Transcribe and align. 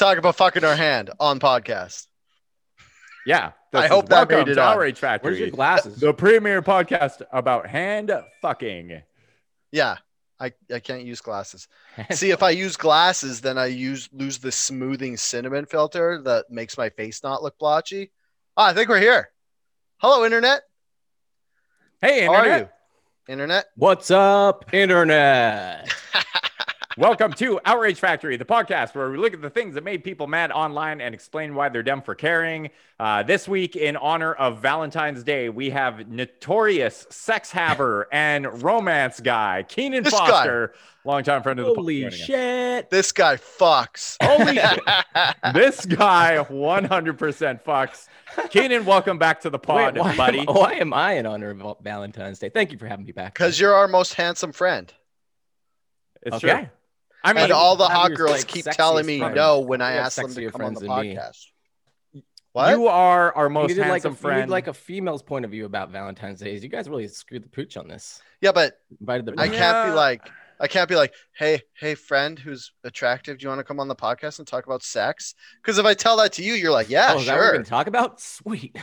talk 0.00 0.18
about 0.18 0.34
fucking 0.36 0.64
our 0.64 0.74
hand 0.74 1.10
on 1.20 1.38
podcast. 1.38 2.06
Yeah. 3.26 3.52
I 3.72 3.86
hope 3.86 4.08
that 4.08 4.28
made 4.28 4.36
Welcome 4.36 4.52
it 4.52 4.58
on. 4.58 4.72
Outrage 4.72 4.98
Factory. 4.98 5.30
Where's 5.30 5.38
your 5.38 5.50
glasses? 5.50 6.00
the 6.00 6.12
premier 6.12 6.62
podcast 6.62 7.22
about 7.32 7.68
hand 7.68 8.10
fucking. 8.42 9.02
Yeah, 9.70 9.98
I, 10.40 10.52
I 10.72 10.80
can't 10.80 11.02
use 11.02 11.20
glasses. 11.20 11.68
See, 12.10 12.30
if 12.30 12.42
I 12.42 12.50
use 12.50 12.76
glasses, 12.76 13.40
then 13.40 13.58
I 13.58 13.66
use 13.66 14.08
lose 14.12 14.38
the 14.38 14.50
smoothing 14.50 15.16
cinnamon 15.16 15.66
filter 15.66 16.20
that 16.22 16.50
makes 16.50 16.76
my 16.76 16.88
face 16.88 17.22
not 17.22 17.44
look 17.44 17.58
blotchy. 17.58 18.10
Ah, 18.56 18.70
I 18.70 18.74
think 18.74 18.88
we're 18.88 18.98
here. 18.98 19.30
Hello, 19.98 20.24
internet. 20.24 20.62
Hey, 22.00 22.24
How 22.24 22.34
are 22.34 22.58
you? 22.58 22.68
Internet. 23.28 23.66
What's 23.76 24.10
up, 24.10 24.72
internet? 24.74 25.94
Welcome 26.98 27.32
to 27.34 27.60
Outrage 27.64 28.00
Factory, 28.00 28.36
the 28.36 28.44
podcast 28.44 28.96
where 28.96 29.08
we 29.10 29.16
look 29.16 29.32
at 29.32 29.40
the 29.40 29.48
things 29.48 29.74
that 29.76 29.84
made 29.84 30.02
people 30.02 30.26
mad 30.26 30.50
online 30.50 31.00
and 31.00 31.14
explain 31.14 31.54
why 31.54 31.68
they're 31.68 31.84
dumb 31.84 32.02
for 32.02 32.16
caring. 32.16 32.70
Uh, 32.98 33.22
this 33.22 33.46
week, 33.46 33.76
in 33.76 33.96
honor 33.96 34.34
of 34.34 34.60
Valentine's 34.60 35.22
Day, 35.22 35.48
we 35.50 35.70
have 35.70 36.08
notorious 36.08 37.06
sex 37.08 37.52
haver 37.52 38.08
and 38.12 38.60
romance 38.64 39.20
guy 39.20 39.64
Keenan 39.68 40.02
This 40.02 40.12
guy. 40.12 40.26
Foster, 40.30 40.74
longtime 41.04 41.44
friend 41.44 41.60
of 41.60 41.66
the 41.66 41.74
Holy 41.74 42.00
podcast. 42.02 42.12
shit! 42.12 42.90
This 42.90 43.12
guy 43.12 43.36
fucks. 43.36 44.16
Holy 44.20 44.56
shit. 44.56 44.80
This 45.54 45.86
guy 45.86 46.44
100% 46.50 47.62
fucks. 47.62 48.08
Keenan, 48.50 48.84
welcome 48.84 49.16
back 49.16 49.40
to 49.42 49.50
the 49.50 49.60
pod, 49.60 49.94
Wait, 49.94 50.00
why, 50.00 50.16
buddy. 50.16 50.40
Am, 50.40 50.46
why 50.46 50.72
am 50.74 50.92
I 50.92 51.12
in 51.12 51.26
honor 51.26 51.50
of 51.50 51.76
Valentine's 51.82 52.40
Day? 52.40 52.48
Thank 52.48 52.72
you 52.72 52.78
for 52.78 52.86
having 52.88 53.06
me 53.06 53.12
back. 53.12 53.34
Because 53.34 53.60
you're 53.60 53.74
our 53.74 53.86
most 53.88 54.14
handsome 54.14 54.50
friend. 54.52 54.92
It's 56.22 56.36
Okay. 56.36 56.48
true. 56.52 56.68
I 57.24 57.32
mean, 57.32 57.44
and 57.44 57.52
all 57.52 57.76
the 57.76 57.88
hot 57.88 58.14
girls 58.14 58.38
like, 58.38 58.46
keep 58.46 58.64
telling 58.64 59.04
me 59.06 59.18
friends. 59.18 59.34
no 59.36 59.60
when 59.60 59.80
I 59.82 59.92
ask 59.92 60.16
them 60.16 60.32
to 60.32 60.40
sexier 60.40 60.52
come 60.52 60.62
on 60.62 60.74
the 60.74 60.80
friends 60.80 60.96
than 60.96 61.06
me. 61.06 61.14
podcast. 61.16 62.22
What? 62.52 62.70
you 62.72 62.88
are 62.88 63.32
our 63.36 63.48
most 63.48 63.68
needed, 63.68 63.82
like 63.82 63.88
a, 63.88 63.92
handsome 63.92 64.10
you 64.10 64.14
need, 64.16 64.20
friend. 64.38 64.50
like 64.50 64.66
a 64.66 64.72
female's 64.74 65.22
point 65.22 65.44
of 65.44 65.52
view 65.52 65.66
about 65.66 65.90
Valentine's 65.90 66.40
Day. 66.40 66.56
You 66.56 66.68
guys 66.68 66.88
really 66.88 67.06
screwed 67.06 67.44
the 67.44 67.48
pooch 67.48 67.76
on 67.76 67.86
this. 67.86 68.20
yeah, 68.40 68.50
but 68.52 68.78
Invited 69.00 69.26
the 69.26 69.34
I 69.38 69.44
Yeah. 69.44 69.58
can't 69.58 69.88
be 69.90 69.94
like 69.94 70.28
I 70.62 70.66
can't 70.68 70.88
be 70.90 70.94
like, 70.96 71.14
hey, 71.34 71.62
hey, 71.78 71.94
friend 71.94 72.38
who's 72.38 72.72
attractive, 72.84 73.38
do 73.38 73.44
you 73.44 73.48
want 73.48 73.60
to 73.60 73.64
come 73.64 73.80
on 73.80 73.88
the 73.88 73.96
podcast 73.96 74.40
and 74.40 74.46
talk 74.48 74.66
about 74.66 74.82
sex? 74.82 75.34
Because 75.62 75.78
if 75.78 75.86
I 75.86 75.94
tell 75.94 76.18
that 76.18 76.32
to 76.34 76.42
you, 76.42 76.52
you're 76.52 76.70
like, 76.72 76.90
yeah, 76.90 77.12
oh, 77.12 77.18
is 77.18 77.26
that 77.26 77.32
what 77.32 77.38
we're 77.38 77.44
sure, 77.46 77.52
gonna 77.52 77.64
talk 77.64 77.86
about? 77.86 78.20
Sweet. 78.38 78.76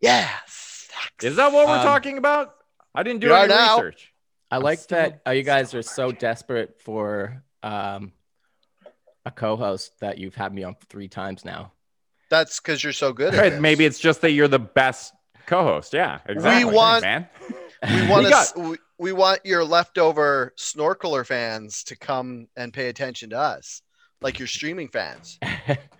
yeah. 0.00 0.28
sex. 0.46 1.10
Is 1.22 1.36
that 1.36 1.52
what 1.52 1.66
we're 1.66 1.76
Um, 1.78 1.82
talking 1.82 2.16
about? 2.18 2.54
I 2.94 3.02
didn't 3.02 3.20
do 3.20 3.28
we 3.28 3.34
any 3.34 3.48
now. 3.48 3.76
research. 3.76 4.12
I 4.50 4.56
I'm 4.56 4.62
like 4.62 4.78
still 4.78 4.98
that 4.98 5.20
uh, 5.26 5.30
you 5.32 5.42
guys 5.42 5.74
are 5.74 5.82
so 5.82 6.12
desperate 6.12 6.80
for 6.80 7.42
um, 7.62 8.12
a 9.24 9.30
co-host 9.30 9.98
that 10.00 10.18
you've 10.18 10.34
had 10.34 10.52
me 10.52 10.64
on 10.64 10.76
three 10.88 11.08
times 11.08 11.44
now. 11.44 11.72
That's 12.30 12.60
because 12.60 12.82
you're 12.82 12.92
so 12.92 13.12
good 13.12 13.34
at 13.34 13.40
Right. 13.40 13.60
Maybe 13.60 13.84
it's 13.84 13.98
just 13.98 14.20
that 14.22 14.30
you're 14.32 14.48
the 14.48 14.58
best 14.58 15.12
co-host. 15.46 15.92
Yeah, 15.92 16.20
exactly. 16.26 16.64
We 16.64 16.74
want- 16.74 17.02
man. 17.02 17.28
we 17.88 18.08
want 18.08 18.24
We 18.24 18.24
to 18.24 18.30
got- 18.30 18.56
we, 18.58 18.76
we 18.98 19.12
want 19.12 19.40
your 19.44 19.64
leftover 19.64 20.54
snorkeler 20.56 21.26
fans 21.26 21.82
to 21.84 21.96
come 21.96 22.48
and 22.56 22.72
pay 22.72 22.88
attention 22.88 23.30
to 23.30 23.38
us, 23.38 23.82
like 24.20 24.38
your 24.38 24.48
streaming 24.48 24.88
fans, 24.88 25.38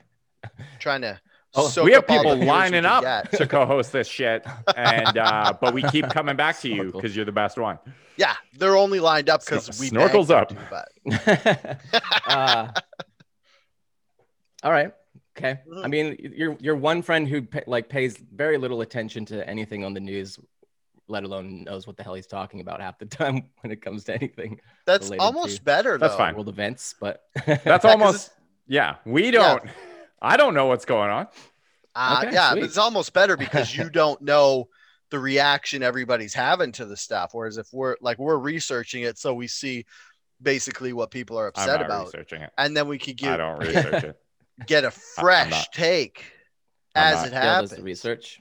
trying 0.78 1.02
to. 1.02 1.20
Oh, 1.54 1.68
soak 1.68 1.84
we 1.84 1.92
have 1.92 2.04
up 2.04 2.10
all 2.10 2.22
the 2.22 2.36
people 2.36 2.46
lining 2.46 2.84
up 2.86 3.02
get. 3.02 3.32
to 3.32 3.46
co-host 3.46 3.92
this 3.92 4.08
shit, 4.08 4.44
and 4.76 5.18
uh, 5.18 5.52
but 5.60 5.74
we 5.74 5.82
keep 5.82 6.08
coming 6.08 6.34
back 6.36 6.58
to 6.60 6.68
you 6.74 6.90
because 6.92 7.14
you're 7.14 7.24
the 7.26 7.32
best 7.32 7.58
one. 7.58 7.78
Yeah, 8.16 8.34
they're 8.58 8.76
only 8.76 9.00
lined 9.00 9.28
up 9.28 9.44
because 9.44 9.68
Snor- 9.68 9.80
we 9.80 9.90
snorkels 9.90 10.30
up. 10.30 10.48
them 10.48 10.58
too, 10.58 11.18
but 11.24 11.80
uh, 12.26 12.68
all 14.62 14.72
right. 14.72 14.92
Okay. 15.36 15.60
Mm-hmm. 15.68 15.84
I 15.84 15.88
mean, 15.88 16.16
you're 16.36 16.56
you're 16.60 16.76
one 16.76 17.02
friend 17.02 17.26
who 17.28 17.42
pa- 17.42 17.60
like 17.66 17.88
pays 17.88 18.16
very 18.34 18.58
little 18.58 18.80
attention 18.82 19.24
to 19.26 19.46
anything 19.48 19.84
on 19.84 19.94
the 19.94 20.00
news, 20.00 20.38
let 21.08 21.24
alone 21.24 21.64
knows 21.64 21.86
what 21.86 21.96
the 21.96 22.02
hell 22.02 22.14
he's 22.14 22.26
talking 22.26 22.60
about 22.60 22.80
half 22.80 22.98
the 22.98 23.06
time 23.06 23.44
when 23.60 23.72
it 23.72 23.80
comes 23.82 24.04
to 24.04 24.14
anything 24.14 24.60
that's 24.86 25.10
almost 25.12 25.56
to- 25.58 25.62
better. 25.62 25.98
That's 25.98 26.14
though. 26.14 26.18
fine. 26.18 26.34
world 26.34 26.48
events. 26.48 26.94
But 27.00 27.22
That's 27.46 27.64
Yeah, 27.66 27.78
'cause 27.78 27.84
almost 27.84 28.30
yeah. 28.68 28.96
We 29.04 29.30
don't. 29.30 29.62
I 30.22 30.36
don't 30.36 30.54
know 30.54 30.66
what's 30.66 30.84
going 30.84 31.10
on. 31.10 31.26
Uh, 31.94 32.22
Okay, 32.24 32.32
yeah, 32.34 32.54
but 32.54 32.62
it's 32.62 32.78
almost 32.78 33.12
better 33.12 33.36
because 33.36 33.76
you 33.76 33.90
don't 34.00 34.22
know 34.22 34.68
the 35.10 35.18
reaction 35.18 35.82
everybody's 35.82 36.32
having 36.32 36.72
to 36.72 36.86
the 36.86 36.96
stuff. 36.96 37.30
Whereas 37.34 37.58
if 37.58 37.68
we're 37.72 37.96
like 38.00 38.18
we're 38.18 38.38
researching 38.38 39.02
it, 39.02 39.18
so 39.18 39.34
we 39.34 39.46
see 39.48 39.84
basically 40.40 40.92
what 40.94 41.10
people 41.10 41.38
are 41.38 41.46
I'm 41.46 41.62
upset 41.62 41.80
not 41.80 41.86
about, 41.86 42.06
researching 42.06 42.42
it. 42.42 42.50
and 42.56 42.74
then 42.76 42.88
we 42.88 42.98
could 42.98 43.16
get 43.16 43.32
I 43.32 43.36
get 43.36 43.36
don't 43.36 43.58
research 43.58 44.04
it. 44.04 44.20
get 44.66 44.84
a 44.84 44.90
fresh 44.90 45.50
not- 45.50 45.66
take 45.72 46.24
I'm 46.94 47.02
as 47.04 47.14
not. 47.16 47.26
it 47.26 47.30
Dale 47.30 47.40
does 47.42 47.70
the 47.70 47.76
happens. 47.76 47.84
research. 47.84 48.40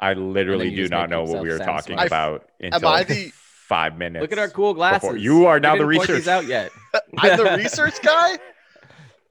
I 0.00 0.12
literally 0.12 0.74
do 0.74 0.88
not 0.88 1.08
know 1.08 1.22
what 1.22 1.34
we 1.42 1.48
were 1.48 1.56
yourself 1.56 1.66
talking 1.82 1.96
satisfied. 1.96 2.06
about 2.06 2.48
Am 2.60 2.72
until 2.74 2.88
I 2.88 3.04
the- 3.04 3.32
five 3.34 3.96
minutes. 3.96 4.20
Look 4.22 4.32
at 4.32 4.38
our 4.38 4.50
cool 4.50 4.74
glasses. 4.74 5.22
You 5.22 5.46
are 5.46 5.58
now 5.58 5.72
the 5.76 5.78
didn't 5.84 5.96
point 5.96 6.08
research- 6.08 6.16
these 6.24 6.28
out 6.28 6.46
yet. 6.46 6.70
I'm 7.18 7.36
the 7.38 7.56
research 7.56 8.00
guy. 8.02 8.38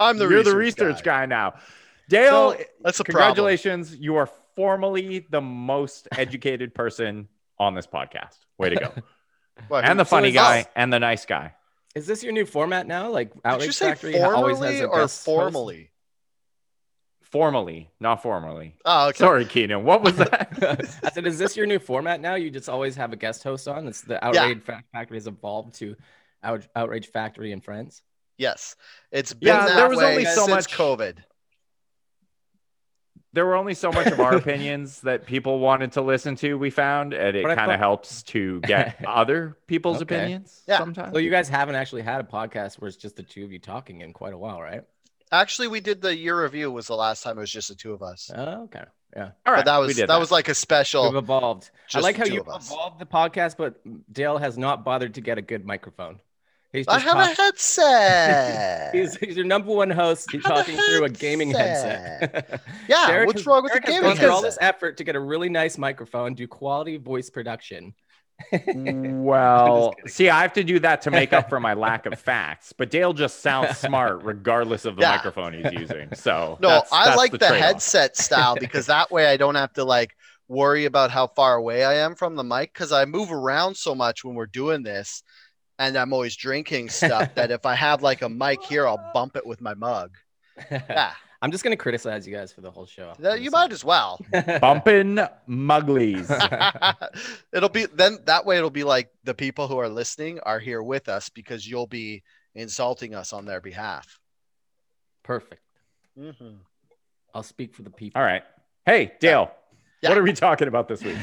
I'm 0.03 0.18
the 0.18 0.28
You're 0.28 0.40
research 0.40 0.52
the 0.53 0.58
research 0.58 1.03
guy. 1.03 1.22
guy, 1.22 1.25
now. 1.28 1.53
Dale, 2.09 2.52
So, 2.52 2.64
That's 2.81 3.00
a 3.00 3.03
problem. 3.03 3.06
congratulations. 3.06 3.96
You 3.96 4.18
are 4.18 4.30
formally 4.56 5.25
the 5.30 5.41
most 5.41 6.08
educated 6.18 6.75
person 6.75 7.28
on 7.59 7.74
this 7.75 7.88
podcast. 7.88 8.38
Way 8.58 8.69
to 8.72 8.75
go. 8.75 8.94
What, 9.68 9.86
and 9.86 10.00
the 10.00 10.03
who- 10.03 10.09
funny 10.09 10.30
is 10.30 10.34
guy 10.34 10.58
this? 10.63 10.68
and 10.75 10.92
the 10.92 11.00
nice 11.00 11.25
guy. 11.28 11.53
Is 11.94 12.08
this 12.08 12.24
your 12.24 12.34
new 12.34 12.46
format 12.46 12.88
now? 12.88 13.12
Like 13.12 13.31
Did 13.34 13.42
Outrage 13.46 13.66
you 13.68 13.72
say 13.72 13.90
Factory 13.90 14.19
always 14.19 14.58
has 14.58 14.63
formally 14.66 14.80
a 14.80 14.86
or 14.88 14.96
guest 15.02 15.18
host? 15.18 15.25
formally? 15.25 15.92
Formally, 17.22 17.90
not 18.00 18.22
formally. 18.22 18.75
Oh, 18.86 19.09
okay. 19.09 19.18
Sorry, 19.19 19.46
Keenan. 19.46 19.84
What 19.84 20.02
was 20.03 20.16
that? 20.18 20.90
I 21.03 21.09
said, 21.12 21.25
is 21.25 21.40
this 21.40 21.56
your 21.58 21.66
new 21.66 21.80
format 21.80 22.19
now? 22.22 22.36
You 22.36 22.50
just 22.52 22.69
always 22.69 22.96
have 22.96 23.12
a 23.13 23.16
guest 23.16 23.44
host 23.44 23.68
on. 23.68 23.88
It's 23.88 24.02
the 24.02 24.24
Outrage 24.24 24.62
Fa- 24.63 24.84
Factory 24.92 25.18
has 25.18 25.25
evolved 25.28 25.75
to 25.75 25.96
Out- 26.44 26.68
Outrage 26.75 27.08
Factory 27.08 27.52
and 27.52 27.63
Friends. 27.63 28.02
Yes, 28.38 28.76
it's 29.12 29.34
been 29.34 29.48
Yeah, 29.48 29.66
that 29.68 29.76
there 29.76 29.90
was 29.90 30.00
way 30.00 30.12
only 30.12 30.26
so 30.26 30.46
since 30.46 30.50
much- 30.50 30.74
COVID. 30.78 31.18
there 33.34 33.46
were 33.46 33.56
only 33.56 33.74
so 33.74 33.92
much 33.92 34.08
of 34.08 34.20
our 34.20 34.36
opinions 34.42 35.02
that 35.02 35.26
people 35.26 35.60
wanted 35.60 35.92
to 35.94 36.02
listen 36.02 36.36
to, 36.38 36.56
we 36.56 36.70
found, 36.70 37.14
and 37.14 37.36
it 37.36 37.44
kind 37.56 37.72
of 37.72 37.80
helps 37.80 38.22
to 38.24 38.60
get 38.62 39.04
other 39.08 39.58
people's 39.68 40.02
Okay. 40.04 40.16
opinions 40.16 40.62
Yeah. 40.68 40.78
sometimes. 40.78 41.14
So 41.14 41.20
you 41.20 41.32
guys 41.32 41.50
haven't 41.50 41.76
actually 41.76 42.04
had 42.04 42.22
a 42.22 42.24
podcast 42.24 42.80
where 42.80 42.88
it's 42.88 42.98
just 42.98 43.16
the 43.16 43.24
two 43.24 43.44
of 43.44 43.52
you 43.52 43.60
talking 43.60 44.02
in 44.02 44.14
quite 44.14 44.34
a 44.34 44.38
while, 44.38 44.62
right? 44.62 44.84
Actually, 45.32 45.68
we 45.68 45.80
did 45.80 46.00
the 46.02 46.16
year 46.16 46.40
review. 46.44 46.72
Was 46.72 46.86
the 46.86 46.96
last 46.96 47.24
time 47.24 47.38
it 47.38 47.42
was 47.42 47.52
just 47.52 47.70
the 47.70 47.76
two 47.76 47.92
of 47.94 48.04
us. 48.04 48.30
Oh, 48.36 48.64
okay. 48.66 48.84
Yeah. 49.16 49.32
All 49.48 49.54
right, 49.54 49.60
but 49.60 49.66
that 49.66 49.78
was 49.78 49.96
did 49.96 50.10
that, 50.10 50.20
was 50.20 50.32
like 50.32 50.48
a 50.48 50.54
special. 50.56 51.06
We've 51.06 51.16
evolved. 51.24 51.72
I 51.94 52.00
like 52.02 52.18
how 52.18 52.26
you 52.26 52.42
evolved 52.42 53.00
the 53.00 53.06
podcast, 53.08 53.58
but 53.58 53.80
Dale 54.14 54.38
has 54.38 54.60
not 54.60 54.84
bothered 54.86 55.16
to 55.16 55.22
get 55.22 55.40
a 55.40 55.42
good 55.42 55.66
microphone. 55.66 56.20
He's 56.74 56.88
I 56.88 56.96
just 57.00 57.06
have 57.06 57.18
a 57.20 57.26
headset. 57.42 58.96
He's, 58.96 59.16
he's 59.18 59.36
your 59.38 59.46
number 59.46 59.72
one 59.72 59.92
host. 59.92 60.32
He's 60.32 60.44
have 60.46 60.52
a 60.54 60.56
talking 60.64 60.76
through 60.78 61.04
a 61.06 61.10
gaming 61.10 61.52
headset. 61.52 62.62
Yeah, 62.90 63.06
Derek 63.08 63.28
what's 63.28 63.40
has- 63.42 63.46
wrong 63.48 63.62
with 63.64 63.72
Derek 63.74 63.86
the 63.86 63.92
gaming 63.92 64.10
gone 64.10 64.18
through 64.18 64.32
all 64.32 64.42
this 64.42 64.58
effort 64.60 64.98
to 64.98 65.04
get 65.04 65.16
a 65.16 65.20
really 65.20 65.50
nice 65.50 65.78
microphone, 65.78 66.34
do 66.34 66.48
quality 66.48 66.98
voice 66.98 67.30
production. 67.30 67.94
Well, 68.76 69.94
see, 70.08 70.30
I 70.30 70.42
have 70.42 70.54
to 70.54 70.64
do 70.64 70.80
that 70.80 71.02
to 71.04 71.12
make 71.12 71.34
up 71.34 71.50
for 71.50 71.60
my 71.60 71.74
lack 71.76 72.06
of 72.06 72.20
facts. 72.20 72.74
But 72.74 72.90
Dale 72.90 73.14
just 73.14 73.40
sounds 73.42 73.78
smart 73.78 74.24
regardless 74.24 74.86
of 74.86 74.96
the 74.96 75.02
Yeah. 75.04 75.12
microphone 75.12 75.54
he's 75.54 75.72
using. 75.72 76.10
So 76.16 76.58
No, 76.62 76.70
that's- 76.70 76.90
I 76.92 77.06
that's 77.06 77.18
like 77.18 77.32
the, 77.32 77.38
trade-off. 77.38 77.58
headset 77.60 78.18
style 78.18 78.56
because 78.60 78.88
that 78.88 79.12
way 79.12 79.28
I 79.28 79.38
don't 79.38 79.56
have 79.56 79.74
to 79.74 79.84
like 79.84 80.16
worry 80.48 80.86
about 80.86 81.10
how 81.12 81.28
far 81.28 81.56
away 81.56 81.84
I 81.84 81.96
am 81.96 82.16
from 82.16 82.36
the 82.36 82.44
mic 82.44 82.74
because 82.74 82.92
I 82.92 83.06
move 83.06 83.31
around 83.31 83.76
so 83.78 83.96
much 83.96 84.24
when 84.26 84.36
we're 84.36 84.46
doing 84.48 84.84
this 84.84 85.24
and 85.88 85.97
I'm 85.97 86.13
always 86.13 86.35
drinking 86.35 86.89
stuff 86.89 87.35
that 87.35 87.51
if 87.51 87.65
I 87.65 87.75
have 87.75 88.01
like 88.01 88.21
a 88.21 88.30
mic 88.30 88.63
here, 88.63 88.88
I'll 88.88 89.12
bump 89.13 89.35
it 89.35 89.45
with 89.45 89.62
my 89.62 89.74
mug. 89.74 90.18
Yeah, 90.71 91.12
I'm 91.41 91.51
just 91.51 91.63
gonna 91.63 91.75
criticize 91.75 92.25
you 92.27 92.33
guys 92.33 92.53
for 92.53 92.62
the 92.62 92.71
whole 92.71 92.85
show. 92.85 93.13
that- 93.19 93.41
you 93.41 93.51
might 93.51 93.71
as 93.71 93.83
well. 93.83 94.19
bumping 94.62 95.18
Mugglies. 95.50 96.30
it'll 97.53 97.69
be 97.69 97.85
then 97.88 98.19
that 98.25 98.45
way 98.45 98.57
it'll 98.57 98.69
be 98.69 98.83
like 98.83 99.09
the 99.24 99.33
people 99.33 99.68
who 99.68 99.77
are 99.77 99.89
listening 99.89 100.39
are 100.41 100.59
here 100.59 100.81
with 100.81 101.09
us 101.09 101.30
because 101.30 101.68
you'll 101.68 101.88
be 101.88 102.24
insulting 102.56 103.13
us 103.15 103.33
on 103.33 103.45
their 103.45 103.59
behalf. 103.62 104.19
Perfect. 105.24 105.62
Mhm. 106.18 106.57
I'll 107.33 107.44
speak 107.44 107.74
for 107.74 107.81
the 107.81 107.89
people. 107.89 108.21
All 108.21 108.25
right. 108.25 108.44
Hey, 108.85 109.13
Dale. 109.19 109.51
Yeah. 110.01 110.09
What 110.09 110.18
are 110.18 110.24
we 110.24 110.33
talking 110.33 110.68
about 110.68 110.88
this 110.88 111.01
week? 111.03 111.18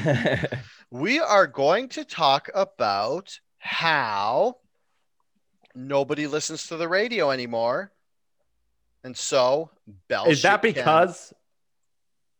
We 0.89 1.19
are 1.19 1.47
going 1.47 1.87
to 1.89 2.03
talk 2.03 2.49
about 2.53 3.39
how 3.61 4.57
nobody 5.75 6.27
listens 6.27 6.67
to 6.67 6.77
the 6.77 6.87
radio 6.87 7.31
anymore. 7.31 7.91
And 9.03 9.15
so 9.15 9.69
Bell 10.07 10.25
Is 10.25 10.41
that 10.41 10.61
Shit 10.63 10.75
can- 10.75 10.83
because 10.83 11.33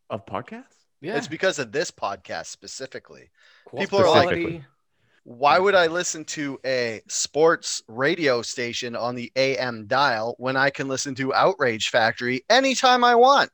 of 0.09 0.25
podcasts? 0.25 0.65
yeah. 0.99 1.15
it's 1.17 1.27
because 1.27 1.59
of 1.59 1.71
this 1.71 1.91
podcast 1.91 2.47
specifically. 2.47 3.29
Qual- 3.65 3.81
people 3.81 3.99
are 3.99 4.07
like- 4.25 4.63
Why 5.23 5.59
would 5.59 5.75
I 5.75 5.85
listen 5.87 6.25
to 6.25 6.59
a 6.65 7.01
sports 7.07 7.83
radio 7.87 8.41
station 8.41 8.95
on 8.95 9.13
the 9.13 9.31
AM 9.35 9.85
dial 9.85 10.33
when 10.39 10.57
I 10.57 10.71
can 10.71 10.87
listen 10.87 11.13
to 11.15 11.31
Outrage 11.33 11.89
Factory 11.89 12.43
anytime 12.49 13.03
I 13.03 13.13
want? 13.13 13.51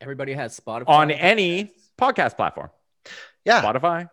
Everybody 0.00 0.34
has 0.34 0.58
Spotify 0.58 0.88
on 0.88 1.10
any 1.10 1.72
podcast 1.98 2.36
platform. 2.36 2.70
Yeah, 3.44 3.60
Spotify, 3.62 4.08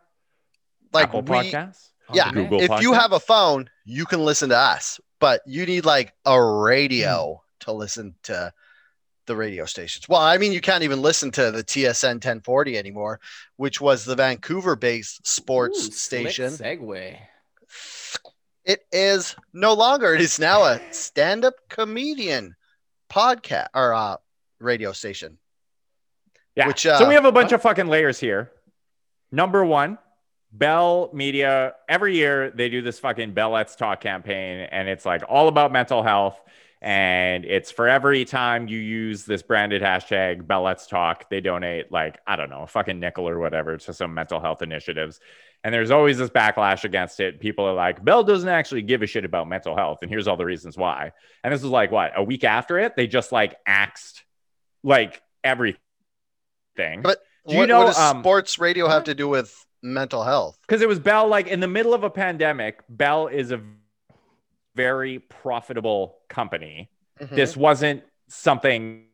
like 0.91 1.09
Apple 1.09 1.21
we, 1.21 1.27
Podcasts, 1.29 1.53
on 1.53 1.73
yeah. 2.13 2.31
Google 2.31 2.61
if 2.61 2.81
you 2.81 2.93
have 2.93 3.11
a 3.11 3.19
phone, 3.19 3.69
you 3.85 4.05
can 4.05 4.23
listen 4.23 4.49
to 4.49 4.57
us, 4.57 4.99
but 5.19 5.41
you 5.45 5.65
need 5.65 5.85
like 5.85 6.13
a 6.25 6.41
radio 6.41 7.41
to 7.61 7.71
listen 7.71 8.15
to 8.23 8.53
the 9.27 9.35
radio 9.35 9.65
stations. 9.65 10.09
Well, 10.09 10.21
I 10.21 10.37
mean, 10.37 10.51
you 10.51 10.61
can't 10.61 10.83
even 10.83 11.01
listen 11.01 11.31
to 11.31 11.51
the 11.51 11.63
TSN 11.63 12.15
1040 12.15 12.77
anymore, 12.77 13.19
which 13.57 13.79
was 13.79 14.03
the 14.03 14.15
Vancouver 14.15 14.75
based 14.75 15.25
sports 15.25 15.87
Ooh, 15.87 15.91
station. 15.91 16.51
Segue. 16.51 17.17
It 18.63 18.85
is 18.91 19.35
no 19.53 19.73
longer. 19.73 20.13
It 20.13 20.21
is 20.21 20.39
now 20.39 20.63
a 20.63 20.79
stand 20.91 21.45
up 21.45 21.55
comedian 21.69 22.55
podcast 23.09 23.67
or 23.73 23.93
uh, 23.93 24.17
radio 24.59 24.91
station. 24.91 25.37
Yeah. 26.55 26.67
Which, 26.67 26.85
uh, 26.85 26.99
so 26.99 27.07
we 27.07 27.13
have 27.13 27.25
a 27.25 27.31
bunch 27.31 27.47
what? 27.47 27.53
of 27.53 27.61
fucking 27.61 27.87
layers 27.87 28.19
here. 28.19 28.51
Number 29.31 29.63
one, 29.63 29.97
Bell 30.51 31.09
Media. 31.13 31.75
Every 31.87 32.15
year 32.15 32.51
they 32.51 32.69
do 32.69 32.81
this 32.81 32.99
fucking 32.99 33.33
Bell 33.33 33.51
Let's 33.51 33.75
Talk 33.75 34.01
campaign, 34.01 34.67
and 34.71 34.89
it's 34.89 35.05
like 35.05 35.23
all 35.27 35.47
about 35.47 35.71
mental 35.71 36.03
health. 36.03 36.39
And 36.83 37.45
it's 37.45 37.69
for 37.69 37.87
every 37.87 38.25
time 38.25 38.67
you 38.67 38.79
use 38.79 39.23
this 39.23 39.43
branded 39.43 39.83
hashtag 39.83 40.47
Bell 40.47 40.63
Let's 40.63 40.87
Talk, 40.87 41.29
they 41.29 41.39
donate 41.39 41.91
like, 41.91 42.19
I 42.25 42.35
don't 42.35 42.49
know, 42.49 42.63
a 42.63 42.67
fucking 42.67 42.99
nickel 42.99 43.29
or 43.29 43.37
whatever 43.37 43.77
to 43.77 43.93
some 43.93 44.15
mental 44.15 44.39
health 44.39 44.63
initiatives. 44.63 45.19
And 45.63 45.71
there's 45.71 45.91
always 45.91 46.17
this 46.17 46.31
backlash 46.31 46.83
against 46.83 47.19
it. 47.19 47.39
People 47.39 47.65
are 47.65 47.73
like, 47.73 48.03
Bell 48.03 48.23
doesn't 48.23 48.49
actually 48.49 48.81
give 48.81 49.03
a 49.03 49.05
shit 49.05 49.25
about 49.25 49.47
mental 49.47 49.75
health. 49.75 49.99
And 50.01 50.09
here's 50.09 50.27
all 50.27 50.37
the 50.37 50.45
reasons 50.45 50.75
why. 50.75 51.11
And 51.43 51.53
this 51.53 51.61
was 51.61 51.69
like, 51.69 51.91
what, 51.91 52.13
a 52.15 52.23
week 52.23 52.43
after 52.43 52.79
it? 52.79 52.95
They 52.95 53.05
just 53.05 53.31
like 53.31 53.55
axed 53.67 54.23
like 54.83 55.21
everything. 55.43 55.77
But 57.03 57.19
Do 57.45 57.53
you 57.53 57.59
what, 57.59 57.69
know, 57.69 57.79
what 57.81 57.87
does 57.87 57.99
um, 57.99 58.21
sports 58.21 58.57
radio 58.57 58.87
have 58.87 59.03
to 59.03 59.13
do 59.13 59.27
with 59.27 59.53
mental 59.81 60.23
health? 60.23 60.57
because 60.61 60.81
it 60.81 60.87
was 60.87 60.99
Bell, 60.99 61.27
like 61.27 61.47
in 61.47 61.59
the 61.59 61.67
middle 61.67 61.93
of 61.93 62.03
a 62.03 62.09
pandemic, 62.09 62.81
Bell 62.89 63.27
is 63.27 63.51
a 63.51 63.61
very 64.75 65.19
profitable 65.19 66.17
company. 66.29 66.89
Mhm. 67.19 67.35
This 67.35 67.57
wasn't 67.57 68.03
something 68.27 69.05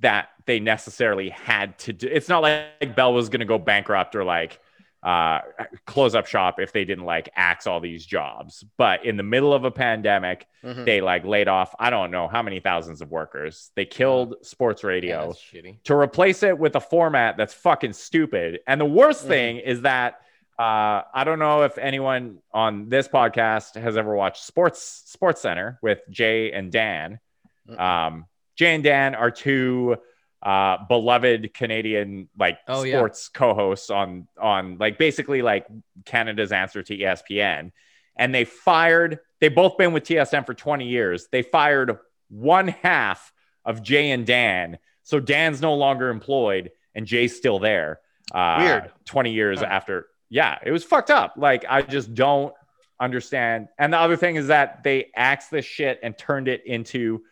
that 0.00 0.30
they 0.46 0.60
necessarily 0.60 1.28
had 1.30 1.78
to 1.80 1.92
do. 1.92 2.08
It's 2.10 2.28
not 2.28 2.42
like 2.42 2.94
Bell 2.96 3.12
was 3.12 3.28
going 3.28 3.40
to 3.40 3.46
go 3.46 3.58
bankrupt 3.58 4.14
or 4.16 4.24
like 4.24 4.60
uh, 5.08 5.40
close 5.86 6.14
up 6.14 6.26
shop 6.26 6.60
if 6.60 6.70
they 6.72 6.84
didn't 6.84 7.04
like 7.06 7.30
axe 7.34 7.66
all 7.66 7.80
these 7.80 8.04
jobs. 8.04 8.62
But 8.76 9.06
in 9.06 9.16
the 9.16 9.22
middle 9.22 9.54
of 9.54 9.64
a 9.64 9.70
pandemic, 9.70 10.46
Mhm. 10.62 10.84
they 10.84 11.00
like 11.00 11.24
laid 11.24 11.48
off, 11.48 11.74
I 11.78 11.88
don't 11.88 12.10
know 12.10 12.28
how 12.28 12.42
many 12.42 12.60
thousands 12.60 13.00
of 13.00 13.10
workers. 13.10 13.70
They 13.74 13.86
killed 13.86 14.34
sports 14.42 14.84
radio 14.84 15.30
shitty. 15.32 15.82
to 15.84 15.94
replace 15.94 16.42
it 16.42 16.58
with 16.58 16.76
a 16.76 16.80
format 16.80 17.36
that's 17.38 17.54
fucking 17.54 17.94
stupid. 17.94 18.60
And 18.66 18.78
the 18.78 18.84
worst 18.84 19.24
Mhm. 19.24 19.28
thing 19.28 19.56
is 19.58 19.82
that 19.82 20.20
uh, 20.58 21.02
I 21.14 21.22
don't 21.24 21.38
know 21.38 21.62
if 21.62 21.78
anyone 21.78 22.38
on 22.52 22.88
this 22.88 23.06
podcast 23.06 23.80
has 23.80 23.96
ever 23.96 24.12
watched 24.16 24.42
Sports 24.42 24.82
Sports 25.06 25.40
Center 25.40 25.78
with 25.82 26.00
Jay 26.10 26.50
and 26.52 26.72
Dan. 26.72 27.20
Mm-mm. 27.68 27.78
Um, 27.78 28.26
Jay 28.56 28.74
and 28.74 28.82
Dan 28.82 29.14
are 29.14 29.30
two 29.30 29.98
uh, 30.42 30.78
beloved 30.88 31.52
Canadian 31.54 32.28
like 32.38 32.58
Oh, 32.68 32.82
yeah. 32.84 32.98
sports 32.98 33.28
co-hosts 33.28 33.90
on 33.90 34.28
on 34.40 34.78
like 34.78 34.98
basically 34.98 35.42
like 35.42 35.66
Canada's 36.04 36.52
answer 36.52 36.82
to 36.82 36.96
ESPN. 36.96 37.72
And 38.16 38.34
they 38.34 38.44
fired. 38.44 39.20
They've 39.40 39.54
both 39.54 39.78
been 39.78 39.92
with 39.92 40.04
TSN 40.04 40.44
for 40.46 40.54
20 40.54 40.86
years. 40.88 41.28
They 41.30 41.42
fired 41.42 41.98
one 42.28 42.68
half 42.68 43.32
of 43.64 43.82
Jay 43.82 44.10
and 44.10 44.26
Dan. 44.26 44.78
So 45.04 45.20
Dan's 45.20 45.60
no 45.60 45.74
longer 45.74 46.08
employed 46.10 46.70
and 46.94 47.06
Jay's 47.06 47.36
still 47.36 47.58
there. 47.58 48.00
Uh, 48.34 48.56
Weird. 48.60 48.92
20 49.06 49.32
years 49.32 49.60
Huh. 49.60 49.66
after. 49.70 50.06
Yeah, 50.30 50.58
it 50.64 50.70
was 50.70 50.84
fucked 50.84 51.10
up. 51.10 51.34
Like, 51.36 51.64
I 51.68 51.80
just 51.82 52.12
don't 52.14 52.52
understand. 53.00 53.68
And 53.78 53.92
the 53.92 53.98
other 53.98 54.16
thing 54.16 54.36
is 54.36 54.48
that 54.48 54.82
they 54.82 55.06
axed 55.16 55.50
this 55.50 55.64
shit 55.64 56.00
and 56.02 56.18
turned 56.18 56.48
it 56.48 56.66
into 56.66 57.22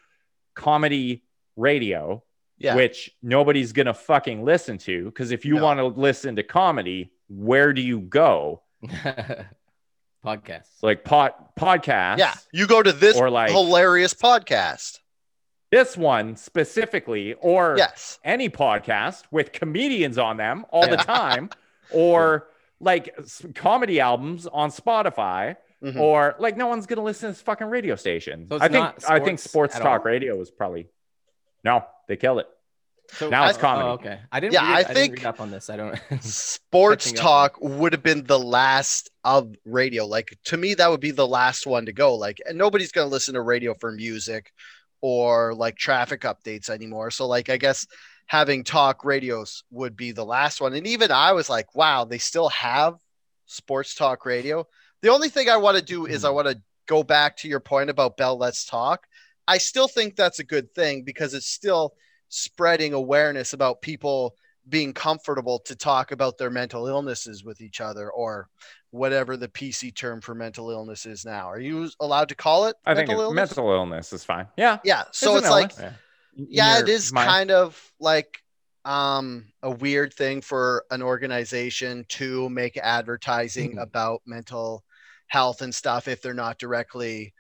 comedy 0.55 1.25
radio, 1.57 2.23
Yeah. 2.59 2.75
which 2.75 3.11
nobody's 3.23 3.73
going 3.73 3.87
to 3.87 3.95
fucking 3.95 4.45
listen 4.45 4.79
to. 4.79 5.05
Because 5.07 5.31
if 5.31 5.45
you 5.45 5.57
No. 5.57 5.65
want 5.65 5.79
to 5.79 5.87
listen 5.87 6.37
to 6.37 6.43
comedy, 6.43 7.13
where 7.29 7.73
do 7.73 7.83
you 7.83 8.01
go? 8.01 8.63
Podcasts. 10.25 10.83
Like, 10.83 11.05
pod, 11.05 11.33
podcasts. 11.59 12.19
yeah. 12.19 12.35
You 12.53 12.67
go 12.67 12.83
to 12.83 12.93
this 12.93 13.17
Or 13.17 13.31
like- 13.31 13.51
hilarious 13.51 14.13
podcast. 14.15 14.99
This 15.71 15.97
one 15.97 16.37
specifically, 16.37 17.35
or 17.35 17.75
Yes. 17.77 18.19
any 18.25 18.49
podcast 18.49 19.25
with 19.31 19.53
comedians 19.53 20.17
on 20.19 20.37
them 20.37 20.65
all 20.71 20.89
the 20.89 20.97
time, 20.97 21.51
or 21.93 22.49
like 22.81 23.15
comedy 23.55 23.99
albums 24.01 24.47
on 24.47 24.71
Spotify, 24.71 25.57
Mhm. 25.83 25.99
or 26.01 26.37
like 26.39 26.57
no 26.57 26.69
one's 26.69 26.87
gonna 26.87 27.03
listen 27.03 27.29
to 27.29 27.33
this 27.33 27.43
fucking 27.43 27.67
radio 27.67 27.97
station. 27.97 28.47
So 28.49 28.59
I 28.61 28.69
think 28.69 29.11
I 29.11 29.19
think 29.19 29.39
sports 29.41 29.75
sports 29.75 29.79
talk 29.79 30.01
all? 30.01 30.05
radio 30.07 30.41
is 30.41 30.51
probably 30.51 30.87
no, 31.67 31.85
they 32.07 32.17
killed 32.17 32.39
it. 32.39 32.47
So 33.09 33.29
Now 33.29 33.49
it's 33.49 33.59
oh, 33.59 33.61
comedy. 33.61 33.89
Oh, 33.89 33.93
okay. 33.93 34.21
I 34.31 34.41
didn't. 34.41 34.55
Yeah, 34.55 34.63
read, 34.63 34.71
I 34.71 34.75
I, 34.75 34.83
didn't 34.83 34.95
think- 34.95 35.17
read 35.17 35.27
up 35.27 35.41
on 35.41 35.51
this. 35.51 35.69
I 35.69 35.77
don't. 35.77 35.99
Sports 36.23 37.07
Catching 37.07 37.19
up. 37.19 37.23
talk 37.23 37.59
would 37.61 37.93
have 37.93 38.03
been 38.03 38.25
the 38.25 38.39
last 38.39 39.11
of 39.25 39.53
radio. 39.65 40.07
Like 40.07 40.39
to 40.45 40.57
me, 40.57 40.75
that 40.75 40.89
would 40.91 41.01
be 41.01 41.11
the 41.11 41.27
last 41.27 41.67
one 41.67 41.87
to 41.87 41.93
go. 41.93 42.15
Like, 42.15 42.41
and 42.47 42.57
nobody's 42.57 42.93
gonna 42.93 43.11
listen 43.11 43.35
to 43.35 43.43
radio 43.43 43.75
for 43.75 43.91
music 43.93 44.53
or 45.01 45.55
like 45.55 45.77
traffic 45.77 46.23
updates 46.23 46.71
anymore. 46.71 47.11
So, 47.11 47.27
like, 47.27 47.49
I 47.49 47.57
guess 47.57 47.87
having 48.27 48.65
talk 48.65 49.05
radios 49.05 49.65
would 49.71 49.97
be 49.97 50.13
the 50.13 50.25
last 50.25 50.61
one. 50.61 50.73
And 50.75 50.87
even 50.87 51.11
I 51.11 51.33
was 51.33 51.51
like, 51.51 51.75
wow, 51.75 52.05
they 52.05 52.19
still 52.19 52.49
have 52.51 52.95
sports 53.47 53.95
talk 53.95 54.25
radio. 54.25 54.67
The 55.03 55.11
only 55.11 55.29
thing 55.29 55.49
I 55.49 55.59
want 55.59 55.77
to 55.77 55.85
do 55.85 56.07
is 56.07 56.25
I 56.25 56.29
hmm. 56.29 56.35
want 56.37 56.49
to 56.49 56.61
go 56.87 57.03
back 57.03 57.37
to 57.39 57.49
your 57.49 57.61
point 57.61 57.91
about 57.91 58.17
Bell 58.17 58.37
Let's 58.37 58.65
Talk. 58.65 59.07
I 59.49 59.59
still 59.59 59.89
think 59.89 60.17
that's 60.17 60.39
a 60.39 60.45
good 60.45 60.75
thing 60.75 61.03
because 61.03 61.35
it's 61.35 61.47
still 61.47 61.95
spreading 62.29 62.93
awareness 62.93 63.53
about 63.53 63.81
people 63.83 64.35
being 64.69 64.93
comfortable 64.93 65.61
to 65.61 65.77
talk 65.77 66.11
about 66.11 66.39
their 66.39 66.51
mental 66.51 66.89
illnesses 66.89 67.45
with 67.45 67.61
each 67.61 67.81
other 67.81 68.11
or 68.11 68.49
whatever 68.91 69.37
the 69.37 69.47
PC 69.49 69.95
term 69.95 70.21
for 70.21 70.35
mental 70.35 70.71
illness 70.71 71.07
is 71.07 71.25
now. 71.25 71.49
Are 71.49 71.61
you 71.61 71.89
allowed 72.01 72.29
to 72.31 72.35
call 72.35 72.67
it 72.67 72.75
I 72.85 72.95
think 72.95 73.07
mental 73.09 73.21
it- 73.21 73.25
illness? 73.27 73.37
mental 73.51 73.71
illness 73.73 74.13
is 74.13 74.25
fine. 74.25 74.49
Yeah. 74.57 74.79
yeah. 74.83 75.05
So 75.13 75.37
It's 75.37 75.43
it's 75.47 75.51
like. 75.51 75.73
In 75.79 76.47
yeah, 76.51 76.81
it 76.81 76.89
is 76.89 77.13
mind. 77.13 77.29
kind 77.31 77.51
of 77.51 77.93
like 78.01 78.43
um 78.85 79.47
a 79.63 79.71
weird 79.71 80.13
thing 80.13 80.41
for 80.41 80.85
an 80.91 81.03
organization 81.03 82.05
to 82.09 82.49
make 82.51 82.77
advertising 82.77 83.77
Mhm. 83.77 83.83
about 83.83 84.23
mental 84.27 84.85
health 85.29 85.63
and 85.63 85.75
stuff 85.75 86.09
if 86.09 86.21
they're 86.23 86.35
not 86.35 86.59
directly 86.59 87.33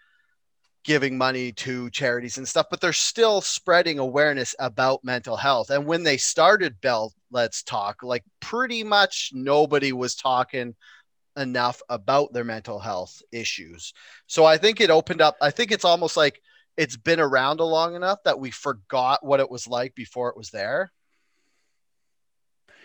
giving 0.86 1.18
money 1.18 1.50
to 1.52 1.90
charities 1.90 2.38
and 2.38 2.46
stuff 2.46 2.66
but 2.70 2.80
they're 2.80 2.92
still 2.92 3.40
spreading 3.40 3.98
awareness 3.98 4.54
about 4.60 5.04
mental 5.04 5.36
health 5.36 5.70
and 5.70 5.84
when 5.84 6.02
they 6.02 6.16
started 6.16 6.80
bell 6.80 7.12
let's 7.30 7.62
talk 7.62 8.02
like 8.02 8.22
pretty 8.40 8.84
much 8.84 9.30
nobody 9.34 9.92
was 9.92 10.14
talking 10.14 10.74
enough 11.36 11.82
about 11.88 12.32
their 12.32 12.44
mental 12.44 12.78
health 12.78 13.20
issues 13.32 13.92
so 14.28 14.44
i 14.44 14.56
think 14.56 14.80
it 14.80 14.88
opened 14.88 15.20
up 15.20 15.36
i 15.42 15.50
think 15.50 15.72
it's 15.72 15.84
almost 15.84 16.16
like 16.16 16.40
it's 16.76 16.96
been 16.96 17.20
around 17.20 17.60
long 17.60 17.94
enough 17.94 18.22
that 18.24 18.38
we 18.38 18.50
forgot 18.50 19.24
what 19.24 19.40
it 19.40 19.50
was 19.50 19.66
like 19.66 19.94
before 19.94 20.28
it 20.28 20.36
was 20.36 20.50
there. 20.50 20.92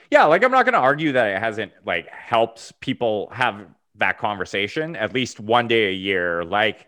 Yeah, 0.09 0.25
like 0.25 0.43
I'm 0.43 0.51
not 0.51 0.65
going 0.65 0.73
to 0.73 0.79
argue 0.79 1.13
that 1.13 1.27
it 1.27 1.39
hasn't 1.39 1.71
like 1.85 2.09
helped 2.09 2.79
people 2.81 3.29
have 3.33 3.65
that 3.95 4.17
conversation 4.17 4.95
at 4.95 5.13
least 5.13 5.39
one 5.39 5.67
day 5.67 5.89
a 5.89 5.93
year. 5.93 6.43
Like 6.43 6.87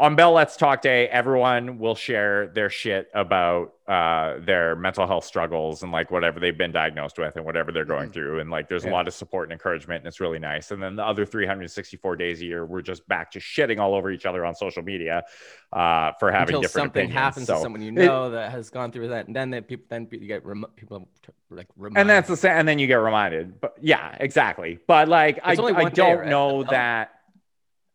on 0.00 0.16
Bell 0.16 0.32
Let's 0.32 0.56
Talk 0.56 0.80
Day, 0.80 1.06
everyone 1.08 1.78
will 1.78 1.94
share 1.94 2.46
their 2.48 2.70
shit 2.70 3.10
about 3.14 3.74
uh, 3.86 4.38
their 4.40 4.74
mental 4.76 5.06
health 5.06 5.24
struggles 5.24 5.82
and 5.82 5.90
like 5.92 6.10
whatever 6.10 6.38
they've 6.40 6.56
been 6.56 6.70
diagnosed 6.72 7.18
with 7.18 7.34
and 7.36 7.44
whatever 7.44 7.70
they're 7.72 7.84
going 7.84 8.08
Mhm. 8.08 8.12
through. 8.12 8.38
And 8.40 8.48
like 8.48 8.68
there's 8.68 8.84
a 8.84 8.88
lot 8.88 9.08
of 9.08 9.14
support 9.14 9.46
and 9.48 9.52
encouragement, 9.52 9.98
and 9.98 10.06
it's 10.06 10.20
really 10.20 10.38
nice. 10.38 10.70
And 10.70 10.80
then 10.82 10.96
the 10.96 11.04
other 11.04 11.26
364 11.26 12.16
days 12.16 12.40
a 12.40 12.44
year, 12.46 12.64
we're 12.64 12.82
just 12.82 13.06
back 13.08 13.30
to 13.32 13.40
shitting 13.40 13.78
all 13.80 13.94
over 13.94 14.10
each 14.10 14.26
other 14.26 14.44
on 14.44 14.54
social 14.54 14.82
media 14.82 15.24
uh, 15.72 16.12
for 16.20 16.30
having 16.32 16.60
different 16.60 16.60
things. 16.60 16.60
Until 16.60 16.60
different 16.60 16.72
something 16.72 17.02
opinions. 17.02 17.12
happens 17.14 17.46
So- 17.48 17.54
to 17.56 17.60
someone 17.60 17.82
you 17.82 17.92
know 17.92 18.30
that 18.30 18.52
has 18.52 18.70
gone 18.70 18.92
through 18.92 19.08
that, 19.08 19.26
and 19.26 19.36
then 19.36 19.50
they, 19.50 19.60
people 19.60 19.84
then 19.90 20.08
you 20.10 20.26
get 20.26 20.46
rem- 20.46 20.64
people 20.76 21.08
like 21.50 21.66
reminded. 21.76 22.00
and 22.00 22.08
that's 22.10 22.28
the 22.28 22.36
same 22.36 22.52
and 22.52 22.66
then 22.68 22.78
you 22.78 22.86
get 22.86 22.94
reminded 22.94 23.60
but 23.60 23.74
yeah 23.80 24.16
exactly 24.20 24.78
but 24.86 25.08
like 25.08 25.40
i, 25.42 25.50
It's 25.50 25.60
only 25.60 25.74
I 25.74 25.88
don't 25.88 26.18
right? 26.20 26.28
know 26.28 26.62
that 26.62 27.10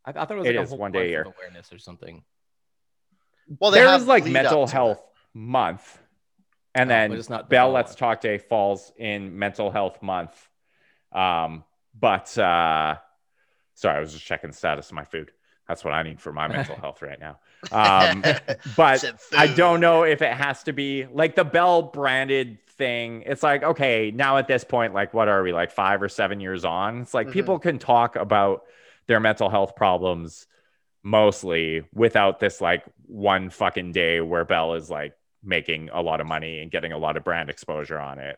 I, 0.06 0.10
I 0.12 0.14
thought 0.14 0.32
it 0.32 0.36
was 0.36 0.48
It 0.48 0.56
like 0.56 0.58
a 0.58 0.64
is 0.64 0.70
whole 0.70 0.78
one 0.78 0.92
day 0.92 1.06
a 1.06 1.10
year. 1.10 1.22
of 1.22 1.34
awareness 1.38 1.72
or 1.74 1.80
something. 1.80 2.24
Well, 3.60 3.72
they 3.72 3.80
there 3.80 3.88
have 3.88 4.08
like 4.08 4.26
mental 4.26 4.64
up 4.64 4.70
to 4.70 4.76
it. 4.76 4.80
health 4.80 5.04
month 5.34 6.00
and 6.74 6.90
Oh, 6.90 6.94
then 6.94 7.10
but 7.12 7.20
it's 7.20 7.30
not 7.30 7.50
the 7.50 7.56
bell 7.56 7.72
let's 7.72 7.92
one. 7.92 7.98
talk 7.98 8.22
day 8.22 8.38
falls 8.38 8.92
in 8.98 9.38
mental 9.38 9.70
health 9.72 10.02
month 10.02 10.50
um 11.12 11.64
but 12.00 12.38
uh 12.38 12.96
Sorry, 13.76 13.98
I 13.98 14.00
was 14.00 14.14
just 14.14 14.26
checking 14.26 14.50
the 14.52 14.56
status 14.56 14.88
of 14.88 14.94
my 14.94 15.04
food. 15.04 15.32
That's 15.68 15.84
what 15.84 15.94
I 15.94 16.02
need 16.04 16.22
for 16.22 16.32
my 16.32 16.48
mental 16.48 16.78
health 16.82 17.02
right 17.02 17.20
now. 17.20 17.40
Um, 17.72 18.24
but 18.78 19.04
I 19.36 19.48
don't 19.48 19.82
know 19.82 20.04
if 20.04 20.22
it 20.22 20.32
has 20.32 20.64
to 20.64 20.74
be 20.74 21.06
like 21.12 21.36
the 21.36 21.44
Bell 21.44 21.82
branded 21.82 22.60
thing. 22.68 23.24
It's 23.26 23.44
like, 23.44 23.64
okay, 23.64 24.12
now 24.16 24.38
at 24.38 24.48
this 24.48 24.64
point, 24.64 24.94
like, 24.94 25.14
what 25.14 25.28
are 25.28 25.44
we 25.44 25.52
like 25.52 25.72
five 25.72 26.02
or 26.02 26.08
seven 26.08 26.40
years 26.40 26.64
on? 26.64 27.02
It's 27.02 27.14
like 27.14 27.28
Mhm. 27.28 27.32
people 27.32 27.60
can 27.60 27.80
talk 27.80 28.16
about 28.16 28.64
their 29.08 29.20
mental 29.20 29.50
health 29.50 29.76
problems 29.76 30.48
mostly 31.04 31.84
without 31.94 32.40
this 32.40 32.62
like 32.62 32.84
one 33.06 33.50
fucking 33.50 33.92
day 33.92 34.22
where 34.22 34.46
Bell 34.46 34.74
is 34.74 34.90
like 34.90 35.14
making 35.44 35.90
a 35.94 36.02
lot 36.02 36.20
of 36.20 36.26
money 36.28 36.60
and 36.62 36.72
getting 36.72 36.92
a 36.92 36.98
lot 36.98 37.18
of 37.18 37.24
brand 37.24 37.50
exposure 37.50 38.00
on 38.00 38.18
it. 38.20 38.38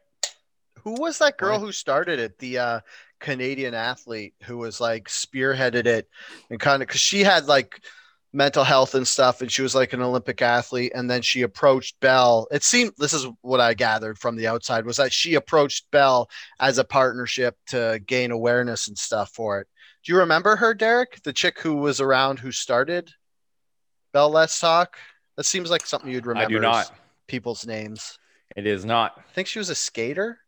Who 0.84 1.00
was 1.00 1.20
that 1.20 1.38
girl 1.38 1.52
Right. 1.52 1.60
who 1.60 1.72
started 1.72 2.20
it? 2.20 2.38
The 2.40 2.58
uh, 2.60 2.80
Canadian 3.20 3.74
athlete 3.74 4.34
who 4.44 4.58
was 4.58 4.80
like 4.80 5.08
spearheaded 5.08 5.86
it 5.86 6.08
and 6.50 6.60
kind 6.60 6.82
of 6.82 6.88
because 6.88 7.02
she 7.02 7.24
had 7.24 7.46
like 7.46 7.82
mental 8.34 8.64
health 8.64 8.94
and 8.94 9.08
stuff, 9.08 9.42
and 9.42 9.52
she 9.52 9.62
was 9.62 9.74
like 9.74 9.94
an 9.94 10.02
Olympic 10.02 10.42
athlete. 10.42 10.92
And 10.94 11.10
then 11.10 11.22
she 11.22 11.42
approached 11.42 12.00
Bell. 12.02 12.48
It 12.52 12.64
seemed 12.64 12.92
this 12.98 13.14
is 13.14 13.26
what 13.42 13.60
I 13.62 13.74
gathered 13.74 14.20
from 14.20 14.36
the 14.36 14.48
outside 14.48 14.86
was 14.86 14.98
that 14.98 15.14
she 15.14 15.34
approached 15.36 15.90
Bell 15.92 16.30
as 16.60 16.78
a 16.78 16.84
partnership 16.84 17.58
to 17.68 18.00
gain 18.06 18.32
awareness 18.32 18.88
and 18.88 18.98
stuff 18.98 19.32
for 19.34 19.62
it. 19.62 19.68
Do 20.08 20.14
you 20.14 20.20
remember 20.20 20.56
her, 20.56 20.74
Derek? 20.74 21.22
The 21.24 21.34
chick 21.34 21.60
who 21.60 21.76
was 21.76 22.00
around 22.00 22.40
who 22.40 22.50
started 22.50 23.12
Bell 24.14 24.30
Let's 24.30 24.58
Talk? 24.58 24.96
That 25.36 25.44
seems 25.44 25.70
like 25.70 25.86
something 25.86 26.10
you'd 26.10 26.26
remember. 26.26 26.46
I 26.46 26.50
do 26.50 26.62
not. 26.62 26.90
People's 27.28 27.68
names. 27.68 28.18
It 28.56 28.66
is 28.66 28.86
not. 28.86 29.16
I 29.18 29.34
think 29.34 29.50
she 29.50 29.60
was 29.60 29.70
a 29.70 29.76
skater, 29.76 30.40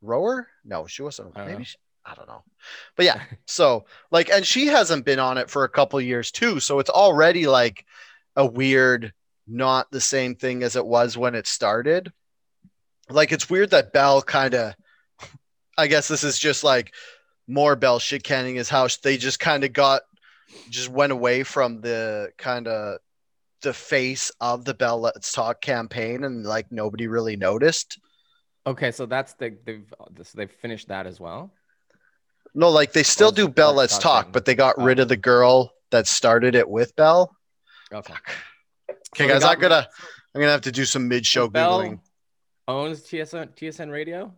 rower. 0.00 0.48
No, 0.64 0.86
she 0.86 1.02
wasn't. 1.02 1.36
I 1.36 1.44
Maybe 1.44 1.64
she, 1.64 1.76
I 2.06 2.14
don't 2.14 2.28
know. 2.28 2.42
But 2.96 3.04
yeah, 3.04 3.20
so 3.46 3.84
like, 4.10 4.30
and 4.30 4.46
she 4.46 4.68
hasn't 4.68 5.04
been 5.04 5.18
on 5.18 5.36
it 5.36 5.50
for 5.50 5.64
a 5.64 5.68
couple 5.68 6.00
years 6.00 6.30
too. 6.30 6.60
So 6.60 6.78
it's 6.78 6.88
already 6.88 7.46
like 7.46 7.84
a 8.36 8.46
weird, 8.46 9.12
not 9.46 9.90
the 9.90 10.00
same 10.00 10.34
thing 10.34 10.62
as 10.62 10.76
it 10.76 10.86
was 10.86 11.14
when 11.18 11.34
it 11.34 11.46
started. 11.46 12.10
Like 13.10 13.32
it's 13.32 13.50
weird 13.50 13.72
that 13.72 13.92
Bell 13.92 14.22
kind 14.22 14.54
of. 14.54 14.74
I 15.76 15.88
guess 15.88 16.08
this 16.08 16.24
is 16.24 16.38
just 16.38 16.64
like 16.64 16.94
more 17.50 17.76
Bell 17.76 17.98
shit 17.98 18.22
canning 18.22 18.54
his 18.54 18.68
house. 18.68 18.96
They 18.98 19.16
just 19.16 19.40
kind 19.40 19.64
of 19.64 19.72
got, 19.72 20.02
just 20.70 20.88
went 20.88 21.12
away 21.12 21.42
from 21.42 21.80
the 21.80 22.30
kind 22.38 22.66
of 22.68 22.98
the 23.62 23.72
face 23.74 24.30
of 24.40 24.64
the 24.64 24.74
Bell 24.74 25.00
Let's 25.00 25.32
Talk 25.32 25.60
campaign, 25.60 26.24
and 26.24 26.44
like 26.44 26.72
nobody 26.72 27.06
really 27.06 27.36
noticed. 27.36 27.98
Okay, 28.66 28.90
so 28.90 29.06
that's 29.06 29.34
the 29.34 29.56
they've 29.64 29.92
so 30.22 30.32
they've 30.34 30.50
finished 30.50 30.88
that 30.88 31.06
as 31.06 31.20
well. 31.20 31.52
No, 32.54 32.68
like 32.70 32.92
they 32.92 33.02
still 33.02 33.30
do 33.30 33.48
Bell 33.48 33.74
Let's 33.74 33.98
Talk 33.98 34.32
but 34.32 34.44
they 34.44 34.54
got 34.54 34.76
Oh. 34.78 34.84
rid 34.84 34.98
of 34.98 35.06
oh. 35.06 35.08
the 35.08 35.16
girl 35.16 35.72
that 35.90 36.06
started 36.06 36.54
it 36.54 36.68
with 36.68 36.94
Bell. 36.96 37.34
Okay. 37.92 38.14
Okay, 38.88 39.26
they 39.26 39.28
guys, 39.28 39.42
got 39.42 39.56
I'm 39.56 39.60
gonna 39.60 39.88
I'm 40.34 40.40
gonna 40.40 40.52
have 40.52 40.60
to 40.62 40.72
do 40.72 40.84
some 40.84 41.08
mid-show 41.08 41.48
Bell 41.48 41.80
googling. 41.80 42.00
owns 42.68 43.02
TSN 43.02 43.54
TSN 43.56 43.90
Radio. 43.90 44.32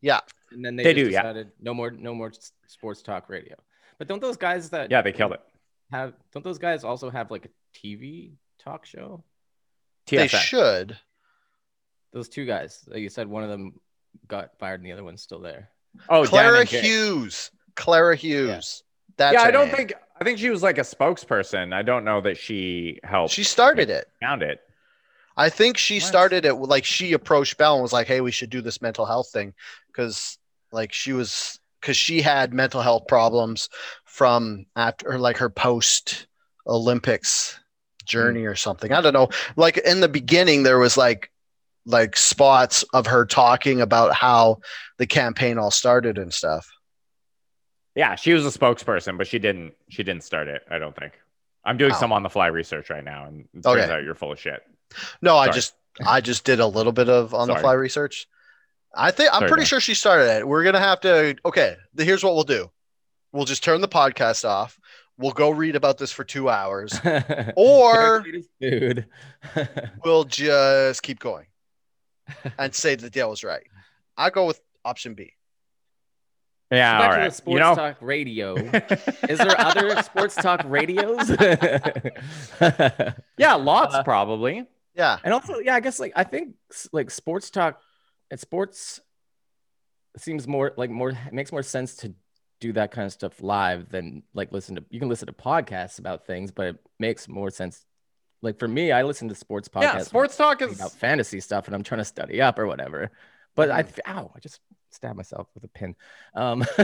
Yeah. 0.00 0.20
And 0.54 0.64
then 0.64 0.76
they, 0.76 0.84
They 0.84 0.94
just 0.94 1.06
do, 1.08 1.12
yeah. 1.12 1.42
no 1.60 1.74
more 1.74 1.90
no 1.90 2.14
more 2.14 2.32
sports 2.66 3.02
talk 3.02 3.28
radio. 3.28 3.56
But 3.98 4.08
don't 4.08 4.20
those 4.20 4.36
guys 4.36 4.70
that 4.70 4.90
Yeah, 4.90 5.02
they 5.02 5.12
killed 5.12 5.32
it. 5.32 5.40
have 5.90 6.14
don't 6.32 6.42
those 6.44 6.58
guys 6.58 6.84
also 6.84 7.10
have 7.10 7.30
like 7.30 7.46
a 7.46 7.78
TV 7.78 8.32
talk 8.58 8.86
show? 8.86 9.24
They 10.06 10.26
TSN. 10.26 10.38
should. 10.40 10.98
Those 12.12 12.28
two 12.28 12.44
guys. 12.44 12.86
uh, 12.92 12.96
You 12.98 13.08
said 13.08 13.26
one 13.28 13.42
of 13.42 13.48
them 13.50 13.74
got 14.28 14.58
fired 14.58 14.80
and 14.80 14.86
the 14.86 14.92
other 14.92 15.04
one's 15.04 15.22
still 15.22 15.40
there. 15.40 15.70
Oh, 16.08 16.24
Clara. 16.24 16.64
Hughes. 16.64 17.50
Clara 17.76 18.16
Hughes. 18.16 18.82
That's 19.16 19.34
yeah, 19.34 19.42
I 19.42 19.50
don't 19.50 19.68
name. 19.68 19.76
think. 19.76 19.94
I 20.20 20.24
think 20.24 20.38
she 20.38 20.50
was 20.50 20.62
like 20.62 20.78
a 20.78 20.82
spokesperson. 20.82 21.72
I 21.72 21.82
don't 21.82 22.04
know 22.04 22.20
that 22.22 22.36
she 22.36 22.98
helped. 23.04 23.32
she 23.32 23.44
started 23.44 23.90
it. 23.90 24.08
found 24.20 24.42
it. 24.42 24.60
I 25.36 25.48
think 25.48 25.78
she 25.78 25.94
Nice. 25.96 26.06
started 26.08 26.44
it 26.44 26.54
like 26.54 26.84
she 26.84 27.12
approached 27.14 27.56
Bell 27.56 27.74
and 27.74 27.82
was 27.82 27.92
like, 27.92 28.06
"Hey, 28.06 28.20
we 28.20 28.30
should 28.30 28.50
do 28.50 28.60
this 28.60 28.82
mental 28.82 29.06
health 29.06 29.30
thing," 29.32 29.54
because 29.86 30.38
like 30.72 30.92
she 30.92 31.12
was 31.12 31.58
because 31.80 31.96
she 31.96 32.22
had 32.22 32.52
mental 32.52 32.80
health 32.80 33.06
problems 33.08 33.68
from 34.04 34.66
after 34.76 35.18
like 35.18 35.38
her 35.38 35.50
post 35.50 36.26
Olympics 36.66 37.58
journey 38.04 38.42
hmm. 38.42 38.48
or 38.48 38.54
something. 38.56 38.92
I 38.92 39.00
don't 39.00 39.12
know. 39.12 39.28
Like 39.56 39.78
in 39.78 40.00
the 40.00 40.08
beginning, 40.08 40.62
there 40.62 40.78
was 40.78 40.96
like 40.96 41.30
like 41.84 42.16
spots 42.16 42.84
of 42.92 43.06
her 43.06 43.24
talking 43.26 43.80
about 43.80 44.14
how 44.14 44.60
the 44.98 45.06
campaign 45.06 45.58
all 45.58 45.70
started 45.70 46.18
and 46.18 46.32
stuff. 46.32 46.68
Yeah, 47.94 48.14
she 48.14 48.32
was 48.32 48.46
a 48.46 48.58
spokesperson, 48.58 49.18
but 49.18 49.26
she 49.26 49.38
didn't. 49.38 49.74
She 49.88 50.02
didn't 50.02 50.24
start 50.24 50.48
it. 50.48 50.62
I 50.70 50.78
don't 50.78 50.96
think. 50.96 51.12
I'm 51.64 51.76
doing 51.76 51.92
Oh. 51.92 51.98
some 51.98 52.12
on 52.12 52.22
the 52.22 52.30
fly 52.30 52.46
research 52.46 52.90
right 52.90 53.04
now, 53.04 53.26
and 53.26 53.48
it 53.54 53.62
turns 53.62 53.66
Okay. 53.66 53.92
out 53.92 54.02
you're 54.02 54.14
full 54.14 54.32
of 54.32 54.40
shit. 54.40 54.62
No, 55.20 55.36
I 55.36 55.50
just 55.50 55.74
I 56.04 56.20
just 56.20 56.44
did 56.44 56.60
a 56.60 56.66
little 56.66 56.92
bit 56.92 57.08
of 57.08 57.34
on 57.34 57.48
the 57.48 57.56
fly 57.56 57.74
research. 57.74 58.26
I 58.94 59.10
think 59.10 59.30
I'm 59.32 59.40
Sorry, 59.40 59.48
pretty 59.48 59.60
man. 59.62 59.66
sure 59.66 59.80
she 59.80 59.94
started 59.94 60.36
it. 60.38 60.46
We're 60.48 60.64
gonna 60.64 60.78
have 60.80 61.00
to. 61.00 61.34
Okay, 61.44 61.76
here's 61.96 62.22
what 62.22 62.34
we'll 62.34 62.44
do. 62.44 62.70
We'll 63.32 63.46
just 63.46 63.64
turn 63.64 63.80
the 63.80 63.88
podcast 63.88 64.46
off. 64.46 64.78
We'll 65.18 65.32
go 65.32 65.50
read 65.50 65.76
about 65.76 65.98
this 65.98 66.10
for 66.12 66.24
two 66.24 66.48
hours. 66.50 66.98
Or- 67.56 68.24
dude. 68.60 69.06
We'll 70.04 70.24
just 70.24 71.02
keep 71.02 71.18
going 71.20 71.46
and 72.58 72.74
say 72.74 72.94
that 72.94 73.12
Dale 73.12 73.30
was 73.30 73.42
right. 73.44 73.66
I 74.16 74.30
go 74.30 74.46
with 74.46 74.60
option 74.84 75.14
B. 75.14 75.32
Yeah, 76.70 76.98
Back 76.98 77.10
all 77.10 77.16
to 77.18 77.24
the 77.24 77.30
sports 77.34 77.52
You 77.54 77.58
know, 77.60 77.74
talk 77.74 77.96
radio. 78.00 78.54
Is 79.28 79.38
there 79.38 79.60
other 79.60 80.02
sports 80.02 80.34
talk 80.36 80.62
radios? 80.64 81.28
yeah, 83.38 83.54
lots 83.54 83.94
Uh, 83.94 84.02
probably. 84.02 84.66
Yeah, 84.94 85.18
and 85.24 85.32
also, 85.34 85.58
yeah, 85.58 85.74
I 85.74 85.80
guess 85.80 85.98
like 86.00 86.12
I 86.16 86.24
think 86.24 86.54
like 86.92 87.10
sports 87.10 87.50
talk 87.50 87.80
and 88.32 88.40
sports 88.40 89.00
seems 90.16 90.48
more 90.48 90.72
like 90.76 90.90
more 90.90 91.10
it 91.10 91.32
makes 91.32 91.52
more 91.52 91.62
sense 91.62 91.94
to 91.96 92.14
do 92.60 92.72
that 92.72 92.90
kind 92.90 93.06
of 93.06 93.12
stuff 93.12 93.42
live 93.42 93.88
than 93.90 94.22
like 94.34 94.52
listen 94.52 94.76
to 94.76 94.84
you 94.90 94.98
can 94.98 95.08
listen 95.08 95.26
to 95.26 95.32
podcasts 95.32 95.98
about 95.98 96.26
things, 96.26 96.50
but 96.50 96.66
it 96.66 96.76
makes 96.98 97.28
more 97.28 97.50
sense. 97.50 97.84
Like 98.40 98.58
for 98.58 98.68
me, 98.68 98.90
I 98.90 99.02
listen 99.02 99.28
to 99.28 99.34
sports 99.34 99.68
podcasts 99.68 99.82
Yeah, 99.84 99.98
sports 99.98 100.36
talk 100.36 100.62
is. 100.62 100.76
about 100.76 100.92
fantasy 100.92 101.40
stuff 101.40 101.66
and 101.66 101.74
I'm 101.74 101.82
trying 101.82 102.00
to 102.00 102.04
study 102.04 102.40
up 102.40 102.58
or 102.58 102.66
whatever. 102.66 103.10
But 103.54 103.70
I 103.70 103.82
Mhm. 103.82 103.98
ow, 104.06 104.32
I 104.34 104.40
just 104.40 104.60
stabbed 104.90 105.16
myself 105.16 105.48
with 105.54 105.64
a 105.64 105.68
pin. 105.68 105.94
Um 106.34 106.64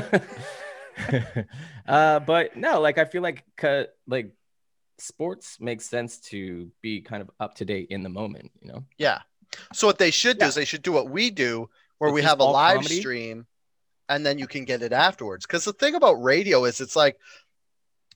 uh 1.88 2.20
but 2.20 2.56
no, 2.56 2.80
like 2.80 2.98
I 2.98 3.04
feel 3.04 3.22
like 3.22 3.44
like 4.06 4.32
sports 4.98 5.58
makes 5.60 5.88
sense 5.88 6.18
to 6.18 6.70
be 6.82 7.00
kind 7.00 7.22
of 7.22 7.30
up 7.40 7.54
to 7.54 7.64
date 7.64 7.88
in 7.90 8.02
the 8.02 8.08
moment, 8.08 8.50
you 8.60 8.72
know. 8.72 8.84
yeah. 8.98 9.20
So 9.72 9.86
what 9.86 9.98
they 9.98 10.10
should 10.10 10.38
do 10.38 10.44
Yeah. 10.44 10.48
is 10.48 10.54
they 10.54 10.64
should 10.64 10.82
do 10.82 10.92
what 10.92 11.10
we 11.10 11.30
do, 11.30 11.68
where 11.98 12.10
It's 12.10 12.14
we 12.14 12.22
have 12.22 12.40
a 12.40 12.44
live 12.44 12.76
comedy? 12.76 13.00
stream, 13.00 13.46
and 14.08 14.24
then 14.24 14.38
you 14.38 14.46
can 14.46 14.64
get 14.64 14.82
it 14.82 14.92
afterwards. 14.92 15.46
Because 15.46 15.64
the 15.64 15.72
thing 15.72 15.94
about 15.94 16.22
radio 16.22 16.64
is, 16.64 16.80
it's 16.80 16.96
like 16.96 17.18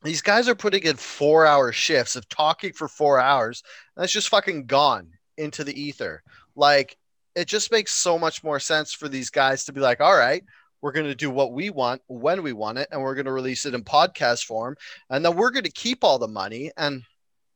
these 0.02 0.22
guys 0.22 0.48
are 0.48 0.54
putting 0.54 0.82
in 0.82 0.96
four-hour 0.96 1.72
shifts 1.72 2.16
of 2.16 2.28
talking 2.28 2.72
for 2.72 2.88
four 2.88 3.20
hours. 3.20 3.62
And 3.96 4.02
that's 4.02 4.12
just 4.12 4.28
fucking 4.28 4.66
gone 4.66 5.10
into 5.36 5.64
the 5.64 5.80
ether. 5.80 6.22
Like 6.56 6.96
it 7.34 7.46
just 7.46 7.72
makes 7.72 7.92
so 7.92 8.18
much 8.18 8.44
more 8.44 8.60
sense 8.60 8.92
for 8.92 9.08
these 9.08 9.30
guys 9.30 9.64
to 9.64 9.72
be 9.72 9.80
like, 9.80 10.00
all 10.00 10.16
right, 10.16 10.44
we're 10.82 10.92
going 10.92 11.06
to 11.06 11.14
do 11.14 11.30
what 11.30 11.52
we 11.52 11.70
want 11.70 12.02
when 12.08 12.42
we 12.42 12.52
want 12.52 12.78
it, 12.78 12.88
and 12.90 13.00
we're 13.00 13.14
going 13.14 13.26
to 13.26 13.32
release 13.32 13.64
it 13.66 13.74
in 13.74 13.84
podcast 13.84 14.44
form, 14.44 14.76
and 15.10 15.24
then 15.24 15.36
we're 15.36 15.52
going 15.52 15.64
to 15.64 15.70
keep 15.70 16.02
all 16.02 16.18
the 16.18 16.26
money. 16.28 16.72
And 16.76 17.04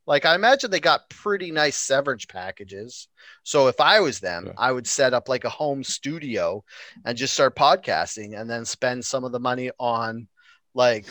like 0.06 0.24
I 0.24 0.34
imagine 0.34 0.70
they 0.70 0.80
got 0.80 1.10
pretty 1.10 1.50
nice 1.50 1.76
severance 1.76 2.24
packages. 2.24 3.08
So 3.42 3.66
if 3.66 3.80
I 3.80 4.00
was 4.00 4.20
them, 4.20 4.46
Yeah. 4.46 4.52
I 4.56 4.72
would 4.72 4.86
set 4.86 5.14
up 5.14 5.28
like 5.28 5.44
a 5.44 5.50
home 5.50 5.82
studio 5.82 6.64
and 7.04 7.18
just 7.18 7.34
start 7.34 7.56
podcasting, 7.56 8.38
and 8.38 8.48
then 8.48 8.64
spend 8.64 9.04
some 9.04 9.24
of 9.24 9.32
the 9.32 9.40
money 9.40 9.70
on 9.78 10.28
like 10.74 11.06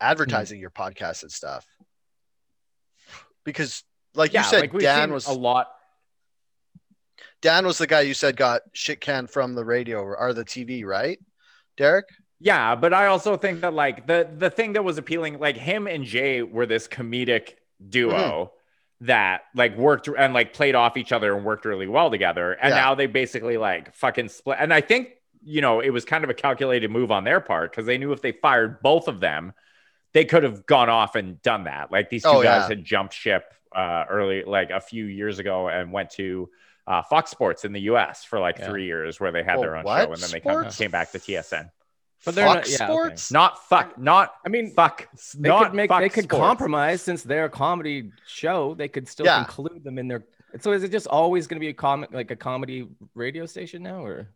advertising 0.00 0.60
your 0.60 0.70
podcast 0.70 1.22
and 1.22 1.32
stuff. 1.32 1.66
Because 3.44 3.82
like 4.14 4.32
yeah, 4.32 4.42
you 4.42 4.48
said, 4.50 4.60
like 4.60 4.78
Dan 4.78 5.12
was 5.12 5.26
a 5.26 5.32
lot. 5.32 5.68
Dan 7.40 7.66
was 7.66 7.78
the 7.78 7.88
guy 7.88 8.02
you 8.02 8.14
said 8.14 8.36
got 8.36 8.62
shit 8.72 9.00
canned 9.00 9.30
from 9.30 9.54
the 9.54 9.64
radio 9.64 10.00
or 10.00 10.32
the 10.32 10.44
TV, 10.44 10.84
right? 10.84 11.18
Derek? 11.76 12.04
Yeah, 12.38 12.76
but 12.76 12.92
I 12.92 13.06
also 13.06 13.36
think 13.36 13.62
that 13.62 13.74
like 13.74 14.06
the 14.06 14.28
the 14.36 14.50
thing 14.50 14.74
that 14.74 14.84
was 14.84 14.98
appealing, 14.98 15.40
like 15.40 15.56
him 15.56 15.88
and 15.88 16.04
Jay 16.04 16.42
were 16.42 16.66
this 16.66 16.86
comedic 16.86 17.54
duo 17.88 18.12
Mm-hmm. 19.02 19.06
that 19.06 19.42
like 19.54 19.76
worked 19.76 20.08
and 20.08 20.32
like 20.32 20.52
played 20.52 20.74
off 20.74 20.96
each 20.96 21.10
other 21.12 21.34
and 21.36 21.44
worked 21.44 21.64
really 21.64 21.88
well 21.88 22.10
together. 22.10 22.52
And 22.52 22.70
Yeah. 22.70 22.76
now 22.80 22.94
they 22.94 23.06
basically 23.06 23.56
like 23.58 23.94
fucking 23.94 24.28
split. 24.28 24.58
And 24.60 24.72
I 24.72 24.80
think 24.80 25.10
you 25.44 25.60
know 25.60 25.80
it 25.80 25.90
was 25.90 26.04
kind 26.04 26.22
of 26.22 26.30
a 26.30 26.34
calculated 26.34 26.90
move 26.90 27.10
on 27.10 27.24
their 27.24 27.40
part 27.40 27.70
because 27.72 27.84
they 27.86 27.98
knew 27.98 28.12
if 28.12 28.22
they 28.22 28.32
fired 28.32 28.80
both 28.80 29.08
of 29.08 29.18
them, 29.20 29.52
they 30.12 30.24
could 30.24 30.42
have 30.44 30.66
gone 30.66 30.88
off 30.88 31.16
and 31.16 31.40
done 31.42 31.64
that. 31.64 31.90
Like 31.90 32.10
these 32.10 32.22
two 32.22 32.28
Oh, 32.28 32.42
guys 32.42 32.62
yeah. 32.62 32.68
had 32.68 32.84
jumped 32.84 33.14
ship 33.14 33.52
uh, 33.74 34.04
early, 34.08 34.44
like 34.44 34.70
a 34.70 34.80
few 34.80 35.06
years 35.06 35.38
ago, 35.38 35.68
and 35.68 35.92
went 35.92 36.10
to. 36.10 36.48
Uh, 36.84 37.00
Fox 37.00 37.30
Sports 37.30 37.64
in 37.64 37.72
the 37.72 37.82
U.S. 37.82 38.24
for 38.24 38.40
like 38.40 38.58
Yeah. 38.58 38.68
three 38.68 38.86
years, 38.86 39.20
where 39.20 39.30
they 39.30 39.44
had 39.44 39.58
Oh, 39.58 39.60
their 39.60 39.76
own 39.76 39.84
show, 39.84 40.12
and 40.12 40.16
then 40.20 40.30
they 40.32 40.40
come, 40.40 40.68
came 40.68 40.90
back 40.90 41.12
to 41.12 41.18
TSN. 41.20 41.70
But 42.24 42.34
they're 42.36 42.46
fuck 42.46 42.54
not- 42.56 42.68
yeah, 42.68 42.74
okay. 42.76 42.84
sports. 42.86 43.32
Not 43.32 43.68
fuck. 43.68 43.98
Not 43.98 44.34
I 44.46 44.48
mean, 44.48 44.70
fuck. 44.72 45.08
they 45.36 45.48
not 45.48 45.64
could 45.64 45.74
make 45.74 45.88
fuck 45.88 46.00
they 46.00 46.08
could 46.08 46.24
sports. 46.24 46.40
compromise 46.40 47.02
since 47.02 47.22
they're 47.22 47.46
a 47.46 47.50
comedy 47.50 48.10
show. 48.26 48.74
They 48.74 48.88
could 48.88 49.08
still 49.08 49.26
Yeah. 49.26 49.40
include 49.40 49.82
them 49.84 49.98
in 49.98 50.08
their. 50.08 50.24
So 50.60 50.72
is 50.72 50.82
it 50.84 50.92
just 50.92 51.06
always 51.06 51.46
going 51.46 51.56
to 51.56 51.60
be 51.64 51.68
a 51.68 51.74
comic 51.74 52.12
like 52.12 52.30
a 52.30 52.36
comedy 52.36 52.86
radio 53.14 53.46
station 53.46 53.82
now, 53.82 54.04
or 54.04 54.28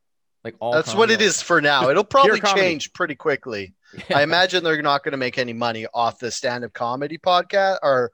like 0.44 0.54
all? 0.60 0.72
That's 0.72 0.88
what 0.94 1.08
comedy 1.10 1.14
it 1.14 1.20
all 1.26 1.42
for 1.42 1.60
now. 1.60 1.88
It'll 1.90 2.04
probably 2.16 2.40
change 2.40 2.92
pretty 2.92 3.14
quickly. 3.14 3.74
the 3.92 4.14
I 4.16 4.22
imagine 4.22 4.64
they're 4.64 4.80
not 4.82 5.04
going 5.04 5.12
to 5.12 5.18
make 5.18 5.38
any 5.38 5.52
money 5.52 5.86
off 5.94 6.18
the 6.18 6.30
stand-up 6.30 6.72
comedy 6.72 7.18
podcast 7.18 7.78
or 7.82 8.10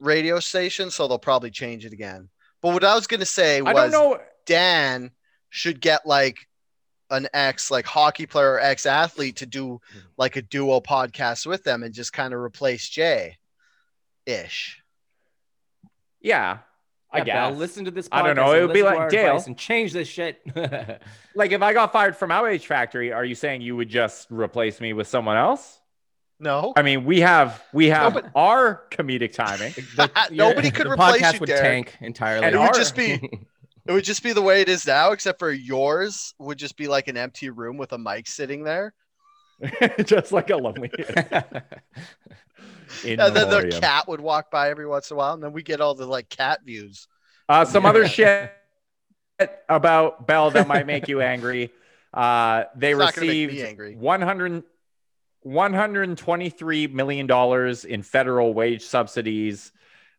radio 0.00 0.40
station, 0.40 0.90
so 0.90 1.06
they'll 1.08 1.18
probably 1.18 1.50
change 1.50 1.84
it 1.86 1.92
again. 1.92 2.28
But 2.62 2.72
what 2.72 2.84
I 2.84 2.94
was 2.94 3.06
going 3.06 3.20
to 3.20 3.26
say 3.26 3.58
I 3.60 3.72
don't 3.72 3.74
was 3.74 3.92
know. 3.92 4.18
Dan 4.46 5.10
should 5.50 5.80
get 5.80 6.06
like 6.06 6.38
an 7.10 7.28
ex 7.32 7.70
like 7.70 7.86
hockey 7.86 8.26
player 8.26 8.52
or 8.52 8.60
ex 8.60 8.86
athlete 8.86 9.36
to 9.36 9.46
do 9.46 9.66
mm-hmm. 9.66 9.98
like 10.16 10.36
a 10.36 10.42
duo 10.42 10.80
podcast 10.80 11.46
with 11.46 11.62
them 11.64 11.82
and 11.82 11.94
just 11.94 12.12
kind 12.12 12.34
of 12.34 12.40
replace 12.40 12.88
Jay 12.88 13.36
ish. 14.26 14.82
Yeah, 16.20 16.58
I 17.12 17.18
Yeah, 17.18 17.24
Bell, 17.24 17.50
guess. 17.50 17.58
listen 17.58 17.84
to 17.84 17.90
this. 17.90 18.08
I 18.10 18.22
don't 18.22 18.36
know, 18.36 18.52
it 18.52 18.62
would 18.62 18.72
be 18.74 18.82
like 18.82 18.98
our 18.98 19.08
Dale. 19.08 19.40
and 19.46 19.56
change 19.56 19.92
this 19.92 20.08
shit. 20.08 20.40
Like 21.36 21.52
if 21.52 21.60
I 21.60 21.74
got 21.74 21.92
fired 21.92 22.16
from 22.16 22.30
Outrage 22.30 22.66
Factory, 22.66 23.12
are 23.12 23.22
you 23.22 23.34
saying 23.34 23.60
you 23.60 23.76
would 23.76 23.90
just 23.90 24.30
replace 24.30 24.80
me 24.80 24.94
with 24.94 25.06
someone 25.06 25.36
else? 25.36 25.78
No, 26.40 26.72
I 26.74 26.80
mean, 26.80 27.04
we 27.04 27.20
have 27.20 27.62
we 27.74 27.88
have 27.88 28.14
but- 28.14 28.30
our 28.34 28.84
comedic 28.90 29.34
timing. 29.34 29.72
The- 29.96 30.10
Nobody 30.32 30.70
could 30.70 30.86
the 30.86 30.92
replace 30.92 31.20
podcast 31.20 31.34
you, 31.34 31.40
would 31.40 31.46
Derek. 31.48 31.62
tank 31.62 31.96
entirely. 32.00 32.46
And 32.46 32.54
it 32.54 32.58
would 32.58 32.68
our- 32.68 32.72
just 32.72 32.96
be 32.96 33.20
it 33.86 33.92
would 33.92 34.04
just 34.04 34.22
be 34.22 34.32
the 34.32 34.42
way 34.42 34.60
it 34.60 34.68
is 34.68 34.86
now, 34.86 35.12
except 35.12 35.38
for 35.38 35.50
yours 35.50 36.34
would 36.38 36.58
just 36.58 36.76
be 36.76 36.88
like 36.88 37.08
an 37.08 37.16
empty 37.16 37.50
room 37.50 37.76
with 37.76 37.92
a 37.92 37.98
mic 37.98 38.26
sitting 38.26 38.64
there, 38.64 38.94
just 40.04 40.32
like 40.32 40.50
a 40.50 40.56
lonely. 40.56 40.90
In 43.04 43.20
and 43.20 43.34
then 43.34 43.50
the 43.50 43.78
cat 43.80 44.06
would 44.06 44.20
walk 44.20 44.50
by 44.50 44.70
every 44.70 44.86
once 44.86 45.10
in 45.10 45.16
a 45.16 45.18
while, 45.18 45.34
and 45.34 45.42
then 45.42 45.52
we 45.52 45.62
get 45.62 45.80
all 45.80 45.94
the 45.94 46.06
like 46.06 46.28
cat 46.28 46.60
views. 46.64 47.08
Uh, 47.48 47.64
some 47.64 47.84
other 47.84 48.06
shit 48.06 48.52
about 49.68 50.26
Bell 50.26 50.50
that 50.52 50.68
might 50.68 50.86
make 50.86 51.08
you 51.08 51.20
angry. 51.20 51.70
Uh, 52.14 52.64
they 52.74 52.92
It's 52.92 52.98
not 52.98 53.14
gonna 53.14 53.26
make 53.26 53.36
me 53.36 53.46
received 53.46 53.68
angry. 53.68 53.94
100, 53.94 54.62
123 55.42 56.86
million 56.86 57.26
dollars 57.26 57.84
in 57.84 58.02
federal 58.02 58.54
wage 58.54 58.82
subsidies 58.82 59.70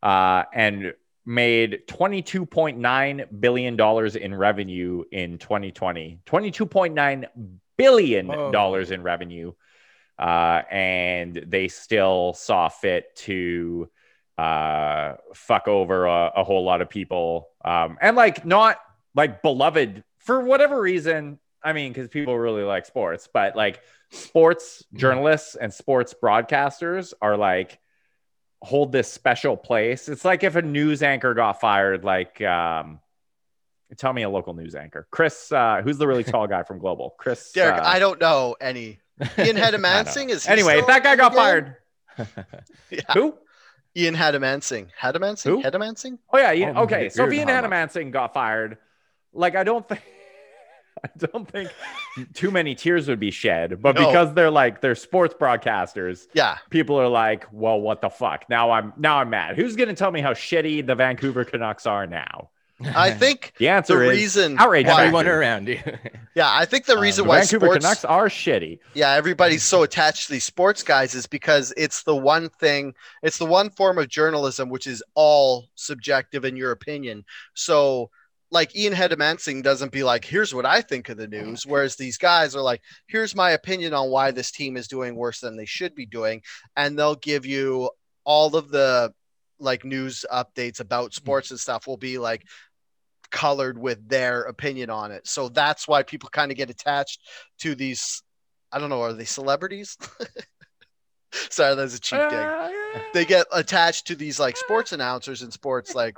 uh, 0.03 0.43
and 0.53 0.93
made 1.27 1.81
22.9 1.87 3.39
billion 3.39 3.75
dollars 3.75 4.15
in 4.15 4.33
revenue 4.33 5.03
in 5.11 5.37
2020 5.37 6.19
22.9 6.25 7.25
billion 7.77 8.27
dollars 8.51 8.91
in 8.91 9.03
revenue 9.03 9.51
uh, 10.17 10.63
and 10.71 11.43
they 11.47 11.67
still 11.67 12.33
saw 12.33 12.69
fit 12.69 13.15
to 13.15 13.89
uh, 14.37 15.13
fuck 15.33 15.67
over 15.67 16.05
a, 16.05 16.31
a 16.37 16.43
whole 16.43 16.63
lot 16.63 16.81
of 16.81 16.89
people. 16.89 17.49
Um, 17.63 17.97
and 18.01 18.15
like 18.15 18.45
not 18.45 18.77
like 19.15 19.41
beloved 19.41 20.03
for 20.19 20.41
whatever 20.41 20.79
reason. 20.79 21.39
I 21.63 21.73
mean 21.73 21.91
because 21.91 22.07
people 22.07 22.37
really 22.37 22.63
like 22.63 22.85
sports 22.85 23.27
but 23.33 23.55
like 23.55 23.81
sports 24.11 24.85
journalists 24.93 25.55
and 25.55 25.73
sports 25.73 26.13
broadcasters 26.21 27.13
are 27.21 27.35
like 27.35 27.79
hold 28.61 28.91
this 28.91 29.11
special 29.11 29.55
place 29.55 30.09
it's 30.09 30.25
like 30.25 30.43
if 30.43 30.55
a 30.55 30.61
news 30.61 31.03
anchor 31.03 31.33
got 31.33 31.59
fired 31.61 32.03
like 32.03 32.41
um 32.41 32.99
tell 33.97 34.11
me 34.11 34.23
a 34.23 34.29
local 34.29 34.53
news 34.53 34.73
anchor 34.75 35.07
chris 35.11 35.51
uh 35.51 35.81
who's 35.83 35.97
the 35.97 36.07
really 36.07 36.23
tall 36.23 36.47
guy 36.47 36.63
from 36.63 36.79
global 36.79 37.13
chris 37.17 37.51
Derek, 37.55 37.75
uh, 37.75 37.83
I 37.85 37.99
don't 37.99 38.19
know 38.19 38.55
any. 38.59 38.99
Ian 39.39 39.57
I 39.57 39.71
Hanomansing 39.71 40.29
is 40.29 40.45
he 40.45 40.51
anyway 40.51 40.73
still 40.73 40.81
if 40.81 40.87
that 40.87 41.03
guy 41.03 41.15
got 41.15 41.31
game? 41.31 41.37
fired 41.37 41.75
Yeah. 42.89 43.01
who 43.13 43.35
Ian 43.95 44.15
Hanomansing, 44.15 44.89
Hanomansing, 44.99 45.43
Who? 45.45 45.63
Hanomansing. 45.63 46.19
Oh 46.31 46.37
yeah, 46.37 46.51
yeah. 46.51 46.73
Oh, 46.75 46.83
okay. 46.83 47.09
So 47.09 47.23
if 47.23 47.33
you're 47.33 47.39
Ian 47.39 47.47
talking 47.47 47.71
Hanomansing 47.71 48.11
got 48.11 48.31
fired, 48.31 48.77
like 49.33 49.55
I 49.55 49.63
don't 49.63 49.87
think 49.89 50.01
I 51.03 51.09
don't 51.27 51.49
think 51.49 51.69
too 52.33 52.51
many 52.51 52.75
tears 52.75 53.07
would 53.07 53.19
be 53.19 53.31
shed. 53.31 53.81
But 53.81 53.95
No. 53.95 54.07
because 54.07 54.33
they're 54.33 54.51
like 54.51 54.81
they're 54.81 54.95
sports 54.95 55.33
broadcasters, 55.39 56.27
Yeah, 56.33 56.57
people 56.69 56.99
are 56.99 57.07
like, 57.07 57.45
well, 57.51 57.79
what 57.79 58.01
the 58.01 58.09
fuck? 58.09 58.45
Now 58.49 58.71
I'm 58.71 58.93
now 58.97 59.17
I'm 59.19 59.29
mad. 59.29 59.55
Who's 59.55 59.75
gonna 59.75 59.93
tell 59.95 60.11
me 60.11 60.21
how 60.21 60.33
shitty 60.33 60.85
the 60.85 60.95
Vancouver 60.95 61.43
Canucks 61.45 61.85
are 61.85 62.05
now? 62.07 62.49
I 62.95 63.09
think 63.11 63.53
The 63.57 63.69
answer 63.69 63.97
the 63.97 64.03
is 64.11 64.17
reason 64.19 64.59
outrage 64.59 64.85
why- 64.85 65.01
Everyone 65.05 65.27
around 65.27 65.67
you. 65.67 65.79
Yeah, 66.35 66.51
I 66.53 66.65
think 66.65 66.85
the 66.85 66.93
Um, 66.93 66.99
reason 67.01 67.23
The 67.25 67.29
why 67.29 67.39
Vancouver 67.39 67.65
sports, 67.65 67.83
Canucks 67.83 68.05
are 68.05 68.27
shitty. 68.29 68.77
yeah, 68.93 69.13
everybody's 69.13 69.63
so 69.63 69.81
attached 69.81 70.27
to 70.27 70.33
these 70.33 70.43
sports 70.43 70.83
guys 70.83 71.15
is 71.15 71.25
because 71.25 71.73
it's 71.75 72.03
the 72.03 72.15
one 72.15 72.49
thing, 72.49 72.93
it's 73.23 73.39
the 73.39 73.45
one 73.47 73.71
form 73.71 73.97
of 73.97 74.07
journalism 74.07 74.69
which 74.69 74.85
is 74.85 75.01
all 75.15 75.65
subjective 75.73 76.45
in 76.45 76.55
your 76.55 76.69
opinion. 76.71 77.25
So, 77.55 78.11
like 78.49 78.75
Ian 78.75 78.93
Hanomansing 78.93 79.63
doesn't 79.63 79.91
be 79.91 80.03
like, 80.03 80.23
"Here's 80.23 80.53
what 80.53 80.65
I 80.65 80.81
think 80.81 81.09
of 81.09 81.17
the 81.17 81.27
news," 81.27 81.65
whereas 81.65 81.95
these 81.95 82.17
guys 82.17 82.55
are 82.55 82.61
like, 82.61 82.81
"Here's 83.07 83.35
my 83.35 83.51
opinion 83.51 83.93
on 83.93 84.09
why 84.09 84.31
this 84.31 84.51
team 84.51 84.77
is 84.77 84.87
doing 84.87 85.15
worse 85.15 85.39
than 85.41 85.57
they 85.57 85.65
should 85.65 85.95
be 85.95 86.05
doing," 86.05 86.41
and 86.75 86.97
they'll 86.97 87.15
give 87.15 87.45
you 87.45 87.89
all 88.23 88.55
of 88.55 88.69
the 88.69 89.13
like 89.59 89.83
news 89.83 90.25
updates 90.31 90.79
about 90.79 91.13
sports 91.13 91.51
and 91.51 91.59
stuff 91.59 91.87
will 91.87 91.97
be 91.97 92.17
like 92.17 92.43
colored 93.31 93.77
with 93.77 94.07
their 94.07 94.43
opinion 94.43 94.89
on 94.89 95.11
it. 95.11 95.27
So 95.27 95.49
that's 95.49 95.87
why 95.87 96.03
people 96.03 96.29
kind 96.29 96.51
of 96.51 96.57
get 96.57 96.69
attached 96.69 97.19
to 97.59 97.75
these. 97.75 98.23
I 98.71 98.79
don't 98.79 98.89
know, 98.89 99.01
are 99.01 99.13
they 99.13 99.25
celebrities? 99.25 99.97
Sorry, 101.31 101.75
that's 101.75 101.95
a 101.95 101.99
cheap 101.99 102.19
dig. 102.29 102.33
Uh. 102.33 102.69
They 103.13 103.25
get 103.25 103.47
attached 103.53 104.07
to 104.07 104.15
these 104.15 104.39
like 104.39 104.57
sports 104.57 104.91
announcers 104.91 105.41
and 105.41 105.51
sports 105.51 105.95
like 105.95 106.17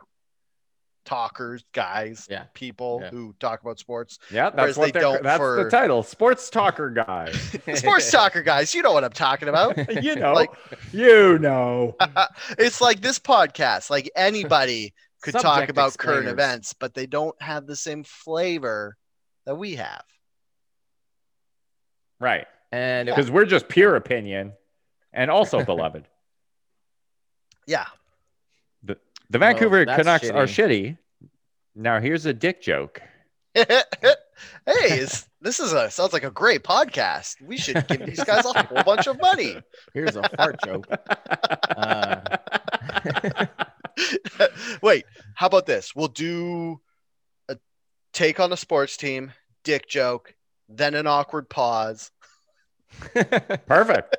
talkers, 1.06 1.64
guys, 1.74 2.28
Yeah. 2.30 2.44
people 2.54 3.00
Yeah. 3.04 3.10
who 3.10 3.34
talk 3.40 3.62
about 3.62 3.80
sports. 3.80 4.20
Yeah, 4.32 4.50
that's 4.52 4.78
what 4.78 4.86
they 4.86 4.92
they're 4.92 5.02
don't 5.02 5.24
that's 5.24 5.38
for- 5.38 5.64
the 5.64 5.70
title. 5.70 6.04
Sports 6.04 6.50
talker 6.50 6.90
guys. 6.90 7.36
Sports 7.76 8.12
talker 8.12 8.42
guys, 8.44 8.74
you 8.76 8.82
know 8.82 8.92
what 8.94 9.04
I'm 9.04 9.12
talking 9.12 9.50
about. 9.50 9.78
you 10.04 10.16
know, 10.16 10.34
Like- 10.34 10.52
you 10.92 11.40
know. 11.40 11.96
it's 12.58 12.82
like 12.82 13.02
this 13.02 13.18
podcast, 13.20 13.90
like 13.90 14.10
anybody 14.16 14.94
could 15.22 15.34
talk 15.34 15.44
Subject 15.44 15.72
about 15.72 15.98
current 15.98 16.28
events, 16.28 16.74
but 16.74 16.94
they 16.94 17.06
don't 17.06 17.40
have 17.42 17.66
the 17.66 17.76
same 17.76 18.04
flavor 18.04 18.96
that 19.46 19.56
we 19.56 19.76
have. 19.76 20.04
Right. 22.20 22.48
And 22.72 23.08
Because 23.08 23.32
we're 23.32 23.46
just 23.46 23.68
pure 23.68 23.96
opinion 23.96 24.54
and 25.14 25.32
also 25.32 25.64
beloved. 25.66 26.08
Yeah. 27.66 27.86
The 29.30 29.38
Vancouver 29.38 29.86
that's 29.86 29.98
Canucks 29.98 30.30
are 30.30 30.46
shitty. 30.46 30.98
shitty. 31.22 31.30
Now 31.76 32.00
here's 32.00 32.26
a 32.26 32.34
dick 32.34 32.62
joke. 32.62 33.02
hey, 33.54 33.76
is 34.66 35.28
this 35.42 35.60
is 35.60 35.74
a 35.74 35.90
sounds 35.92 36.14
like 36.14 36.24
a 36.24 36.32
great 36.32 36.64
podcast. 36.64 37.42
We 37.42 37.58
should 37.58 37.88
give 37.88 38.06
these 38.06 38.24
guys 38.24 38.46
a 38.46 38.64
whole 38.64 38.84
bunch 38.84 39.08
of 39.08 39.20
money. 39.20 39.62
here's 39.94 40.16
a 40.16 40.28
fart 40.36 40.58
joke. 40.66 40.88
Uh, 41.78 42.22
Wait, 44.82 45.06
how 45.36 45.48
about 45.48 45.66
this? 45.66 45.96
We'll 45.96 46.08
do 46.08 46.82
a 47.48 47.58
take 48.14 48.40
on 48.40 48.52
a 48.52 48.58
sports 48.58 48.98
team, 48.98 49.32
dick 49.64 49.88
joke, 49.88 50.34
then 50.68 50.96
an 50.96 51.08
awkward 51.08 51.50
pause. 51.50 52.12
Perfect. 53.68 54.18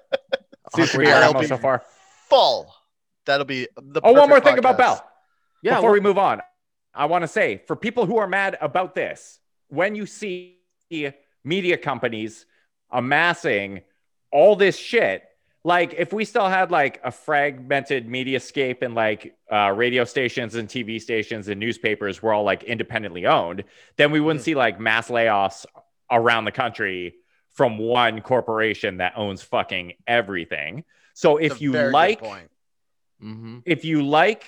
Seems 0.74 0.92
to 0.92 0.98
be 0.98 1.06
Awkward 1.06 1.14
our 1.14 1.20
That'll 1.20 1.34
MO 1.34 1.40
be 1.40 1.46
so 1.46 1.58
far. 1.58 1.82
Full. 2.28 2.72
That'll 3.30 3.46
be 3.46 3.68
the. 3.76 4.00
Oh, 4.02 4.12
one 4.12 4.28
more 4.28 4.40
perfect 4.40 4.46
thing 4.46 4.58
about. 4.58 4.76
Bell. 4.78 5.10
yeah, 5.62 5.76
Before 5.76 5.90
well, 5.90 5.94
we 5.94 6.00
move 6.00 6.18
on, 6.18 6.40
I 6.94 7.06
want 7.06 7.22
to 7.22 7.28
say 7.28 7.62
for 7.66 7.76
people 7.76 8.04
who 8.06 8.18
are 8.18 8.26
mad 8.26 8.58
about 8.60 8.94
this, 8.94 9.38
when 9.68 9.94
you 9.94 10.06
see 10.06 10.58
media 11.44 11.76
companies 11.78 12.44
amassing 12.90 13.80
all 14.32 14.56
this 14.56 14.76
shit, 14.76 15.22
like 15.62 15.94
if 15.96 16.12
we 16.12 16.24
still 16.24 16.48
had 16.48 16.70
like 16.70 17.00
a 17.04 17.10
fragmented 17.12 18.08
mediascape 18.08 18.82
and 18.82 18.94
like 18.94 19.36
uh, 19.52 19.72
radio 19.74 20.04
stations 20.04 20.54
and 20.54 20.68
TV 20.68 21.00
stations 21.00 21.48
and 21.48 21.60
newspapers 21.60 22.22
were 22.22 22.32
all 22.32 22.44
like 22.44 22.62
independently 22.64 23.26
owned, 23.26 23.64
then 23.96 24.10
we 24.10 24.20
wouldn't 24.20 24.40
Mhm. 24.40 24.44
see 24.44 24.54
like 24.54 24.80
mass 24.80 25.08
layoffs 25.08 25.66
around 26.10 26.44
the 26.46 26.52
country 26.52 27.14
from 27.52 27.78
one 27.78 28.20
corporation 28.22 28.96
that 28.98 29.12
owns 29.16 29.42
fucking 29.42 29.92
everything. 30.06 30.84
So 31.14 31.36
if 31.36 31.60
you 31.60 31.72
very 31.72 31.88
good 31.88 31.92
like 31.92 32.22
mhm. 33.22 33.62
if 33.64 33.84
you 33.84 34.02
like 34.02 34.44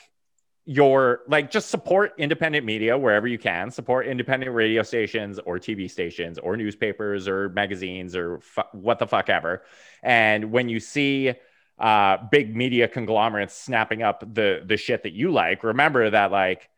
your 0.64 1.22
like 1.26 1.50
just 1.50 1.70
support 1.70 2.12
independent 2.18 2.64
media 2.64 2.96
wherever 2.96 3.26
you 3.26 3.38
can 3.38 3.70
support 3.70 4.06
independent 4.06 4.52
radio 4.54 4.82
stations 4.82 5.40
or 5.44 5.58
tv 5.58 5.90
stations 5.90 6.38
or 6.38 6.56
newspapers 6.56 7.26
or 7.26 7.48
magazines 7.48 8.14
or 8.14 8.40
what 8.72 9.00
the 9.00 9.06
fuck 9.06 9.28
ever 9.28 9.62
and 10.04 10.52
when 10.52 10.68
you 10.68 10.78
see 10.78 11.34
uh 11.80 12.16
big 12.30 12.54
media 12.54 12.86
conglomerates 12.86 13.56
snapping 13.56 14.02
up 14.02 14.20
the 14.34 14.62
the 14.64 14.76
shit 14.76 15.02
that 15.02 15.12
you 15.12 15.32
like 15.32 15.64
remember 15.64 16.10
that 16.10 16.30
like 16.30 16.68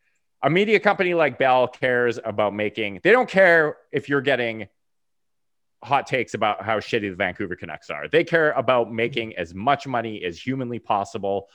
a 0.42 0.48
media 0.48 0.80
company 0.80 1.12
like 1.12 1.38
bell 1.38 1.68
cares 1.68 2.18
about 2.24 2.54
making 2.54 3.00
they 3.02 3.12
don't 3.12 3.28
care 3.28 3.76
if 3.92 4.08
you're 4.08 4.22
getting 4.22 4.66
hot 5.84 6.06
takes 6.06 6.32
about 6.32 6.64
how 6.64 6.80
shitty 6.80 7.10
the 7.10 7.14
Vancouver 7.14 7.54
Canucks 7.54 7.90
are. 7.90 8.08
They 8.08 8.24
care 8.24 8.52
about 8.52 8.90
making 8.90 9.36
as 9.36 9.54
much 9.54 9.86
money 9.86 10.24
as 10.24 10.40
humanly 10.40 10.78
possible 10.78 11.48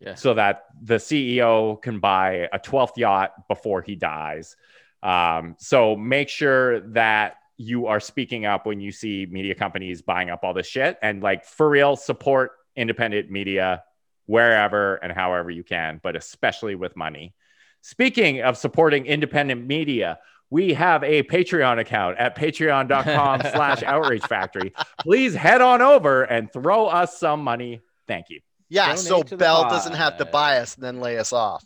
Yeah. 0.00 0.14
so 0.14 0.34
that 0.34 0.64
the 0.82 0.96
CEO 0.96 1.80
can 1.80 2.00
buy 2.00 2.48
a 2.52 2.58
12th 2.58 2.96
yacht 2.96 3.48
before 3.48 3.80
he 3.80 3.94
dies. 3.94 4.56
Um, 5.02 5.54
so 5.58 5.96
make 5.96 6.28
sure 6.28 6.80
that 6.92 7.36
you 7.56 7.86
are 7.86 8.00
speaking 8.00 8.44
up 8.46 8.66
when 8.66 8.80
you 8.80 8.90
see 8.90 9.26
media 9.30 9.54
companies 9.54 10.02
buying 10.02 10.30
up 10.30 10.40
all 10.42 10.52
this 10.52 10.66
shit 10.66 10.98
and 11.02 11.22
like 11.22 11.44
for 11.44 11.68
real 11.68 11.96
support 11.96 12.52
independent 12.76 13.30
media 13.30 13.82
wherever 14.26 14.96
and 14.96 15.12
however 15.12 15.50
you 15.50 15.62
can, 15.62 16.00
but 16.02 16.16
especially 16.16 16.74
with 16.74 16.96
money. 16.96 17.34
Speaking 17.82 18.40
of 18.40 18.56
supporting 18.56 19.06
independent 19.06 19.66
media, 19.66 20.18
we 20.50 20.72
have 20.72 21.02
a 21.04 21.22
Patreon 21.24 21.78
account 21.78 22.18
at 22.18 22.36
patreon.com 22.36 23.40
slash 23.52 23.82
outrage 23.82 24.22
factory. 24.22 24.72
Please 25.00 25.34
head 25.34 25.60
on 25.60 25.82
over 25.82 26.22
and 26.22 26.52
throw 26.52 26.86
us 26.86 27.18
some 27.18 27.42
money. 27.42 27.82
Thank 28.06 28.30
you. 28.30 28.40
Yeah, 28.68 28.86
Donate 28.86 28.98
so 29.00 29.22
to 29.22 29.28
the 29.30 29.36
Bell 29.36 29.62
doesn't 29.68 29.94
have 29.94 30.16
to 30.18 30.24
buy 30.24 30.58
us 30.58 30.74
and 30.74 30.84
then 30.84 31.00
lay 31.00 31.18
us 31.18 31.32
off. 31.32 31.64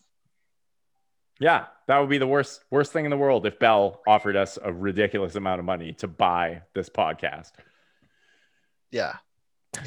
Yeah, 1.41 1.67
that 1.87 1.99
would 1.99 2.09
be 2.11 2.19
the 2.19 2.27
worst 2.27 2.65
worst 2.71 2.93
thing 2.93 3.05
in 3.05 3.11
the 3.11 3.17
world 3.17 3.47
if 3.47 3.59
Bell 3.59 4.01
offered 4.07 4.35
us 4.37 4.59
a 4.63 4.73
ridiculous 4.73 5.37
amount 5.37 5.61
of 5.61 5.65
money 5.65 5.93
to 5.95 6.09
buy 6.09 6.63
this 6.75 6.89
podcast. 6.89 7.53
Yeah. 8.91 9.15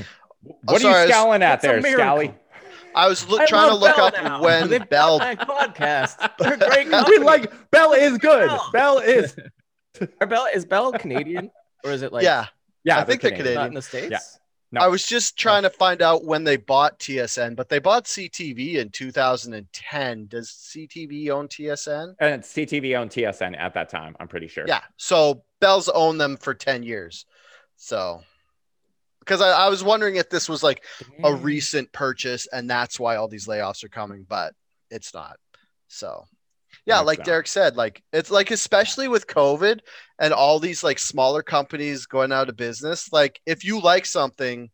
What 0.63 0.77
are 0.77 0.79
sorry, 0.79 0.95
I 0.95 1.01
you 1.01 1.05
was- 1.05 1.09
scowling 1.11 1.43
at 1.43 1.61
there. 1.61 1.81
Scally? 1.83 2.33
I 2.95 3.07
was 3.07 3.27
look, 3.29 3.41
I 3.41 3.45
trying 3.45 3.69
to 3.69 3.75
look 3.75 3.95
Bell 3.95 4.05
up 4.07 4.13
now. 4.23 4.41
when 4.41 4.69
They've 4.69 4.89
Bell. 4.89 5.19
podcast. 5.19 6.17
They're 6.39 6.53
a 6.53 6.57
great 6.57 6.87
we 7.07 7.19
like 7.19 7.69
Bell 7.69 7.93
is 7.93 8.17
good. 8.17 8.47
Bell. 8.47 8.69
Bell 8.73 8.97
is 8.97 9.35
Are 10.19 10.25
Bell 10.25 10.47
is 10.51 10.65
Bell 10.65 10.91
Canadian 10.93 11.51
or 11.83 11.91
is 11.91 12.01
it 12.01 12.11
like 12.11 12.23
yeah, 12.23 12.47
yeah. 12.83 12.97
I 12.99 13.03
think 13.03 13.21
they're 13.21 13.29
Canadian. 13.31 13.53
not 13.55 13.67
in 13.67 13.73
the 13.75 13.83
states? 13.83 14.09
Yeah. 14.11 14.17
No. 14.73 14.81
I 14.81 14.87
was 14.87 15.05
just 15.05 15.37
trying 15.37 15.63
to 15.63 15.69
find 15.69 16.01
out 16.01 16.23
when 16.23 16.45
they 16.45 16.55
bought 16.55 16.97
TSN, 16.99 17.57
but 17.57 17.67
they 17.67 17.79
bought 17.79 18.05
CTV 18.05 18.75
in 18.75 18.89
2010. 18.89 20.27
Does 20.27 20.49
CTV 20.49 21.29
own 21.29 21.49
TSN? 21.49 22.15
And 22.19 22.41
uh, 22.41 22.45
CTV 22.45 22.97
owned 22.97 23.11
TSN 23.11 23.59
at 23.59 23.73
that 23.73 23.89
time. 23.89 24.15
I'm 24.19 24.29
pretty 24.29 24.47
sure. 24.47 24.63
Yeah. 24.65 24.81
So 24.95 25.43
Bell's 25.59 25.89
owned 25.89 26.21
them 26.21 26.37
for 26.37 26.53
10 26.53 26.83
years. 26.83 27.25
So, 27.75 28.21
because 29.19 29.41
I, 29.41 29.49
I 29.49 29.69
was 29.69 29.83
wondering 29.83 30.15
if 30.15 30.29
this 30.29 30.47
was 30.47 30.63
like 30.63 30.85
a 31.23 31.33
recent 31.33 31.91
purchase 31.91 32.47
and 32.47 32.69
that's 32.69 32.99
why 32.99 33.17
all 33.17 33.27
these 33.27 33.47
layoffs 33.47 33.83
are 33.83 33.89
coming, 33.89 34.25
but 34.27 34.53
it's 34.89 35.13
not. 35.13 35.37
So, 35.89 36.25
yeah, 36.85 36.99
like. 36.99 37.23
Derek 37.23 37.47
said, 37.47 37.75
like 37.75 38.03
it's 38.11 38.31
like 38.31 38.51
especially 38.51 39.07
with 39.07 39.27
COVID 39.27 39.79
and 40.19 40.33
all 40.33 40.59
these 40.59 40.83
like 40.83 40.99
smaller 40.99 41.43
companies 41.43 42.05
going 42.05 42.31
out 42.31 42.49
of 42.49 42.57
business, 42.57 43.11
like 43.11 43.39
if 43.45 43.63
you 43.63 43.79
like 43.79 44.05
something, 44.05 44.69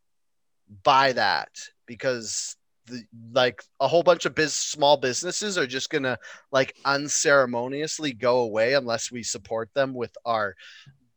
buy 0.82 1.12
that 1.12 1.50
because 1.86 2.56
the 2.86 3.02
like 3.32 3.62
a 3.80 3.88
whole 3.88 4.02
bunch 4.02 4.24
of 4.24 4.34
biz 4.34 4.54
small 4.54 4.96
businesses 4.96 5.58
are 5.58 5.66
just 5.66 5.90
gonna 5.90 6.18
like 6.50 6.74
unceremoniously 6.84 8.12
go 8.12 8.40
away 8.40 8.74
unless 8.74 9.10
we 9.12 9.22
support 9.22 9.70
them 9.74 9.94
with 9.94 10.16
our 10.24 10.54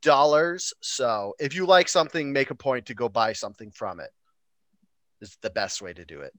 dollars. 0.02 0.74
So 0.82 1.36
if 1.40 1.56
you 1.56 1.66
like 1.66 1.88
something, 1.88 2.34
make 2.34 2.52
a 2.52 2.56
point 2.56 2.88
to 2.88 2.94
go 2.94 3.10
buy 3.10 3.34
something 3.34 3.72
from 3.72 4.00
it. 4.00 4.10
Is 5.22 5.38
the 5.42 5.52
best 5.52 5.82
way 5.82 5.94
to 5.94 6.04
do 6.04 6.22
it. 6.22 6.34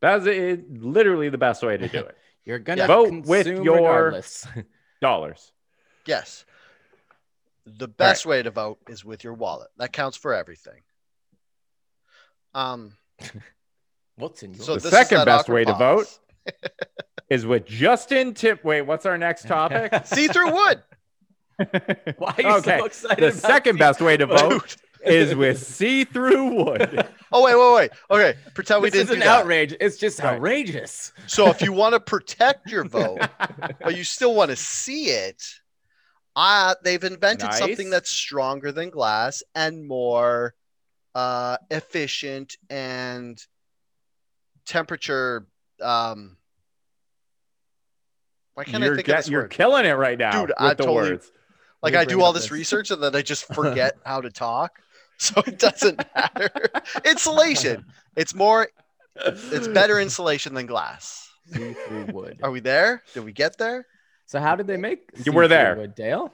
That's 0.00 0.26
it, 0.26 0.68
literally 0.82 1.28
the 1.28 1.38
best 1.38 1.62
way 1.62 1.76
to 1.76 1.88
do 1.88 1.98
it. 2.00 2.16
You're 2.44 2.58
gonna 2.58 2.82
Yeah. 2.82 2.86
Vote 2.86 3.26
with 3.26 3.46
your- 3.46 3.76
regardless. 3.76 4.46
Dollars. 5.00 5.52
Yes. 6.06 6.44
The 7.64 7.88
best 7.88 8.26
way 8.26 8.42
to 8.42 8.50
vote 8.50 8.78
is 8.88 9.04
with 9.04 9.22
your 9.24 9.34
wallet. 9.34 9.68
That 9.76 9.92
counts 9.92 10.16
for 10.16 10.34
everything. 10.34 10.80
Um, 12.54 12.92
What's 14.16 14.42
in 14.42 14.54
your 14.54 14.64
so 14.64 14.74
The 14.76 14.90
second 14.90 15.24
best 15.24 15.44
awkward 15.44 15.54
way 15.54 15.64
to 15.64 15.74
vote 15.74 16.18
Is 17.30 17.46
with 17.46 17.64
Justin 17.66 18.34
Tip. 18.34 18.62
Wait, 18.62 18.82
what's 18.82 19.06
our 19.06 19.16
next 19.16 19.46
topic? 19.46 19.92
See 20.04 20.28
through 20.28 20.52
wood. 20.52 20.82
Why 22.18 22.34
are 22.36 22.42
you 22.42 22.48
okay. 22.56 22.78
so 22.78 22.84
excited? 22.84 23.18
the 23.22 23.28
about 23.28 23.40
second 23.40 23.78
best 23.78 24.00
way 24.02 24.16
to 24.18 24.26
vote 24.26 24.50
Dude. 24.68 24.76
Is 25.04 25.34
with 25.34 25.58
see 25.64 26.04
through 26.04 26.64
wood. 26.64 27.08
Oh 27.34 27.42
wait, 27.42 27.54
wait, 27.56 27.90
wait. 28.10 28.18
Okay, 28.30 28.38
pretend 28.54 28.82
we 28.82 28.90
This 28.90 28.98
didn't 28.98 29.08
is 29.08 29.10
an 29.14 29.18
do 29.20 29.24
that. 29.24 29.40
outrage. 29.40 29.74
It's 29.80 29.96
just 29.96 30.20
Right. 30.20 30.34
outrageous. 30.34 31.14
So 31.26 31.48
if 31.48 31.62
you 31.62 31.72
want 31.82 31.94
to 31.94 32.00
protect 32.00 32.70
your 32.70 32.84
vote, 32.84 33.20
but 33.80 33.96
you 33.96 34.04
still 34.04 34.34
want 34.34 34.50
to 34.50 34.56
see 34.56 35.06
it, 35.06 35.42
uh, 36.36 36.74
they've 36.84 37.02
invented 37.02 37.54
something 37.54 37.86
Nice. 37.88 37.90
that's 37.90 38.10
stronger 38.10 38.70
than 38.70 38.90
glass 38.90 39.42
and 39.54 39.88
more 39.88 40.52
uh, 41.14 41.56
efficient 41.70 42.58
and 42.68 43.42
temperature. 44.66 45.46
Um, 45.80 46.36
why 48.54 48.64
can't 48.64 48.82
you're 48.82 48.92
I 48.92 48.96
think 48.96 49.06
get- 49.06 49.18
of 49.20 49.24
this 49.24 49.30
you're 49.30 49.42
word? 49.42 49.50
killing 49.50 49.86
it 49.86 49.92
right 49.92 50.18
now 50.18 50.32
Dude, 50.42 50.48
with 50.50 50.60
I 50.60 50.68
the 50.74 50.84
totally- 50.84 51.10
words. 51.12 51.32
Like 51.82 51.94
I 51.94 52.04
do 52.04 52.20
all 52.22 52.32
this 52.32 52.44
this. 52.44 52.50
research 52.52 52.90
and 52.90 53.02
then 53.02 53.16
I 53.16 53.22
just 53.22 53.44
forget 53.54 53.96
how 54.04 54.20
to 54.20 54.30
talk, 54.30 54.78
so 55.34 55.40
it 55.46 55.60
doesn't 55.60 56.02
matter. 56.16 56.50
Insulation. 57.04 57.84
It's 58.16 58.34
more. 58.34 58.68
It's 59.14 59.68
better 59.68 60.00
insulation 60.00 60.54
than 60.54 60.66
glass. 60.66 61.30
See-through 61.52 62.06
wood. 62.06 62.40
Are 62.42 62.50
we 62.50 62.58
there? 62.58 63.04
Did 63.14 63.24
we 63.24 63.32
get 63.32 63.56
there? 63.56 63.86
So 64.26 64.40
how 64.40 64.56
did 64.56 64.66
they 64.66 64.76
make? 64.76 65.10
You 65.24 65.30
were 65.30 65.46
there. 65.46 65.76
wood, 65.76 65.94
Dale. 65.94 66.32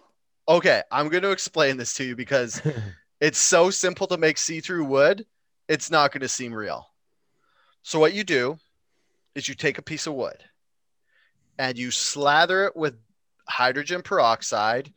Okay, 0.48 0.82
I'm 0.90 1.08
going 1.08 1.22
to 1.22 1.32
explain 1.32 1.76
this 1.76 1.92
to 1.94 2.04
you 2.04 2.16
because 2.16 2.62
it's 3.20 3.38
so 3.38 3.68
simple 3.68 4.06
to 4.06 4.16
make 4.16 4.38
see-through 4.38 4.86
wood. 4.86 5.26
It's 5.68 5.90
not 5.90 6.12
going 6.12 6.22
to 6.22 6.28
seem 6.28 6.54
real. 6.54 6.86
So 7.82 7.98
what 7.98 8.14
you 8.14 8.24
do 8.24 8.58
is 9.34 9.48
you 9.48 9.54
take 9.54 9.76
a 9.76 9.82
piece 9.82 10.06
of 10.06 10.14
wood 10.14 10.42
and 11.58 11.76
you 11.76 11.90
slather 11.90 12.64
it 12.64 12.76
with 12.76 12.94
hydrogen 13.46 14.00
peroxide 14.00 14.92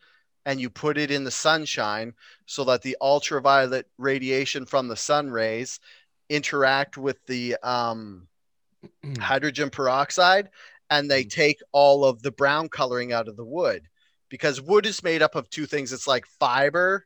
and 0.45 0.60
you 0.60 0.69
put 0.69 0.97
it 0.97 1.12
in 1.12 1.23
the 1.23 1.32
sunshine 1.32 2.13
so 2.45 2.63
that 2.65 2.82
the 2.82 2.97
ultraviolet 3.01 3.88
radiation 3.97 4.65
from 4.65 4.88
the 4.88 4.95
sun 4.95 5.30
rays 5.30 5.80
interact 6.30 6.97
with 6.97 7.23
the 7.27 7.56
um, 7.63 8.27
hydrogen 9.19 9.69
peroxide 9.69 10.49
and 10.89 11.10
they 11.10 11.23
take 11.23 11.60
all 11.71 12.04
of 12.04 12.21
the 12.21 12.32
brown 12.32 12.69
coloring 12.69 13.13
out 13.13 13.27
of 13.27 13.38
the 13.38 13.45
wood. 13.45 13.84
Because 14.30 14.62
wood 14.62 14.86
is 14.86 15.04
made 15.04 15.21
up 15.21 15.36
of 15.36 15.49
two 15.49 15.65
things. 15.65 15.91
It's 15.91 16.08
like 16.08 16.25
fiber 16.25 17.06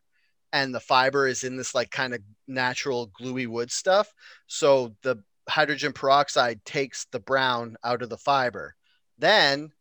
and 0.54 0.74
the 0.74 0.80
fiber 0.80 1.28
is 1.28 1.44
in 1.44 1.58
this 1.58 1.74
like 1.76 1.90
kind 1.92 2.14
of 2.14 2.22
natural 2.48 3.08
gluey 3.18 3.48
wood 3.48 3.72
stuff. 3.72 4.14
So 4.48 4.96
the 5.02 5.24
hydrogen 5.50 5.92
peroxide 5.92 6.64
takes 6.66 7.06
the 7.12 7.20
brown 7.20 7.78
out 7.84 8.02
of 8.02 8.10
the 8.10 8.18
fiber. 8.18 8.76
Then 9.18 9.72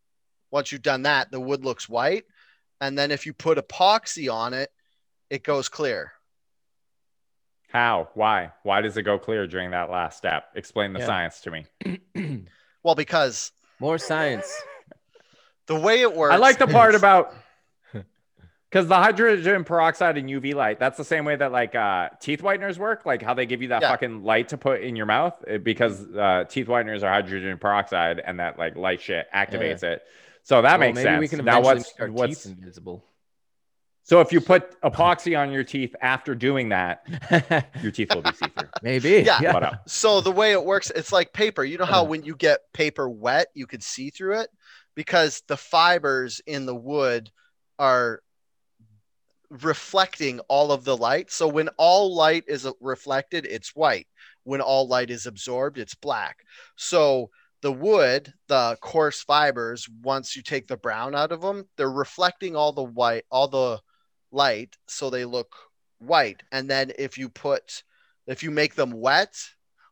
once 0.50 0.72
you've 0.72 0.82
done 0.82 1.02
that 1.02 1.30
the 1.30 1.40
wood 1.40 1.64
looks 1.64 1.88
white 1.88 2.24
and 2.80 2.98
then 2.98 3.10
if 3.10 3.26
you 3.26 3.32
put 3.32 3.58
epoxy 3.58 4.32
on 4.32 4.52
it 4.54 4.70
it 5.30 5.42
goes 5.42 5.68
clear 5.68 6.12
How? 7.72 8.08
Why? 8.14 8.52
Why 8.62 8.80
does 8.82 8.96
it 8.96 9.02
go 9.02 9.18
clear 9.18 9.46
during 9.46 9.72
that 9.72 9.90
last 9.90 10.16
step? 10.18 10.44
Explain 10.54 10.92
the 10.92 11.00
Yeah. 11.00 11.06
science 11.06 11.40
to 11.40 11.50
me. 11.50 11.66
well 12.84 12.94
because 12.94 13.50
More 13.80 13.98
science. 13.98 14.52
the 15.66 15.74
way 15.78 16.00
it 16.02 16.14
works 16.14 16.34
I 16.34 16.36
like 16.36 16.58
the 16.58 16.66
part 16.68 16.94
is- 16.94 17.00
about 17.00 17.34
because 18.70 18.88
the 18.88 18.96
hydrogen 18.96 19.62
peroxide 19.62 20.18
and 20.18 20.28
UV 20.28 20.52
light. 20.52 20.80
That's 20.80 20.96
the 20.98 21.04
same 21.04 21.24
way 21.24 21.36
that 21.36 21.52
like 21.52 21.76
uh, 21.76 22.08
teeth 22.20 22.40
whiteners 22.42 22.76
work. 22.76 23.06
Like 23.06 23.22
how 23.22 23.32
they 23.32 23.46
give 23.46 23.62
you 23.62 23.68
that 23.68 23.82
Yeah. 23.82 23.90
fucking 23.90 24.24
light 24.24 24.48
to 24.48 24.56
put 24.58 24.80
in 24.82 24.96
your 24.96 25.06
mouth 25.06 25.34
because 25.62 26.04
uh, 26.14 26.44
teeth 26.48 26.66
whiteners 26.66 27.04
are 27.04 27.10
hydrogen 27.12 27.56
peroxide, 27.58 28.18
and 28.18 28.40
that 28.40 28.58
like 28.58 28.74
light 28.76 29.00
shit 29.00 29.26
activates 29.32 29.84
it. 29.84 30.02
So 30.44 30.60
that 30.60 30.78
Well, 30.78 30.78
makes 30.78 30.96
maybe 30.96 31.04
sense. 31.06 31.20
we 31.20 31.28
can 31.28 31.44
now 31.44 31.60
what's 31.60 31.92
make 31.94 32.00
our 32.00 32.12
what's 32.12 32.44
teeth 32.44 32.52
invisible. 32.58 33.02
so 34.02 34.20
if 34.20 34.30
you 34.30 34.40
put 34.42 34.78
epoxy 34.82 35.38
on 35.38 35.50
your 35.50 35.64
teeth 35.64 35.96
after 36.02 36.34
doing 36.34 36.68
that, 36.68 37.02
your 37.82 37.90
teeth 37.90 38.14
will 38.14 38.22
be 38.22 38.32
see 38.32 38.46
through. 38.46 38.68
maybe. 38.82 39.22
Yeah. 39.24 39.52
What 39.52 39.62
up? 39.62 39.88
So 39.88 40.20
the 40.20 40.30
way 40.30 40.52
it 40.52 40.62
works, 40.62 40.92
it's 40.94 41.12
like 41.12 41.32
paper. 41.32 41.64
You 41.64 41.78
know 41.78 41.86
how 41.86 42.02
mm-hmm. 42.02 42.10
when 42.10 42.24
you 42.24 42.36
get 42.36 42.60
paper 42.74 43.08
wet, 43.08 43.48
you 43.54 43.66
can 43.66 43.80
see 43.80 44.10
through 44.10 44.40
it 44.40 44.50
because 44.94 45.42
the 45.48 45.56
fibers 45.56 46.40
in 46.46 46.66
the 46.66 46.74
wood 46.74 47.30
are 47.78 48.20
reflecting 49.48 50.40
all 50.40 50.72
of 50.72 50.84
the 50.84 50.96
light. 50.96 51.30
So 51.30 51.48
when 51.48 51.68
all 51.78 52.14
light 52.14 52.44
is 52.48 52.68
reflected, 52.80 53.46
it's 53.46 53.74
white. 53.74 54.08
When 54.42 54.60
all 54.60 54.86
light 54.88 55.08
is 55.08 55.26
absorbed, 55.26 55.78
it's 55.78 55.94
black. 55.94 56.38
So 56.76 57.30
the 57.64 57.72
wood, 57.72 58.30
the 58.46 58.76
coarse 58.82 59.22
fibers, 59.22 59.88
once 60.02 60.36
you 60.36 60.42
take 60.42 60.66
the 60.66 60.76
brown 60.76 61.14
out 61.14 61.32
of 61.32 61.40
them, 61.40 61.66
they're 61.78 61.90
reflecting 61.90 62.54
all 62.54 62.72
the 62.72 62.84
white, 62.84 63.24
all 63.30 63.48
the 63.48 63.80
light, 64.30 64.76
so 64.86 65.08
they 65.08 65.24
look 65.24 65.56
white. 65.96 66.42
And 66.52 66.68
then 66.68 66.92
if 66.98 67.16
you 67.16 67.30
put, 67.30 67.82
if 68.26 68.42
you 68.42 68.50
make 68.50 68.74
them 68.74 68.90
wet, 68.90 69.34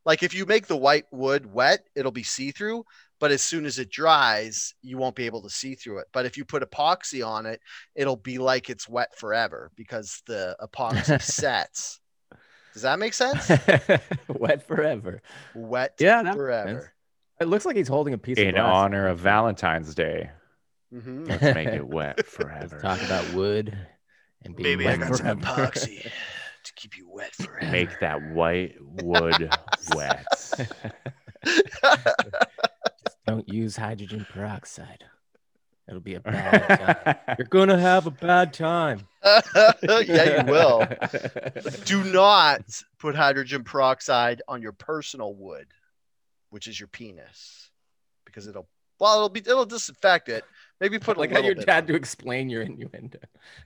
like 0.05 0.23
if 0.23 0.35
you 0.35 0.45
make 0.45 0.67
the 0.67 0.77
white 0.77 1.07
wood 1.13 1.51
wet, 1.51 1.87
it'll 1.97 2.13
be 2.13 2.23
see 2.23 2.51
through. 2.51 2.85
but 3.19 3.31
as 3.31 3.41
soon 3.41 3.65
as 3.65 3.79
it 3.79 3.89
dries, 3.89 4.75
you 4.83 4.99
won't 4.99 5.17
be 5.17 5.25
able 5.25 5.41
to 5.41 5.49
see 5.49 5.75
through 5.75 6.01
it. 6.01 6.09
But 6.13 6.27
if 6.27 6.37
you 6.37 6.45
put 6.45 6.63
epoxy 6.63 7.27
on 7.27 7.47
it, 7.47 7.61
it'll 7.95 8.17
be 8.17 8.37
like 8.37 8.69
it's 8.69 8.87
wet 8.87 9.17
forever 9.17 9.71
because 9.77 10.21
the 10.27 10.57
epoxy 10.61 11.23
sets. 11.23 12.01
Does 12.75 12.83
that 12.83 12.99
make 12.99 13.15
sense? 13.15 13.49
Wet 14.29 14.67
forever. 14.67 15.21
Wet 15.55 15.95
Yeah, 15.99 16.23
that 16.23 16.35
forever. 16.35 16.95
Sense. 17.43 17.47
It 17.47 17.51
looks 17.51 17.67
like 17.67 17.77
he's 17.77 17.89
holding 17.89 18.15
a 18.15 18.19
piece 18.19 18.39
of 18.39 18.45
In 18.47 18.55
glass. 18.55 18.65
honor 18.75 19.07
of 19.09 19.19
Valentine's 19.19 19.95
Day, 19.95 20.31
Mhm. 20.95 21.29
let's 21.29 21.43
make 21.55 21.69
it 21.69 21.87
wet 21.87 22.27
forever. 22.27 22.59
Let's 22.61 22.73
forever. 22.81 22.81
talk 22.81 23.03
about 23.07 23.35
wood 23.35 23.77
and 24.45 24.57
being 24.57 24.79
Baby, 24.79 24.89
I 24.89 24.97
wet 24.97 25.01
got 25.09 25.17
some 25.19 25.41
epoxy 25.41 26.03
to 26.65 26.73
keep 26.75 26.97
you 26.97 27.09
wet 27.11 27.35
forever. 27.35 27.71
Make 27.73 28.01
that 28.01 28.21
white 28.33 28.75
wood 28.81 29.51
wet. 29.95 30.27
Don't 33.27 33.49
use 33.49 33.77
hydrogen 33.77 34.27
peroxide. 34.31 35.05
It'll 35.89 36.01
be 36.01 36.15
a 36.15 36.21
bad 36.21 37.05
time. 37.27 37.37
You're 37.39 37.47
gonna 37.49 37.79
have 37.79 38.07
a 38.07 38.11
bad 38.11 38.53
time. 38.53 39.01
yeah, 39.83 40.45
you 40.45 40.51
will. 40.51 40.87
Do 41.85 42.05
not 42.05 42.63
put 42.99 43.15
hydrogen 43.15 43.65
peroxide 43.65 44.43
on 44.49 44.63
your 44.63 44.73
personal 44.73 45.35
wood, 45.35 45.67
which 46.53 46.67
is 46.67 46.79
your 46.79 46.87
penis, 46.87 47.71
because 48.27 48.47
it'll 48.47 48.69
well, 49.01 49.17
it'll 49.17 49.29
be 49.31 49.41
it'll 49.41 49.67
disinfect 49.67 50.29
it. 50.29 50.45
Maybe 50.81 50.99
put 50.99 51.17
a 51.17 51.21
like 51.21 51.33
how 51.33 51.41
your 51.41 51.55
dad 51.55 51.85
on. 51.85 51.89
to 51.89 51.95
explain 51.95 52.51
your 52.51 52.63
innuendo. 52.63 53.19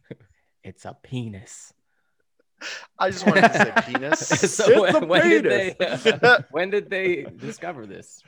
it's 0.64 0.84
a 0.84 0.96
penis. 1.02 1.72
I 2.98 3.10
just 3.10 3.26
wanted 3.26 3.42
to 3.42 3.52
say 3.52 3.92
penis. 3.92 4.18
so 4.54 4.84
It's 4.84 4.96
a 4.96 5.00
when, 5.00 5.08
when 5.08 5.28
did 5.28 5.44
penis. 5.78 6.02
they 6.04 6.12
uh, 6.12 6.38
when 6.50 6.70
did 6.70 6.88
they 6.88 7.26
discover 7.36 7.86
this? 7.86 8.22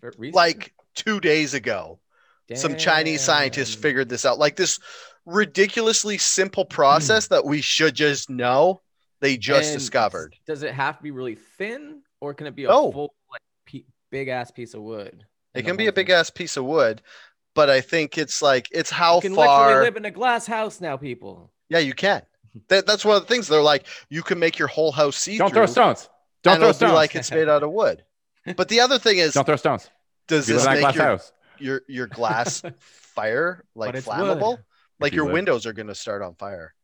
For- 0.00 0.12
like 0.32 0.72
two 0.94 1.18
days 1.18 1.54
ago, 1.54 1.98
some 2.54 2.76
Chinese 2.76 3.22
scientists 3.22 3.74
figured 3.74 4.08
this 4.08 4.24
out. 4.24 4.38
Like 4.38 4.56
this 4.56 4.78
ridiculously 5.24 6.18
simple 6.18 6.64
process 6.64 7.28
hmm. 7.28 7.34
that 7.34 7.44
we 7.44 7.60
should 7.60 7.94
just 7.94 8.28
know. 8.28 8.82
They 9.20 9.36
just 9.36 9.70
And 9.70 9.78
discovered. 9.78 10.36
Does 10.46 10.64
it 10.64 10.74
have 10.74 10.96
to 10.98 11.02
be 11.02 11.12
really 11.12 11.36
thin, 11.36 12.02
or 12.20 12.34
can 12.34 12.48
it 12.48 12.56
be 12.56 12.64
a 12.64 12.68
No. 12.68 12.90
full 12.90 13.02
like 13.04 13.12
pe- 13.12 13.21
big 14.12 14.28
ass 14.28 14.52
piece 14.52 14.74
of 14.74 14.82
wood? 14.82 15.24
It 15.54 15.64
can 15.64 15.76
be 15.76 15.88
a 15.88 15.92
big 15.92 16.08
ass 16.10 16.30
piece 16.30 16.56
of 16.56 16.64
wood, 16.64 17.02
but 17.54 17.68
I 17.68 17.80
think 17.80 18.16
it's 18.16 18.40
like 18.40 18.68
it's 18.70 18.90
how 18.90 19.16
You 19.16 19.22
can 19.22 19.34
far. 19.34 19.66
literally 19.66 19.86
live 19.86 19.96
in 19.96 20.04
a 20.04 20.10
glass 20.12 20.46
house 20.46 20.80
now, 20.80 20.96
people. 20.96 21.50
Yeah, 21.68 21.80
you 21.80 21.94
can. 21.94 22.22
That, 22.68 22.86
that's 22.86 23.02
one 23.02 23.16
of 23.16 23.22
the 23.22 23.28
things. 23.28 23.48
They're 23.48 23.62
like, 23.62 23.86
you 24.10 24.22
can 24.22 24.38
make 24.38 24.58
your 24.58 24.68
whole 24.68 24.92
house 24.92 25.16
see 25.16 25.38
Don't 25.38 25.54
throw 25.54 25.64
stones. 25.64 26.10
Don't 26.42 26.54
and 26.54 26.60
throw 26.60 26.68
it'll 26.68 26.72
be 26.74 26.76
stones. 26.76 26.92
like 26.92 27.14
it's 27.16 27.30
made 27.30 27.48
out 27.48 27.62
of 27.62 27.70
wood. 27.72 28.04
But 28.56 28.68
the 28.68 28.80
other 28.80 28.98
thing 28.98 29.16
is, 29.18 29.32
Don't 29.32 29.46
throw 29.46 29.56
stones. 29.56 29.88
does 30.28 30.46
You 30.48 30.56
this 30.56 30.66
make 30.66 30.80
glass 30.80 30.94
your, 30.94 31.04
house. 31.04 31.32
your 31.58 31.82
your 31.88 32.06
glass 32.08 32.62
fire 32.78 33.64
like 33.74 33.94
flammable? 33.94 34.56
wood. 34.58 34.64
Like 35.00 35.12
you 35.12 35.16
your 35.16 35.24
would. 35.26 35.32
windows 35.32 35.64
are 35.64 35.72
going 35.72 35.88
to 35.88 35.94
start 35.94 36.20
on 36.20 36.34
fire. 36.34 36.74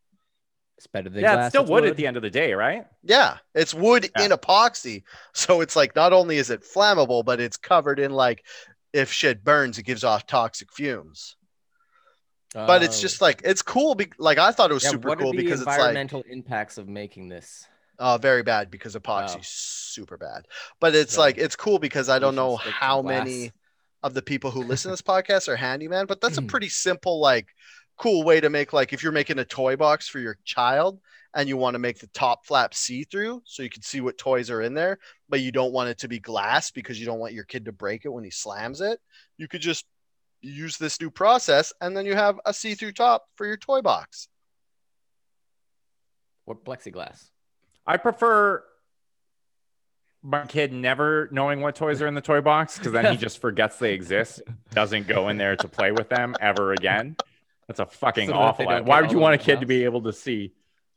It's 0.79 0.87
better 0.87 1.09
than 1.09 1.21
Yeah, 1.21 1.33
glass. 1.33 1.47
it's 1.47 1.51
still 1.51 1.63
it's 1.63 1.71
wood, 1.71 1.83
at 1.83 1.97
the 1.97 2.07
end 2.07 2.15
of 2.15 2.23
the 2.23 2.29
day, 2.29 2.53
right? 2.53 2.85
Yeah, 3.03 3.37
it's 3.53 3.73
wood 3.73 4.09
Yeah. 4.15 4.23
in 4.23 4.31
epoxy, 4.31 5.03
so 5.33 5.59
it's 5.59 5.75
like 5.75 5.93
not 5.93 6.13
only 6.13 6.37
is 6.37 6.49
it 6.49 6.63
flammable, 6.63 7.25
but 7.25 7.41
it's 7.41 7.57
covered 7.57 7.99
in 7.99 8.11
like 8.11 8.45
if 8.93 9.11
shit 9.11 9.43
burns, 9.43 9.77
it 9.77 9.83
gives 9.83 10.05
off 10.05 10.25
toxic 10.25 10.71
fumes. 10.71 11.35
But 12.55 12.81
it's 12.81 12.97
Oh. 12.97 13.01
just 13.01 13.21
like 13.21 13.41
it's 13.43 13.61
cool. 13.61 13.93
Be- 13.95 14.11
like 14.17 14.37
I 14.37 14.53
thought 14.53 14.71
it 14.71 14.73
was 14.73 14.83
Yeah, 14.83 14.91
super 14.91 15.09
what 15.09 15.17
are 15.19 15.23
cool 15.23 15.31
the 15.33 15.37
because 15.37 15.59
it's 15.59 15.67
like 15.67 15.79
environmental 15.79 16.23
impacts 16.29 16.77
of 16.77 16.87
making 16.87 17.27
this. 17.27 17.67
Uh, 17.99 18.17
very 18.17 18.43
bad 18.43 18.71
because 18.71 18.95
epoxy's 18.95 19.35
Wow. 19.35 19.39
super 19.41 20.17
bad. 20.17 20.47
But 20.79 20.95
it's 20.95 21.13
So, 21.13 21.21
like 21.21 21.37
it's 21.37 21.57
cool 21.57 21.79
because 21.79 22.07
I 22.07 22.19
don't 22.19 22.35
know 22.35 22.55
how 22.55 23.01
many 23.01 23.51
of 24.01 24.13
the 24.13 24.21
people 24.21 24.51
who 24.51 24.61
listen 24.63 24.89
to 24.89 24.93
this 24.93 25.01
podcast 25.15 25.49
are 25.49 25.57
handyman, 25.57 26.05
but 26.05 26.21
that's 26.21 26.37
a 26.37 26.41
pretty 26.47 26.69
simple, 26.69 27.19
like 27.19 27.47
cool 27.99 28.23
way 28.23 28.39
to 28.39 28.49
make 28.49 28.73
like 28.73 28.93
if 28.93 29.03
you're 29.03 29.11
making 29.11 29.37
a 29.39 29.45
toy 29.45 29.75
box 29.75 30.07
for 30.07 30.19
your 30.19 30.37
child 30.45 30.99
and 31.35 31.47
you 31.47 31.57
want 31.57 31.75
to 31.75 31.79
make 31.79 31.99
the 31.99 32.07
top 32.07 32.45
flap 32.45 32.73
see-through 32.73 33.41
so 33.45 33.61
you 33.61 33.69
can 33.69 33.83
see 33.83 34.01
what 34.01 34.17
toys 34.17 34.49
are 34.49 34.61
in 34.61 34.73
there, 34.73 34.97
but 35.27 35.41
you 35.41 35.51
don't 35.51 35.73
want 35.73 35.89
it 35.89 35.99
to 35.99 36.07
be 36.07 36.17
glass 36.17 36.71
because 36.71 36.99
you 36.99 37.05
don't 37.05 37.19
want 37.19 37.33
your 37.33 37.43
kid 37.43 37.65
to 37.65 37.71
break 37.71 38.05
it 38.05 38.09
when 38.09 38.23
he 38.23 38.31
slams 38.31 38.81
it. 38.81 38.99
You 39.37 39.47
could 39.47 39.61
just 39.61 39.85
use 40.41 40.77
this 40.77 40.99
new 40.99 41.11
process 41.11 41.73
and 41.81 41.95
then 41.95 42.05
you 42.05 42.15
have 42.15 42.39
a 42.45 42.53
see-through 42.53 42.93
top 42.93 43.25
for 43.35 43.45
your 43.45 43.57
toy 43.57 43.81
box. 43.81 44.29
Or 46.45 46.55
plexiglass. 46.55 47.29
I 47.85 47.97
prefer 47.97 48.63
my 50.23 50.45
kid 50.45 50.73
never 50.73 51.29
knowing 51.31 51.61
what 51.61 51.75
toys 51.75 52.01
are 52.01 52.07
in 52.07 52.13
the 52.13 52.21
toy 52.21 52.41
box 52.41 52.77
because 52.77 52.93
then 52.93 53.11
he 53.11 53.17
just 53.21 53.39
forgets 53.39 53.77
they 53.77 53.93
exist, 53.93 54.41
doesn't 54.71 55.07
go 55.07 55.29
in 55.29 55.37
there 55.37 55.55
to 55.57 55.67
play 55.67 55.91
with 55.91 56.09
them 56.09 56.33
ever 56.41 56.71
again. 56.71 57.15
That's 57.69 57.79
a 57.79 57.85
fucking 57.85 58.29
So 58.29 58.33
awful. 58.33 58.67
they 58.67 58.81
Why 58.81 58.99
would 58.99 59.11
you 59.11 59.19
want 59.19 59.35
a 59.35 59.37
over 59.37 59.43
the 59.43 59.51
kid 59.53 59.59
to 59.59 59.67
be 59.67 59.83
able 59.83 60.01
to 60.01 60.11
see? 60.11 60.53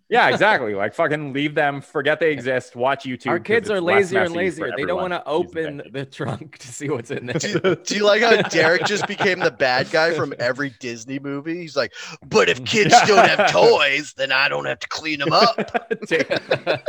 Yeah, 0.09 0.29
exactly. 0.33 0.75
like 0.75 0.93
fucking 0.95 1.33
leave 1.33 1.55
them, 1.55 1.81
forget 1.81 2.19
they 2.19 2.33
exist, 2.33 2.77
watch 2.77 3.05
YouTube. 3.05 3.29
Our 3.29 3.39
'cause 3.39 3.47
kids 3.47 3.71
are 3.71 3.81
lazier 3.81 4.21
and 4.23 4.35
lazier. 4.35 4.71
They 4.77 4.85
don't 4.85 5.01
want 5.01 5.13
to 5.13 5.23
Use 5.31 5.53
the 5.53 5.61
open 5.61 5.83
the 5.93 6.05
trunk 6.07 6.59
to 6.59 6.69
see 6.69 6.89
what's 6.91 7.11
in 7.11 7.27
there. 7.27 7.35
Do 7.39 7.49
you, 7.49 7.77
do 7.77 7.95
you 7.97 8.05
like 8.05 8.21
how 8.23 8.41
Derek 8.49 8.85
just 8.85 9.07
became 9.07 9.39
the 9.39 9.51
bad 9.51 9.91
guy 9.91 10.13
from 10.13 10.35
every 10.39 10.75
Disney 10.81 11.19
movie? 11.19 11.59
He's 11.61 11.77
like, 11.77 11.93
but 12.27 12.49
if 12.51 12.63
kids 12.65 12.95
don't 13.07 13.27
have 13.29 13.53
toys, 13.53 14.13
then 14.17 14.33
I 14.33 14.49
don't 14.49 14.65
have 14.67 14.81
to 14.81 14.89
clean 14.89 15.19
them 15.21 15.33
up. 15.33 15.57
take, 16.07 16.29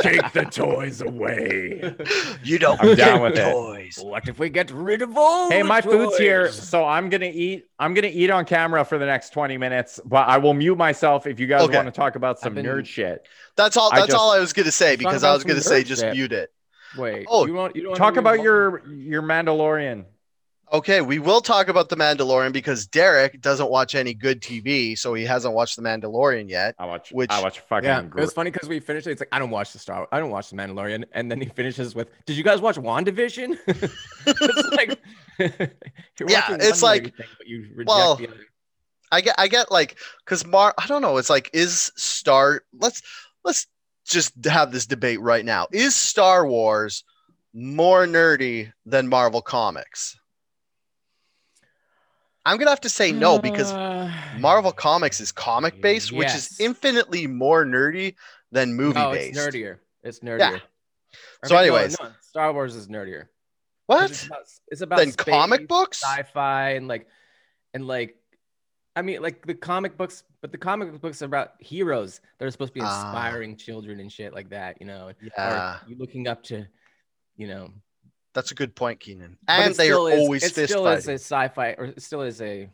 take 0.00 0.32
the 0.32 0.46
toys 0.50 1.00
away. 1.00 1.94
You 2.42 2.58
don't 2.58 2.78
I'm 2.80 2.88
get 2.88 2.98
down 2.98 3.22
with 3.22 3.38
it. 3.38 3.50
toys. 3.52 3.98
what 4.02 4.28
if 4.28 4.38
we 4.38 4.50
get 4.50 4.70
rid 4.70 5.00
of 5.02 5.16
all? 5.16 5.50
Hey, 5.50 5.62
the 5.62 5.68
my 5.68 5.80
food's 5.80 6.16
here, 6.18 6.50
so 6.52 6.84
I'm 6.84 7.08
gonna 7.08 7.26
eat. 7.32 7.64
I'm 7.78 7.92
gonna 7.94 8.06
eat 8.12 8.30
on 8.30 8.44
camera 8.44 8.84
for 8.84 8.98
the 8.98 9.06
next 9.06 9.30
20 9.30 9.56
minutes, 9.58 10.00
but 10.04 10.28
I 10.28 10.38
will 10.38 10.54
mute 10.54 10.76
myself 10.76 11.26
if 11.26 11.40
you 11.40 11.46
guys 11.46 11.62
Okay. 11.62 11.74
want 11.76 11.86
to 11.86 11.92
talk 11.92 12.14
about 12.14 12.38
some 12.38 12.54
been- 12.54 12.64
nerd 12.66 12.86
shit. 12.86 13.26
That's 13.56 13.76
all. 13.76 13.90
I 13.92 13.96
That's 13.96 14.08
just- 14.08 14.18
all 14.18 14.30
I 14.32 14.38
was 14.38 14.52
gonna 14.52 14.70
say 14.70 14.96
because 14.96 15.24
I 15.24 15.32
was 15.32 15.42
gonna 15.44 15.60
say 15.60 15.82
nerd 15.82 15.86
just 15.86 16.02
shit. 16.02 16.14
mute 16.14 16.32
it. 16.32 16.52
Wait. 16.96 17.26
Oh, 17.28 17.46
you 17.46 17.54
want 17.54 17.74
you 17.74 17.82
don't 17.82 17.96
Talk 17.96 18.16
about 18.16 18.36
be 18.36 18.42
your 18.42 18.86
your 18.88 19.22
Mandalorian. 19.22 20.04
Okay, 20.72 21.02
we 21.02 21.18
will 21.18 21.40
talk 21.40 21.68
about 21.68 21.88
the 21.88 21.96
Mandalorian 21.96 22.52
because 22.52 22.86
Derek 22.86 23.40
doesn't 23.40 23.70
watch 23.70 23.94
any 23.94 24.14
good 24.14 24.40
TV, 24.40 24.96
so 24.96 25.12
he 25.14 25.24
hasn't 25.24 25.54
watched 25.54 25.76
the 25.76 25.82
Mandalorian 25.82 26.48
yet. 26.48 26.74
I 26.78 26.86
watch. 26.86 27.10
Which- 27.12 27.30
I 27.30 27.42
watch 27.42 27.60
fucking. 27.60 27.84
Yeah, 27.88 28.02
gr- 28.02 28.18
it 28.18 28.22
was 28.22 28.32
funny 28.32 28.50
because 28.50 28.68
we 28.68 28.80
finished 28.80 29.06
it. 29.06 29.10
It's 29.12 29.20
like 29.20 29.28
I 29.30 29.38
don't 29.38 29.50
watch 29.50 29.72
the 29.72 29.78
Star. 29.78 30.08
I 30.10 30.18
don't 30.20 30.30
watch 30.30 30.48
the 30.50 30.56
Mandalorian, 30.56 31.04
and 31.12 31.30
then 31.30 31.40
he 31.40 31.48
finishes 31.48 31.94
with, 31.94 32.08
"Did 32.24 32.36
you 32.36 32.42
guys 32.44 32.60
watch 32.60 32.76
Wandavision?" 32.76 33.58
it's 34.26 34.70
like, 34.70 34.88
you're 34.88 34.96
Yeah, 36.26 36.56
it's 36.60 36.82
like- 36.82 37.04
thing, 37.04 37.12
but 37.38 37.46
you 37.46 37.60
reject 37.74 37.88
well, 37.88 38.16
the 38.16 38.28
other. 38.28 38.40
I 39.12 39.20
get, 39.20 39.34
I 39.38 39.46
get 39.48 39.70
like, 39.70 39.96
cause 40.26 40.44
Mar, 40.44 40.74
I 40.76 40.86
don't 40.88 41.02
know. 41.02 41.18
It's 41.18 41.30
like, 41.30 41.48
is 41.52 41.92
Star? 41.96 42.62
Let's 42.72 43.00
let's 43.44 43.66
just 44.06 44.32
have 44.44 44.72
this 44.72 44.86
debate 44.86 45.20
right 45.20 45.44
now. 45.44 45.68
Is 45.72 45.94
Star 45.94 46.44
Wars 46.46 47.04
more 47.52 48.06
nerdy 48.06 48.72
than 48.86 49.06
Marvel 49.08 49.40
Comics? 49.40 50.16
I'm 52.46 52.58
gonna 52.58 52.70
have 52.70 52.80
to 52.82 52.88
say 52.88 53.12
no 53.12 53.38
because 53.38 53.72
Uh, 53.72 54.12
Marvel 54.38 54.72
Comics 54.72 55.20
is 55.20 55.32
comic 55.32 55.80
based, 55.80 56.12
which 56.12 56.34
is 56.34 56.58
infinitely 56.60 57.26
more 57.26 57.64
nerdy 57.64 58.16
than 58.52 58.74
movie 58.74 58.98
no, 58.98 59.12
based. 59.12 59.38
it's 59.38 59.46
nerdier. 59.56 59.78
It's 60.02 60.20
nerdier. 60.20 60.60
Or 61.42 61.48
So 61.48 61.54
maybe- 61.54 61.70
no, 61.70 61.76
anyways. 61.76 62.00
no, 62.00 62.12
Star 62.20 62.52
Wars 62.52 62.74
is 62.74 62.88
nerdier. 62.88 63.26
What? 63.86 64.10
It's 64.10 64.26
about, 64.26 64.40
it's 64.68 64.80
about 64.80 64.98
Then 64.98 65.12
comic 65.12 65.68
books? 65.68 66.02
sci-fi, 66.02 66.70
and 66.70 66.88
like, 66.88 67.06
and 67.74 67.86
like, 67.86 68.16
I 68.96 69.02
mean, 69.02 69.20
like 69.22 69.44
the 69.46 69.54
comic 69.54 69.96
books, 69.96 70.22
but 70.40 70.52
the 70.52 70.58
comic 70.58 71.00
books 71.00 71.20
are 71.22 71.26
about 71.26 71.52
heroes 71.58 72.20
that 72.38 72.46
are 72.46 72.50
supposed 72.50 72.72
to 72.72 72.80
be 72.80 72.84
Ah. 72.84 73.10
inspiring 73.10 73.56
children 73.56 74.00
and 74.00 74.10
shit 74.10 74.32
like 74.32 74.50
that, 74.50 74.80
you 74.80 74.86
know. 74.86 75.12
Yeah, 75.20 75.78
you 75.86 75.96
looking 75.98 76.28
up 76.28 76.42
to, 76.44 76.66
you 77.36 77.46
know, 77.48 77.70
that's 78.32 78.52
a 78.52 78.54
good 78.54 78.74
point, 78.74 79.00
Keenan. 79.00 79.36
And 79.48 79.74
they 79.74 79.90
are 79.90 80.10
is- 80.10 80.18
always 80.18 80.44
it 80.44 80.68
still 80.68 80.86
is 80.88 81.08
a 81.08 81.14
sci-fi, 81.14 81.74
or 81.76 81.86
it 81.86 82.02
still 82.02 82.22
is 82.22 82.40
a 82.40 82.70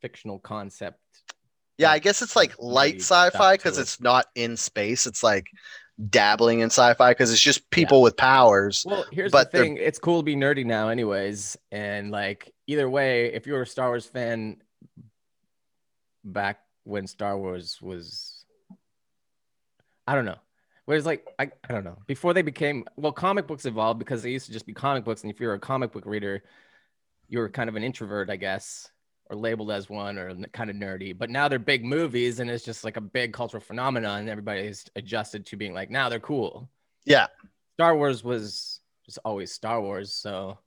fictional 0.00 0.38
concept. 0.38 0.98
Yeah, 1.78 1.90
I 1.90 1.98
guess 1.98 2.22
it's 2.22 2.36
like 2.36 2.54
light 2.58 2.96
sci-fi 3.00 3.56
because 3.56 3.78
it. 3.78 3.82
it's 3.82 4.00
not 4.00 4.26
in 4.34 4.56
space. 4.56 5.06
It's 5.06 5.22
like 5.22 5.46
dabbling 6.10 6.60
in 6.60 6.66
sci-fi 6.66 7.10
because 7.12 7.30
it's 7.32 7.40
just 7.40 7.70
people 7.70 8.02
with 8.02 8.16
powers. 8.16 8.84
Well, 8.86 9.04
here's 9.12 9.30
But 9.32 9.50
the 9.52 9.58
they're- 9.58 9.64
thing: 9.66 9.76
it's 9.76 9.98
cool 9.98 10.20
to 10.20 10.24
be 10.24 10.36
nerdy 10.36 10.64
now, 10.64 10.88
anyways. 10.88 11.56
And 11.70 12.10
like 12.10 12.52
either 12.66 12.88
way, 12.90 13.32
if 13.32 13.46
you're 13.46 13.62
a 13.62 13.66
Star 13.66 13.88
Wars 13.88 14.06
fan, 14.06 14.56
back 16.24 16.60
when 16.84 17.06
Star 17.06 17.38
Wars 17.38 17.78
was, 17.80 18.44
I 20.06 20.14
don't 20.14 20.24
know. 20.24 20.38
Whereas 20.86 21.06
like 21.06 21.26
I, 21.38 21.50
I 21.68 21.72
don't 21.72 21.84
know. 21.84 21.98
Before 22.06 22.34
they 22.34 22.42
became 22.42 22.84
well, 22.96 23.12
comic 23.12 23.46
books 23.46 23.64
evolved 23.64 23.98
because 23.98 24.22
they 24.22 24.30
used 24.30 24.46
to 24.46 24.52
just 24.52 24.66
be 24.66 24.74
comic 24.74 25.04
books, 25.04 25.22
and 25.22 25.30
if 25.32 25.40
you're 25.40 25.54
a 25.54 25.58
comic 25.58 25.92
book 25.92 26.04
reader, 26.06 26.42
you 27.28 27.38
were 27.38 27.48
kind 27.48 27.70
of 27.70 27.76
an 27.76 27.82
introvert, 27.84 28.28
I 28.28 28.36
guess, 28.36 28.90
or 29.34 29.40
labeled 29.40 29.70
as 29.70 29.88
one, 29.90 30.18
or 30.18 30.34
kind 30.52 30.70
of 30.70 30.76
nerdy. 30.76 31.16
But 31.16 31.30
now 31.30 31.48
they're 31.48 31.58
big 31.58 31.84
movies, 31.84 32.40
and 32.40 32.48
it's 32.50 32.64
just 32.64 32.84
like 32.84 32.96
a 32.96 33.00
big 33.00 33.32
cultural 33.32 33.60
phenomenon, 33.60 34.20
and 34.20 34.28
everybody's 34.28 34.84
adjusted 34.96 35.44
to 35.46 35.56
being 35.56 35.74
like, 35.74 35.90
now 35.90 36.08
they're 36.08 36.20
cool. 36.20 36.68
Yeah, 37.04 37.26
Star 37.74 37.96
Wars 37.96 38.24
was 38.24 38.80
just 39.04 39.18
always 39.24 39.52
Star 39.52 39.80
Wars, 39.80 40.12
so 40.14 40.58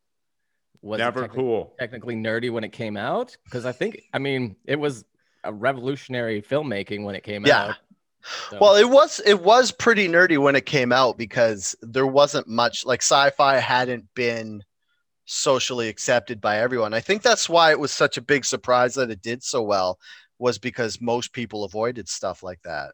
was 0.81 0.99
Never 0.99 1.27
techni- 1.27 1.33
cool. 1.35 1.73
technically 1.79 2.15
nerdy 2.15 2.51
when 2.51 2.63
it 2.63 2.71
came 2.71 2.97
out? 2.97 3.35
Because 3.45 3.65
I 3.65 3.71
think, 3.71 4.03
I 4.13 4.19
mean, 4.19 4.55
it 4.65 4.75
was 4.79 5.03
a 5.43 5.51
revolutionary 5.51 6.41
filmmaking 6.41 7.03
when 7.03 7.15
it 7.15 7.23
came 7.23 7.45
Yeah. 7.45 7.69
out. 7.69 7.75
So- 8.51 8.57
Well, 8.59 8.75
it 8.75 8.89
was 8.89 9.19
it 9.25 9.41
was 9.41 9.71
pretty 9.71 10.07
nerdy 10.07 10.37
when 10.37 10.55
it 10.55 10.65
came 10.65 10.91
out 10.91 11.17
because 11.17 11.75
there 11.81 12.05
wasn't 12.05 12.47
much 12.47 12.85
like 12.85 13.01
sci-fi 13.01 13.57
hadn't 13.57 14.13
been 14.13 14.63
socially 15.27 15.89
accepted 15.89 16.41
by 16.41 16.57
everyone. 16.59 16.93
I 16.93 17.01
think 17.01 17.21
that's 17.21 17.47
why 17.49 17.69
it 17.71 17.79
was 17.79 17.91
such 17.91 18.17
a 18.17 18.21
big 18.21 18.45
surprise 18.45 18.95
that 18.95 19.11
it 19.11 19.21
did 19.21 19.43
so 19.43 19.61
well 19.61 19.99
was 20.39 20.57
because 20.57 21.01
most 21.01 21.33
people 21.33 21.63
avoided 21.65 22.07
stuff 22.07 22.41
like 22.43 22.61
that. 22.63 22.91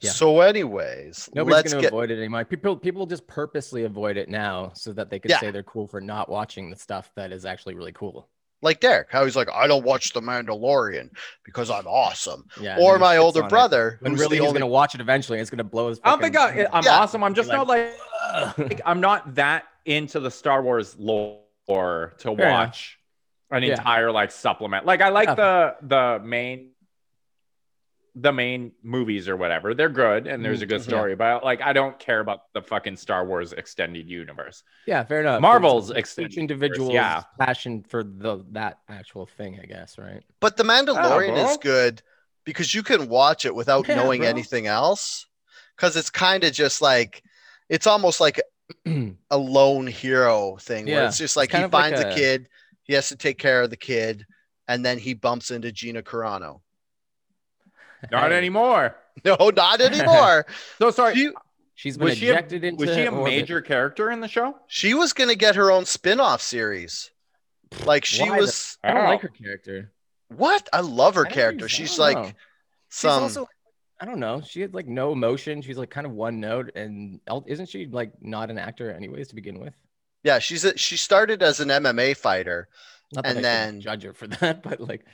Yeah. 0.00 0.10
So 0.10 0.40
anyways, 0.40 1.28
Nobody's 1.34 1.54
let's 1.54 1.72
going 1.72 1.82
to 1.82 1.86
get 1.86 1.92
avoid 1.92 2.10
it 2.10 2.18
anymore. 2.18 2.44
People 2.44 2.76
people 2.76 3.06
just 3.06 3.26
purposely 3.26 3.84
avoid 3.84 4.16
it 4.16 4.28
now 4.28 4.70
so 4.74 4.92
that 4.92 5.10
they 5.10 5.18
can 5.18 5.30
Yeah. 5.30 5.40
say 5.40 5.50
they're 5.50 5.62
cool 5.64 5.88
for 5.88 6.00
not 6.00 6.28
watching 6.28 6.70
the 6.70 6.76
stuff 6.76 7.10
that 7.16 7.32
is 7.32 7.44
actually 7.44 7.74
really 7.74 7.92
cool. 7.92 8.28
like 8.60 8.80
Derek, 8.80 9.06
how 9.08 9.24
he's 9.24 9.36
like, 9.36 9.48
I 9.54 9.68
don't 9.68 9.84
watch 9.84 10.12
The 10.12 10.20
Mandalorian 10.20 11.10
because 11.44 11.70
I'm 11.70 11.86
awesome. 11.86 12.44
Yeah. 12.60 12.76
or 12.80 12.98
my 12.98 13.16
older 13.18 13.40
on 13.42 13.46
it. 13.46 13.50
brother, 13.50 13.98
When 14.00 14.14
really 14.14 14.30
the 14.30 14.34
he's 14.36 14.40
only- 14.48 14.52
going 14.60 14.68
to 14.68 14.72
watch 14.72 14.96
it 14.96 15.00
eventually. 15.00 15.38
It's 15.38 15.48
going 15.48 15.58
to 15.58 15.64
blow 15.64 15.88
his. 15.90 16.00
I 16.02 16.10
don't 16.10 16.20
think 16.20 16.36
I, 16.36 16.66
I'm 16.72 16.82
Yeah. 16.84 16.98
awesome. 16.98 17.22
I'm 17.22 17.34
just 17.34 17.48
Like- 17.48 17.56
not 17.56 17.66
like, 17.68 18.58
like, 18.58 18.80
I'm 18.84 19.00
not 19.00 19.36
that 19.36 19.62
into 19.88 20.20
the 20.20 20.30
Star 20.30 20.62
Wars 20.62 20.96
lore 20.98 21.40
to 21.68 22.14
Fair 22.18 22.32
enough. 22.34 22.68
watch 22.68 22.98
an 23.50 23.62
Yeah. 23.62 23.72
entire 23.72 24.12
like 24.12 24.30
supplement. 24.30 24.86
Like 24.86 25.00
I 25.00 25.08
like 25.08 25.28
Yeah. 25.28 25.34
the 25.34 25.76
the 25.82 26.20
main 26.24 26.72
the 28.14 28.32
main 28.32 28.72
movies 28.82 29.28
or 29.28 29.36
whatever. 29.36 29.74
They're 29.74 29.88
good 29.88 30.26
and 30.26 30.44
there's 30.44 30.60
a 30.60 30.66
good 30.66 30.80
Mhm. 30.80 30.84
story, 30.84 31.14
but 31.14 31.44
like 31.44 31.60
I 31.62 31.72
don't 31.72 31.96
care 32.00 32.18
about 32.18 32.52
the 32.52 32.60
fucking 32.62 32.96
Star 32.96 33.24
Wars 33.24 33.52
extended 33.52 34.08
universe. 34.10 34.64
Yeah, 34.86 35.04
fair 35.04 35.20
enough. 35.20 35.40
Marvel's 35.40 35.90
It's 35.90 35.98
extended 36.00 36.32
each 36.32 36.36
universe, 36.36 36.52
individual's 36.56 36.94
yeah. 36.94 37.22
passion 37.38 37.84
for 37.84 38.02
the 38.02 38.44
that 38.52 38.78
actual 38.88 39.26
thing, 39.26 39.60
I 39.62 39.66
guess, 39.66 39.98
right? 39.98 40.22
But 40.40 40.56
The 40.56 40.64
Mandalorian 40.64 41.34
bro. 41.34 41.48
is 41.50 41.56
good 41.58 42.02
because 42.44 42.74
you 42.74 42.82
can 42.82 43.08
watch 43.08 43.44
it 43.44 43.54
without 43.54 43.86
Yeah, 43.86 43.94
knowing 43.96 44.20
bro. 44.22 44.28
anything 44.30 44.66
else. 44.66 45.26
Because 45.76 45.96
it's 45.96 46.10
kind 46.10 46.42
of 46.42 46.52
just 46.52 46.82
like, 46.82 47.22
it's 47.68 47.86
almost 47.86 48.20
like 48.20 48.40
a 49.30 49.38
lone 49.38 49.86
hero 49.86 50.56
thing 50.60 50.86
where 50.86 50.94
Yeah, 51.02 51.08
it's 51.08 51.18
just 51.18 51.36
like 51.36 51.50
kind 51.50 51.62
he 51.62 51.64
of 51.66 51.72
like 51.72 51.94
finds 51.94 52.00
a... 52.00 52.10
a- 52.10 52.14
kid, 52.14 52.48
he 52.82 52.94
has 52.94 53.08
to 53.08 53.16
take 53.16 53.38
care 53.38 53.62
of 53.62 53.70
the 53.70 53.76
kid, 53.76 54.26
and 54.66 54.84
then 54.84 54.98
he 54.98 55.14
bumps 55.14 55.50
into 55.50 55.72
Gina 55.72 56.02
Carano. 56.02 56.60
Not 58.10 58.32
anymore. 58.32 58.96
No, 59.24 59.50
not 59.54 59.80
anymore. 59.80 60.46
So 60.78 60.92
sorry. 60.92 61.16
she, 61.16 61.30
She's 61.74 61.96
been 61.96 62.04
was 62.10 62.18
she 62.18 62.28
a, 62.28 62.38
into. 62.38 62.70
was 62.76 62.88
she 62.94 63.02
a 63.04 63.10
orbit. 63.10 63.24
major 63.24 63.60
character 63.60 64.12
in 64.12 64.20
the 64.20 64.28
show? 64.28 64.54
she 64.68 64.94
was 64.94 65.12
going 65.12 65.28
to 65.28 65.34
get 65.34 65.56
her 65.56 65.72
own 65.72 65.84
spin 65.84 66.20
off 66.20 66.40
series. 66.40 67.10
Like 67.84 68.04
she 68.04 68.22
Why 68.22 68.36
the- 68.36 68.42
was, 68.42 68.78
I 68.84 68.94
don't 68.94 69.04
like 69.06 69.22
her 69.22 69.28
character. 69.28 69.90
what? 70.28 70.68
I 70.72 70.80
love 70.82 71.16
her 71.16 71.26
I 71.26 71.30
character. 71.30 71.68
She's 71.68 71.98
like 71.98 72.16
know. 72.16 72.24
She's 72.26 72.34
some, 72.90 73.22
also, 73.24 73.48
I 74.00 74.04
don't 74.04 74.20
know. 74.20 74.40
She 74.40 74.60
had 74.60 74.74
like 74.74 74.86
no 74.86 75.12
emotion. 75.12 75.60
She's 75.62 75.76
like 75.78 75.90
kind 75.90 76.06
of 76.06 76.12
one 76.12 76.38
note, 76.40 76.70
and 76.76 77.20
isn't 77.46 77.68
she 77.68 77.86
like 77.86 78.12
not 78.20 78.50
an 78.50 78.58
actor 78.58 78.92
anyways 78.92 79.28
to 79.28 79.34
begin 79.34 79.58
with? 79.58 79.74
yeah, 80.24 80.38
she's 80.40 80.64
a, 80.64 80.76
she 80.76 80.96
started 80.96 81.42
as 81.42 81.60
an 81.60 81.68
MMA 81.68 82.16
fighter. 82.16 82.68
Not 83.12 83.24
that 83.24 83.30
And 83.36 83.38
I 83.38 83.42
then- 83.42 83.80
judge 83.80 84.02
her 84.02 84.12
for 84.12 84.26
that, 84.40 84.62
but 84.62 84.80
like, 84.80 85.04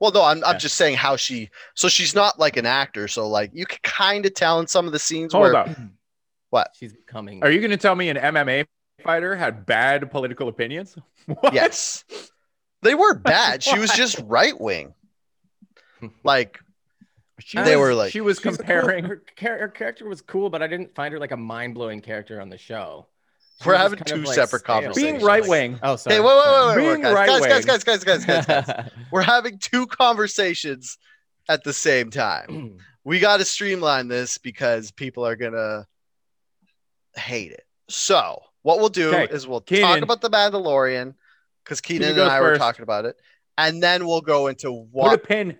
Well, 0.00 0.10
no, 0.12 0.22
I'm, 0.22 0.38
Yeah. 0.38 0.46
I'm 0.46 0.58
just 0.58 0.76
saying 0.76 0.96
how 0.96 1.16
she. 1.16 1.50
So 1.74 1.88
she's 1.88 2.14
not 2.14 2.38
like 2.38 2.56
an 2.56 2.66
actor. 2.66 3.08
So 3.08 3.28
like 3.28 3.50
you 3.52 3.66
can 3.66 3.78
kind 3.82 4.24
of 4.26 4.34
tell 4.34 4.60
in 4.60 4.66
some 4.66 4.86
of 4.86 4.92
the 4.92 4.98
scenes 4.98 5.32
Hold 5.32 5.42
where 5.52 5.56
up. 5.56 5.68
What? 6.50 6.70
she's 6.78 6.92
becoming. 6.92 7.42
Are 7.42 7.50
you 7.50 7.58
going 7.60 7.72
to 7.72 7.76
tell 7.76 7.96
me 7.96 8.08
an 8.08 8.16
MMA 8.16 8.66
fighter 9.02 9.34
had 9.36 9.66
bad 9.66 10.10
political 10.10 10.48
opinions? 10.48 10.96
What? 11.26 11.52
yes, 11.52 12.04
they 12.82 12.94
were 12.94 13.14
bad. 13.14 13.62
She 13.64 13.78
was 13.78 13.90
just 13.90 14.20
right 14.26 14.58
wing. 14.58 14.94
Like 16.22 16.60
She 17.40 17.58
They 17.58 17.76
was- 17.76 17.88
were 17.88 17.94
like- 17.94 18.12
she 18.12 18.20
was 18.20 18.38
She's 18.38 18.46
a 18.46 18.48
cool- 18.48 18.56
comparing. 18.56 19.04
her, 19.04 19.22
char- 19.36 19.58
her 19.58 19.68
character 19.68 20.08
was 20.08 20.20
cool, 20.22 20.48
but 20.50 20.62
I 20.62 20.66
didn't 20.66 20.94
find 20.94 21.12
her 21.12 21.20
like 21.20 21.32
a 21.32 21.36
mind 21.36 21.74
blowing 21.74 22.00
character 22.00 22.40
on 22.40 22.48
the 22.48 22.58
show. 22.58 23.06
She 23.62 23.68
We're 23.68 23.76
having 23.76 23.98
two 24.00 24.16
like, 24.22 24.34
separate 24.34 24.60
stale. 24.60 24.74
conversations. 24.74 24.96
being 25.18 25.24
right 25.24 25.46
wing. 25.46 25.78
Oh, 25.82 25.96
sorry. 25.96 26.16
hey, 26.16 26.20
wait, 26.20 26.26
wait, 26.36 26.42
sorry. 26.44 26.76
wait, 26.82 26.86
wait, 26.88 26.92
Being 26.92 27.02
guys, 27.02 27.14
right-wing. 27.14 27.48
guys, 27.50 27.64
guys, 27.64 27.84
guys, 27.84 28.04
guys, 28.04 28.24
guys, 28.24 28.46
guys, 28.46 28.66
guys. 28.66 28.90
We're 29.10 29.22
having 29.22 29.58
two 29.58 29.86
conversations 29.86 30.98
at 31.48 31.64
the 31.64 31.72
same 31.72 32.10
time. 32.10 32.78
We 33.04 33.20
got 33.20 33.36
to 33.36 33.44
streamline 33.44 34.08
this 34.08 34.36
because 34.36 34.90
people 34.90 35.24
are 35.24 35.36
gonna 35.36 35.86
hate 37.14 37.52
it. 37.52 37.64
So 37.88 38.42
what 38.62 38.78
we'll 38.80 38.88
do 38.88 39.10
Okay, 39.14 39.32
is 39.32 39.46
we'll 39.46 39.60
talk 39.60 40.02
about 40.02 40.20
the 40.20 40.28
Mandalorian 40.28 41.14
because 41.62 41.80
Keenan 41.80 42.08
and 42.08 42.16
goes 42.16 42.28
I 42.28 42.40
were 42.40 42.56
talking 42.58 42.82
about 42.82 43.04
it, 43.04 43.16
and 43.56 43.80
then 43.80 44.08
we'll 44.08 44.22
go 44.22 44.48
into 44.48 44.66
Put 44.66 44.72
a 44.72 44.80
what 44.90 45.22
pin 45.22 45.56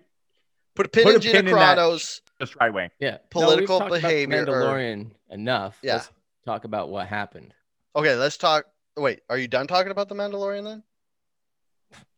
put 0.76 0.86
a 0.86 0.88
pin 0.88 1.04
put 1.04 1.10
in 1.10 1.16
a 1.16 1.20
Gina 1.20 1.34
pin 1.38 1.48
in 1.48 1.54
that. 1.54 1.78
Carano's 1.78 2.20
just 2.38 2.54
right 2.56 2.72
wing. 2.72 2.90
yeah. 3.00 3.18
political 3.30 3.80
no, 3.80 3.86
we've 3.86 3.90
about 3.92 4.02
behavior 4.02 4.46
or- 4.48 5.34
enough. 5.34 5.78
Yeah. 5.82 5.94
Let's 5.94 6.10
talk 6.44 6.64
about 6.64 6.90
what 6.90 7.08
happened. 7.08 7.52
Okay, 7.96 8.14
let's 8.14 8.36
talk. 8.36 8.66
Wait, 8.96 9.20
are 9.28 9.38
you 9.38 9.48
done 9.48 9.66
talking 9.66 9.90
about 9.90 10.08
the 10.08 10.14
Mandalorian 10.14 10.64
then? 10.64 10.82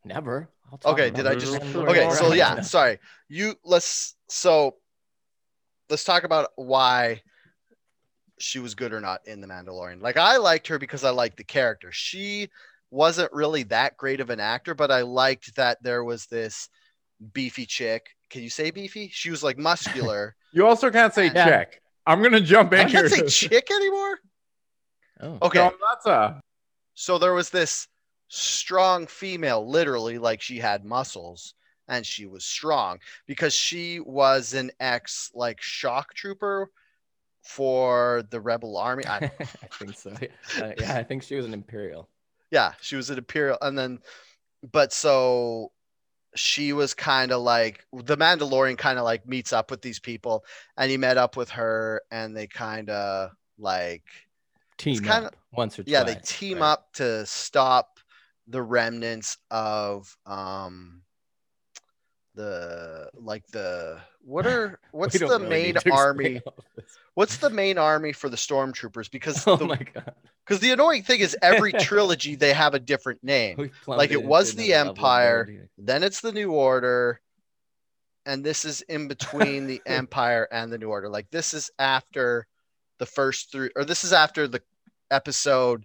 Never. 0.04 0.48
I'll 0.70 0.78
talk 0.78 0.92
Okay, 0.92 1.08
about 1.08 1.16
did 1.16 1.26
I 1.26 1.34
just? 1.34 1.74
Okay, 1.74 2.10
so 2.10 2.32
yeah, 2.32 2.60
sorry. 2.62 2.98
You 3.28 3.54
let's 3.64 4.16
so 4.28 4.76
let's 5.88 6.04
talk 6.04 6.24
about 6.24 6.50
why 6.56 7.22
she 8.38 8.58
was 8.58 8.74
good 8.74 8.92
or 8.92 9.00
not 9.00 9.20
in 9.26 9.40
the 9.40 9.46
Mandalorian. 9.46 10.02
Like 10.02 10.16
I 10.16 10.36
liked 10.36 10.68
her 10.68 10.78
because 10.78 11.04
I 11.04 11.10
liked 11.10 11.36
the 11.36 11.44
character. 11.44 11.90
She 11.92 12.48
wasn't 12.90 13.32
really 13.32 13.64
that 13.64 13.96
great 13.96 14.20
of 14.20 14.30
an 14.30 14.40
actor, 14.40 14.74
but 14.74 14.90
I 14.90 15.02
liked 15.02 15.56
that 15.56 15.82
there 15.82 16.04
was 16.04 16.26
this 16.26 16.68
beefy 17.32 17.66
chick. 17.66 18.10
Can 18.30 18.42
you 18.42 18.50
say 18.50 18.70
beefy? 18.70 19.08
She 19.12 19.30
was 19.30 19.42
like 19.42 19.58
muscular. 19.58 20.34
You 20.52 20.66
also 20.66 20.90
can't 20.90 21.12
say 21.12 21.26
Yeah. 21.26 21.44
chick. 21.44 21.82
I'm 22.06 22.22
gonna 22.22 22.40
jump 22.40 22.72
in 22.72 22.80
I 22.86 22.90
can't 22.90 23.10
say 23.10 23.26
chick 23.26 23.70
anymore. 23.70 24.18
Oh. 25.20 25.38
Okay. 25.42 25.58
No, 25.58 25.72
that's 25.90 26.06
a 26.06 26.40
So 26.94 27.18
there 27.18 27.34
was 27.34 27.50
this 27.50 27.86
strong 28.28 29.06
female, 29.06 29.68
literally, 29.68 30.16
like 30.18 30.40
she 30.40 30.58
had 30.58 30.84
muscles 30.86 31.52
and 31.86 32.04
she 32.06 32.24
was 32.26 32.44
strong 32.46 32.98
because 33.26 33.52
she 33.54 34.00
was 34.00 34.54
an 34.54 34.70
ex 34.80 35.30
like 35.34 35.60
shock 35.60 36.14
trooper 36.14 36.70
for 37.42 38.24
the 38.30 38.40
rebel 38.40 38.76
army. 38.78 39.06
I, 39.06 39.16
I 39.40 39.44
think 39.78 39.94
so. 39.98 40.12
Yeah. 40.20 40.64
Uh, 40.64 40.72
yeah, 40.78 40.96
I 40.96 41.02
think 41.02 41.22
she 41.22 41.34
was 41.34 41.44
an 41.46 41.52
imperial. 41.54 42.08
yeah, 42.50 42.72
she 42.80 42.96
was 42.96 43.10
an 43.10 43.18
imperial, 43.18 43.58
and 43.60 43.78
then, 43.78 43.98
but 44.72 44.92
so 44.94 45.72
she 46.38 46.72
was 46.72 46.94
kind 46.94 47.32
of 47.32 47.42
like 47.42 47.84
the 47.92 48.16
Mandalorian, 48.16 48.78
kind 48.78 48.98
of 48.98 49.04
like 49.04 49.26
meets 49.26 49.52
up 49.52 49.70
with 49.70 49.82
these 49.82 49.98
people, 49.98 50.44
and 50.76 50.90
he 50.90 50.96
met 50.96 51.16
up 51.18 51.36
with 51.36 51.50
her, 51.50 52.02
and 52.10 52.36
they 52.36 52.46
kind 52.46 52.88
of 52.90 53.30
like 53.58 54.04
Team 54.78 54.94
kinda- 55.02 55.26
up 55.28 55.36
once 55.52 55.78
or 55.78 55.84
yeah 55.86 56.02
twice. 56.04 56.14
they 56.14 56.20
team 56.24 56.58
right? 56.58 56.68
up 56.68 56.92
to 56.94 57.26
stop 57.26 57.98
the 58.46 58.62
remnants 58.62 59.36
of 59.50 60.16
um 60.24 61.02
the 62.34 63.10
like 63.14 63.46
the 63.48 63.98
what 64.20 64.46
are 64.52 64.78
what's 64.92 65.18
the 65.18 65.26
really 65.26 65.48
main 65.48 65.64
need 65.66 65.72
to 65.72 65.78
explain 65.78 65.96
army. 65.96 66.42
what's 67.18 67.38
the 67.38 67.50
main 67.50 67.78
army 67.78 68.12
for 68.12 68.28
the 68.28 68.36
stormtroopers 68.36 69.10
because 69.16 69.44
Oh 69.46 69.56
the, 69.56 69.66
my 69.66 69.76
god. 69.76 70.14
because 70.46 70.60
the 70.60 70.70
annoying 70.70 71.02
thing 71.02 71.18
is 71.20 71.36
every 71.42 71.72
trilogy 71.88 72.36
they 72.36 72.52
have 72.52 72.74
a 72.74 72.78
different 72.78 73.24
name 73.24 73.70
Like, 73.88 74.12
it 74.12 74.22
was 74.24 74.54
the 74.54 74.70
another 74.72 74.90
level 74.90 74.92
of 74.92 74.98
Empire. 74.98 75.68
then 75.76 76.02
it's 76.04 76.20
the 76.20 76.30
new 76.32 76.52
order 76.52 77.20
and 78.24 78.44
this 78.44 78.64
is 78.64 78.82
in 78.82 79.08
between 79.08 79.66
the 79.66 79.82
empire 79.86 80.46
and 80.52 80.72
the 80.72 80.78
new 80.78 80.88
order 80.88 81.08
like 81.08 81.28
this 81.30 81.54
is 81.54 81.70
after 81.78 82.46
the 82.98 83.06
first 83.06 83.50
three 83.50 83.70
or 83.74 83.84
this 83.84 84.04
is 84.04 84.12
after 84.12 84.46
the 84.46 84.62
episode 85.10 85.84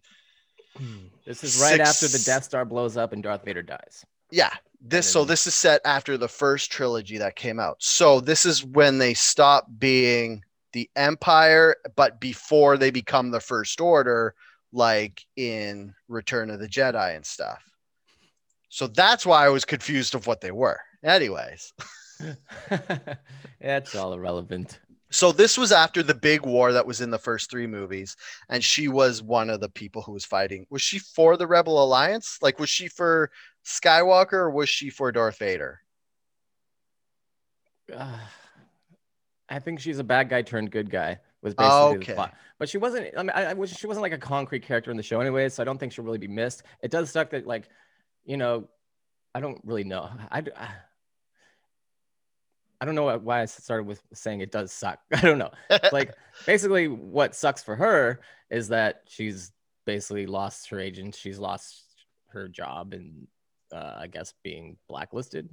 This 1.26 1.44
is 1.44 1.62
right 1.62 1.80
after 1.80 2.08
the 2.10 2.22
Death 2.26 2.44
Star 2.44 2.66
blows 2.66 2.98
up 2.98 3.14
and 3.14 3.24
Darth 3.24 3.46
Vader 3.46 3.62
dies. 3.62 4.04
Yeah, 4.30 4.52
this 4.82 5.10
so 5.10 5.24
this 5.24 5.48
is 5.48 5.54
set 5.54 5.80
after 5.86 6.18
the 6.18 6.28
first 6.28 6.70
trilogy 6.70 7.18
that 7.20 7.38
came 7.38 7.62
out. 7.62 7.78
So 7.80 8.20
this 8.20 8.46
is 8.46 8.66
when 8.66 8.98
they 8.98 9.14
stop 9.14 9.68
being 9.78 10.44
the 10.74 10.90
Empire, 10.96 11.76
but 11.96 12.20
before 12.20 12.78
they 12.78 12.92
become 12.92 13.32
the 13.32 13.40
First 13.40 13.80
Order, 13.80 14.36
like 14.72 15.26
in 15.36 15.94
Return 16.08 16.50
of 16.50 16.60
the 16.60 16.68
Jedi 16.68 17.16
and 17.16 17.26
stuff. 17.26 17.64
So 18.70 18.88
that's 18.88 19.26
why 19.26 19.46
I 19.46 19.50
was 19.50 19.66
confused 19.66 20.16
of 20.16 20.26
what 20.26 20.42
they 20.42 20.52
were. 20.52 20.80
Anyways, 21.04 21.74
That's 23.62 23.96
all 23.96 24.14
irrelevant. 24.14 24.80
so 25.12 25.32
this 25.32 25.58
was 25.58 25.72
after 25.72 26.02
the 26.02 26.16
big 26.16 26.46
war 26.46 26.72
that 26.74 26.88
was 26.88 27.02
in 27.02 27.12
the 27.12 27.20
first 27.20 27.52
three 27.52 27.68
movies, 27.68 28.16
and 28.50 28.64
she 28.64 28.88
was 28.88 29.22
one 29.22 29.50
of 29.50 29.60
the 29.60 29.70
people 29.70 30.02
who 30.02 30.14
was 30.14 30.26
fighting. 30.26 30.66
Was 30.70 30.82
she 30.82 30.98
for 31.00 31.38
the 31.38 31.46
Rebel 31.46 31.84
Alliance? 31.84 32.40
Like, 32.42 32.60
was 32.60 32.70
she 32.70 32.88
for 32.88 33.30
Skywalker 33.66 34.34
or 34.34 34.50
was 34.50 34.70
she 34.70 34.90
for 34.90 35.12
Darth 35.12 35.38
Vader? 35.38 35.82
Uh, 37.94 38.18
I 39.54 39.60
think 39.60 39.80
she's 39.80 40.00
a 40.00 40.04
bad 40.04 40.30
guy 40.30 40.42
turned 40.42 40.72
good 40.72 40.90
guy. 40.90 41.20
Was 41.42 41.54
basically 41.54 41.98
Okay. 41.98 42.06
the 42.12 42.16
plot. 42.16 42.34
But 42.58 42.70
she 42.70 42.78
wasn't. 42.78 43.10
I 43.18 43.22
mean, 43.22 43.32
I, 43.32 43.46
I 43.48 43.54
wish 43.54 43.72
she 43.76 43.86
wasn't 43.86 44.02
like 44.02 44.14
a 44.14 44.18
concrete 44.18 44.64
character 44.64 44.92
in 44.92 44.98
the 44.98 45.04
show 45.04 45.20
anyway, 45.20 45.50
so 45.50 45.62
I 45.62 45.66
don't 45.66 45.78
think 45.78 45.92
she'll 45.92 46.06
really 46.06 46.18
be 46.18 46.28
missed. 46.28 46.64
It 46.82 46.90
does 46.90 47.10
suck 47.10 47.30
that 47.32 47.46
like, 47.46 47.68
you 48.24 48.38
know, 48.38 48.70
I 49.36 49.42
don't 49.42 49.60
really 49.66 49.84
know. 49.84 50.10
I 50.32 50.44
I 52.80 52.86
don't 52.86 52.96
know 52.96 53.18
why 53.18 53.42
I 53.42 53.46
started 53.46 53.84
with 53.86 54.02
saying 54.14 54.42
it 54.42 54.52
does 54.52 54.72
suck. 54.72 55.00
I 55.14 55.22
don't 55.22 55.38
know. 55.38 55.52
Like 55.92 56.16
basically, 56.46 56.88
what 56.88 57.36
sucks 57.36 57.62
for 57.62 57.76
her 57.76 58.22
is 58.50 58.70
that 58.70 59.04
she's 59.08 59.52
basically 59.86 60.26
lost 60.26 60.70
her 60.70 60.80
agent. 60.80 61.16
She's 61.16 61.40
lost 61.40 61.84
her 62.30 62.48
job 62.48 62.94
and 62.94 63.28
uh, 63.72 63.96
I 63.98 64.08
guess 64.08 64.34
being 64.44 64.78
blacklisted 64.88 65.50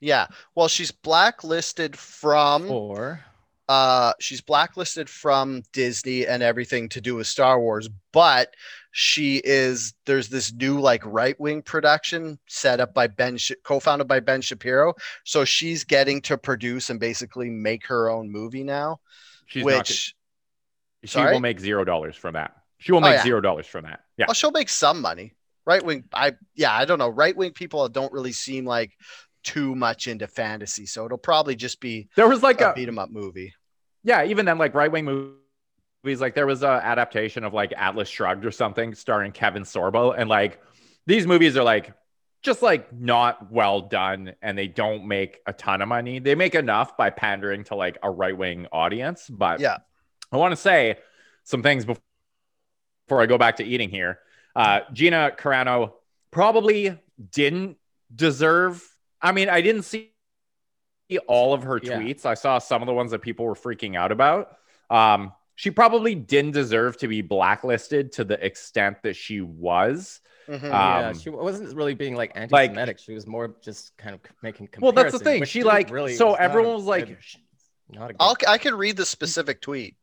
yeah. 0.00 0.26
Well, 0.54 0.68
she's 0.68 0.90
blacklisted 0.90 1.96
from 1.96 2.70
or 2.70 3.20
uh 3.68 4.12
she's 4.18 4.40
blacklisted 4.40 5.08
from 5.08 5.62
Disney 5.72 6.26
and 6.26 6.42
everything 6.42 6.88
to 6.90 7.00
do 7.00 7.14
with 7.16 7.26
Star 7.28 7.60
Wars, 7.60 7.88
but 8.12 8.54
she 8.92 9.40
is 9.44 9.94
there's 10.06 10.28
this 10.28 10.52
new 10.52 10.80
like 10.80 11.02
right-wing 11.06 11.62
production 11.62 12.38
set 12.48 12.80
up 12.80 12.92
by 12.92 13.06
Ben 13.06 13.38
co-founded 13.62 14.08
by 14.08 14.18
Ben 14.20 14.40
Shapiro. 14.40 14.94
So 15.24 15.44
she's 15.44 15.84
getting 15.84 16.20
to 16.22 16.36
produce 16.36 16.90
and 16.90 16.98
basically 16.98 17.48
make 17.50 17.86
her 17.86 18.10
own 18.10 18.30
movie 18.32 18.64
now, 18.64 18.98
She's 19.46 19.62
which 19.64 20.14
She 21.04 21.06
Sorry? 21.08 21.32
will 21.32 21.40
make 21.40 21.60
zero 21.60 21.84
dollars 21.84 22.16
from 22.16 22.34
that. 22.34 22.56
She 22.78 22.90
will 22.92 22.98
Oh, 22.98 23.02
make 23.02 23.18
yeah. 23.18 23.22
zero 23.22 23.40
dollars 23.40 23.66
from 23.66 23.84
that. 23.84 24.00
Yeah. 24.16 24.24
well, 24.26 24.34
she'll 24.34 24.50
make 24.50 24.68
some 24.68 25.00
money. 25.00 25.34
Right 25.66 25.84
wing, 25.84 26.04
I 26.12 26.32
yeah, 26.56 26.72
I 26.74 26.86
don't 26.86 26.98
know. 26.98 27.10
Right 27.10 27.36
wing 27.36 27.52
people 27.52 27.88
don't 27.88 28.12
really 28.12 28.32
seem 28.32 28.64
like 28.64 28.90
too 29.42 29.74
much 29.74 30.08
into 30.08 30.26
fantasy, 30.26 30.86
so 30.86 31.06
it'll 31.06 31.18
probably 31.18 31.56
just 31.56 31.80
be 31.80 32.08
There 32.16 32.28
was 32.28 32.42
like 32.42 32.60
a 32.60 32.70
a 32.70 32.74
beat 32.74 32.88
'em 32.88 32.98
up 32.98 33.10
movie. 33.10 33.54
yeah, 34.02 34.24
even 34.24 34.44
then, 34.46 34.58
like 34.58 34.74
right 34.74 34.90
wing 34.90 35.04
movies, 35.04 36.20
like 36.20 36.34
there 36.34 36.46
was 36.46 36.62
a 36.62 36.68
adaptation 36.84 37.44
of 37.44 37.52
like 37.54 37.72
Atlas 37.76 38.08
Shrugged 38.08 38.44
or 38.44 38.50
something 38.50 38.94
starring 38.94 39.32
Kevin 39.32 39.62
Sorbo, 39.64 40.14
and 40.16 40.28
like 40.28 40.60
these 41.06 41.26
movies 41.26 41.56
are 41.56 41.64
like 41.64 41.92
just 42.42 42.62
like 42.62 42.92
not 42.92 43.50
well 43.52 43.82
done, 43.82 44.32
and 44.40 44.56
they 44.56 44.66
don't 44.68 45.06
make 45.06 45.40
a 45.46 45.52
ton 45.52 45.82
of 45.82 45.88
money. 45.88 46.18
They 46.20 46.34
make 46.34 46.54
enough 46.54 46.96
by 46.96 47.10
pandering 47.10 47.64
to 47.64 47.74
like 47.74 47.98
a 48.02 48.10
right 48.10 48.36
wing 48.36 48.66
audience, 48.72 49.28
but 49.28 49.60
Yeah. 49.60 49.78
I 50.32 50.36
want 50.36 50.52
to 50.52 50.56
say 50.56 50.98
some 51.44 51.62
things 51.62 51.84
before 51.84 52.02
before 53.06 53.20
I 53.20 53.26
go 53.26 53.38
back 53.38 53.56
to 53.56 53.64
eating 53.64 53.90
here. 53.90 54.20
Uh, 54.54 54.80
Gina 54.92 55.32
Carano 55.36 55.94
probably 56.30 56.96
didn't 57.32 57.76
deserve. 58.14 58.86
I 59.22 59.32
mean, 59.32 59.48
I 59.48 59.60
didn't 59.60 59.82
see 59.82 60.10
all 61.26 61.52
of 61.54 61.64
her 61.64 61.78
Yeah. 61.82 61.98
tweets. 61.98 62.24
I 62.24 62.34
saw 62.34 62.58
some 62.58 62.82
of 62.82 62.86
the 62.86 62.94
ones 62.94 63.10
that 63.10 63.20
people 63.20 63.44
were 63.44 63.54
freaking 63.54 63.96
out 63.96 64.12
about. 64.12 64.56
Um, 64.90 65.32
she 65.56 65.70
probably 65.70 66.14
didn't 66.14 66.52
deserve 66.52 66.96
to 66.98 67.08
be 67.08 67.20
blacklisted 67.20 68.12
to 68.12 68.24
the 68.24 68.42
extent 68.44 69.02
that 69.02 69.14
she 69.16 69.40
was. 69.40 70.20
Mhm. 70.48 70.62
yeah, 70.62 71.08
Um, 71.08 71.18
she 71.18 71.30
wasn't 71.30 71.74
really 71.76 71.94
being 71.94 72.16
like 72.16 72.32
anti-Semitic. 72.34 72.98
she 72.98 73.12
was 73.12 73.26
more 73.26 73.54
just 73.62 73.96
kind 73.98 74.14
of 74.14 74.20
making. 74.42 74.68
comparisons. 74.68 74.82
Well, 74.82 74.92
that's 75.04 75.12
the 75.18 75.22
thing. 75.22 75.44
She 75.44 75.58
didn't 75.60 75.68
like 75.68 75.90
really. 75.90 76.14
so 76.14 76.28
was 76.28 76.36
everyone 76.40 76.74
was 76.74 76.84
like, 76.86 77.06
good- 77.08 77.18
not 77.90 78.10
a 78.10 78.12
good. 78.14 78.16
I'll 78.20 78.36
I 78.48 78.58
can 78.58 78.74
read 78.74 78.96
the 78.96 79.04
specific 79.06 79.60
tweet. 79.60 79.96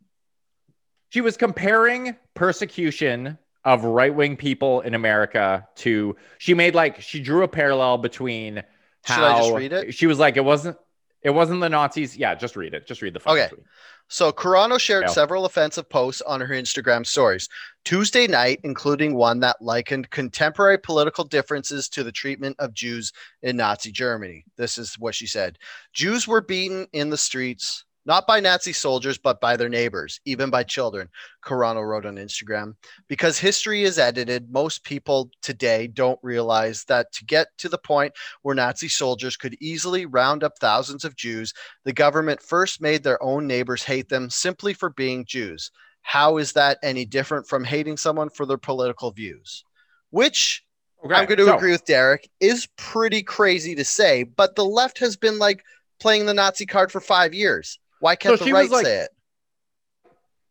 she 1.09 1.21
was 1.21 1.37
comparing 1.37 2.15
persecution 2.33 3.37
of 3.63 3.83
right-wing 3.85 4.35
people 4.37 4.81
in 4.81 4.93
America 4.93 5.67
to 5.75 6.15
she 6.37 6.53
made 6.53 6.75
like 6.75 7.01
she 7.01 7.19
drew 7.21 7.43
a 7.43 7.47
parallel 7.47 7.97
between 7.97 8.63
Should 9.07 9.23
I 9.23 9.39
just 9.39 9.53
read 9.55 9.73
it? 9.73 9.93
she 9.93 10.07
was 10.07 10.19
like 10.19 10.37
it 10.37 10.45
wasn't 10.45 10.77
it 11.23 11.31
wasn't 11.31 11.61
the 11.61 11.69
Nazis. 11.69 12.15
Yeah, 12.15 12.35
just 12.35 12.55
read 12.55 12.73
it. 12.75 12.87
Just 12.87 13.01
read 13.01 13.13
the 13.13 13.19
fucking 13.19 13.43
Okay. 13.43 13.49
tweet. 13.55 13.65
So 14.07 14.31
Carano 14.31 14.79
shared 14.79 15.05
Yeah. 15.07 15.09
several 15.09 15.45
offensive 15.45 15.89
posts 15.89 16.21
on 16.21 16.39
her 16.39 16.53
Instagram 16.53 17.05
stories 17.05 17.49
Tuesday 17.83 18.27
night, 18.27 18.59
including 18.63 19.15
one 19.15 19.39
that 19.41 19.57
likened 19.61 20.09
contemporary 20.11 20.77
political 20.77 21.23
differences 21.25 21.89
to 21.89 22.03
the 22.03 22.11
treatment 22.11 22.55
of 22.59 22.73
Jews 22.73 23.11
in 23.41 23.57
Nazi 23.57 23.91
Germany. 23.91 24.45
This 24.57 24.77
is 24.77 24.93
what 24.99 25.15
she 25.15 25.27
said 25.27 25.57
Jews 25.91 26.27
were 26.27 26.41
beaten 26.41 26.87
in 26.93 27.09
the 27.09 27.17
streets, 27.17 27.83
not 28.07 28.25
by 28.25 28.39
Nazi 28.39 28.71
soldiers, 28.71 29.17
but 29.17 29.41
by 29.41 29.57
their 29.57 29.67
neighbors, 29.69 30.19
even 30.23 30.49
by 30.49 30.63
children, 30.63 31.09
Carano 31.43 31.85
wrote 31.85 32.05
on 32.05 32.15
Instagram. 32.15 32.73
Because 33.09 33.37
history 33.37 33.83
is 33.83 33.99
edited, 33.99 34.49
most 34.49 34.85
people 34.85 35.29
today 35.41 35.87
don't 35.87 36.19
realize 36.23 36.85
that 36.85 37.11
to 37.11 37.25
get 37.25 37.47
to 37.57 37.69
the 37.69 37.77
point 37.77 38.13
where 38.41 38.55
Nazi 38.55 38.87
soldiers 38.87 39.35
could 39.35 39.57
easily 39.61 40.05
round 40.05 40.43
up 40.43 40.53
thousands 40.57 41.03
of 41.03 41.17
Jews, 41.17 41.53
the 41.83 41.93
government 41.93 42.41
first 42.41 42.81
made 42.81 43.03
their 43.03 43.21
own 43.21 43.45
neighbors 43.45 43.83
hate 43.83 44.07
them 44.07 44.29
simply 44.29 44.73
for 44.73 44.89
being 44.91 45.25
Jews. 45.25 45.69
How 46.01 46.37
is 46.37 46.53
that 46.53 46.77
any 46.81 47.03
different 47.03 47.45
from 47.45 47.65
hating 47.65 47.97
someone 47.97 48.29
for 48.29 48.45
their 48.45 48.57
political 48.57 49.11
views? 49.11 49.63
Which 50.09 50.63
Okay. 51.05 51.13
I'm 51.13 51.25
going 51.27 51.37
to 51.37 51.45
so- 51.45 51.55
agree 51.55 51.71
with 51.71 51.85
Derek 51.85 52.27
is 52.39 52.67
pretty 52.75 53.21
crazy 53.21 53.75
to 53.75 53.85
say, 53.85 54.23
but 54.23 54.55
the 54.55 54.65
left 54.65 54.97
has 54.99 55.15
been 55.15 55.37
like 55.37 55.63
playing 55.99 56.25
the 56.25 56.33
Nazi 56.33 56.65
card 56.65 56.91
for 56.91 56.99
five 56.99 57.33
years. 57.35 57.77
Why 57.99 58.15
can't 58.15 58.37
So 58.39 58.45
the 58.45 58.51
right 58.53 58.69
like- 58.69 58.85
say 58.85 58.97
it? 59.01 59.09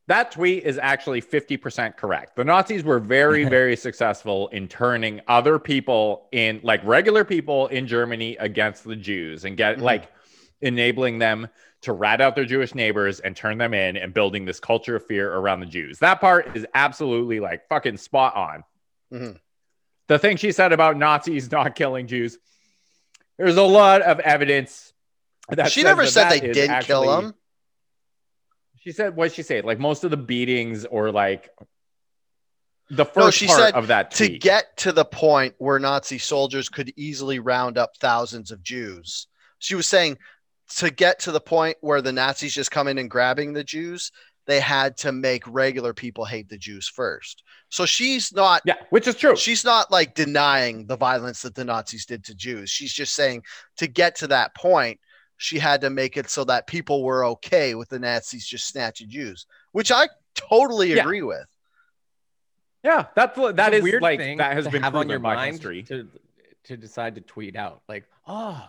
That 0.08 0.30
tweet 0.30 0.62
is 0.62 0.78
actually 0.78 1.20
50% 1.20 1.96
correct. 1.96 2.36
The 2.36 2.44
Nazis 2.44 2.84
were 2.84 3.00
very, 3.00 3.44
very 3.48 3.74
successful 3.74 4.46
in 4.48 4.68
turning 4.68 5.20
other 5.26 5.58
people 5.58 6.28
in, 6.30 6.60
like 6.62 6.80
regular 6.84 7.24
people 7.24 7.66
in 7.68 7.88
Germany, 7.88 8.36
against 8.38 8.84
the 8.84 8.94
Jews 8.94 9.44
and 9.44 9.56
get 9.56 9.78
Mhm. 9.78 9.82
like 9.82 10.08
enabling 10.60 11.18
them 11.18 11.48
to 11.82 11.92
rat 11.92 12.20
out 12.20 12.36
their 12.36 12.44
Jewish 12.44 12.72
neighbors 12.74 13.18
and 13.20 13.34
turn 13.36 13.58
them 13.58 13.74
in 13.74 13.96
and 13.96 14.14
building 14.14 14.44
this 14.44 14.60
culture 14.60 14.94
of 14.96 15.04
fear 15.06 15.32
around 15.34 15.60
the 15.60 15.66
Jews. 15.66 15.98
That 15.98 16.20
part 16.20 16.56
is 16.56 16.64
absolutely 16.74 17.40
like 17.40 17.68
fucking 17.68 17.96
spot 17.96 18.34
on. 18.36 18.64
Mhm. 19.12 19.40
The 20.06 20.18
thing 20.20 20.36
she 20.36 20.52
said 20.52 20.72
about 20.72 20.96
Nazis 20.96 21.50
not 21.50 21.74
killing 21.74 22.06
Jews, 22.06 22.38
there's 23.38 23.56
a 23.56 23.62
lot 23.62 24.02
of 24.02 24.20
evidence 24.20 24.92
that 25.50 25.70
She 25.72 25.82
never 25.82 26.02
that 26.02 26.10
said 26.10 26.24
that 26.30 26.40
they 26.40 26.52
didn't 26.52 26.82
kill 26.84 27.08
actually- 27.10 27.26
him. 27.28 27.34
she 28.78 28.92
said, 28.92 29.16
what 29.16 29.28
did 29.28 29.34
she 29.34 29.42
say? 29.42 29.60
Like 29.62 29.78
most 29.78 30.04
of 30.04 30.10
the 30.10 30.16
beatings 30.16 30.84
or 30.84 31.10
like 31.10 31.50
the 32.90 33.04
first 33.04 33.16
No, 33.16 33.30
she 33.30 33.46
part 33.46 33.58
said 33.60 33.74
of 33.74 33.88
that 33.88 34.12
To 34.12 34.28
get 34.28 34.76
to 34.78 34.92
the 34.92 35.04
point 35.04 35.54
where 35.58 35.78
Nazi 35.78 36.18
soldiers 36.18 36.68
could 36.68 36.92
easily 36.96 37.38
round 37.40 37.78
up 37.78 37.90
thousands 38.00 38.50
of 38.50 38.62
Jews. 38.62 39.26
She 39.58 39.74
was 39.74 39.86
saying 39.86 40.18
to 40.76 40.90
get 40.90 41.18
to 41.20 41.32
the 41.32 41.40
point 41.40 41.76
where 41.80 42.00
the 42.02 42.12
Nazis 42.12 42.54
just 42.54 42.70
come 42.70 42.88
in 42.88 42.98
and 42.98 43.10
grabbing 43.10 43.52
the 43.52 43.64
Jews, 43.64 44.12
they 44.46 44.60
had 44.60 44.96
to 44.98 45.10
make 45.10 45.42
regular 45.48 45.92
people 45.92 46.24
hate 46.24 46.48
the 46.48 46.58
Jews 46.58 46.88
first. 46.88 47.42
So 47.68 47.86
she's 47.86 48.32
not 48.32 48.62
yeah, 48.64 48.76
which 48.90 49.08
is 49.08 49.16
true. 49.16 49.34
she's 49.34 49.64
not 49.64 49.90
like 49.90 50.14
denying 50.14 50.86
the 50.86 50.96
violence 50.96 51.42
that 51.42 51.56
the 51.56 51.64
Nazis 51.64 52.06
did 52.06 52.24
to 52.26 52.34
Jews. 52.36 52.70
She's 52.70 52.92
just 52.92 53.14
saying 53.14 53.42
to 53.78 53.88
get 53.88 54.14
to 54.16 54.28
that 54.28 54.54
point, 54.54 55.00
she 55.36 55.58
had 55.58 55.80
to 55.82 55.90
make 55.90 56.16
it 56.16 56.30
so 56.30 56.44
that 56.44 56.66
people 56.66 57.02
were 57.04 57.24
okay 57.24 57.74
with 57.74 57.88
the 57.88 57.98
Nazis 57.98 58.46
just 58.46 58.66
snatching 58.68 59.08
Jews, 59.08 59.46
which 59.72 59.92
I 59.92 60.08
totally 60.34 60.94
Yeah. 60.94 61.02
agree 61.02 61.22
with. 61.22 61.46
yeah, 62.82 63.06
that's 63.14 63.36
what- 63.36 63.56
that 63.56 63.68
It's 63.72 63.74
a 63.74 63.78
is 63.78 63.82
weird 63.84 64.02
like 64.02 64.18
thing 64.20 64.38
that 64.38 64.52
has 64.52 64.68
been 64.68 64.82
have 64.82 64.94
on 64.94 65.08
your 65.08 65.18
mind 65.18 65.52
history. 65.54 65.82
to 65.84 66.08
to 66.64 66.76
decide 66.76 67.14
to 67.14 67.20
tweet 67.20 67.54
out 67.56 67.82
like, 67.88 68.04
oh, 68.26 68.68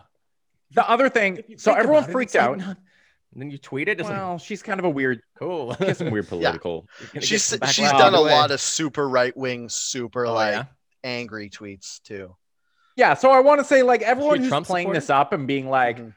The 0.72 0.88
other 0.88 1.08
thing, 1.08 1.42
so 1.56 1.72
everyone 1.72 1.98
about 2.04 2.10
it, 2.10 2.12
freaked 2.12 2.34
it's 2.34 2.34
like 2.36 2.48
out. 2.50 2.58
not- 2.58 2.76
and 3.32 3.42
then 3.42 3.50
you 3.50 3.58
tweet 3.58 3.88
it. 3.88 3.98
It's 4.00 4.08
like, 4.08 4.18
Well, 4.18 4.38
she's 4.38 4.62
kind 4.62 4.78
of 4.80 4.84
a 4.86 4.90
weird, 4.90 5.22
cool. 5.38 5.74
she 5.76 5.84
has 5.86 5.98
some 5.98 6.10
weird 6.10 6.28
political. 6.28 6.86
You're 7.00 7.06
gonna 7.08 7.20
get 7.20 7.24
She's 7.24 7.58
she's 7.72 7.90
done 7.90 8.14
a 8.14 8.20
lot 8.20 8.50
of 8.50 8.60
super 8.60 9.08
right 9.08 9.36
wing, 9.36 9.68
super 9.68 10.26
Oh, 10.26 10.32
like 10.34 10.52
yeah? 10.54 10.64
angry 11.04 11.50
tweets 11.50 12.00
too. 12.02 12.36
Yeah, 12.96 13.14
so 13.14 13.30
I 13.30 13.40
want 13.40 13.60
to 13.60 13.64
say 13.64 13.82
like 13.82 14.02
everyone 14.02 14.36
a 14.36 14.40
who's 14.40 14.48
Trump 14.48 14.66
playing 14.66 14.86
supporter? 14.86 15.00
this 15.00 15.10
up 15.10 15.32
and 15.32 15.46
being 15.46 15.68
like, 15.68 15.98
Mhm. 15.98 16.14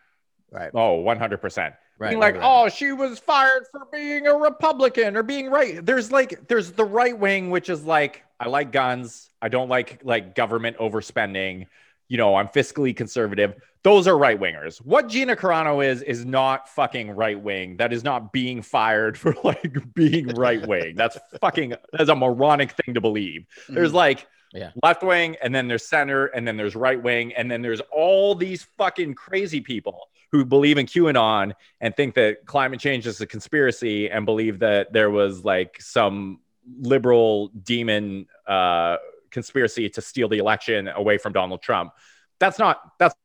Right, 0.51 0.71
oh, 0.73 1.03
100%. 1.03 1.73
right, 1.97 2.09
being 2.09 2.19
like, 2.19 2.35
right. 2.35 2.43
oh, 2.43 2.69
she 2.69 2.91
was 2.91 3.19
fired 3.19 3.65
for 3.71 3.81
being 3.91 4.27
a 4.27 4.35
Republican 4.35 5.15
or 5.17 5.23
being 5.23 5.49
right. 5.49 5.85
There's 5.85 6.11
like, 6.11 6.47
there's 6.47 6.71
the 6.71 6.85
right 6.85 7.17
wing, 7.17 7.49
which 7.49 7.69
is 7.69 7.83
like, 7.83 8.23
I 8.39 8.47
like 8.47 8.71
guns. 8.71 9.29
I 9.41 9.49
don't 9.49 9.69
like 9.69 10.01
like 10.03 10.35
government 10.35 10.77
overspending. 10.77 11.67
You 12.07 12.17
know, 12.17 12.35
I'm 12.35 12.47
fiscally 12.47 12.95
conservative. 12.95 13.55
Those 13.83 14.07
are 14.07 14.17
right 14.17 14.39
wingers. 14.39 14.77
What 14.79 15.07
Gina 15.07 15.35
Carano 15.35 15.83
is 15.85 16.01
is 16.01 16.25
not 16.25 16.67
fucking 16.69 17.11
right 17.11 17.39
wing. 17.39 17.77
That 17.77 17.93
is 17.93 18.03
not 18.03 18.31
being 18.33 18.61
fired 18.61 19.17
for 19.21 19.35
like 19.43 19.75
being 19.93 20.27
right 20.29 20.65
wing. 20.67 20.95
That's 20.95 21.17
fucking 21.39 21.75
that's 21.93 22.09
a 22.09 22.15
moronic 22.15 22.71
thing 22.73 22.95
to 22.95 23.01
believe. 23.01 23.45
There's 23.69 23.91
Mhm. 23.91 23.95
like 23.95 24.27
Yeah. 24.53 24.71
left 24.83 25.01
wing, 25.03 25.37
and 25.41 25.55
then 25.55 25.67
there's 25.67 25.87
center, 25.87 26.25
and 26.25 26.45
then 26.47 26.57
there's 26.57 26.75
right 26.75 27.01
wing, 27.01 27.33
and 27.33 27.49
then 27.49 27.61
there's 27.61 27.79
all 27.91 28.35
these 28.35 28.63
fucking 28.77 29.13
crazy 29.15 29.61
people 29.61 30.09
who 30.31 30.45
believe 30.45 30.77
in 30.77 30.85
QAnon 30.85 31.53
and 31.81 31.95
think 31.95 32.15
that 32.15 32.45
climate 32.45 32.79
change 32.79 33.05
is 33.05 33.19
a 33.21 33.27
conspiracy 33.27 34.09
and 34.09 34.25
believe 34.25 34.59
that 34.59 34.93
there 34.93 35.09
was 35.09 35.43
like 35.43 35.81
some 35.81 36.39
liberal 36.79 37.49
demon 37.49 38.27
uh, 38.47 38.97
conspiracy 39.29 39.89
to 39.89 40.01
steal 40.01 40.29
the 40.29 40.37
election 40.37 40.87
away 40.87 41.17
from 41.17 41.33
Donald 41.33 41.61
Trump. 41.61 41.91
That's 42.39 42.59
not 42.59 42.81
that's 42.97 43.15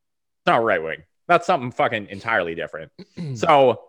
not 0.47 0.65
right 0.65 0.83
wing. 0.83 1.03
That's 1.29 1.47
something 1.47 1.71
fucking 1.71 2.09
entirely 2.09 2.55
different. 2.55 2.93
So 3.35 3.83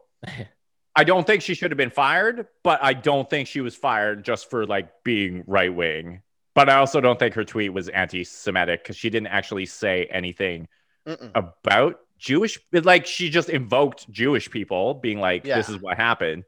I 0.95 1.03
don't 1.03 1.27
think 1.27 1.43
she 1.43 1.53
should 1.53 1.69
have 1.69 1.77
been 1.77 1.91
fired, 1.91 2.47
but 2.63 2.79
I 2.81 2.93
don't 2.93 3.29
think 3.29 3.47
she 3.47 3.61
was 3.61 3.75
fired 3.75 4.25
just 4.25 4.49
for 4.49 4.65
like 4.65 4.89
being 5.03 5.43
right 5.45 5.73
wing. 5.73 6.23
But 6.55 6.69
I 6.69 6.77
also 6.77 6.99
don't 7.01 7.19
think 7.19 7.35
her 7.35 7.45
tweet 7.45 7.71
was 7.71 7.87
anti-Semitic 7.87 8.83
because 8.83 8.97
she 8.97 9.11
didn't 9.11 9.27
actually 9.27 9.67
say 9.67 10.07
anything 10.09 10.67
Mm-mm. 11.07 11.31
about 11.35 11.99
Jewish. 12.17 12.59
Like 12.71 13.05
she 13.05 13.29
just 13.29 13.49
invoked 13.49 14.09
Jewish 14.11 14.49
people, 14.49 14.93
being 14.95 15.19
like, 15.19 15.45
Yeah. 15.45 15.57
"This 15.57 15.69
is 15.69 15.77
what 15.77 15.97
happened." 15.97 16.43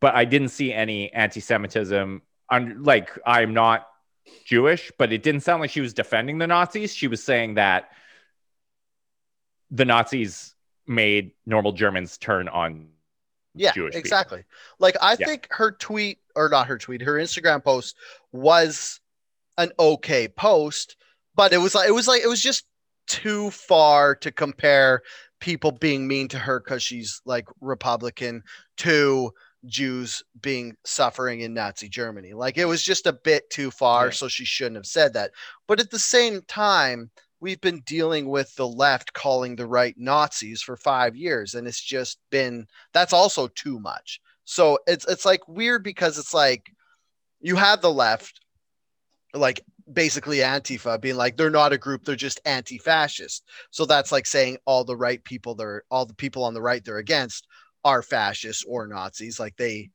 But 0.00 0.14
I 0.14 0.24
didn't 0.24 0.48
see 0.48 0.72
any 0.72 1.12
anti-Semitism. 1.12 2.22
On 2.50 2.82
like, 2.84 3.10
I'm 3.26 3.54
not 3.54 3.88
Jewish, 4.44 4.92
but 4.98 5.12
it 5.12 5.22
didn't 5.22 5.40
sound 5.40 5.60
like 5.60 5.70
she 5.70 5.80
was 5.80 5.94
defending 5.94 6.38
the 6.38 6.46
Nazis. 6.46 6.94
She 6.94 7.08
was 7.08 7.22
saying 7.24 7.54
that 7.54 7.90
the 9.70 9.84
Nazis 9.84 10.54
made 10.86 11.32
normal 11.44 11.72
Germans 11.72 12.18
turn 12.18 12.48
on 12.48 12.88
Yeah, 13.54 13.72
Jewish 13.72 13.94
people. 13.94 14.00
exactly. 14.00 14.44
Like 14.78 14.96
I 15.00 15.16
Yeah. 15.18 15.26
think 15.26 15.48
her 15.50 15.72
tweet 15.72 16.18
or 16.36 16.48
not 16.48 16.68
her 16.68 16.78
tweet, 16.78 17.00
her 17.02 17.14
Instagram 17.14 17.64
post 17.64 17.96
was 18.30 19.00
an 19.58 19.72
okay 19.78 20.28
post, 20.28 20.96
but 21.34 21.52
it 21.52 21.58
was 21.58 21.74
like 21.74 21.88
it 21.88 21.92
was 21.92 22.06
like 22.06 22.22
it 22.22 22.28
was 22.28 22.42
just 22.42 22.66
too 23.06 23.50
far 23.50 24.14
to 24.16 24.30
compare 24.32 25.02
people 25.40 25.70
being 25.72 26.06
mean 26.06 26.28
to 26.28 26.38
her 26.38 26.60
because 26.60 26.82
she's 26.82 27.20
like 27.24 27.46
Republican 27.60 28.42
to 28.78 29.30
Jews 29.66 30.22
being 30.40 30.76
suffering 30.84 31.40
in 31.40 31.52
Nazi 31.54 31.88
Germany. 31.88 32.32
Like 32.32 32.56
it 32.56 32.64
was 32.66 32.82
just 32.82 33.06
a 33.06 33.12
bit 33.12 33.48
too 33.50 33.70
far, 33.70 34.06
Yeah. 34.06 34.12
so 34.12 34.28
she 34.28 34.44
shouldn't 34.44 34.76
have 34.76 34.86
said 34.86 35.12
that. 35.14 35.32
But 35.66 35.80
at 35.80 35.90
the 35.90 35.98
same 35.98 36.42
time, 36.48 37.10
we've 37.40 37.60
been 37.60 37.80
dealing 37.84 38.28
with 38.28 38.54
the 38.56 38.66
left 38.66 39.12
calling 39.12 39.56
the 39.56 39.66
right 39.66 39.94
Nazis 39.98 40.62
for 40.62 40.76
five 40.76 41.16
years, 41.16 41.54
and 41.54 41.66
it's 41.66 41.82
just 41.82 42.18
been 42.30 42.66
that's 42.92 43.12
also 43.12 43.48
too 43.48 43.78
much. 43.78 44.20
So 44.44 44.78
it's 44.86 45.06
it's 45.06 45.24
like 45.24 45.46
weird 45.48 45.82
because 45.82 46.18
it's 46.18 46.32
like 46.32 46.70
you 47.40 47.56
have 47.56 47.82
the 47.82 47.92
left, 47.92 48.40
like 49.34 49.60
basically 49.92 50.38
Antifa 50.38 51.00
being 51.00 51.16
like 51.16 51.36
they're 51.36 51.50
not 51.50 51.72
a 51.72 51.78
group, 51.78 52.04
they're 52.04 52.16
just 52.16 52.40
anti-fascist. 52.44 53.44
So 53.70 53.86
that's 53.86 54.12
like 54.12 54.26
saying 54.26 54.58
all 54.64 54.84
the 54.84 54.96
right 54.96 55.22
people 55.22 55.54
they're 55.54 55.82
all 55.90 56.06
the 56.06 56.14
people 56.14 56.44
on 56.44 56.54
the 56.54 56.62
right 56.62 56.84
they're 56.84 56.98
against 56.98 57.46
are 57.84 58.02
fascists 58.02 58.64
or 58.66 58.86
Nazis. 58.86 59.38
Like 59.38 59.56
they 59.56 59.90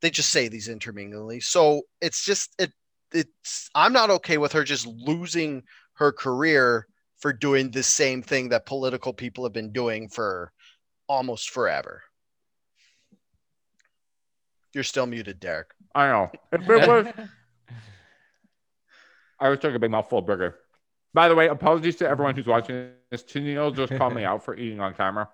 they 0.00 0.10
just 0.10 0.30
say 0.30 0.48
these 0.48 0.68
interminglingly. 0.68 1.42
So 1.42 1.82
it's 2.00 2.24
just 2.24 2.54
it 2.58 2.72
it's 3.12 3.70
I'm 3.74 3.92
not 3.92 4.10
okay 4.10 4.38
with 4.38 4.52
her 4.52 4.64
just 4.64 4.86
losing 4.86 5.62
her 5.94 6.12
career 6.12 6.86
for 7.18 7.32
doing 7.32 7.70
the 7.70 7.82
same 7.82 8.22
thing 8.22 8.50
that 8.50 8.66
political 8.66 9.12
people 9.12 9.44
have 9.44 9.52
been 9.52 9.72
doing 9.72 10.08
for 10.08 10.52
almost 11.08 11.50
forever. 11.50 12.02
You're 14.72 14.84
still 14.84 15.06
muted, 15.06 15.40
Derek. 15.40 15.70
I 15.94 16.08
know. 16.08 16.30
If 16.52 16.68
it 16.68 16.88
was, 16.88 17.06
I 19.40 19.48
was 19.48 19.58
taking 19.58 19.76
a 19.76 19.78
big 19.78 19.90
mouthful 19.90 20.18
of 20.18 20.26
burger. 20.26 20.56
By 21.14 21.28
the 21.28 21.34
way, 21.34 21.48
apologies 21.48 21.96
to 21.96 22.08
everyone 22.08 22.34
who's 22.34 22.46
watching 22.46 22.90
this. 23.10 23.22
Tennille 23.22 23.74
just 23.74 23.94
called 23.96 24.14
me 24.14 24.24
out 24.30 24.44
for 24.44 24.56
eating 24.56 24.80
on 24.80 24.94
camera 24.94 25.28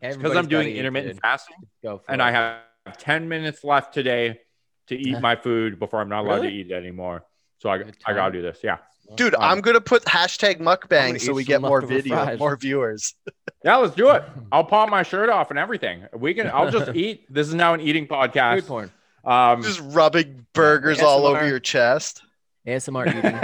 because 0.00 0.36
I'm 0.36 0.46
doing 0.48 0.76
intermittent 0.76 1.14
dude. 1.14 1.22
fasting, 1.22 1.56
Go 1.82 2.02
and 2.08 2.20
it. 2.20 2.24
I 2.24 2.30
have 2.32 2.98
10 2.98 3.28
minutes 3.28 3.64
left 3.64 3.92
today 3.94 4.40
to 4.88 4.96
eat 4.96 5.20
my 5.20 5.34
food 5.36 5.78
before 5.78 6.00
I'm 6.00 6.08
not 6.08 6.24
allowed 6.24 6.36
Really? 6.36 6.48
to 6.48 6.54
eat 6.54 6.70
it 6.70 6.74
anymore. 6.74 7.24
So 7.58 7.70
I, 7.70 7.82
I 8.04 8.12
gotta 8.12 8.32
do 8.32 8.42
this. 8.42 8.60
Yeah, 8.62 8.78
Dude, 9.16 9.34
Um, 9.34 9.42
I'm 9.42 9.60
gonna 9.60 9.80
put 9.80 10.04
hashtag 10.04 10.60
I'm 10.60 10.66
mukbang 10.66 11.20
so 11.20 11.32
we 11.32 11.42
get 11.44 11.60
more 11.62 11.80
video, 11.80 12.14
fries. 12.22 12.38
more 12.38 12.56
viewers. 12.56 13.14
yeah. 13.64 13.76
Let's 13.76 13.94
do 13.96 14.10
it. 14.10 14.22
I'll 14.52 14.64
pop 14.64 14.90
my 14.90 15.02
shirt 15.02 15.30
off 15.30 15.50
and 15.50 15.58
everything. 15.58 16.04
We 16.14 16.34
can. 16.34 16.48
I'll 16.48 16.70
just 16.70 16.94
eat. 16.94 17.24
This 17.32 17.48
is 17.48 17.54
now 17.54 17.72
an 17.72 17.80
eating 17.80 18.06
Food 18.06 18.14
podcast. 18.14 18.66
porn. 18.66 18.92
Um, 19.24 19.62
Just 19.62 19.80
rubbing 19.86 20.46
burgers 20.52 21.00
all 21.00 21.26
over 21.26 21.40
ASMR. 21.40 21.48
your 21.48 21.58
chest. 21.60 22.22
ASMR 22.66 23.06
eating. 23.08 23.36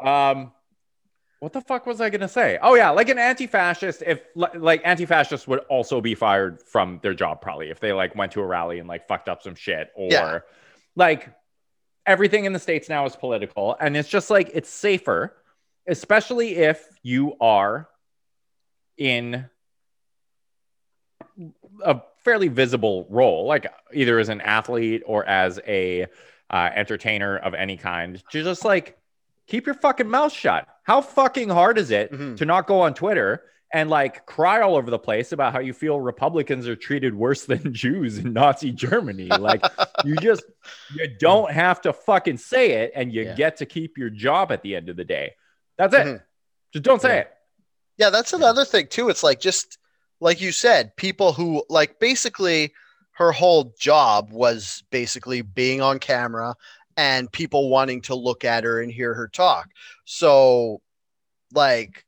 um 0.06 0.52
what 1.40 1.52
the 1.52 1.60
fuck 1.60 1.86
was 1.86 2.00
i 2.00 2.10
gonna 2.10 2.28
say 2.28 2.58
oh 2.62 2.74
yeah 2.74 2.90
like 2.90 3.08
an 3.08 3.18
anti-fascist 3.18 4.02
if 4.06 4.20
like 4.34 4.80
anti-fascists 4.84 5.46
would 5.46 5.60
also 5.70 6.00
be 6.00 6.14
fired 6.14 6.60
from 6.60 6.98
their 7.02 7.14
job 7.14 7.40
probably 7.40 7.70
if 7.70 7.80
they 7.80 7.92
like 7.92 8.14
went 8.16 8.32
to 8.32 8.40
a 8.40 8.46
rally 8.46 8.78
and 8.78 8.88
like 8.88 9.06
fucked 9.06 9.28
up 9.28 9.42
some 9.42 9.54
shit 9.54 9.90
or 9.94 10.08
Yeah. 10.10 10.38
like 10.96 11.30
everything 12.06 12.44
in 12.44 12.52
the 12.52 12.58
states 12.58 12.88
now 12.88 13.06
is 13.06 13.16
political 13.16 13.76
and 13.80 13.96
it's 13.96 14.08
just 14.08 14.28
like 14.30 14.50
it's 14.52 14.68
safer 14.68 15.34
especially 15.86 16.56
if 16.56 16.82
you 17.02 17.34
are 17.40 17.88
in 18.96 19.48
a 21.84 22.00
fairly 22.24 22.48
visible 22.48 23.06
role 23.10 23.46
like 23.46 23.66
either 23.92 24.18
as 24.18 24.28
an 24.28 24.40
athlete 24.40 25.02
or 25.06 25.24
as 25.26 25.60
a 25.66 26.06
uh, 26.50 26.70
entertainer 26.74 27.36
of 27.38 27.54
any 27.54 27.76
kind 27.76 28.22
to 28.30 28.42
just 28.42 28.64
like 28.64 28.96
keep 29.46 29.66
your 29.66 29.74
fucking 29.74 30.08
mouth 30.08 30.32
shut. 30.32 30.66
How 30.84 31.00
fucking 31.00 31.48
hard 31.50 31.78
is 31.78 31.90
it 31.90 32.12
Mhm. 32.12 32.36
to 32.38 32.44
not 32.46 32.66
go 32.66 32.80
on 32.80 32.94
Twitter 32.94 33.42
and 33.72 33.90
like 33.90 34.24
cry 34.26 34.60
all 34.60 34.76
over 34.76 34.90
the 34.90 34.98
place 34.98 35.32
about 35.32 35.52
how 35.52 35.58
you 35.58 35.72
feel 35.74 36.00
Republicans 36.00 36.66
are 36.68 36.76
treated 36.76 37.14
worse 37.14 37.44
than 37.46 37.74
Jews 37.74 38.18
in 38.18 38.32
Nazi 38.32 38.70
Germany? 38.72 39.26
Like 39.28 39.62
you 40.04 40.16
just 40.16 40.44
you 40.94 41.08
don't 41.18 41.50
have 41.50 41.80
to 41.82 41.92
fucking 41.92 42.38
say 42.38 42.72
it 42.84 42.92
and 42.94 43.12
you 43.12 43.22
Yeah. 43.24 43.34
get 43.34 43.56
to 43.58 43.66
keep 43.66 43.98
your 43.98 44.10
job 44.10 44.50
at 44.52 44.62
the 44.62 44.76
end 44.76 44.88
of 44.88 44.96
the 44.96 45.04
day. 45.04 45.34
That's 45.76 45.94
it. 45.94 46.06
Mhm. 46.06 46.22
Just 46.72 46.84
don't 46.84 47.02
say 47.02 47.08
Yeah. 47.16 47.20
it. 47.20 47.30
Yeah, 47.96 48.10
that's 48.10 48.32
another 48.32 48.64
thing 48.64 48.86
too. 48.88 49.08
It's 49.08 49.22
like 49.22 49.40
just 49.40 49.78
like 50.20 50.40
you 50.40 50.52
said, 50.52 50.96
people 50.96 51.32
who 51.32 51.64
like 51.68 51.98
basically 51.98 52.72
her 53.12 53.32
whole 53.32 53.74
job 53.78 54.30
was 54.32 54.82
basically 54.90 55.42
being 55.42 55.80
on 55.80 55.98
camera 55.98 56.54
and 56.96 57.30
people 57.30 57.70
wanting 57.70 58.00
to 58.02 58.14
look 58.14 58.44
at 58.44 58.64
her 58.64 58.80
and 58.80 58.90
hear 58.90 59.14
her 59.14 59.28
talk. 59.28 59.70
So 60.04 60.80
like 61.52 62.04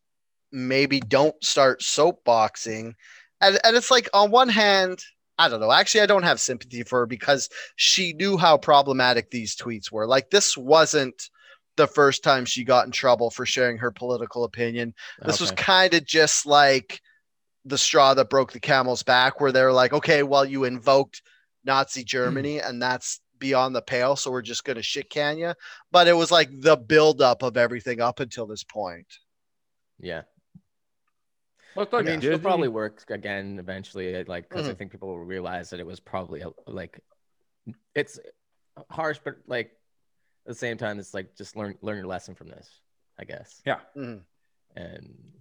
maybe 0.53 1.01
don't 1.01 1.43
start 1.43 1.81
soapboxing. 1.81 2.95
And 3.41 3.59
and 3.65 3.77
it's 3.77 3.91
like 3.91 4.09
on 4.15 4.31
one 4.31 4.49
hand, 4.49 5.03
I 5.39 5.49
don't 5.49 5.61
know. 5.61 5.73
Actually, 5.73 6.01
I 6.03 6.07
don't 6.07 6.23
have 6.23 6.41
sympathy 6.41 6.83
for 6.83 7.01
her 7.01 7.07
because 7.07 7.49
she 7.77 8.15
knew 8.15 8.37
how 8.37 8.57
problematic 8.57 9.31
these 9.31 9.55
tweets 9.55 9.93
were. 9.93 10.07
Like 10.07 10.31
this 10.31 10.57
wasn't 10.57 11.31
the 11.77 11.87
first 11.87 12.25
time 12.25 12.45
she 12.45 12.65
got 12.65 12.87
in 12.87 12.93
trouble 12.93 13.31
for 13.31 13.47
sharing 13.47 13.77
her 13.77 13.91
political 13.91 14.45
opinion 14.45 14.95
this 15.25 15.41
was 15.41 15.51
kind 15.53 15.93
of 15.93 16.05
just 16.07 16.47
like 16.47 17.01
the 17.67 17.79
straw 17.79 18.15
that 18.15 18.31
broke 18.31 18.53
the 18.53 18.61
camel's 18.61 19.03
back, 19.03 19.41
where 19.41 19.53
they're 19.53 19.73
like, 19.73 19.93
okay, 19.93 20.23
well, 20.23 20.45
you 20.45 20.65
invoked 20.65 21.23
Nazi 21.65 22.05
Germany, 22.05 22.61
and 22.61 22.81
that's 22.81 23.21
beyond 23.39 23.75
the 23.75 23.83
pale, 23.83 24.17
so 24.17 24.31
we're 24.31 24.41
just 24.41 24.65
going 24.65 24.77
to 24.77 24.83
shit 24.83 25.11
can 25.11 25.37
you. 25.37 25.53
But 25.91 26.09
it 26.09 26.15
was 26.15 26.31
like 26.31 26.49
the 26.61 26.77
buildup 26.77 27.43
of 27.43 27.57
everything 27.57 28.01
up 28.01 28.21
until 28.21 28.47
this 28.47 28.65
point. 28.65 29.07
yeah. 29.99 30.23
Let's 31.75 31.93
I 31.93 32.01
mean, 32.01 32.15
at 32.15 32.23
she'll 32.23 32.39
probably 32.39 32.69
work 32.69 33.05
again 33.11 33.59
eventually, 33.59 34.25
like 34.25 34.49
because 34.49 34.67
I 34.67 34.73
Mhm. 34.73 34.79
think 34.79 34.93
people 34.93 35.09
will 35.09 35.25
realize 35.25 35.69
that 35.71 35.81
it 35.81 35.87
was 35.87 36.01
probably 36.01 36.41
a, 36.41 36.49
like 36.67 37.01
it's 37.95 38.19
harsh, 38.89 39.19
but 39.23 39.37
like 39.47 39.67
at 40.47 40.47
the 40.47 40.55
same 40.55 40.79
time, 40.79 40.99
it's 40.99 41.13
like 41.13 41.37
just 41.37 41.55
learn 41.55 41.77
learn 41.83 41.99
your 41.99 42.07
lesson 42.07 42.35
from 42.35 42.49
this, 42.49 42.81
I 43.19 43.25
guess. 43.25 43.61
Yeah. 43.67 43.81
Mhm. 43.95 44.23
And 44.75 45.33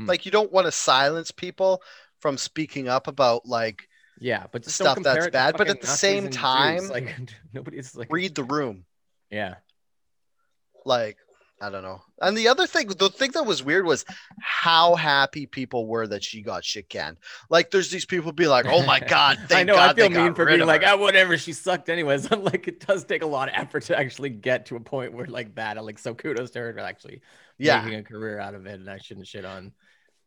Hmm. 0.00 0.06
Like, 0.06 0.24
you 0.24 0.32
don't 0.32 0.52
want 0.52 0.66
to 0.66 0.72
silence 0.72 1.30
people 1.30 1.82
from 2.20 2.36
speaking 2.38 2.88
up 2.88 3.06
about 3.06 3.46
like 3.46 3.88
yeah, 4.20 4.46
but 4.52 4.66
Stuff 4.66 4.96
that's 4.96 5.06
compare 5.06 5.22
it 5.22 5.26
to 5.26 5.30
bad, 5.32 5.56
but 5.56 5.68
at 5.68 5.80
the 5.80 5.86
same 5.86 6.24
and 6.24 6.32
Jews. 6.32 6.40
time, 6.40 6.88
like 6.88 7.16
nobody's 7.54 7.96
like 7.96 8.12
read 8.12 8.34
the 8.34 8.44
room. 8.44 8.84
yeah. 9.30 9.56
Like, 10.86 11.18
I 11.60 11.68
don't 11.68 11.82
know. 11.82 12.00
And 12.22 12.36
the 12.36 12.48
other 12.48 12.66
thing, 12.66 12.88
the 12.88 13.10
thing 13.10 13.32
that 13.32 13.44
was 13.44 13.62
weird 13.62 13.84
was 13.84 14.06
how 14.40 14.94
happy 14.94 15.44
people 15.44 15.86
were 15.86 16.06
that 16.06 16.24
she 16.24 16.40
got 16.40 16.64
shit 16.64 16.88
canned. 16.88 17.18
Like, 17.50 17.70
there's 17.70 17.90
these 17.90 18.06
people 18.06 18.32
be 18.32 18.46
like, 18.46 18.64
"Oh 18.66 18.84
my 18.84 18.98
god!" 19.08 19.38
I 19.50 19.62
know. 19.62 19.74
God 19.74 19.90
I 19.90 19.94
feel 19.94 20.10
mean 20.10 20.34
for 20.34 20.46
being 20.46 20.60
like, 20.66 20.82
her." 20.82 20.94
ah, 20.94 20.96
whatever. 20.96 21.36
She 21.36 21.52
sucked 21.52 21.90
anyways. 21.90 22.30
I'm 22.32 22.44
like, 22.44 22.66
it 22.68 22.86
does 22.86 23.04
take 23.04 23.22
a 23.22 23.26
lot 23.26 23.48
of 23.48 23.54
effort 23.56 23.84
to 23.84 23.98
actually 23.98 24.30
get 24.30 24.66
to 24.66 24.76
a 24.76 24.80
point 24.80 25.12
where 25.12 25.26
like 25.26 25.54
that. 25.56 25.76
I'm 25.76 25.84
like, 25.84 25.98
so 25.98 26.14
kudos 26.14 26.50
to 26.52 26.60
her 26.60 26.72
for 26.72 26.80
actually 26.80 27.20
yeah, 27.58 27.82
making 27.82 27.98
a 28.00 28.04
career 28.04 28.38
out 28.38 28.54
of 28.54 28.66
it. 28.66 28.80
And 28.80 28.88
I 28.88 28.98
shouldn't 28.98 29.26
shit 29.26 29.44
on 29.44 29.72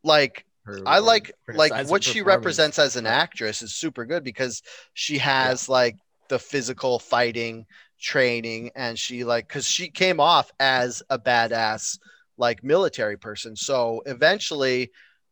like 0.04 0.44
her. 0.64 0.80
I 0.86 0.98
or 0.98 1.00
like 1.02 1.32
like 1.52 1.88
what 1.88 2.04
she 2.04 2.22
represents 2.22 2.78
as 2.78 2.96
an 2.96 3.06
actress 3.06 3.62
is 3.62 3.74
super 3.74 4.04
good 4.04 4.24
because 4.24 4.62
she 4.94 5.18
has 5.18 5.68
like 5.68 5.96
the 6.28 6.38
physical 6.38 6.98
fighting 6.98 7.66
training 8.00 8.70
and 8.74 8.98
she 8.98 9.24
like 9.24 9.48
because 9.48 9.66
she 9.66 9.88
came 9.88 10.20
off 10.20 10.50
as 10.60 11.02
a 11.10 11.18
badass 11.18 11.98
like 12.36 12.64
military 12.64 13.16
person. 13.16 13.56
So 13.56 14.02
eventually 14.06 14.90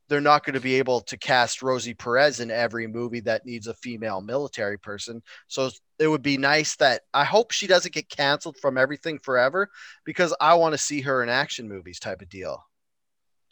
they're 0.09 0.21
not 0.21 0.45
going 0.45 0.55
to 0.55 0.61
be 0.61 0.75
able 0.75 1.01
to 1.01 1.17
cast 1.17 1.63
Rosie 1.63 1.95
Perez 1.95 2.41
in 2.41 2.51
every 2.51 2.87
movie 2.87 3.21
that 3.21 3.47
needs 3.47 3.67
a 3.67 3.75
female 3.75 4.21
military 4.21 4.79
person. 4.79 5.23
So 5.49 5.71
it 5.99 6.07
would 6.07 6.23
be 6.23 6.37
nice 6.37 6.77
that 6.77 7.03
I 7.15 7.25
hope 7.25 7.51
she 7.51 7.67
doesn't 7.67 7.95
get 7.95 8.11
canceled 8.11 8.59
from 8.59 8.77
everything 8.77 9.19
forever 9.19 9.71
because 10.05 10.35
I 10.41 10.55
want 10.55 10.75
to 10.75 10.79
see 10.79 11.01
her 11.01 11.23
in 11.23 11.29
action 11.29 11.69
movies 11.69 11.99
type 11.99 12.21
of 12.21 12.29
deal. 12.29 12.63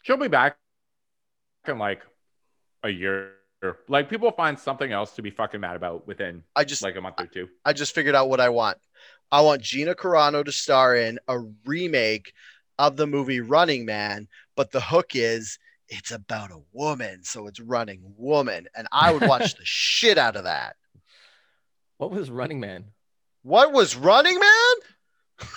She'll 0.03 0.17
be 0.17 0.27
back 0.27 0.57
in 1.67 1.77
like 1.77 2.01
a 2.83 2.89
year. 2.89 3.33
Like 3.87 4.09
people 4.09 4.31
find 4.31 4.57
something 4.57 4.91
else 4.91 5.11
to 5.13 5.21
be 5.21 5.29
fucking 5.29 5.61
mad 5.61 5.75
about 5.75 6.07
within 6.07 6.43
I 6.55 6.63
just 6.63 6.81
like 6.81 6.95
a 6.95 7.01
month 7.01 7.19
or 7.19 7.27
two. 7.27 7.47
I 7.63 7.73
just 7.73 7.93
figured 7.93 8.15
out 8.15 8.27
what 8.27 8.39
I 8.39 8.49
want. 8.49 8.79
I 9.31 9.41
want 9.41 9.61
Gina 9.61 9.93
Carano 9.93 10.43
to 10.43 10.51
star 10.51 10.95
in 10.95 11.19
a 11.27 11.39
remake 11.65 12.33
of 12.79 12.97
the 12.97 13.05
movie 13.05 13.39
Running 13.39 13.85
Man, 13.85 14.27
but 14.55 14.71
the 14.71 14.81
hook 14.81 15.11
is 15.13 15.59
it's 15.87 16.11
about 16.11 16.51
a 16.51 16.63
woman, 16.71 17.23
so 17.23 17.47
it's 17.47 17.59
Running 17.59 18.01
Woman, 18.17 18.67
and 18.75 18.87
I 18.91 19.13
would 19.13 19.27
watch 19.27 19.55
the 19.57 19.65
shit 19.65 20.17
out 20.17 20.35
of 20.35 20.45
that. 20.45 20.75
What 21.97 22.11
was 22.11 22.31
Running 22.31 22.59
Man? 22.59 22.85
What 23.43 23.73
was 23.73 23.95
Running 23.95 24.39
Man? 24.39 24.75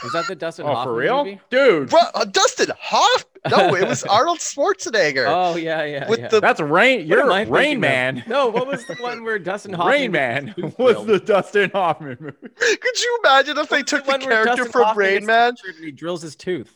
Was 0.03 0.13
that 0.13 0.27
the 0.27 0.35
Dustin 0.35 0.67
Oh, 0.67 0.75
Hoffman 0.75 0.95
for 0.95 0.99
real, 0.99 1.25
movie? 1.25 1.41
dude? 1.51 1.91
Bro, 1.91 2.01
uh, 2.15 2.25
Dustin 2.25 2.69
Hoff? 2.79 3.25
No, 3.51 3.75
it 3.75 3.87
was 3.87 4.03
Arnold 4.11 4.39
Schwarzenegger. 4.39 5.27
Oh 5.29 5.57
yeah, 5.57 5.85
yeah. 5.85 6.09
With 6.09 6.21
yeah. 6.21 6.29
the- 6.29 6.41
That's 6.41 6.61
Rain. 6.61 7.07
You're 7.07 7.27
Rain 7.29 7.47
thinking 7.51 7.75
of? 7.77 7.81
Man. 7.81 8.25
No, 8.27 8.49
what 8.49 8.67
was 8.67 8.87
the 8.87 8.95
one 8.97 9.23
where 9.25 9.39
Dustin 9.39 9.73
Hoffman? 9.75 9.93
Rain 9.93 10.13
Man 10.13 10.55
was 10.79 11.05
the 11.07 11.19
Dustin 11.21 11.71
Hoffman 11.71 12.17
movie. 12.21 12.37
Could 12.57 13.01
you 13.03 13.19
imagine 13.25 13.59
if 13.59 13.69
they 13.69 13.83
took 13.83 14.05
the 14.05 14.11
one 14.13 14.21
where 14.21 14.45
character 14.45 14.65
from 14.67 14.85
Hoffman 14.85 14.99
Rain 15.07 15.27
Man? 15.27 15.55
he 15.81 15.91
drills 15.93 16.23
his 16.23 16.37
tooth. 16.37 16.75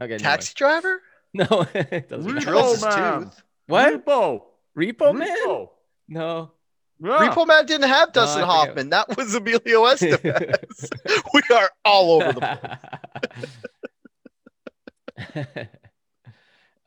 Okay, 0.00 0.18
Taxi 0.18 0.52
driver? 0.54 1.02
No, 1.34 1.44
no 1.50 1.66
it 1.74 2.08
doesn't. 2.08 2.34
He 2.36 2.40
drills 2.40 2.82
his 2.84 2.94
tooth. 2.94 3.42
What? 3.66 4.04
Repo. 4.06 4.42
Repo 4.76 5.14
Man? 5.14 5.28
Repo. 5.46 5.68
No. 6.08 6.52
Yeah. 7.00 7.28
Repo 7.28 7.46
Man 7.46 7.66
didn't 7.66 7.88
have 7.88 8.12
Dustin 8.12 8.42
I. 8.42 8.46
Hoffman. 8.46 8.90
That 8.90 9.16
was 9.16 9.34
Emilio 9.34 9.60
Estevez. 9.84 10.90
we 11.32 11.42
are 11.54 11.70
all 11.84 12.22
over 12.22 12.78
the 15.26 15.68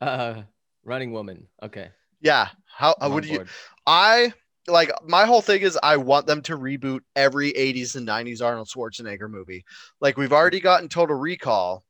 uh, 0.00 0.42
running 0.84 1.12
woman. 1.12 1.48
Okay. 1.62 1.88
Yeah. 2.20 2.48
How 2.66 2.94
I'm 3.00 3.12
would 3.14 3.24
on 3.24 3.30
you. 3.30 3.44
I 3.86 4.32
like 4.68 4.90
my 5.06 5.24
whole 5.24 5.42
thing 5.42 5.62
is 5.62 5.78
I 5.82 5.96
want 5.96 6.26
them 6.26 6.42
to 6.42 6.56
reboot 6.56 7.00
every 7.16 7.52
80s 7.52 7.96
and 7.96 8.06
90s 8.06 8.42
Arnold 8.42 8.68
Schwarzenegger 8.68 9.28
movie. 9.28 9.64
Like 10.00 10.16
we've 10.16 10.32
already 10.32 10.60
gotten 10.60 10.88
Total 10.88 11.16
Recall, 11.16 11.84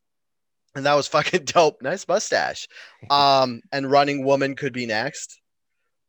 and 0.75 0.87
that 0.87 0.95
was 0.95 1.09
fucking 1.09 1.45
dope. 1.47 1.83
Nice 1.83 2.07
mustache. 2.09 2.67
Um, 3.11 3.61
and 3.73 3.91
Running 3.91 4.25
Woman 4.25 4.57
could 4.57 4.73
be 4.73 4.87
next. 4.87 5.41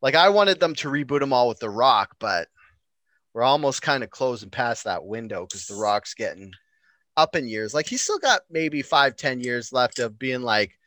Like 0.03 0.15
I 0.15 0.29
wanted 0.29 0.59
them 0.59 0.75
to 0.75 0.89
reboot 0.89 1.21
them 1.21 1.31
all 1.31 1.47
with 1.47 1.59
The 1.59 1.69
Rock, 1.69 2.17
but 2.19 2.49
we're 3.33 3.41
almost 3.41 3.81
kind 3.81 4.03
of 4.03 4.09
closing 4.09 4.49
past 4.49 4.83
that 4.83 5.05
window 5.05 5.47
because 5.47 5.65
The 5.65 5.75
Rock's 5.75 6.13
getting 6.13 6.51
up 7.15 7.37
in 7.37 7.47
years. 7.47 7.73
Like 7.73 7.87
he's 7.87 8.01
still 8.01 8.19
got 8.19 8.41
maybe 8.51 8.81
five, 8.81 9.15
ten 9.15 9.39
years 9.39 9.71
left 9.71 9.99
of 9.99 10.19
being 10.19 10.41
like 10.41 10.77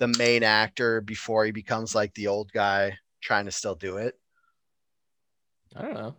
the 0.00 0.08
main 0.08 0.42
actor 0.42 1.00
before 1.00 1.44
he 1.44 1.52
becomes 1.52 1.94
like 1.94 2.12
the 2.14 2.26
old 2.26 2.50
guy 2.50 2.98
trying 3.22 3.44
to 3.44 3.52
still 3.52 3.76
do 3.76 3.98
it. 3.98 4.18
I 5.76 5.82
don't 5.82 5.94
know. 5.94 6.14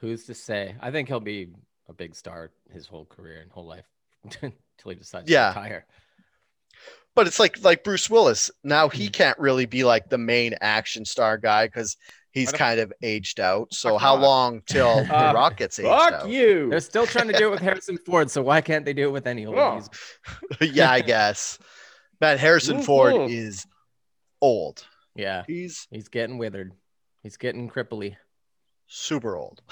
Who's 0.00 0.24
to 0.24 0.34
say? 0.34 0.74
I 0.80 0.90
think 0.90 1.06
he'll 1.06 1.20
be 1.20 1.50
a 1.88 1.92
big 1.92 2.16
star 2.16 2.50
his 2.72 2.88
whole 2.88 3.04
career 3.04 3.40
and 3.40 3.52
whole 3.52 3.66
life 3.66 3.86
until 4.24 4.50
he 4.84 4.94
decides 4.96 5.30
Yeah. 5.30 5.52
to 5.52 5.60
retire. 5.60 5.86
But 7.16 7.26
it's 7.26 7.40
like 7.40 7.62
like 7.64 7.82
Bruce 7.82 8.08
Willis. 8.08 8.50
Now 8.62 8.88
Hmm. 8.88 8.96
he 8.96 9.08
can't 9.08 9.38
really 9.40 9.66
be 9.66 9.82
like 9.82 10.08
the 10.08 10.18
main 10.18 10.54
action 10.60 11.04
star 11.04 11.36
guy 11.38 11.66
because 11.66 11.96
he's 12.30 12.52
kind 12.52 12.78
of 12.78 12.92
aged 13.02 13.40
out. 13.40 13.72
So 13.74 13.96
how 13.98 14.14
not. 14.14 14.22
long 14.22 14.62
till 14.66 15.04
The 15.04 15.28
Uh, 15.30 15.32
Rock 15.32 15.56
gets 15.56 15.78
aged 15.80 15.88
Fuck 15.88 16.12
out? 16.12 16.28
you. 16.28 16.68
They're 16.70 16.80
still 16.80 17.06
trying 17.06 17.28
to 17.28 17.36
do 17.36 17.48
it 17.48 17.50
with 17.50 17.60
Harrison 17.68 17.98
Ford, 17.98 18.30
so 18.30 18.42
why 18.42 18.60
can't 18.60 18.84
they 18.84 18.92
do 18.92 19.08
it 19.08 19.12
with 19.12 19.26
any 19.26 19.46
old? 19.46 19.56
Oh. 19.58 19.80
Yeah, 20.60 20.90
I 20.92 21.00
guess. 21.00 21.58
Man, 22.20 22.38
Harrison 22.38 22.76
Woo, 22.78 22.82
Ford 22.84 23.12
woo. 23.14 23.26
is 23.26 23.66
old. 24.40 24.86
Yeah, 25.14 25.44
He's 25.46 25.86
he's 25.90 26.08
getting 26.08 26.36
withered. 26.38 26.72
He's 27.22 27.36
getting 27.38 27.68
cripply. 27.70 28.16
super 28.86 29.34
old. 29.36 29.62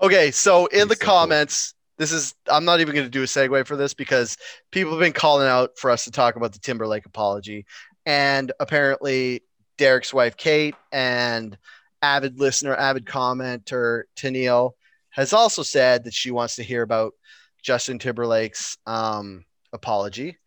Okay, 0.00 0.30
so 0.32 0.66
in 0.66 0.80
He's 0.80 0.88
the 0.88 0.94
so 0.96 1.00
cool. 1.04 1.14
comments, 1.14 1.74
this 2.02 2.12
is 2.12 2.34
I'm 2.48 2.64
not 2.64 2.80
even 2.80 2.94
going 2.94 3.06
to 3.06 3.10
do 3.10 3.22
a 3.22 3.26
segue 3.26 3.64
for 3.66 3.76
this 3.76 3.94
because 3.94 4.36
people 4.72 4.92
have 4.92 5.00
been 5.00 5.12
calling 5.12 5.46
out 5.46 5.78
for 5.78 5.90
us 5.90 6.04
to 6.04 6.10
talk 6.10 6.34
about 6.34 6.52
the 6.52 6.58
Timberlake 6.58 7.06
apology, 7.06 7.64
and 8.04 8.50
apparently 8.58 9.44
Derek's 9.78 10.12
wife 10.12 10.36
Kate 10.36 10.74
and 10.90 11.56
avid 12.02 12.40
listener, 12.40 12.74
avid 12.74 13.06
commenter 13.06 14.02
Tennille 14.16 14.72
has 15.10 15.32
also 15.32 15.62
said 15.62 16.04
that 16.04 16.14
she 16.14 16.30
wants 16.32 16.56
to 16.56 16.64
hear 16.64 16.82
about 16.82 17.12
Justin 17.62 17.98
Timberlake's 18.00 18.76
um, 18.86 19.44
apology. 19.72 20.38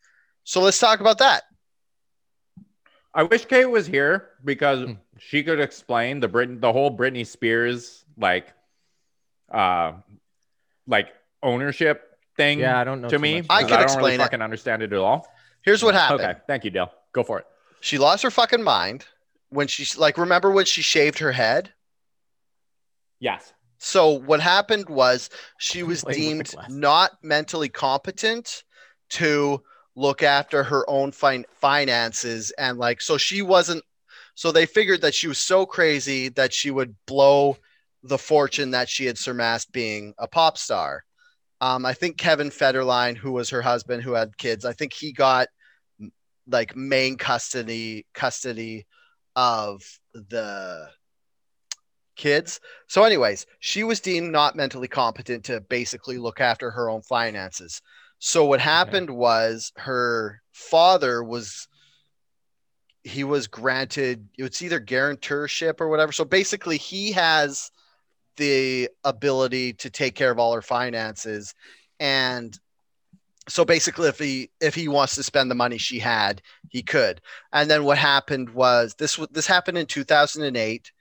So 0.43 0.59
let's 0.61 0.79
talk 0.79 0.99
about 0.99 1.19
that. 1.19 1.43
I 3.13 3.23
wish 3.23 3.45
Kate 3.45 3.65
was 3.65 3.87
here 3.87 4.31
because 4.43 4.81
Hmm. 4.81 4.93
she 5.17 5.41
could 5.43 5.61
explain 5.61 6.19
the 6.19 6.27
Brit- 6.27 6.59
the 6.59 6.73
whole 6.73 6.95
Britney 6.95 7.25
Spears 7.25 8.03
like 8.17 8.51
uh 9.49 9.93
like 10.87 11.07
ownership 11.45 12.17
thing 12.35 12.59
Yeah, 12.59 12.77
I 12.79 12.83
don't 12.83 13.01
know 13.01 13.07
to 13.07 13.15
too 13.15 13.21
me. 13.21 13.37
much 13.41 13.45
I 13.49 13.59
because 13.63 13.69
can 13.69 13.77
don't 13.79 13.83
explain 13.83 14.03
really 14.03 14.15
it. 14.15 14.17
fucking 14.19 14.41
understand 14.41 14.81
it 14.81 14.91
at 14.91 14.99
all. 14.99 15.27
Here's 15.61 15.83
what 15.83 15.93
happened. 15.95 16.21
Okay, 16.21 16.39
thank 16.47 16.63
you, 16.65 16.71
Dale. 16.71 16.91
Go 17.13 17.23
for 17.23 17.39
it. 17.39 17.45
She 17.81 17.97
lost 17.97 18.23
her 18.23 18.31
fucking 18.31 18.63
mind 18.63 19.05
when 19.49 19.67
she 19.67 19.85
like 19.97 20.17
remember 20.17 20.51
when 20.51 20.65
she 20.65 20.81
shaved 20.81 21.19
her 21.19 21.31
head? 21.31 21.71
Yes. 23.19 23.53
So 23.77 24.09
what 24.11 24.39
happened 24.39 24.89
was 24.89 25.29
she 25.59 25.83
was 25.83 26.03
Playing 26.03 26.39
with 26.39 26.47
the 26.51 26.57
deemed 26.57 26.69
not 26.81 27.11
mentally 27.23 27.69
competent 27.69 28.63
to 29.11 29.61
look 29.95 30.23
after 30.23 30.63
her 30.63 30.89
own 30.89 31.11
fin- 31.11 31.45
finances 31.53 32.51
and 32.57 32.77
like 32.77 33.01
so 33.01 33.17
she 33.17 33.41
wasn't 33.41 33.83
so 34.33 34.51
they 34.51 34.65
figured 34.65 35.01
that 35.01 35.13
she 35.13 35.27
was 35.27 35.37
so 35.37 35.65
crazy 35.65 36.27
that 36.29 36.51
she 36.53 36.69
would 36.71 36.95
blow 37.05 37.57
the 38.03 38.17
fortune 38.17 38.71
that 38.71 38.89
she 38.89 39.05
had 39.05 39.17
surmassed 39.17 39.71
being 39.71 40.13
a 40.17 40.27
pop 40.27 40.57
star. 40.57 41.03
Um, 41.61 41.85
I 41.85 41.93
think 41.93 42.17
Kevin 42.17 42.49
Federline, 42.49 43.15
who 43.15 43.31
was 43.31 43.49
her 43.49 43.61
husband, 43.61 44.03
who 44.03 44.13
had 44.13 44.37
kids, 44.37 44.65
I 44.65 44.73
think 44.73 44.93
he 44.93 45.11
got 45.11 45.47
like 46.47 46.75
main 46.75 47.17
custody 47.17 48.05
custody 48.13 48.85
of 49.35 49.81
the 50.13 50.89
kids. 52.15 52.59
So, 52.87 53.03
anyways, 53.03 53.45
she 53.59 53.83
was 53.83 53.99
deemed 53.99 54.31
not 54.31 54.55
mentally 54.55 54.87
competent 54.87 55.45
to 55.45 55.61
basically 55.61 56.17
look 56.17 56.39
after 56.41 56.71
her 56.71 56.89
own 56.89 57.01
finances. 57.01 57.81
So, 58.19 58.45
what 58.45 58.59
happened 58.59 59.09
was 59.09 59.71
her 59.77 60.41
father 60.51 61.23
was 61.23 61.67
he 63.03 63.23
was 63.23 63.45
granted 63.47 64.27
it's 64.37 64.63
either 64.63 64.79
guarantorship 64.79 65.79
or 65.79 65.89
whatever. 65.89 66.11
So 66.11 66.25
basically, 66.25 66.77
he 66.77 67.11
has 67.11 67.69
the 68.37 68.89
ability 69.03 69.73
to 69.73 69.89
take 69.89 70.15
care 70.15 70.31
of 70.31 70.39
all 70.39 70.53
her 70.53 70.61
finances, 70.61 71.53
and 71.99 72.57
so 73.47 73.63
basically, 73.63 74.07
if 74.07 74.17
he 74.17 74.49
if 74.59 74.73
he 74.73 74.87
wants 74.87 75.15
to 75.15 75.23
spend 75.23 75.51
the 75.51 75.55
money 75.55 75.77
she 75.77 75.99
had, 75.99 76.41
he 76.69 76.81
could. 76.81 77.21
And 77.53 77.69
then 77.69 77.83
what 77.83 77.97
happened 77.97 78.49
was 78.49 78.95
this 78.95 79.19
this 79.31 79.47
happened 79.47 79.77
in 79.77 79.85
2008, 79.85 80.91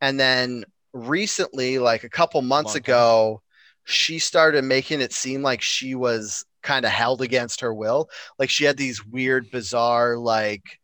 and 0.00 0.18
then 0.18 0.64
recently, 0.92 1.78
like 1.78 2.04
a 2.04 2.08
couple 2.08 2.42
months 2.42 2.74
ago, 2.74 3.42
she 3.84 4.18
started 4.18 4.64
making 4.64 5.00
it 5.00 5.12
seem 5.12 5.42
like 5.42 5.62
she 5.62 5.94
was 5.94 6.44
kind 6.62 6.84
of 6.84 6.90
held 6.90 7.22
against 7.22 7.60
her 7.60 7.72
will. 7.72 8.08
Like 8.38 8.50
she 8.50 8.64
had 8.64 8.76
these 8.76 9.04
weird, 9.04 9.50
bizarre, 9.50 10.16
like 10.16 10.80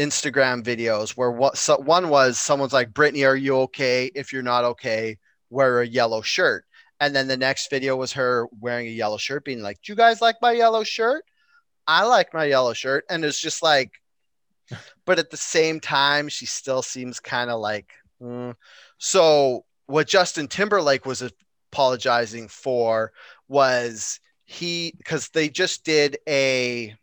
Instagram 0.00 0.62
videos 0.62 1.10
where 1.10 1.30
what 1.30 1.58
so 1.58 1.76
one 1.76 2.08
was 2.08 2.38
someone's 2.38 2.72
like, 2.72 2.92
Britney, 2.92 3.26
are 3.26 3.36
you 3.36 3.56
okay? 3.60 4.10
If 4.14 4.32
you're 4.32 4.42
not 4.42 4.64
okay, 4.64 5.18
wear 5.50 5.80
a 5.80 5.86
yellow 5.86 6.22
shirt. 6.22 6.64
And 7.00 7.14
then 7.14 7.28
the 7.28 7.36
next 7.36 7.70
video 7.70 7.96
was 7.96 8.12
her 8.12 8.48
wearing 8.60 8.86
a 8.86 8.90
yellow 8.90 9.18
shirt, 9.18 9.44
being 9.44 9.62
like, 9.62 9.80
Do 9.82 9.92
you 9.92 9.96
guys 9.96 10.22
like 10.22 10.36
my 10.40 10.52
yellow 10.52 10.84
shirt? 10.84 11.24
I 11.86 12.04
like 12.04 12.32
my 12.32 12.44
yellow 12.44 12.72
shirt. 12.72 13.04
And 13.10 13.24
it's 13.24 13.40
just 13.40 13.62
like, 13.62 13.92
but 15.04 15.18
at 15.18 15.30
the 15.30 15.36
same 15.36 15.80
time, 15.80 16.28
she 16.28 16.46
still 16.46 16.82
seems 16.82 17.20
kind 17.20 17.50
of 17.50 17.60
like, 17.60 17.92
mm. 18.22 18.54
so 18.98 19.64
what 19.86 20.08
Justin 20.08 20.46
Timberlake 20.46 21.04
was 21.04 21.22
apologizing 21.72 22.48
for 22.48 23.12
was 23.48 24.20
he, 24.44 24.94
because 24.96 25.28
they 25.28 25.48
just 25.48 25.84
did 25.84 26.18
a 26.28 26.94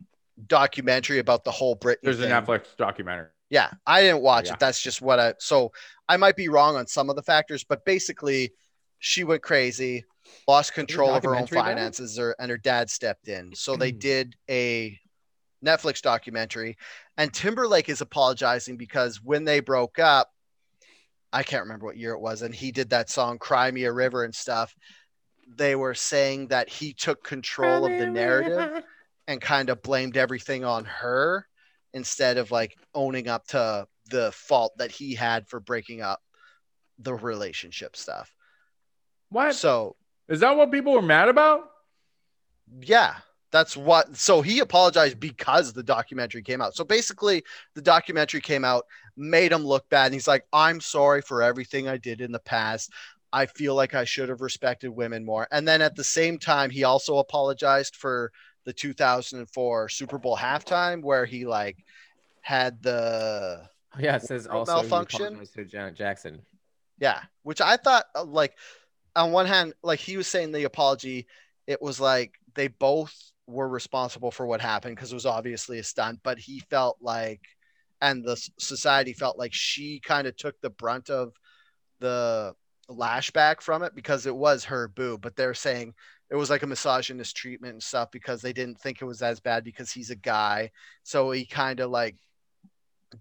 documentary 0.46 1.18
about 1.18 1.44
the 1.44 1.50
whole 1.50 1.76
Britney. 1.76 2.02
There's 2.02 2.20
a. 2.20 2.28
Netflix 2.28 2.76
documentary. 2.76 3.28
Yeah, 3.50 3.70
I 3.86 4.02
didn't 4.02 4.22
watch 4.22 4.46
Yeah. 4.46 4.54
it. 4.54 4.60
That's 4.60 4.80
just 4.80 5.00
what 5.00 5.18
I. 5.18 5.34
So 5.38 5.72
I 6.08 6.16
might 6.16 6.36
be 6.36 6.48
wrong 6.48 6.76
on 6.76 6.86
some 6.86 7.10
of 7.10 7.16
the 7.16 7.22
factors, 7.22 7.64
but 7.64 7.84
basically, 7.84 8.52
she 8.98 9.24
went 9.24 9.42
crazy, 9.42 10.04
lost 10.46 10.74
control 10.74 11.14
of 11.14 11.22
her 11.24 11.34
own 11.34 11.42
documentary 11.42 11.58
about 11.58 11.70
it? 11.70 11.74
finances, 11.74 12.18
or, 12.18 12.36
and 12.38 12.50
her 12.50 12.58
dad 12.58 12.90
stepped 12.90 13.28
in. 13.28 13.52
So 13.54 13.76
they 13.76 13.92
did 14.10 14.36
a 14.50 14.98
Netflix 15.64 16.02
documentary, 16.02 16.76
and 17.16 17.32
Timberlake 17.32 17.88
is 17.88 18.00
apologizing 18.00 18.76
because 18.76 19.22
when 19.22 19.44
they 19.44 19.60
broke 19.60 19.98
up, 19.98 20.28
I 21.32 21.42
can't 21.42 21.62
remember 21.64 21.86
what 21.86 21.96
year 21.96 22.12
it 22.12 22.20
was, 22.20 22.42
and 22.42 22.54
he 22.54 22.70
did 22.70 22.90
that 22.90 23.10
song 23.10 23.38
"Cry 23.38 23.70
Me 23.70 23.84
a 23.84 23.92
River" 23.92 24.24
and 24.24 24.34
stuff. 24.34 24.74
They 25.56 25.74
were 25.74 25.94
saying 25.94 26.48
that 26.48 26.68
he 26.68 26.92
took 26.92 27.24
control 27.24 27.86
of 27.86 27.98
the 27.98 28.06
narrative 28.06 28.82
and 29.28 29.40
kind 29.40 29.70
of 29.70 29.82
blamed 29.82 30.16
everything 30.16 30.64
on 30.64 30.84
her 30.86 31.46
instead 31.94 32.38
of 32.38 32.50
like 32.50 32.76
owning 32.94 33.28
up 33.28 33.46
to 33.48 33.86
the 34.10 34.32
fault 34.32 34.72
that 34.78 34.90
he 34.90 35.14
had 35.14 35.46
for 35.46 35.60
breaking 35.60 36.00
up 36.00 36.20
the 36.98 37.14
relationship 37.14 37.94
stuff. 37.94 38.32
What? 39.28 39.54
So, 39.54 39.94
Is 40.28 40.40
that 40.40 40.56
what 40.56 40.72
people 40.72 40.94
were 40.94 41.02
mad 41.02 41.28
about? 41.28 41.70
yeah, 42.80 43.14
that's 43.50 43.76
what. 43.76 44.16
So 44.16 44.42
he 44.42 44.60
apologized 44.60 45.20
because 45.20 45.72
the 45.72 45.82
documentary 45.82 46.42
came 46.42 46.60
out. 46.60 46.74
So 46.74 46.84
basically, 46.84 47.44
the 47.74 47.82
documentary 47.82 48.40
came 48.40 48.64
out, 48.64 48.84
made 49.16 49.52
him 49.52 49.64
look 49.64 49.88
bad. 49.88 50.06
And 50.06 50.14
he's 50.14 50.28
like, 50.28 50.44
I'm 50.52 50.80
sorry 50.80 51.22
for 51.22 51.42
everything 51.42 51.88
I 51.88 51.96
did 51.98 52.20
in 52.20 52.32
the 52.32 52.40
past. 52.40 52.90
I 53.32 53.46
feel 53.46 53.74
like 53.74 53.94
I 53.94 54.04
should 54.04 54.30
have 54.30 54.40
respected 54.40 54.88
women 54.90 55.24
more. 55.24 55.46
And 55.50 55.68
then 55.68 55.82
at 55.82 55.96
the 55.96 56.04
same 56.04 56.38
time, 56.38 56.70
he 56.70 56.84
also 56.84 57.18
apologized 57.18 57.96
for 57.96 58.32
the 58.68 58.72
2004 58.74 59.88
Super 59.88 60.18
Bowl 60.18 60.36
halftime 60.36 61.02
where 61.02 61.24
he 61.24 61.46
like 61.46 61.78
had 62.42 62.82
the 62.82 63.66
Oh, 63.94 63.98
yeah, 63.98 64.16
it 64.16 64.22
says 64.22 64.46
also 64.46 64.82
malfunction? 64.82 65.40
Janet 65.66 65.94
Jackson. 65.94 66.42
Yeah, 67.00 67.22
which 67.44 67.62
I 67.62 67.78
thought 67.78 68.04
uh, 68.14 68.24
like 68.24 68.58
on 69.16 69.32
one 69.32 69.46
hand, 69.46 69.72
like 69.82 70.00
he 70.00 70.18
was 70.18 70.26
saying 70.26 70.52
the 70.52 70.64
apology, 70.64 71.26
it 71.66 71.80
was 71.80 71.98
like 71.98 72.34
they 72.56 72.68
both 72.68 73.16
were 73.46 73.66
responsible 73.66 74.30
for 74.30 74.46
what 74.46 74.60
happened 74.60 74.96
because 74.96 75.12
it 75.12 75.16
was 75.16 75.24
obviously 75.24 75.78
a 75.78 75.82
stunt, 75.82 76.20
but 76.22 76.38
he 76.38 76.60
felt 76.68 76.98
like 77.00 77.40
and 78.02 78.22
the 78.22 78.36
society 78.58 79.14
felt 79.14 79.38
like 79.38 79.54
she 79.54 79.98
kind 79.98 80.26
of 80.26 80.36
took 80.36 80.60
the 80.60 80.68
brunt 80.68 81.08
of 81.08 81.32
the 82.00 82.52
lashback 82.90 83.62
from 83.62 83.82
it 83.82 83.94
because 83.94 84.26
it 84.26 84.36
was 84.36 84.64
her 84.64 84.88
boo, 84.88 85.16
but 85.16 85.36
they're 85.36 85.54
saying 85.54 85.94
it 86.30 86.36
was 86.36 86.50
like 86.50 86.62
a 86.62 86.66
misogynist 86.66 87.36
treatment 87.36 87.72
and 87.72 87.82
stuff 87.82 88.10
because 88.10 88.42
they 88.42 88.52
didn't 88.52 88.78
think 88.78 89.00
it 89.00 89.06
was 89.06 89.22
as 89.22 89.40
bad 89.40 89.64
because 89.64 89.90
he's 89.90 90.10
a 90.10 90.16
guy. 90.16 90.70
So 91.02 91.30
he 91.30 91.46
kind 91.46 91.80
of 91.80 91.90
like 91.90 92.16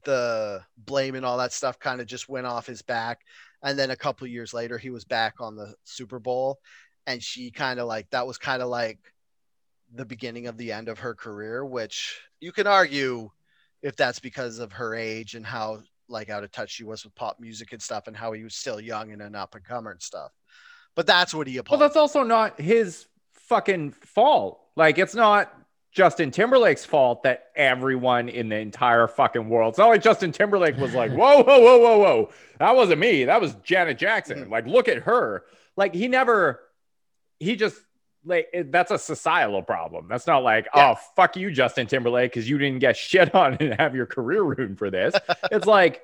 the 0.04 0.62
blame 0.78 1.16
and 1.16 1.26
all 1.26 1.38
that 1.38 1.54
stuff 1.54 1.80
kind 1.80 2.02
of 2.02 2.08
just 2.08 2.28
went 2.28 2.48
off 2.48 2.68
his 2.68 2.82
back. 2.82 3.22
And 3.64 3.80
then 3.80 3.92
a 3.92 3.96
couple 3.96 4.28
years 4.28 4.54
later, 4.54 4.78
he 4.78 4.90
was 4.90 5.06
back 5.06 5.36
on 5.40 5.56
the 5.56 5.74
Super 5.84 6.20
Bowl, 6.20 6.60
and 7.06 7.24
she 7.24 7.50
kind 7.50 7.80
of 7.80 7.88
like 7.88 8.10
that 8.12 8.28
was 8.28 8.38
kind 8.38 8.62
of 8.62 8.70
like 8.70 9.00
the 9.94 10.06
beginning 10.06 10.48
of 10.48 10.58
the 10.58 10.72
end 10.72 10.90
of 10.90 11.00
her 11.00 11.16
career, 11.16 11.66
which 11.66 12.20
you 12.40 12.52
can 12.52 12.68
argue 12.68 13.30
if 13.82 13.96
that's 13.96 14.20
because 14.20 14.60
of 14.60 14.74
her 14.74 14.94
age 14.94 15.34
and 15.34 15.46
how 15.46 15.80
like 16.10 16.30
out 16.30 16.44
of 16.44 16.52
touch 16.52 16.72
she 16.72 16.84
was 16.84 17.04
with 17.04 17.16
pop 17.16 17.40
music 17.40 17.74
and 17.74 17.82
stuff, 17.82 18.08
and 18.08 18.16
how 18.16 18.34
he 18.34 18.44
was 18.44 18.56
still 18.56 18.80
young 18.80 19.12
and 19.12 19.22
an 19.22 19.36
up 19.36 19.56
and 19.56 19.66
comer 19.66 19.92
and 19.92 20.02
stuff. 20.02 20.32
But 20.98 21.06
that's 21.08 21.34
what 21.34 21.46
he 21.48 21.54
Well, 21.54 21.62
apologized. 21.62 21.92
that's 21.92 21.96
also 21.96 22.24
not 22.24 22.60
his 22.60 23.06
fucking 23.34 23.92
fault. 23.92 24.60
Like, 24.76 24.98
it's 24.98 25.14
not 25.16 25.54
Justin 25.92 26.32
Timberlake's 26.32 26.86
fault 26.86 27.22
that 27.24 27.46
everyone 27.56 28.30
in 28.30 28.50
the 28.50 28.58
entire 28.58 29.08
fucking 29.08 29.48
world. 29.48 29.74
It's 29.74 29.78
not 29.78 29.90
like 29.90 30.02
Justin 30.02 30.32
Timberlake 30.32 30.76
was 30.78 30.96
like, 30.96 31.12
whoa, 31.16 31.44
whoa, 31.44 31.60
whoa, 31.60 31.78
whoa, 31.78 31.98
whoa. 32.00 32.30
That 32.60 32.76
wasn't 32.76 33.00
me. 33.00 33.26
That 33.26 33.40
was 33.40 33.54
Janet 33.64 34.00
Jackson. 34.00 34.46
Mhm. 34.46 34.50
Like, 34.50 34.66
look 34.66 34.88
at 34.88 35.04
her. 35.04 35.44
Like, 35.76 35.94
he 35.94 36.08
never, 36.08 36.62
he 37.40 37.56
just, 37.56 37.78
like, 38.26 38.48
it, 38.52 38.72
that's 38.72 38.90
a 38.90 38.98
societal 38.98 39.62
problem. 39.62 40.08
That's 40.10 40.26
not 40.26 40.40
like, 40.44 40.66
Yeah. 40.76 40.94
oh, 40.94 41.00
fuck 41.16 41.38
you, 41.38 41.52
Justin 41.52 41.86
Timberlake, 41.86 42.32
because 42.32 42.50
you 42.50 42.58
didn't 42.58 42.80
get 42.80 42.98
shit 42.98 43.36
on 43.36 43.58
and 43.60 43.80
have 43.80 43.96
your 43.96 44.08
career 44.08 44.42
ruined 44.42 44.80
for 44.80 44.90
this. 44.90 45.14
it's 45.52 45.68
like, 45.68 46.02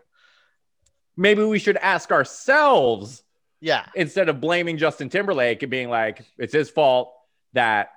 maybe 1.18 1.44
we 1.44 1.58
should 1.58 1.78
ask 1.78 2.12
ourselves 2.12 3.24
yeah, 3.64 3.86
instead 3.96 4.28
of 4.28 4.42
blaming 4.42 4.78
Justin 4.78 5.08
Timberlake 5.08 5.64
and 5.64 5.70
being 5.72 5.90
like, 5.90 6.26
it's 6.38 6.52
his 6.52 6.70
fault 6.70 7.14
that, 7.54 7.92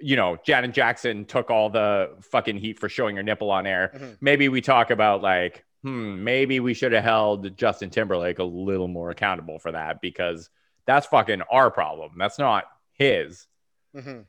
you 0.00 0.14
know, 0.14 0.38
Janet 0.46 0.72
Jackson 0.72 1.24
took 1.24 1.50
all 1.50 1.68
the 1.68 2.12
fucking 2.30 2.58
heat 2.58 2.78
for 2.78 2.88
showing 2.88 3.16
her 3.16 3.22
nipple 3.24 3.50
on 3.50 3.66
air. 3.66 3.90
Mhm. 3.92 4.18
Maybe 4.20 4.48
we 4.48 4.60
talk 4.60 4.90
about 4.90 5.20
like, 5.20 5.64
hmm, 5.82 6.22
maybe 6.22 6.60
we 6.60 6.74
should 6.74 6.92
have 6.92 7.02
held 7.02 7.56
Justin 7.56 7.90
Timberlake 7.90 8.38
a 8.38 8.44
little 8.44 8.86
more 8.86 9.10
accountable 9.10 9.58
for 9.58 9.72
that 9.72 10.00
because 10.00 10.48
that's 10.86 11.08
fucking 11.08 11.42
our 11.50 11.72
problem. 11.72 12.12
That's 12.16 12.38
not 12.38 12.66
his. 12.92 13.48
hmm 13.92 14.20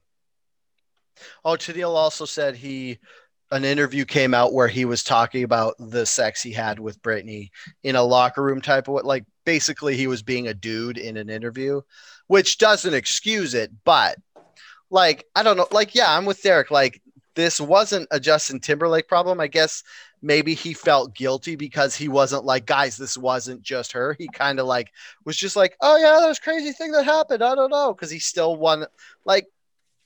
Oh, 1.46 1.52
Tennille 1.52 1.94
also 1.94 2.26
said 2.26 2.56
he 2.56 2.98
an 3.52 3.66
interview 3.66 4.06
came 4.06 4.34
out 4.34 4.54
where 4.54 4.70
he 4.70 4.86
was 4.86 5.04
talking 5.04 5.44
about 5.44 5.76
the 5.78 6.06
sex 6.06 6.42
he 6.42 6.54
had 6.54 6.80
with 6.80 7.02
Britney 7.04 7.50
in 7.84 7.96
a 7.96 8.02
locker 8.02 8.42
room 8.42 8.62
type 8.62 8.88
of 8.88 8.94
what, 8.94 9.06
like 9.06 9.26
basically 9.52 9.98
he 9.98 10.08
was 10.08 10.24
being 10.24 10.48
a 10.48 10.54
dude 10.54 10.98
in 10.98 11.18
an 11.18 11.30
interview, 11.30 11.82
which 12.28 12.58
doesn't 12.58 12.94
excuse 12.94 13.54
it, 13.54 13.70
but 13.84 14.16
like 14.90 15.26
I 15.36 15.44
don't 15.44 15.58
know, 15.58 15.68
like 15.72 15.94
yeah, 15.94 16.16
I'm 16.16 16.24
with 16.24 16.42
Derek. 16.42 16.72
Like 16.72 17.02
this 17.36 17.60
wasn't 17.60 18.08
a 18.12 18.20
Justin 18.20 18.62
Timberlake 18.62 19.10
problem. 19.10 19.42
I 19.42 19.48
guess 19.48 19.84
maybe 20.22 20.54
he 20.54 20.72
felt 20.72 21.14
guilty 21.14 21.58
because 21.58 21.98
he 21.98 22.08
wasn't 22.08 22.46
like, 22.46 22.66
guys, 22.66 22.96
this 22.96 23.18
wasn't 23.18 23.62
just 23.62 23.92
her. 23.92 24.16
He 24.18 24.30
kind 24.30 24.58
of 24.58 24.68
like 24.68 24.94
was 25.26 25.36
just 25.36 25.58
like, 25.58 25.76
oh 25.82 25.98
yeah, 25.98 26.22
there's 26.22 26.40
crazy 26.40 26.72
thing 26.72 26.94
that 26.94 27.04
happened. 27.04 27.44
I 27.44 27.54
don't 27.54 27.72
know, 27.72 27.94
because 27.94 28.10
he 28.10 28.20
still 28.20 28.56
won. 28.56 28.86
Like 29.26 29.48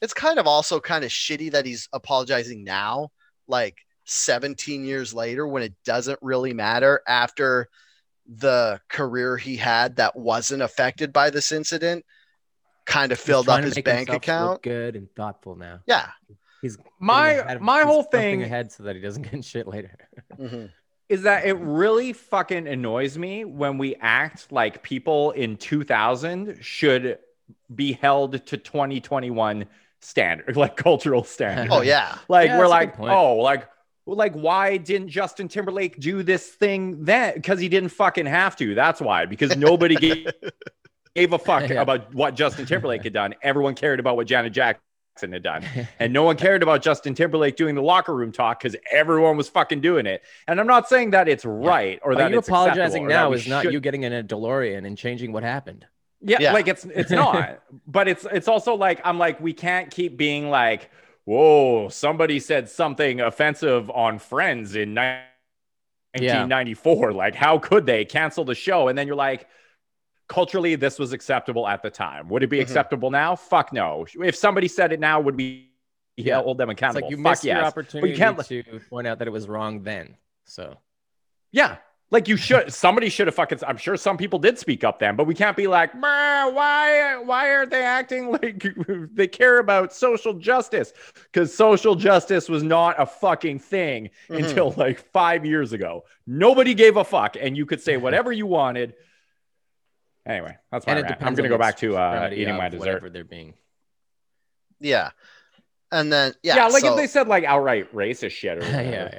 it's 0.01 0.15
kind 0.15 0.39
of 0.39 0.47
also 0.47 0.79
kind 0.79 1.05
of 1.05 1.11
shitty 1.11 1.51
that 1.51 1.67
he's 1.67 1.87
apologizing 1.93 2.63
now, 2.63 3.11
like 3.47 3.77
17 4.05 4.85
years 4.85 5.13
later, 5.13 5.47
when 5.47 5.61
it 5.61 5.75
doesn't 5.85 6.17
really 6.23 6.53
matter 6.53 7.03
after 7.07 7.69
the 8.27 8.79
career 8.87 9.37
he 9.37 9.55
had 9.55 9.97
that 9.97 10.15
wasn't 10.15 10.61
affected 10.61 11.13
by 11.13 11.29
this 11.29 11.51
incident 11.51 12.05
kind 12.85 13.11
of 13.11 13.19
filled 13.19 13.49
up 13.49 13.63
his 13.63 13.79
bank 13.81 14.09
account. 14.09 14.61
Good 14.63 14.95
and 14.95 15.07
thoughtful 15.15 15.55
now. 15.55 15.79
Yeah. 15.85 16.07
He's 16.61 16.77
My 16.99 17.31
ahead 17.33 17.57
of- 17.57 17.61
my 17.61 17.77
he's 17.79 17.85
whole 17.85 18.03
thing 18.03 18.41
ahead 18.43 18.71
so 18.71 18.83
that 18.83 18.95
he 18.95 19.01
doesn't 19.01 19.31
get 19.31 19.43
shit 19.43 19.67
later. 19.67 19.91
Mhm. 20.39 20.69
is 21.07 21.21
that 21.23 21.45
it 21.45 21.53
really 21.53 22.13
fucking 22.13 22.67
annoys 22.67 23.15
me 23.17 23.45
when 23.45 23.77
we 23.77 23.95
act 23.97 24.51
like 24.51 24.81
people 24.81 25.31
in 25.31 25.55
2000 25.57 26.57
should 26.63 27.19
be 27.75 27.93
held 27.93 28.31
to 28.47 28.57
2021 28.57 29.65
standard 30.01 30.55
like 30.57 30.75
cultural 30.75 31.23
standards 31.23 31.69
Oh 31.71 31.81
yeah. 31.81 32.17
like 32.27 32.47
Yeah, 32.47 32.57
we're 32.59 32.67
like 32.67 32.99
oh 32.99 33.35
like 33.35 33.67
like 34.05 34.33
why 34.33 34.77
didn't 34.77 35.09
justin 35.09 35.47
timberlake 35.47 35.99
do 35.99 36.21
this 36.23 36.47
thing 36.49 37.03
then 37.03 37.33
because 37.33 37.59
he 37.59 37.67
didn't 37.67 37.89
fucking 37.89 38.25
have 38.25 38.55
to 38.55 38.75
that's 38.75 39.01
why 39.01 39.25
because 39.25 39.55
nobody 39.57 39.95
gave, 39.95 40.27
gave 41.15 41.33
a 41.33 41.39
fuck 41.39 41.69
Yeah. 41.69 41.81
about 41.81 42.13
what 42.13 42.35
justin 42.35 42.65
timberlake 42.65 43.03
had 43.03 43.13
done 43.13 43.33
everyone 43.41 43.73
cared 43.75 43.99
about 43.99 44.15
what 44.15 44.27
janet 44.27 44.53
jackson 44.53 44.81
had 45.31 45.41
done 45.43 45.63
and 45.99 46.11
no 46.13 46.23
one 46.23 46.35
cared 46.35 46.61
about 46.61 46.81
Justin 46.81 47.15
Timberlake 47.15 47.55
doing 47.55 47.73
the 47.73 47.81
locker 47.81 48.13
room 48.13 48.33
talk 48.33 48.59
because 48.59 48.75
everyone 48.91 49.37
was 49.37 49.47
fucking 49.47 49.79
doing 49.79 50.05
it. 50.05 50.21
And 50.45 50.59
I'm 50.59 50.67
not 50.67 50.89
saying 50.89 51.11
that 51.11 51.29
it's 51.29 51.45
right 51.45 52.01
or 52.03 52.11
Are 52.11 52.15
that 52.15 52.31
you 52.31 52.39
it's 52.39 52.49
apologizing 52.49 53.07
now 53.07 53.29
we 53.29 53.37
is 53.37 53.47
not 53.47 53.63
should- 53.63 53.71
you 53.71 53.79
getting 53.79 54.03
in 54.03 54.11
a 54.11 54.21
DeLorean 54.25 54.85
and 54.85 54.97
changing 54.97 55.31
what 55.31 55.43
happened. 55.43 55.85
Yeah, 56.19 56.39
Yeah. 56.41 56.51
like 56.51 56.67
it's 56.67 56.83
it's 56.83 57.11
not. 57.23 57.61
but 57.87 58.09
it's 58.09 58.25
it's 58.29 58.49
also 58.49 58.75
like 58.75 58.99
I'm 59.05 59.17
like 59.17 59.39
we 59.39 59.53
can't 59.53 59.89
keep 59.89 60.17
being 60.17 60.49
like, 60.49 60.91
whoa, 61.25 61.89
somebody 61.89 62.39
said 62.39 62.69
something 62.69 63.19
offensive 63.21 63.89
on 63.91 64.19
Friends 64.19 64.75
in 64.75 64.93
ni- 64.93 65.19
1994. 66.13 67.11
Like, 67.13 67.35
how 67.35 67.59
could 67.59 67.85
they 67.85 68.05
cancel 68.05 68.45
the 68.45 68.55
show? 68.55 68.87
And 68.87 68.97
then 68.97 69.07
you're 69.07 69.15
like. 69.15 69.47
Culturally, 70.27 70.73
this 70.73 70.97
was 70.97 71.13
acceptable 71.13 71.67
at 71.67 71.83
the 71.83 71.91
time. 71.91 72.29
Would 72.29 72.41
it 72.41 72.47
be 72.47 72.57
Mhm. 72.57 72.63
acceptable 72.63 73.11
now? 73.11 73.35
Fuck 73.35 73.71
no. 73.71 74.07
If 74.23 74.35
somebody 74.35 74.67
said 74.67 74.91
it 74.91 74.99
now, 74.99 75.19
would 75.19 75.35
we 75.35 75.69
Yeah. 76.17 76.41
hold 76.41 76.57
them 76.57 76.71
It's 76.71 76.79
accountable? 76.79 77.05
like 77.05 77.11
you 77.11 77.17
Fuck 77.17 77.31
missed 77.31 77.43
your 77.43 77.57
yes. 77.57 77.65
opportunity 77.67 78.15
can't- 78.15 78.39
to 78.39 78.79
point 78.89 79.05
out 79.05 79.19
that 79.19 79.27
it 79.27 79.31
was 79.31 79.47
wrong 79.47 79.83
then. 79.83 80.17
So 80.45 80.79
Yeah. 81.51 81.77
Like 82.11 82.27
you 82.27 82.37
should 82.37 82.71
somebody 82.71 83.09
should 83.09 83.25
have 83.27 83.35
fucking 83.35 83.59
I'm 83.67 83.77
sure 83.77 83.97
some 83.97 84.15
people 84.15 84.37
did 84.37 84.59
speak 84.59 84.83
up 84.83 84.99
then, 84.99 85.15
but 85.15 85.25
we 85.25 85.33
can't 85.33 85.57
be 85.57 85.65
like, 85.67 85.91
why 85.93 87.17
why 87.23 87.51
aren't 87.51 87.71
they 87.71 87.83
acting 87.83 88.31
like 88.31 88.63
they 89.13 89.27
care 89.27 89.57
about 89.57 89.91
social 89.91 90.33
justice? 90.35 90.93
Because 91.15 91.53
social 91.53 91.95
justice 91.95 92.47
was 92.47 92.61
not 92.63 92.95
a 93.01 93.05
fucking 93.07 93.59
thing 93.59 94.11
Mhm. 94.29 94.45
until 94.47 94.71
like 94.77 94.99
five 95.11 95.45
years 95.45 95.73
ago. 95.73 96.05
Nobody 96.27 96.73
gave 96.75 96.95
a 96.97 97.03
fuck, 97.03 97.37
and 97.39 97.57
you 97.57 97.65
could 97.65 97.81
say 97.81 97.97
whatever 97.97 98.31
you 98.31 98.45
wanted. 98.45 98.93
Anyway, 100.27 100.55
that's 100.71 100.85
my 100.87 100.93
rant. 101.01 101.17
I'm 101.21 101.33
gonna 101.35 101.49
go 101.49 101.57
back 101.57 101.77
to 101.77 101.97
uh, 101.97 102.29
eating 102.31 102.55
my 102.55 102.69
dessert. 102.69 102.79
whatever 102.79 103.09
they're 103.09 103.23
being. 103.23 103.55
Yeah. 104.79 105.09
And 105.91 106.11
then 106.13 106.33
yeah. 106.43 106.55
Yeah, 106.57 106.67
like 106.67 106.81
so- 106.83 106.91
if 106.91 106.97
they 106.97 107.07
said 107.07 107.27
like 107.27 107.43
outright 107.45 107.93
racist 107.95 108.31
shit 108.31 108.57
or 108.59 108.61
yeah, 108.65 108.77
whatever, 108.83 109.09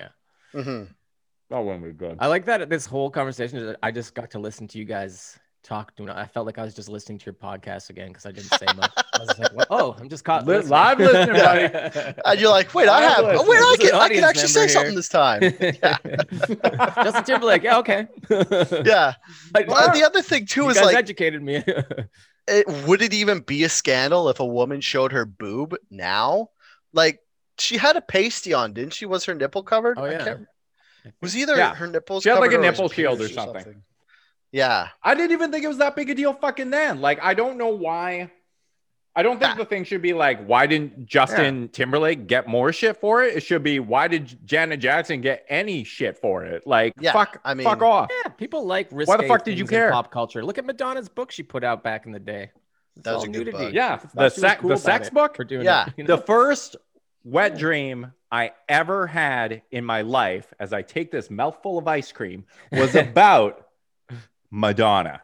yeah. 0.54 0.60
Mhm. 0.60 0.88
That 1.50 1.58
wouldn't 1.58 1.84
be 1.84 1.92
good. 1.92 2.16
I 2.20 2.26
like 2.26 2.44
that 2.46 2.68
this 2.68 2.86
whole 2.86 3.10
conversation. 3.10 3.76
I 3.82 3.90
just 3.90 4.14
got 4.14 4.30
to 4.32 4.38
listen 4.38 4.66
to 4.68 4.78
you 4.78 4.84
guys 4.84 5.38
talk. 5.62 5.94
To 5.96 6.08
I 6.10 6.26
felt 6.26 6.46
like 6.46 6.58
I 6.58 6.62
was 6.62 6.74
just 6.74 6.88
listening 6.88 7.18
to 7.18 7.26
your 7.26 7.34
podcast 7.34 7.90
again 7.90 8.08
because 8.08 8.26
I 8.26 8.32
didn't 8.32 8.50
say 8.50 8.66
much. 8.76 8.90
I 8.96 9.18
was 9.18 9.38
like, 9.38 9.54
well, 9.56 9.66
oh, 9.70 9.96
I'm 9.98 10.08
just 10.08 10.24
caught 10.24 10.46
Li- 10.46 10.56
listening. 10.56 10.70
live 10.70 10.98
listening, 10.98 11.36
buddy. 11.94 12.14
And 12.24 12.40
you're 12.40 12.50
like, 12.50 12.74
wait, 12.74 12.88
I 12.88 13.02
have, 13.02 13.24
listen. 13.24 13.48
wait, 13.48 13.58
I 13.58 13.76
can, 13.78 13.94
I 13.94 14.08
can 14.08 14.24
actually 14.24 14.48
say 14.48 14.60
member 14.60 14.72
something 14.72 14.94
this 14.94 15.08
time. 15.08 15.40
Justin 17.04 17.24
Timberlake. 17.24 17.62
Yeah, 17.62 17.78
okay. 17.78 18.06
Yeah. 18.84 19.14
I- 19.54 19.64
Well, 19.66 19.92
the 19.92 20.04
other 20.04 20.22
thing 20.22 20.46
too 20.46 20.64
you 20.64 20.70
is 20.70 20.76
guys 20.76 20.86
like, 20.86 20.96
educated 20.96 21.42
me. 21.42 21.62
it, 22.48 22.86
would 22.86 23.02
it 23.02 23.14
even 23.14 23.40
be 23.40 23.64
a 23.64 23.68
scandal 23.68 24.28
if 24.28 24.40
a 24.40 24.46
woman 24.46 24.80
showed 24.80 25.12
her 25.12 25.24
boob 25.24 25.76
now? 25.90 26.50
Like, 26.92 27.20
she 27.58 27.76
had 27.76 27.96
a 27.96 28.00
pasty 28.02 28.52
on, 28.52 28.72
didn't 28.72 28.92
she? 28.94 29.06
Was 29.06 29.24
her 29.24 29.34
nipple 29.34 29.62
covered? 29.62 29.98
Oh 29.98 30.04
I 30.04 30.12
yeah. 30.12 30.36
Can't- 31.06 31.14
I 31.20 31.24
Was 31.24 31.36
either 31.36 31.56
Yeah. 31.56 31.74
her 31.74 31.86
nipples 31.86 32.22
She 32.22 32.28
had, 32.28 32.38
like, 32.38 32.52
a 32.52 32.58
nipple 32.58 32.88
shield 32.88 33.16
or 33.20 33.28
pierced 33.28 33.34
something. 33.34 33.82
Yeah. 34.52 34.88
I 35.02 35.14
didn't 35.14 35.32
even 35.32 35.50
think 35.50 35.64
it 35.64 35.68
was 35.68 35.78
that 35.78 35.96
big 35.96 36.08
a 36.10 36.14
deal 36.14 36.32
fucking 36.32 36.70
then. 36.70 37.00
Like, 37.00 37.18
I 37.22 37.34
don't 37.34 37.58
know 37.58 37.68
why. 37.68 38.30
I 39.18 39.22
don't 39.22 39.38
think 39.38 39.52
Yeah. 39.52 39.56
the 39.56 39.64
thing 39.64 39.84
should 39.84 40.02
be 40.02 40.12
like, 40.12 40.44
why 40.46 40.66
didn't 40.66 41.06
Justin 41.06 41.68
Timberlake 41.70 42.26
get 42.26 42.46
more 42.46 42.70
shit 42.70 42.98
for 42.98 43.22
it? 43.22 43.34
It 43.34 43.40
should 43.42 43.62
be, 43.62 43.80
why 43.80 44.08
did 44.08 44.38
Janet 44.46 44.78
Jackson 44.80 45.22
get 45.22 45.44
any 45.48 45.84
shit 45.84 46.18
for 46.18 46.44
it? 46.44 46.66
Like, 46.66 46.92
Yeah, 47.00 47.12
fuck, 47.12 47.40
I 47.42 47.54
mean- 47.54 47.64
fuck 47.66 47.80
off. 47.80 48.10
Yeah, 48.24 48.30
people 48.32 48.66
like 48.66 48.88
risque 48.92 49.08
Why 49.10 49.16
the 49.16 49.26
fuck 49.26 49.42
did 49.44 49.58
you 49.58 49.64
care? 49.64 49.90
Pop 49.90 50.10
culture. 50.10 50.44
Look 50.44 50.58
at 50.58 50.66
Madonna's 50.66 51.08
book 51.08 51.30
she 51.30 51.42
put 51.42 51.64
out 51.64 51.82
back 51.82 52.04
in 52.04 52.12
the 52.12 52.18
day. 52.20 52.50
That 53.02 53.14
was 53.14 53.24
all 53.24 53.30
a 53.30 53.32
good 53.32 53.50
book. 53.52 53.72
Yeah, 53.72 53.96
the 53.96 54.08
she 54.08 54.16
was 54.18 54.34
sex- 54.34 54.62
the 54.62 54.76
sex 54.76 55.08
it 55.08 55.14
book? 55.14 55.36
For 55.36 55.44
doing 55.44 55.64
Yeah, 55.64 55.86
it, 55.86 55.94
you 55.96 56.04
The 56.04 56.18
first 56.18 56.76
wet 57.24 57.56
dream 57.58 58.12
I 58.30 58.52
ever 58.68 59.06
had 59.06 59.62
in 59.70 59.84
my 59.84 60.02
life 60.02 60.52
as 60.58 60.72
I 60.72 60.82
take 60.82 61.10
this 61.10 61.30
mouthful 61.30 61.78
of 61.78 61.86
ice 61.86 62.10
cream 62.12 62.44
was 62.72 62.94
about 62.94 63.66
Madonna. 64.50 65.22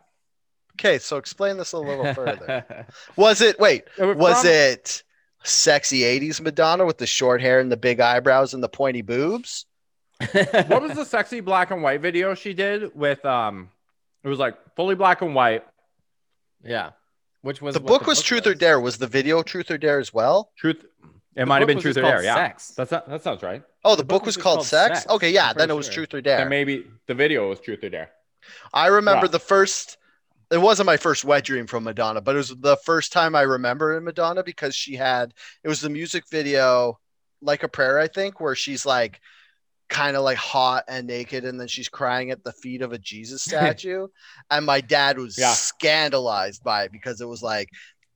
Okay, 0.75 0.99
so 0.99 1.17
explain 1.17 1.59
this 1.59 1.73
a 1.73 1.79
little 1.79 2.13
further. 2.15 2.87
Was 3.17 3.41
it 3.41 3.59
wait, 3.61 3.85
was 3.99 4.41
From- 4.43 4.51
it 4.51 5.03
sexy 5.45 6.01
80s 6.01 6.41
Madonna 6.41 6.87
with 6.87 6.99
the 6.99 7.07
short 7.07 7.41
hair 7.41 7.59
and 7.61 7.71
the 7.71 7.77
big 7.77 8.01
eyebrows 8.01 8.55
and 8.55 8.63
the 8.63 8.69
pointy 8.69 9.03
boobs? 9.03 9.67
what 10.33 10.81
was 10.83 10.93
the 10.95 11.05
sexy 11.05 11.41
black 11.41 11.73
and 11.73 11.83
white 11.83 12.01
video 12.01 12.33
she 12.33 12.55
did 12.55 12.95
with 12.95 13.25
um 13.25 13.69
it 14.23 14.29
was 14.29 14.39
like 14.39 14.55
fully 14.77 14.95
black 14.95 15.21
and 15.21 15.35
white 15.35 15.65
yeah. 16.65 16.91
Which 17.41 17.61
was 17.61 17.75
The 17.75 17.81
what 17.81 17.89
book 17.89 18.07
was 18.07 18.23
Truth 18.23 18.47
or. 18.47 18.55
Dare. 18.55 18.79
Was 18.81 18.99
the 18.99 19.09
video 19.09 19.43
Truth 19.43 19.73
or 19.73 19.79
Dare 19.79 19.99
as 19.99 20.15
well? 20.15 20.53
truth 20.57 20.85
it 21.37 21.47
might 21.47 21.61
have 21.61 21.67
been 21.67 21.77
was 21.77 21.83
truth 21.83 21.97
just 21.97 22.05
or 22.07 22.11
dare 22.11 22.23
yeah 22.23 22.35
Sex. 22.35 22.73
that's 22.77 22.91
that, 22.91 23.09
that 23.09 23.23
sounds 23.23 23.43
right 23.43 23.63
Oh, 23.85 23.97
the, 23.97 24.03
The 24.03 24.05
book, 24.05 24.21
book 24.21 24.27
was, 24.27 24.37
was 24.37 24.43
called, 24.45 24.57
called 24.59 24.67
Sex? 24.67 25.01
Sex, 25.01 25.13
Okay, 25.13 25.31
yeah, 25.33 25.51
I'm 25.51 25.57
then 25.57 25.71
it 25.71 25.75
was 25.75 25.87
sure. 25.87 25.95
Truth 25.95 26.15
or 26.15 26.21
Dare. 26.21 26.41
and 26.41 26.51
maybe 26.51 26.87
the 27.09 27.15
video 27.15 27.49
was 27.49 27.59
truth 27.61 27.83
or 27.83 27.89
dare 27.89 28.11
I 28.73 28.87
remember 28.89 29.27
Yeah. 29.27 29.33
the 29.33 29.39
first. 29.41 29.99
It 30.51 30.61
wasn't 30.61 30.87
my 30.87 30.99
first 30.99 31.25
wet 31.25 31.45
dream 31.45 31.67
from 31.67 31.85
Madonna, 31.85 32.21
but 32.21 32.35
it 32.35 32.39
was 32.39 32.51
the 32.51 32.77
first 32.85 33.11
time 33.13 33.35
I 33.35 33.43
remember 33.43 33.97
in 33.97 34.05
Madonna 34.05 34.43
because 34.45 34.75
she 34.77 34.95
had 34.97 35.33
it 35.65 35.69
was 35.69 35.81
the 35.81 35.89
music 35.89 36.25
video, 36.31 36.99
like 37.41 37.63
a 37.63 37.69
prayer, 37.69 37.99
I 37.99 38.07
think, 38.09 38.39
where 38.39 38.55
she's 38.55 38.85
like 38.85 39.21
kind 39.89 40.17
of 40.17 40.25
like 40.25 40.39
hot 40.39 40.85
and 40.89 41.07
naked, 41.07 41.45
and 41.45 41.61
then 41.61 41.69
she's 41.69 41.89
crying 41.89 42.31
at 42.31 42.45
the 42.45 42.53
feet 42.53 42.83
of 42.83 42.93
a 42.93 42.99
Jesus 42.99 43.43
statue, 43.51 44.09
and 44.51 44.67
my 44.67 44.81
dad 44.81 45.19
was 45.19 45.37
Yeah. 45.39 45.55
scandalized 45.55 46.63
by 46.63 46.85
it 46.85 46.93
because 46.93 47.21
it 47.21 47.29
was 47.29 47.43
like 47.43 47.69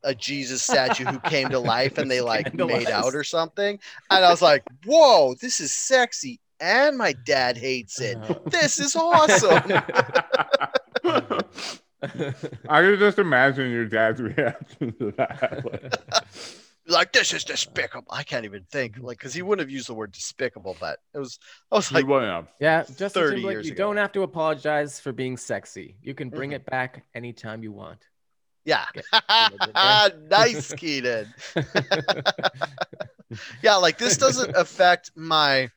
a 0.05 0.15
Jesus 0.15 0.63
statue 0.63 1.05
who 1.05 1.19
came 1.21 1.49
to 1.51 1.59
life 1.59 1.99
and 1.99 2.11
they 2.11 2.21
like 2.21 2.55
made 2.55 2.91
out 2.91 3.15
or 3.15 3.25
something, 3.25 3.79
and 4.11 4.25
I 4.25 4.31
was 4.31 4.43
like, 4.43 4.63
"Whoa, 4.85 5.35
this 5.41 5.61
is 5.61 5.73
sexy." 5.75 6.41
And 6.61 6.97
my 6.97 7.13
dad 7.25 7.57
hates 7.59 8.01
it. 8.01 8.17
Uh, 8.17 8.35
This 8.47 8.79
is 8.79 8.97
awesome. 8.97 9.63
i 12.69 12.83
can 12.83 12.99
just 12.99 13.19
imagine 13.19 13.71
your 13.71 13.87
dad's 13.87 14.21
reaction 14.21 14.93
to 14.99 15.11
that 15.13 15.99
like 16.87 17.13
this 17.13 17.33
is 17.33 17.43
despicable. 17.43 18.07
I 18.11 18.23
can't 18.23 18.45
even 18.45 18.65
think 18.71 18.99
like 19.01 19.19
because 19.19 19.35
he 19.35 19.43
wouldn't 19.43 19.67
have 19.67 19.71
used 19.75 19.89
the 19.89 19.95
word 19.95 20.13
despicable, 20.13 20.77
but 20.79 21.01
it 21.15 21.19
was. 21.19 21.39
I 21.73 21.77
was 21.77 21.91
like, 21.91 22.07
like, 22.07 22.45
yeah, 22.61 22.85
Justin 22.85 23.09
30 23.09 23.35
Timberlake, 23.37 23.53
years 23.55 23.67
you 23.67 23.73
ago. 23.73 23.85
don't 23.85 23.97
have 23.97 24.13
to 24.13 24.23
apologize 24.23 25.01
for 25.01 25.13
being 25.13 25.37
sexy. 25.37 25.97
You 26.03 26.15
can 26.15 26.31
bring 26.31 26.51
Mhm. 26.51 26.57
it 26.57 26.67
back 26.67 27.05
anytime 27.15 27.63
you 27.65 27.73
want. 27.73 28.07
yeah, 28.67 30.09
nice, 30.29 30.73
Keaton. 30.75 31.33
Yeah, 33.63 33.77
like 33.77 33.99
this 33.99 34.17
doesn't 34.17 34.57
affect 34.57 35.11
my 35.17 35.69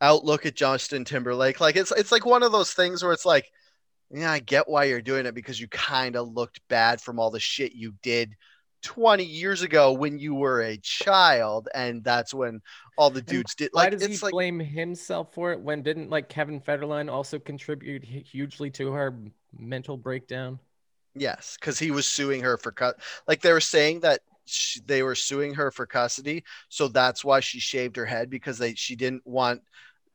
outlook 0.00 0.46
at 0.46 0.54
Justin 0.56 1.04
Timberlake. 1.04 1.60
Like 1.60 1.76
it's 1.76 1.92
it's 1.92 2.12
like 2.12 2.24
one 2.24 2.42
of 2.42 2.52
those 2.52 2.72
things 2.72 3.02
where 3.02 3.12
it's 3.12 3.26
like, 3.26 3.50
yeah, 4.10 4.32
I 4.32 4.38
get 4.38 4.68
why 4.68 4.84
you're 4.84 5.02
doing 5.02 5.26
it 5.26 5.34
because 5.34 5.60
you 5.60 5.68
kind 5.68 6.16
of 6.16 6.32
looked 6.32 6.60
bad 6.68 7.00
from 7.00 7.18
all 7.18 7.30
the 7.30 7.40
shit 7.40 7.72
you 7.74 7.94
did 8.02 8.34
20 8.82 9.24
years 9.24 9.62
ago 9.62 9.92
when 9.92 10.18
you 10.18 10.34
were 10.34 10.62
a 10.62 10.76
child, 10.78 11.68
and 11.74 12.02
that's 12.04 12.32
when 12.32 12.60
all 12.96 13.10
the 13.10 13.22
dudes 13.22 13.54
did. 13.54 13.70
Why 13.72 13.84
Like 13.84 13.98
does 13.98 14.06
he 14.06 14.16
like 14.18 14.32
blame 14.32 14.58
himself 14.58 15.34
for 15.34 15.52
it 15.52 15.60
when 15.60 15.82
didn't 15.82 16.10
like 16.10 16.28
Kevin 16.28 16.60
Federline 16.60 17.12
also 17.12 17.38
contribute 17.38 18.04
hugely 18.04 18.70
to 18.72 18.92
her 18.92 19.18
mental 19.58 19.96
breakdown? 19.96 20.58
Yes, 21.20 21.56
because 21.60 21.78
he 21.78 21.90
was 21.90 22.06
suing 22.06 22.42
her 22.42 22.56
for 22.56 22.72
cut. 22.72 22.96
Like 23.26 23.40
they 23.40 23.52
were 23.52 23.60
saying 23.60 24.00
that 24.00 24.20
sh 24.46 24.78
they 24.86 25.02
were 25.02 25.14
suing 25.14 25.54
her 25.54 25.70
for 25.70 25.86
custody, 25.86 26.44
so 26.68 26.88
that's 26.88 27.24
why 27.24 27.40
she 27.40 27.60
shaved 27.60 27.96
her 27.96 28.06
head 28.06 28.30
because 28.30 28.58
they 28.58 28.74
she 28.74 28.96
didn't 28.96 29.26
want 29.26 29.62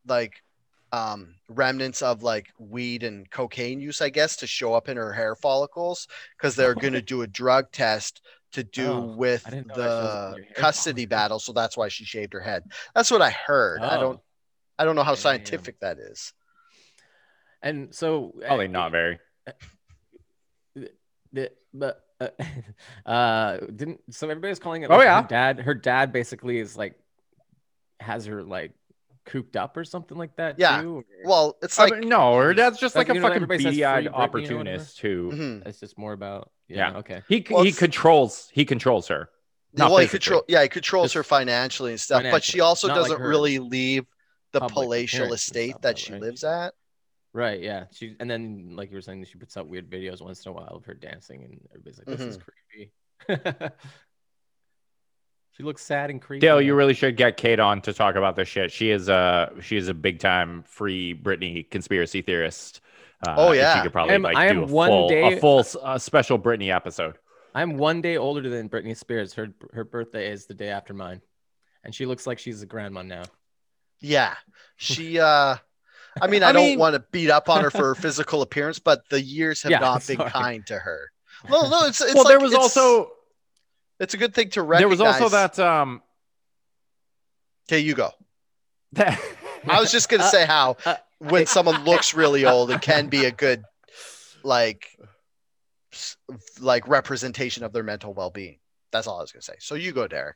like 0.08 0.44
um 0.92 1.36
remnants 1.50 2.02
of 2.02 2.24
like 2.24 2.52
weed 2.60 3.04
and 3.04 3.30
cocaine 3.30 3.80
use, 3.80 4.02
I 4.02 4.10
guess, 4.10 4.36
to 4.38 4.48
show 4.48 4.74
up 4.74 4.90
in 4.90 4.98
her 4.98 5.12
hair 5.14 5.36
follicles 5.36 6.08
because 6.38 6.56
they're 6.56 6.76
gonna 6.76 7.02
do 7.14 7.22
a 7.24 7.28
drug 7.28 7.72
test 7.72 8.22
to 8.54 8.64
do 8.64 8.94
Oh, 8.94 9.02
with 9.16 9.44
I 9.48 9.50
didn't 9.50 9.68
know 9.68 9.76
that 9.76 9.90
shows 9.90 10.32
up 10.32 10.38
in 10.38 10.44
the 10.48 10.54
custody 10.54 11.06
battle. 11.06 11.40
So 11.40 11.54
that's 11.54 11.76
why 11.76 11.88
she 11.88 12.06
shaved 12.06 12.34
her 12.34 12.40
head. 12.40 12.64
That's 12.94 13.10
what 13.12 13.22
I 13.22 13.32
heard. 13.32 13.82
I 13.82 13.98
don't 13.98 14.18
Oh. 14.18 14.24
I 14.78 14.86
don't 14.86 14.96
know 14.96 15.04
how 15.04 15.12
Damn. 15.12 15.22
scientific 15.22 15.80
that 15.80 15.98
is. 16.00 16.34
And 17.62 17.94
so 17.94 18.34
probably 18.46 18.68
uh, 18.68 18.72
not 18.72 18.92
very 18.92 19.20
the 19.46 19.54
but 21.74 22.02
uh, 22.22 22.28
uh 23.10 23.58
didn't 23.76 24.02
so 24.12 24.30
everybody's 24.30 24.60
calling 24.60 24.84
it 24.84 24.90
Oh, 24.92 25.02
yeah. 25.02 25.22
her 25.22 25.28
dad 25.28 25.60
her 25.60 25.74
dad 25.74 26.12
basically 26.14 26.60
is 26.60 26.78
like 26.78 26.96
has 28.00 28.26
her 28.26 28.44
like 28.44 28.72
cooped 29.26 29.56
up 29.56 29.78
or 29.78 29.84
something 29.86 30.18
like 30.18 30.36
that 30.36 30.60
Yeah. 30.60 30.82
too 30.82 30.98
or- 30.98 31.04
Well, 31.26 31.58
it's 31.62 31.80
I 31.80 31.86
like 31.86 32.00
mean, 32.00 32.10
no 32.10 32.36
her 32.38 32.54
dad's 32.54 32.78
just 32.80 32.96
Like, 32.96 33.08
like 33.08 33.18
a 33.18 33.20
know, 33.22 33.28
fucking 33.28 33.36
everybody 33.36 33.64
says 33.64 33.74
free 33.74 33.82
beady-eyed 33.82 34.04
Britney 34.06 34.08
or 34.08 34.12
whatever. 34.12 34.24
opportunist 34.24 35.00
who 35.00 35.32
mhm. 35.32 35.68
it's 35.68 35.80
just 35.80 35.98
more 35.98 36.14
about 36.14 36.52
yeah, 36.68 36.92
Yeah. 36.92 36.98
okay 37.00 37.22
he 37.30 37.46
Well, 37.50 37.64
he 37.64 37.70
it's- 37.70 37.80
controls 37.80 38.50
he 38.52 38.66
controls 38.66 39.08
her 39.08 39.30
Not 39.76 39.90
well, 39.92 40.00
he 40.00 40.08
control, 40.08 40.44
yeah, 40.48 40.62
he 40.62 40.70
controls 40.70 41.06
Just 41.06 41.16
her 41.16 41.24
financially 41.24 41.92
and 41.92 42.00
stuff, 42.00 42.24
but 42.30 42.44
she 42.44 42.60
also 42.60 42.88
not 42.90 42.96
doesn't 42.96 43.20
her 43.20 43.28
really 43.28 43.58
leave 43.60 44.06
the 44.52 44.60
palatial 44.62 45.34
estate 45.34 45.72
stuff, 45.72 45.82
that 45.82 45.98
she 45.98 46.14
right? 46.14 46.22
lives 46.22 46.44
at. 46.44 46.74
Right 47.34 47.62
yeah 47.62 47.86
she 47.92 48.16
and 48.20 48.30
then 48.30 48.76
like 48.76 48.90
you 48.92 48.96
were 48.96 49.02
saying 49.02 49.26
she 49.26 49.38
puts 49.38 49.58
out 49.58 49.68
weird 49.68 49.90
videos 49.90 50.22
once 50.22 50.46
in 50.46 50.50
a 50.52 50.54
while 50.54 50.76
of 50.76 50.86
her 50.86 50.94
dancing 50.94 51.44
and 51.44 51.60
everybody's 51.72 51.98
like 52.00 52.08
this 52.08 52.22
is 52.22 52.38
Mm-hmm. 52.38 53.58
creepy 53.58 53.70
she 55.52 55.64
looks 55.64 55.84
sad 55.84 56.10
and 56.10 56.22
creepy 56.22 56.42
Dale, 56.42 56.62
you 56.62 56.74
really 56.76 56.94
should 56.94 57.16
get 57.18 57.38
Kate 57.38 57.60
on 57.60 57.82
to 57.82 57.94
talk 57.94 58.16
about 58.16 58.36
this 58.36 58.48
shit. 58.48 58.72
She 58.72 58.90
is 58.90 59.08
a 59.10 59.52
she 59.62 59.78
is 59.78 59.88
a 59.88 59.94
big 59.94 60.20
time 60.20 60.64
free 60.64 61.14
Britney 61.14 61.70
conspiracy 61.70 62.22
theorist. 62.22 62.82
Uh, 63.26 63.36
Oh, 63.38 63.52
yeah. 63.54 63.76
she 63.78 63.82
could 63.84 63.92
probably 63.94 64.12
I 64.14 64.16
am- 64.16 64.22
like 64.24 64.36
I 64.36 64.52
do 64.52 64.64
a 64.64 64.66
one 64.66 64.90
full 64.90 65.10
day- 65.10 65.34
a 65.38 65.40
full 65.40 65.64
uh, 65.82 65.98
special 65.98 66.40
Britney 66.40 66.74
episode. 66.76 67.18
I'm 67.56 67.78
one 67.78 68.02
day 68.02 68.18
older 68.18 68.50
than 68.50 68.68
Britney 68.68 68.98
Spears. 68.98 69.34
Her 69.34 69.54
her 69.74 69.84
birthday 69.84 70.32
is 70.32 70.48
the 70.48 70.56
day 70.56 70.70
after 70.70 70.94
mine, 70.94 71.22
and 71.84 71.94
she 71.94 72.06
looks 72.08 72.26
like 72.26 72.40
she's 72.40 72.62
a 72.64 72.66
grandma 72.66 73.04
now. 73.04 73.24
Yeah, 74.00 74.36
she. 74.76 75.20
uh 75.20 75.58
I 76.22 76.28
mean, 76.28 76.44
I, 76.44 76.50
I 76.50 76.52
don't 76.52 76.64
mean- 76.66 76.80
want 76.80 76.94
to 76.96 77.04
beat 77.12 77.30
up 77.30 77.50
on 77.50 77.64
her 77.64 77.72
for 77.72 77.86
her 77.86 77.96
physical 77.96 78.42
appearance, 78.42 78.80
but 78.80 79.08
the 79.10 79.22
years 79.22 79.64
have 79.64 79.72
Yeah, 79.72 79.80
not 79.80 80.06
been 80.08 80.18
sorry. 80.18 80.30
kind 80.32 80.66
to 80.68 80.78
her. 80.78 81.12
No, 81.50 81.68
no, 81.70 81.86
it's, 81.88 82.00
it's 82.02 82.14
well, 82.16 82.24
there 82.26 82.40
was 82.40 82.52
it's- 82.54 82.62
also 82.78 83.12
it's 84.00 84.14
a 84.14 84.18
good 84.18 84.34
thing 84.34 84.50
to 84.52 84.62
recognize. 84.62 84.80
there 84.98 85.06
was 85.08 85.22
also 85.22 85.30
that 85.30 85.60
um 85.60 86.02
Okay, 87.70 87.80
you 87.80 87.94
go. 87.94 88.12
that 88.94 89.20
I 89.68 89.80
was 89.80 89.92
just 89.92 90.10
gonna 90.10 90.24
Uh, 90.26 90.30
say 90.30 90.46
how 90.46 90.78
uh, 90.86 90.96
when 91.20 91.46
someone 91.46 91.84
looks 91.86 92.14
really 92.14 92.46
old, 92.46 92.70
it 92.72 92.82
can 92.82 93.08
be 93.08 93.26
a 93.26 93.32
good, 93.32 93.64
like, 94.44 94.88
like 96.60 96.88
representation 96.88 97.64
of 97.64 97.72
their 97.72 97.84
mental 97.84 98.14
well-being. 98.14 98.60
That's 98.92 99.08
all 99.08 99.20
I 99.20 99.22
was 99.22 99.32
gonna 99.32 99.42
say. 99.42 99.56
So 99.60 99.76
you 99.76 99.92
go, 99.94 100.08
Derek. 100.08 100.36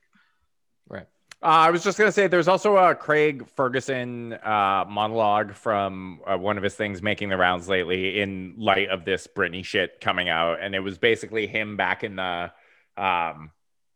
Right. 0.89 1.07
Uh, 1.41 1.45
I 1.45 1.69
was 1.69 1.83
just 1.83 1.99
gonna 1.99 2.11
say, 2.11 2.25
there's 2.27 2.47
also 2.47 2.77
a 2.77 2.95
Craig 2.95 3.47
Ferguson 3.55 4.33
uh, 4.33 4.85
monologue 4.89 5.53
from 5.53 6.19
uh, 6.25 6.35
one 6.35 6.57
of 6.57 6.63
his 6.63 6.73
things 6.73 7.03
making 7.03 7.29
the 7.29 7.37
rounds 7.37 7.69
lately, 7.69 8.19
in 8.21 8.55
light 8.57 8.89
of 8.89 9.05
this 9.05 9.27
Britney 9.27 9.63
shit 9.63 10.01
coming 10.01 10.29
out, 10.29 10.59
and 10.61 10.73
it 10.73 10.79
was 10.79 10.97
basically 10.97 11.45
him 11.45 11.77
back 11.77 12.03
in 12.03 12.15
the 12.15 12.51
um, 12.97 13.51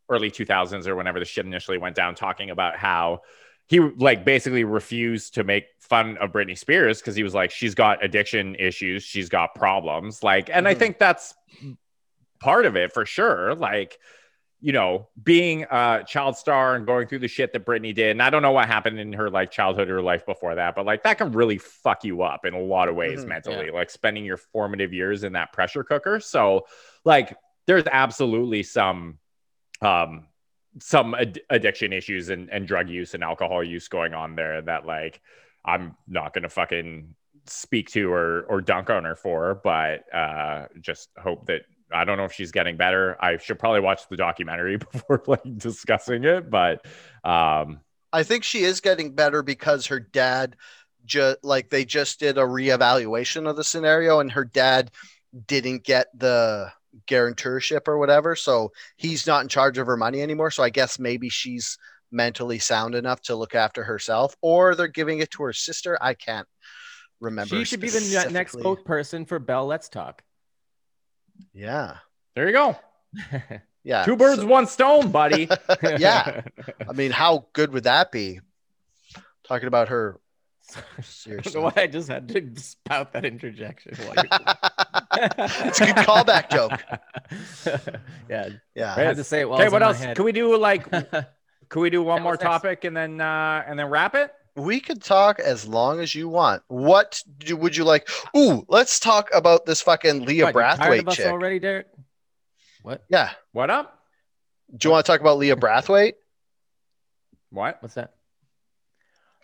early 0.07 0.29
2000s 0.29 0.85
or 0.85 0.95
whenever 0.95 1.17
the 1.17 1.25
shit 1.25 1.45
initially 1.45 1.79
went 1.79 1.95
down, 1.95 2.13
talking 2.13 2.51
about 2.51 2.77
how 2.77 3.21
he 3.67 3.79
like 3.79 4.23
basically 4.23 4.63
refused 4.63 5.33
to 5.33 5.43
make 5.43 5.63
fun 5.79 6.17
of 6.17 6.31
Britney 6.31 6.57
Spears 6.57 6.99
because 6.99 7.15
he 7.15 7.23
was 7.23 7.33
like, 7.33 7.49
she's 7.49 7.73
got 7.73 8.03
addiction 8.03 8.53
issues, 8.59 9.01
she's 9.01 9.29
got 9.29 9.55
problems, 9.55 10.21
like, 10.21 10.51
and 10.53 10.67
I 10.67 10.75
Mhm. 10.75 10.79
think 10.79 10.99
that's 10.99 11.33
part 12.39 12.67
of 12.67 12.75
it 12.75 12.93
for 12.93 13.03
sure, 13.05 13.55
like 13.55 13.97
you 14.61 14.71
know, 14.71 15.07
being 15.23 15.63
a 15.71 16.03
child 16.07 16.37
star 16.37 16.75
and 16.75 16.85
going 16.85 17.07
through 17.07 17.19
the 17.19 17.27
shit 17.27 17.51
that 17.53 17.65
Britney 17.65 17.95
did. 17.95 18.11
And 18.11 18.21
I 18.21 18.29
don't 18.29 18.43
know 18.43 18.51
what 18.51 18.67
happened 18.67 18.99
in 18.99 19.11
her 19.13 19.29
like 19.29 19.49
childhood 19.51 19.89
or 19.89 20.01
life 20.01 20.25
before 20.25 20.55
that, 20.55 20.75
but 20.75 20.85
like 20.85 21.03
that 21.03 21.17
can 21.17 21.31
really 21.31 21.57
fuck 21.57 22.03
you 22.03 22.21
up 22.21 22.45
in 22.45 22.53
a 22.53 22.61
lot 22.61 22.87
of 22.87 22.95
ways 22.95 23.25
Mhm, 23.25 23.27
mentally, 23.27 23.71
like 23.71 23.89
spending 23.89 24.23
your 24.23 24.37
formative 24.37 24.93
years 24.93 25.23
in 25.23 25.33
that 25.33 25.51
pressure 25.51 25.83
cooker. 25.83 26.19
So, 26.19 26.67
like, 27.05 27.35
there's 27.67 27.85
absolutely 27.91 28.63
some 28.63 29.17
um 29.81 30.27
some 30.79 31.13
ad- 31.15 31.41
addiction 31.49 31.91
issues 31.93 32.29
and, 32.29 32.49
and 32.49 32.67
drug 32.67 32.89
use 32.89 33.13
and 33.13 33.23
alcohol 33.23 33.63
use 33.63 33.87
going 33.87 34.13
on 34.13 34.35
there 34.35 34.61
that 34.61 34.85
like 34.85 35.21
I'm 35.65 35.95
not 36.07 36.33
gonna 36.33 36.49
fucking 36.49 37.15
speak 37.45 37.89
to 37.91 38.11
or 38.11 38.43
or 38.43 38.61
dunk 38.61 38.89
on 38.89 39.03
her 39.03 39.15
for, 39.15 39.55
but 39.63 40.03
uh, 40.13 40.67
just 40.79 41.09
hope 41.17 41.47
that 41.47 41.63
I 41.93 42.05
don't 42.05 42.17
know 42.17 42.25
if 42.25 42.33
she's 42.33 42.51
getting 42.51 42.77
better. 42.77 43.17
I 43.23 43.37
should 43.37 43.59
probably 43.59 43.81
watch 43.81 44.07
the 44.09 44.17
documentary 44.17 44.77
before 44.91 45.23
like 45.27 45.57
discussing 45.57 46.23
it, 46.23 46.49
but 46.49 46.85
um, 47.23 47.81
I 48.13 48.23
think 48.23 48.43
she 48.43 48.63
is 48.63 48.81
getting 48.81 49.13
better 49.13 49.43
because 49.43 49.87
her 49.87 49.99
dad 49.99 50.55
just 51.05 51.43
like 51.43 51.69
they 51.69 51.85
just 51.85 52.19
did 52.19 52.37
a 52.37 52.41
reevaluation 52.41 53.49
of 53.49 53.55
the 53.55 53.63
scenario 53.63 54.19
and 54.19 54.31
her 54.31 54.45
dad 54.45 54.91
didn't 55.47 55.83
get 55.83 56.07
the 56.17 56.71
guarantorship 57.07 57.87
or 57.87 57.97
whatever. 57.97 58.35
So 58.35 58.71
he's 58.97 59.25
not 59.25 59.41
in 59.41 59.47
charge 59.47 59.77
of 59.77 59.87
her 59.87 59.97
money 59.97 60.21
anymore. 60.21 60.51
So 60.51 60.63
I 60.63 60.69
guess 60.69 60.99
maybe 60.99 61.29
she's 61.29 61.77
mentally 62.11 62.59
sound 62.59 62.95
enough 62.95 63.21
to 63.21 63.35
look 63.35 63.55
after 63.55 63.83
herself 63.83 64.35
or 64.41 64.75
they're 64.75 64.87
giving 64.87 65.19
it 65.19 65.31
to 65.31 65.43
her 65.43 65.53
sister. 65.53 65.97
I 66.01 66.13
can't 66.13 66.47
remember. 67.19 67.55
She 67.55 67.63
should 67.63 67.79
be 67.79 67.89
the 67.89 68.29
next 68.31 68.55
spokesperson 68.55 69.27
for 69.27 69.39
Bell 69.39 69.65
Let's 69.65 69.89
Talk. 69.89 70.23
Yeah. 71.53 71.97
there 72.35 72.47
you 72.47 72.53
go. 72.53 72.75
Yeah. 73.83 74.05
Two 74.05 74.15
birds, 74.15 74.41
So- 74.41 74.47
one 74.47 74.67
stone, 74.67 75.09
buddy. 75.11 75.49
Yeah. 75.97 76.41
I 76.87 76.93
mean, 76.93 77.09
how 77.09 77.47
good 77.53 77.73
would 77.73 77.85
that 77.85 78.11
be? 78.11 78.39
Talking 79.43 79.67
about 79.67 79.87
her 79.89 80.19
I 80.69 80.79
don't 80.79 80.85
know 80.97 81.03
seriously. 81.03 81.61
why 81.61 81.73
I 81.75 81.87
just 81.87 82.07
had 82.07 82.27
to 82.29 82.53
spout 82.61 83.11
that 83.13 83.25
interjection. 83.25 83.93
It's 83.93 85.81
a 85.81 85.85
good 85.85 85.95
callback 85.95 86.49
joke. 86.51 86.79
yeah, 88.29 88.49
Yeah. 88.75 88.93
I 88.95 89.01
had 89.01 89.15
to 89.17 89.23
say 89.23 89.41
it 89.41 89.45
okay, 89.45 89.67
what 89.69 89.81
else? 89.83 89.99
Can 89.99 90.23
we 90.23 90.31
do 90.31 90.55
like 90.57 90.89
can 90.89 91.81
we 91.81 91.89
do 91.89 92.03
one 92.03 92.17
Yeah, 92.17 92.23
more 92.23 92.33
what's 92.33 92.43
next? 92.43 92.51
topic 92.53 92.83
and 92.85 92.95
then 92.95 93.19
uh 93.19 93.63
and 93.67 93.77
then 93.79 93.87
wrap 93.87 94.15
it? 94.15 94.31
We 94.55 94.79
could 94.81 95.01
talk 95.01 95.39
as 95.39 95.65
long 95.67 95.99
as 96.01 96.13
you 96.13 96.27
want. 96.27 96.61
What 96.67 97.21
do, 97.37 97.55
would 97.55 97.75
you 97.75 97.83
like? 97.85 98.09
Ooh, 98.35 98.65
let's 98.67 98.99
talk 98.99 99.29
about 99.33 99.65
this 99.65 99.81
fucking 99.81 100.25
Leah 100.25 100.45
What, 100.45 100.55
you 100.55 100.61
tired 100.61 100.79
Brathwaite 100.79 100.99
of 100.99 101.07
us 101.07 101.15
chick. 101.15 101.25
already, 101.27 101.59
Derek? 101.59 101.87
What? 102.83 103.03
Yeah. 103.09 103.31
What 103.53 103.69
up? 103.69 103.99
Do 104.75 104.87
you 104.87 104.91
want 104.91 105.05
to 105.05 105.11
talk 105.11 105.21
about 105.21 105.37
Leah 105.37 105.55
Brathwaite? 105.55 106.13
What? 107.49 107.77
What's 107.81 107.95
that? 107.95 108.13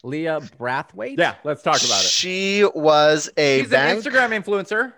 Leah 0.03 0.39
Brathwaite? 0.59 1.17
Yeah, 1.17 1.35
let's 1.43 1.63
talk 1.63 1.77
about 1.83 2.01
it. 2.03 2.07
She 2.07 2.63
was 2.75 3.29
a 3.37 3.59
She's 3.61 3.69
Van- 3.69 3.97
an 3.97 4.01
Instagram 4.01 4.43
influencer. 4.43 4.93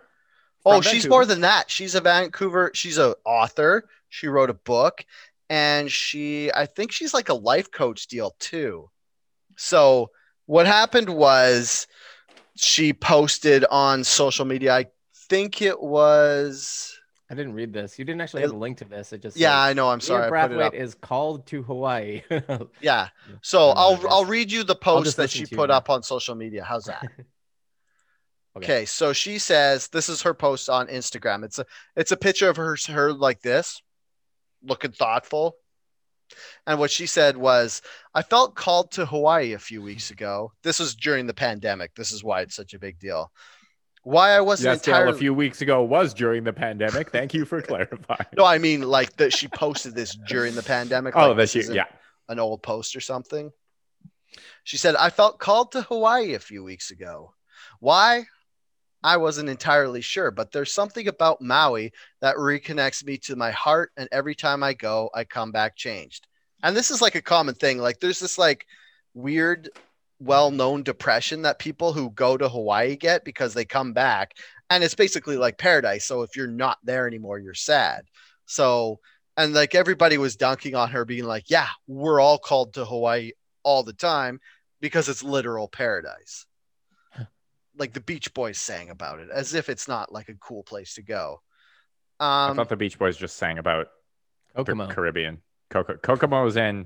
Oh, 0.66 0.82
she's 0.82 1.03
Vancouver. 1.03 1.10
more 1.10 1.26
than 1.26 1.41
that. 1.41 1.70
She's 1.72 1.95
a 1.95 2.01
Vancouver. 2.01 2.72
She's 2.74 2.97
a 2.97 3.16
author. 3.26 3.88
She 4.10 4.28
wrote 4.28 4.49
a 4.49 4.53
book, 4.55 5.05
and 5.49 5.89
she, 5.91 6.51
I 6.51 6.66
think 6.66 6.91
she's 6.91 7.14
like 7.14 7.30
a 7.30 7.34
life 7.34 7.72
coach 7.72 8.07
deal 8.07 8.36
too. 8.39 8.89
So 9.60 10.12
what 10.45 10.66
happened 10.66 11.10
was 11.10 11.86
she 12.55 12.93
posted 12.93 13.66
on 13.70 14.03
social 14.05 14.45
media. 14.45 14.74
I 14.74 14.86
think 15.28 15.62
it 15.62 15.82
was. 15.82 16.97
I 17.30 17.36
didn't 17.36 17.53
read 17.53 17.74
this. 17.74 17.99
You 17.99 18.05
didn't 18.05 18.22
actually 18.22 18.43
have 18.43 18.51
a 18.51 18.57
link 18.57 18.78
to 18.78 18.86
this. 18.86 19.14
It 19.14 19.22
just 19.22 19.38
Yeah, 19.38 19.51
says, 19.51 19.70
I 19.70 19.74
know. 19.74 19.89
I'm 19.89 19.99
sorry. 19.99 20.32
Leah 20.32 20.41
I 20.41 20.47
put 20.47 20.55
it 20.55 20.62
up. 20.62 20.74
Brathwaite 20.74 20.80
is 20.80 20.95
called 20.95 21.45
to 21.47 21.62
Hawaii. 21.64 22.24
Yeah. 22.82 23.10
So 23.41 23.72
I 23.72 23.89
don't 23.89 24.03
know 24.03 24.10
I'll 24.10 24.16
I'll 24.20 24.26
read 24.26 24.51
you 24.51 24.64
the 24.64 24.76
post 24.76 25.18
that 25.18 25.30
she 25.30 25.41
you 25.41 25.47
put 25.47 25.70
up 25.70 25.89
on 25.89 26.03
social 26.03 26.36
media. 26.36 26.64
How's 26.64 26.86
that? 26.86 27.05
Okay. 28.57 28.66
okay, 28.66 28.86
so 28.86 29.14
she 29.14 29.38
says 29.38 29.89
this 29.89 30.10
is 30.10 30.24
her 30.24 30.34
post 30.34 30.70
on 30.70 30.88
Instagram. 30.88 31.45
It's 31.45 31.60
a 31.60 31.66
it's 31.95 32.12
a 32.12 32.18
picture 32.18 32.49
of 32.49 32.57
her 32.57 32.76
her 32.88 33.14
like 33.14 33.41
this, 33.41 33.80
looking 34.64 34.91
thoughtful. 34.91 35.55
And 36.68 36.80
what 36.80 36.92
she 36.92 37.06
said 37.06 37.38
was, 37.38 37.82
I 38.14 38.22
felt 38.22 38.56
called 38.56 38.92
to 38.92 39.06
Hawaii 39.06 39.54
a 39.54 39.60
few 39.60 39.82
weeks 39.82 40.12
ago. 40.12 40.52
This 40.64 40.80
was 40.80 40.96
during 40.96 41.28
the 41.28 41.34
pandemic. 41.34 41.96
This 41.96 42.12
is 42.12 42.24
why 42.24 42.42
it's 42.42 42.56
such 42.56 42.74
a 42.74 42.80
big 42.80 43.00
deal. 43.00 43.32
Why 44.04 44.32
I 44.32 44.42
wasn't 44.42 44.74
Yes, 44.74 44.82
Dale, 44.82 44.96
entirely 44.96 45.18
a 45.18 45.20
few 45.20 45.34
weeks 45.34 45.62
ago 45.62 45.84
was 45.84 46.14
during 46.14 46.44
the 46.44 46.54
pandemic. 46.54 47.12
Thank 47.12 47.34
you 47.34 47.46
for 47.46 47.62
clarifying. 47.72 48.28
No, 48.38 48.46
I 48.46 48.58
mean 48.58 48.82
like 48.82 49.16
that 49.18 49.34
she 49.34 49.48
posted 49.48 49.94
this 49.94 50.18
during 50.28 50.56
the 50.56 50.64
pandemic. 50.64 51.16
oh, 51.16 51.30
like, 51.30 51.38
that's 51.38 51.54
this. 51.54 51.70
Yeah. 51.70 51.86
an 52.30 52.40
old 52.40 52.64
post 52.64 52.96
or 52.96 53.02
something. 53.02 53.52
She 54.64 54.78
said, 54.78 54.96
I 54.96 55.10
felt 55.10 55.40
called 55.40 55.74
to 55.74 55.82
Hawaii 55.82 56.34
a 56.34 56.40
few 56.40 56.64
weeks 56.64 56.92
ago. 56.92 57.34
Why? 57.80 58.26
I 59.04 59.18
wasn't 59.18 59.50
entirely 59.50 60.02
sure, 60.02 60.32
but 60.32 60.52
there's 60.52 60.74
something 60.74 61.08
about 61.08 61.41
Maui 61.41 61.93
that 62.22 62.36
reconnects 62.36 63.04
me 63.06 63.18
to 63.20 63.36
my 63.36 63.52
heart. 63.52 63.91
And 63.97 64.10
every 64.12 64.36
time 64.36 64.64
I 64.64 64.74
go, 64.74 65.10
I 65.14 65.24
come 65.24 65.52
back 65.52 65.76
changed. 65.76 66.28
And 66.64 66.76
this 66.76 66.91
is 66.91 67.02
like 67.02 67.16
a 67.16 67.22
common 67.22 67.56
thing. 67.56 67.78
Like 67.78 68.00
there's 68.00 68.20
this 68.20 68.38
like 68.38 68.66
weird, 69.14 69.70
well 70.20 70.52
known 70.52 70.84
depression 70.84 71.43
that 71.43 71.60
people 71.60 71.93
who 71.93 72.12
go 72.12 72.36
to 72.36 72.50
Hawaii 72.50 72.97
get 72.97 73.24
because 73.24 73.54
they 73.54 73.66
come 73.66 73.93
back. 73.93 74.34
And 74.70 74.84
it's 74.84 74.95
basically 74.95 75.38
like 75.38 75.58
paradise. 75.58 76.06
So 76.06 76.22
if 76.24 76.36
you're 76.36 76.47
not 76.47 76.78
there 76.84 77.08
anymore, 77.08 77.39
you're 77.39 77.54
sad. 77.54 78.04
So 78.45 79.00
and 79.39 79.54
like 79.54 79.74
everybody 79.74 80.18
was 80.18 80.36
dunking 80.36 80.76
on 80.76 80.89
her 80.89 81.06
being 81.06 81.24
like 81.24 81.50
yeah 81.50 81.68
we're 81.88 82.20
all 82.20 82.38
called 82.38 82.74
to 82.74 82.86
hawaii 82.86 83.32
all 83.64 83.84
the 83.84 83.93
time 83.93 84.39
because 84.82 85.08
it's 85.08 85.24
literal 85.24 85.68
paradise 85.68 86.45
like 87.80 87.94
the 87.94 88.02
beach 88.02 88.34
boys 88.34 88.60
sang 88.60 88.90
about 88.90 89.20
it 89.20 89.30
as 89.34 89.54
if 89.54 89.70
it's 89.70 89.88
not 89.88 90.12
like 90.12 90.30
a 90.30 90.36
cool 90.36 90.64
place 90.64 90.94
to 90.96 91.02
go 91.02 91.42
I 92.20 92.50
um 92.50 92.58
thought 92.58 92.68
the 92.70 92.76
Beach 92.76 93.00
Boys 93.00 93.16
just 93.16 93.38
sang 93.38 93.58
about 93.60 93.88
the 94.54 94.64
Caribbean. 94.88 95.42
Coco- 95.70 95.96
Kokomo's 95.96 96.58
in. 96.58 96.86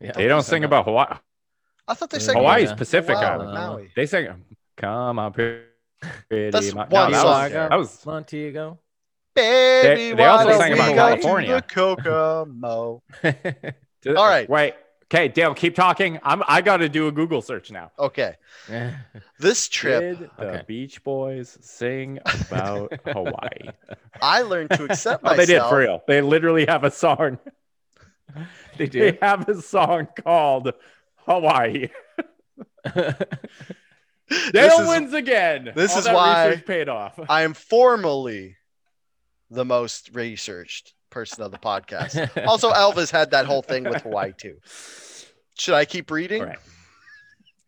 Yeah. 0.00 0.12
They 0.12 0.28
don't 0.28 0.42
sing 0.42 0.64
about 0.64 0.86
Hawaii. 0.86 1.18
i 1.86 1.92
thought 1.94 2.08
they 2.08 2.16
Yeah. 2.18 2.22
sang 2.24 2.36
Hawaii's 2.36 2.70
Yeah. 2.70 2.76
Pacific 2.76 3.16
Wow, 3.16 3.32
Island. 3.34 3.52
Maui. 3.54 3.92
They 3.94 4.06
sing, 4.06 4.46
"Come 4.78 5.18
on, 5.18 5.32
pretty." 5.34 5.64
That's 6.30 6.72
Ma-" 6.72 6.86
one 6.86 7.12
that 7.12 7.20
song. 7.20 7.42
Was, 7.42 7.52
Yeah. 7.52 7.68
that 7.68 7.78
was 7.78 8.06
Montego. 8.06 8.78
Baby, 9.34 10.12
they 10.16 10.22
why 10.22 10.26
also 10.28 10.58
sang 10.58 10.72
we 10.72 10.78
about 10.78 10.94
California. 10.94 11.48
to 11.60 11.66
the 11.68 11.74
Kokomo. 11.74 13.02
All 14.16 14.28
right. 14.28 14.48
Wait. 14.48 14.74
Okay, 15.10 15.28
Dale, 15.28 15.54
keep 15.54 15.74
talking. 15.74 16.18
I'm. 16.22 16.42
I 16.46 16.60
got 16.60 16.78
to 16.78 16.88
do 16.90 17.06
a 17.08 17.12
Google 17.12 17.40
search 17.40 17.70
now. 17.70 17.90
Okay, 17.98 18.34
this 19.38 19.66
trip 19.68 20.18
Did 20.18 20.30
the 20.38 20.44
Okay. 20.46 20.62
Beach 20.66 21.02
Boys 21.02 21.56
sing 21.62 22.18
about 22.24 22.92
Hawaii? 23.06 23.70
I 24.20 24.42
learned 24.42 24.70
to 24.72 24.84
accept 24.84 25.22
Oh, 25.26 25.34
they 25.34 25.46
did 25.46 25.62
for 25.62 25.78
real. 25.78 26.02
They 26.06 26.20
literally 26.20 26.66
have 26.66 26.84
a 26.84 26.90
song. 26.90 27.38
they 28.76 28.86
do. 28.86 29.00
They 29.00 29.18
have 29.22 29.48
a 29.48 29.62
song 29.62 30.08
called 30.22 30.74
Hawaii. 31.26 31.88
This 34.30 34.52
Dale 34.52 34.80
is- 34.82 34.88
wins 34.88 35.14
again. 35.14 35.72
this 35.74 35.92
All 35.92 35.98
is 36.00 36.04
that 36.04 36.14
why- 36.14 36.46
research 36.48 36.66
paid 36.66 36.88
off. 36.90 37.18
I 37.30 37.42
am 37.42 37.54
formally 37.54 38.56
the 39.50 39.64
most 39.64 40.10
researched 40.12 40.92
person 41.10 41.42
of 41.42 41.50
the 41.50 41.58
podcast. 41.58 42.46
Also, 42.46 42.70
Elvis 42.72 43.10
had 43.10 43.30
that 43.32 43.46
whole 43.46 43.62
thing 43.62 43.84
with 43.84 44.02
Hawaii 44.02 44.32
too. 44.36 44.56
Should 45.58 45.74
I 45.74 45.84
keep 45.84 46.10
reading? 46.10 46.42
Right. 46.42 46.58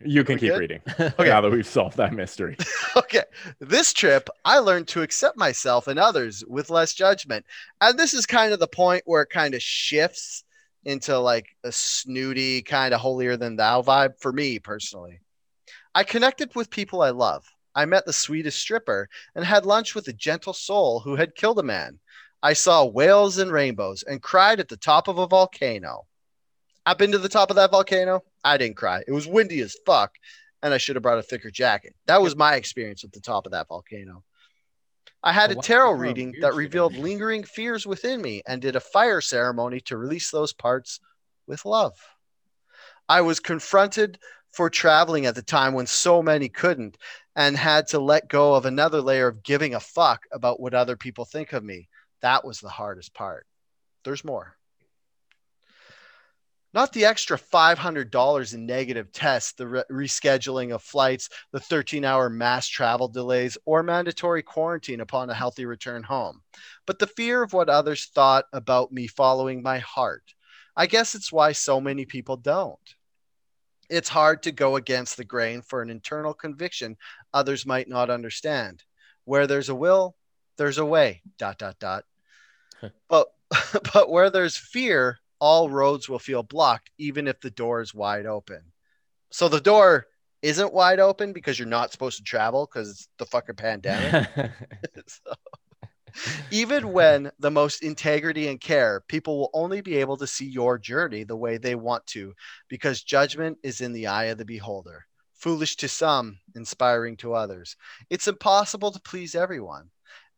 You 0.02 0.24
can 0.24 0.38
keep 0.38 0.52
good? 0.52 0.60
reading 0.60 0.80
Okay. 0.98 1.28
now 1.28 1.42
that 1.42 1.50
we've 1.50 1.66
solved 1.66 1.96
that 1.98 2.12
mystery. 2.14 2.56
Okay. 2.96 3.22
This 3.60 3.92
trip, 3.92 4.28
I 4.44 4.58
learned 4.58 4.88
to 4.88 5.02
accept 5.02 5.36
myself 5.36 5.86
and 5.86 5.98
others 5.98 6.42
with 6.48 6.70
less 6.70 6.92
judgment. 6.94 7.44
And 7.80 7.98
this 7.98 8.14
is 8.14 8.26
kind 8.26 8.52
of 8.52 8.58
the 8.58 8.66
point 8.66 9.02
where 9.06 9.22
it 9.22 9.30
kind 9.30 9.54
of 9.54 9.62
shifts 9.62 10.42
into 10.84 11.18
like 11.18 11.46
a 11.62 11.70
snooty, 11.70 12.62
kind 12.62 12.94
of 12.94 13.00
holier 13.00 13.36
than 13.36 13.56
thou 13.56 13.82
vibe 13.82 14.14
for 14.18 14.32
me 14.32 14.58
personally. 14.58 15.20
I 15.94 16.02
connected 16.04 16.54
with 16.54 16.70
people 16.70 17.02
I 17.02 17.10
love. 17.10 17.44
I 17.74 17.84
met 17.84 18.06
the 18.06 18.12
sweetest 18.12 18.58
stripper 18.58 19.08
and 19.34 19.44
had 19.44 19.66
lunch 19.66 19.94
with 19.94 20.08
a 20.08 20.12
gentle 20.12 20.52
soul 20.52 21.00
who 21.00 21.14
had 21.16 21.34
killed 21.36 21.58
a 21.58 21.64
man. 21.64 22.00
I 22.42 22.54
saw 22.54 22.84
whales 22.84 23.38
and 23.38 23.52
rainbows 23.52 24.02
and 24.02 24.22
cried 24.22 24.60
at 24.60 24.68
the 24.68 24.76
top 24.76 25.08
of 25.08 25.18
a 25.18 25.26
volcano. 25.26 26.06
I've 26.86 26.98
been 26.98 27.12
to 27.12 27.18
the 27.18 27.28
top 27.28 27.50
of 27.50 27.56
that 27.56 27.70
volcano. 27.70 28.22
I 28.42 28.56
didn't 28.56 28.76
cry. 28.76 29.02
It 29.06 29.12
was 29.12 29.26
windy 29.26 29.60
as 29.60 29.76
fuck, 29.84 30.14
and 30.62 30.72
I 30.72 30.78
should 30.78 30.96
have 30.96 31.02
brought 31.02 31.18
a 31.18 31.22
thicker 31.22 31.50
jacket. 31.50 31.94
That 32.06 32.22
was 32.22 32.34
my 32.34 32.54
experience 32.54 33.04
at 33.04 33.12
the 33.12 33.20
top 33.20 33.46
of 33.46 33.52
that 33.52 33.68
volcano. 33.68 34.24
I 35.22 35.32
had 35.32 35.50
a 35.50 35.56
tarot 35.56 35.92
reading 35.92 36.34
that 36.40 36.54
revealed 36.54 36.96
lingering 36.96 37.44
fears 37.44 37.86
within 37.86 38.22
me 38.22 38.40
and 38.46 38.62
did 38.62 38.74
a 38.74 38.80
fire 38.80 39.20
ceremony 39.20 39.80
to 39.82 39.98
release 39.98 40.30
those 40.30 40.54
parts 40.54 40.98
with 41.46 41.66
love. 41.66 41.92
I 43.06 43.20
was 43.20 43.38
confronted 43.38 44.18
for 44.52 44.70
traveling 44.70 45.26
at 45.26 45.34
the 45.34 45.42
time 45.42 45.74
when 45.74 45.86
so 45.86 46.22
many 46.22 46.48
couldn't 46.48 46.96
and 47.36 47.56
had 47.56 47.88
to 47.88 47.98
let 47.98 48.28
go 48.28 48.54
of 48.54 48.64
another 48.64 49.02
layer 49.02 49.28
of 49.28 49.42
giving 49.42 49.74
a 49.74 49.80
fuck 49.80 50.24
about 50.32 50.58
what 50.58 50.74
other 50.74 50.96
people 50.96 51.26
think 51.26 51.52
of 51.52 51.62
me. 51.62 51.88
That 52.22 52.44
was 52.44 52.60
the 52.60 52.68
hardest 52.68 53.14
part. 53.14 53.46
There's 54.04 54.24
more. 54.24 54.56
Not 56.72 56.92
the 56.92 57.04
extra 57.04 57.36
$500 57.36 58.54
in 58.54 58.66
negative 58.66 59.10
tests, 59.10 59.52
the 59.52 59.66
re- 59.66 59.84
rescheduling 59.90 60.72
of 60.72 60.82
flights, 60.82 61.28
the 61.50 61.58
13 61.58 62.04
hour 62.04 62.30
mass 62.30 62.68
travel 62.68 63.08
delays, 63.08 63.58
or 63.64 63.82
mandatory 63.82 64.42
quarantine 64.42 65.00
upon 65.00 65.30
a 65.30 65.34
healthy 65.34 65.64
return 65.64 66.04
home, 66.04 66.42
but 66.86 67.00
the 67.00 67.08
fear 67.08 67.42
of 67.42 67.52
what 67.52 67.68
others 67.68 68.06
thought 68.06 68.44
about 68.52 68.92
me 68.92 69.08
following 69.08 69.62
my 69.62 69.78
heart. 69.78 70.34
I 70.76 70.86
guess 70.86 71.16
it's 71.16 71.32
why 71.32 71.52
so 71.52 71.80
many 71.80 72.06
people 72.06 72.36
don't. 72.36 72.78
It's 73.88 74.08
hard 74.08 74.44
to 74.44 74.52
go 74.52 74.76
against 74.76 75.16
the 75.16 75.24
grain 75.24 75.62
for 75.62 75.82
an 75.82 75.90
internal 75.90 76.32
conviction 76.32 76.96
others 77.34 77.66
might 77.66 77.88
not 77.88 78.10
understand. 78.10 78.84
Where 79.24 79.48
there's 79.48 79.68
a 79.68 79.74
will, 79.74 80.14
there's 80.56 80.78
a 80.78 80.84
way. 80.84 81.22
Dot 81.36 81.58
dot 81.58 81.80
dot. 81.80 82.04
But 83.08 83.28
but 83.94 84.10
where 84.10 84.30
there's 84.30 84.56
fear, 84.56 85.18
all 85.40 85.70
roads 85.70 86.08
will 86.08 86.18
feel 86.18 86.42
blocked, 86.42 86.90
even 86.98 87.26
if 87.26 87.40
the 87.40 87.50
door 87.50 87.80
is 87.80 87.94
wide 87.94 88.26
open. 88.26 88.62
So 89.30 89.48
the 89.48 89.60
door 89.60 90.06
isn't 90.42 90.72
wide 90.72 91.00
open 91.00 91.32
because 91.32 91.58
you're 91.58 91.68
not 91.68 91.92
supposed 91.92 92.18
to 92.18 92.24
travel 92.24 92.66
because 92.66 92.90
it's 92.90 93.08
the 93.18 93.26
fucking 93.26 93.56
pandemic. 93.56 94.28
so, 95.06 95.32
even 96.50 96.92
when 96.92 97.30
the 97.38 97.50
most 97.50 97.82
integrity 97.82 98.48
and 98.48 98.60
care, 98.60 99.02
people 99.08 99.38
will 99.38 99.50
only 99.54 99.80
be 99.80 99.96
able 99.96 100.16
to 100.16 100.26
see 100.26 100.46
your 100.46 100.78
journey 100.78 101.24
the 101.24 101.36
way 101.36 101.56
they 101.56 101.74
want 101.74 102.06
to 102.08 102.34
because 102.68 103.02
judgment 103.02 103.58
is 103.62 103.80
in 103.80 103.92
the 103.92 104.06
eye 104.06 104.24
of 104.24 104.38
the 104.38 104.44
beholder. 104.44 105.04
Foolish 105.34 105.76
to 105.76 105.88
some, 105.88 106.38
inspiring 106.54 107.16
to 107.18 107.34
others. 107.34 107.76
It's 108.10 108.28
impossible 108.28 108.92
to 108.92 109.00
please 109.00 109.34
everyone. 109.34 109.90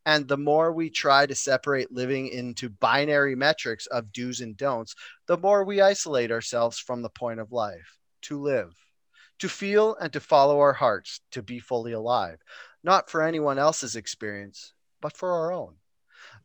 And 0.04 0.26
the 0.26 0.36
more 0.36 0.72
we 0.72 0.90
try 0.90 1.26
to 1.26 1.34
separate 1.34 1.92
living 1.92 2.26
into 2.28 2.68
binary 2.68 3.36
metrics 3.36 3.86
of 3.86 4.12
do's 4.12 4.40
and 4.40 4.56
don'ts, 4.56 4.96
the 5.26 5.38
more 5.38 5.64
we 5.64 5.80
isolate 5.80 6.32
ourselves 6.32 6.78
from 6.78 7.02
the 7.02 7.08
point 7.08 7.38
of 7.38 7.52
life 7.52 7.98
to 8.22 8.40
live, 8.40 8.74
to 9.38 9.48
feel 9.48 9.94
and 9.96 10.12
to 10.12 10.20
follow 10.20 10.58
our 10.58 10.72
hearts, 10.72 11.20
to 11.30 11.42
be 11.42 11.60
fully 11.60 11.92
alive, 11.92 12.38
not 12.82 13.10
for 13.10 13.22
anyone 13.22 13.58
else's 13.58 13.94
experience, 13.94 14.72
but 15.00 15.16
for 15.16 15.32
our 15.32 15.52
own. 15.52 15.76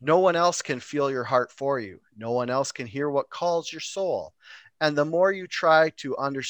No 0.02 0.20
one 0.20 0.36
else 0.36 0.62
can 0.62 0.80
feel 0.80 1.10
your 1.10 1.24
heart 1.24 1.52
for 1.52 1.80
you. 1.80 2.00
No 2.16 2.32
one 2.32 2.52
else 2.52 2.72
can 2.72 2.86
hear 2.86 3.10
what 3.10 3.32
calls 3.32 3.72
your 3.72 3.82
soul. 3.82 4.34
And 4.80 4.96
the 4.96 5.06
more 5.06 5.32
you 5.32 5.48
try 5.48 5.90
to 5.98 6.16
under, 6.18 6.44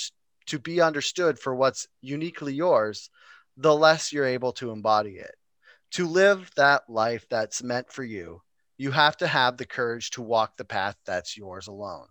to 0.47 0.59
be 0.59 0.81
understood 0.81 1.39
for 1.39 1.55
what's 1.55 1.87
uniquely 2.01 2.53
yours, 2.53 3.09
the 3.55 3.73
less 3.73 4.11
you're 4.11 4.25
able 4.25 4.51
to 4.53 4.71
embody 4.71 5.17
it 5.17 5.35
to 5.91 6.07
live 6.07 6.49
that 6.55 6.89
life 6.89 7.25
that's 7.29 7.63
meant 7.63 7.91
for 7.91 8.03
you, 8.03 8.41
you 8.77 8.91
have 8.91 9.17
to 9.17 9.27
have 9.27 9.57
the 9.57 9.65
courage 9.65 10.11
to 10.11 10.21
walk 10.21 10.57
the 10.57 10.65
path 10.65 10.95
that's 11.05 11.37
yours 11.37 11.67
alone. 11.67 12.07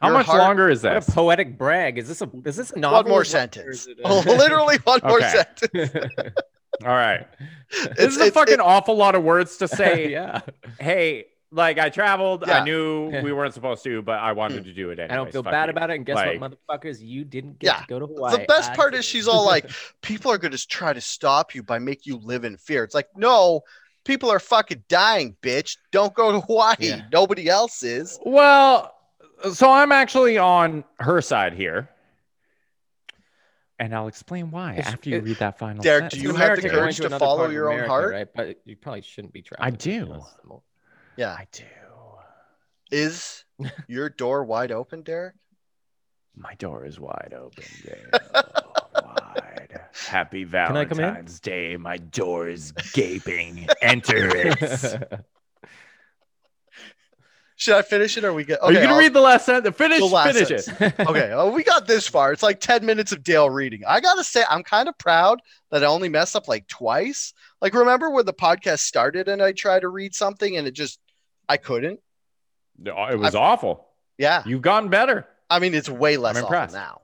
How 0.00 0.08
Your 0.08 0.18
much 0.18 0.26
heart, 0.26 0.38
longer 0.38 0.68
is 0.70 0.82
that? 0.82 1.06
poetic 1.08 1.58
brag. 1.58 1.98
Is 1.98 2.06
this 2.06 2.22
a 2.22 2.30
is 2.44 2.56
this 2.56 2.70
a 2.70 2.78
novel? 2.78 3.02
One 3.02 3.08
more 3.10 3.24
sentence. 3.24 3.88
A... 4.04 4.14
Literally 4.26 4.78
one 4.84 5.00
more 5.04 5.20
sentence. 5.20 5.90
All 6.84 6.88
right. 6.88 7.26
It's, 7.70 7.96
this 7.96 8.16
is 8.16 8.20
a 8.20 8.30
fucking 8.30 8.60
awful 8.60 8.96
lot 8.96 9.14
of 9.14 9.24
words 9.24 9.56
to 9.58 9.68
say. 9.68 10.10
yeah. 10.10 10.40
Hey, 10.78 11.26
like 11.50 11.78
I 11.78 11.88
traveled, 11.88 12.44
yeah. 12.46 12.60
I 12.60 12.64
knew 12.64 13.10
we 13.22 13.32
weren't 13.32 13.54
supposed 13.54 13.82
to, 13.84 14.02
but 14.02 14.18
I 14.18 14.32
wanted 14.32 14.58
hmm. 14.58 14.64
to 14.64 14.72
do 14.74 14.90
it 14.90 14.98
anyway. 14.98 15.12
I 15.12 15.16
don't 15.16 15.32
feel 15.32 15.42
Fuck 15.42 15.52
bad 15.52 15.70
about 15.70 15.90
it. 15.90 15.96
And 15.96 16.06
guess 16.06 16.16
like, 16.16 16.40
what, 16.40 16.52
motherfuckers, 16.68 17.00
you 17.00 17.24
didn't 17.24 17.58
get 17.58 17.66
yeah. 17.66 17.80
to 17.80 17.86
go 17.86 17.98
to 18.00 18.06
Hawaii. 18.06 18.38
The 18.38 18.44
best 18.46 18.74
part 18.74 18.94
is 18.94 19.04
she's 19.04 19.26
all 19.26 19.46
like, 19.46 19.70
people 20.02 20.30
are 20.30 20.38
going 20.38 20.52
to 20.52 20.66
try 20.66 20.92
to 20.92 21.00
stop 21.00 21.54
you 21.54 21.62
by 21.62 21.78
make 21.78 22.06
you 22.06 22.16
live 22.18 22.44
in 22.44 22.56
fear. 22.56 22.84
It's 22.84 22.94
like, 22.94 23.08
no, 23.16 23.62
people 24.04 24.30
are 24.30 24.40
fucking 24.40 24.84
dying, 24.88 25.36
bitch. 25.42 25.78
Don't 25.90 26.12
go 26.14 26.32
to 26.32 26.40
Hawaii. 26.40 26.76
Yeah. 26.80 27.02
Nobody 27.12 27.48
else 27.48 27.82
is. 27.82 28.18
Well, 28.24 28.94
so 29.52 29.70
I'm 29.70 29.92
actually 29.92 30.36
on 30.38 30.84
her 30.98 31.20
side 31.20 31.54
here. 31.54 31.88
And 33.80 33.94
I'll 33.94 34.08
explain 34.08 34.50
why 34.50 34.74
it's, 34.74 34.88
after 34.88 35.08
you 35.08 35.18
it, 35.18 35.24
read 35.24 35.36
that 35.36 35.56
final. 35.56 35.80
Derek, 35.80 36.10
do 36.10 36.18
you 36.18 36.34
have 36.34 36.60
the 36.60 36.68
courage 36.68 36.96
to 36.96 37.16
follow 37.16 37.48
your 37.48 37.68
America, 37.68 37.84
own 37.84 37.88
heart? 37.88 38.12
Right, 38.12 38.28
but 38.34 38.58
you 38.64 38.74
probably 38.74 39.02
shouldn't 39.02 39.32
be 39.32 39.40
traveling. 39.40 39.72
I 39.72 39.76
do. 39.76 40.20
Yeah. 41.18 41.32
I 41.32 41.46
do. 41.52 41.64
Is 42.92 43.44
your 43.88 44.08
door 44.08 44.44
wide 44.44 44.72
open, 44.72 45.02
Derek? 45.02 45.34
My 46.36 46.54
door 46.54 46.86
is 46.86 46.98
wide 47.00 47.34
open, 47.36 47.64
Derek. 47.84 48.22
wide. 48.94 49.80
Happy 50.06 50.44
Valentine's 50.44 51.40
Day. 51.40 51.76
My 51.76 51.96
door 51.96 52.48
is 52.48 52.70
gaping. 52.92 53.66
Enter 53.82 54.28
it. 54.34 55.12
Should 57.56 57.74
I 57.74 57.82
finish 57.82 58.16
it 58.16 58.22
or 58.22 58.32
we 58.32 58.44
get? 58.44 58.60
Okay, 58.60 58.68
Are 58.68 58.72
you 58.72 58.78
gonna 58.78 58.92
I'll, 58.92 58.98
read 59.00 59.12
the 59.12 59.20
last 59.20 59.44
sentence? 59.44 59.76
Finish, 59.76 59.98
finish 60.00 60.46
sentence. 60.64 60.68
it. 60.80 61.00
okay, 61.08 61.30
well, 61.30 61.50
we 61.50 61.64
got 61.64 61.88
this 61.88 62.06
far. 62.06 62.32
It's 62.32 62.44
like 62.44 62.60
ten 62.60 62.86
minutes 62.86 63.10
of 63.10 63.24
Dale 63.24 63.50
reading. 63.50 63.82
I 63.84 63.98
gotta 63.98 64.22
say, 64.22 64.44
I'm 64.48 64.62
kind 64.62 64.88
of 64.88 64.96
proud 64.96 65.40
that 65.72 65.82
I 65.82 65.88
only 65.88 66.08
messed 66.08 66.36
up 66.36 66.46
like 66.46 66.68
twice. 66.68 67.34
Like, 67.60 67.74
remember 67.74 68.10
when 68.10 68.26
the 68.26 68.32
podcast 68.32 68.78
started 68.78 69.26
and 69.26 69.42
I 69.42 69.50
tried 69.50 69.80
to 69.80 69.88
read 69.88 70.14
something 70.14 70.56
and 70.56 70.68
it 70.68 70.70
just 70.74 71.00
I 71.48 71.56
couldn't. 71.56 72.00
It 72.84 73.18
was 73.18 73.34
I've, 73.34 73.40
awful. 73.40 73.86
Yeah. 74.18 74.42
You've 74.46 74.62
gotten 74.62 74.88
better. 74.88 75.26
I 75.50 75.58
mean, 75.58 75.74
it's 75.74 75.88
way 75.88 76.16
less 76.16 76.36
I'm 76.36 76.44
impressed. 76.44 76.74
now. 76.74 77.00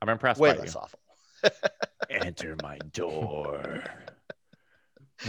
I'm 0.00 0.08
impressed. 0.08 0.40
Way 0.40 0.56
less 0.56 0.74
you. 0.74 0.80
awful. 0.80 0.98
Enter 2.10 2.56
my 2.62 2.78
door. 2.92 3.82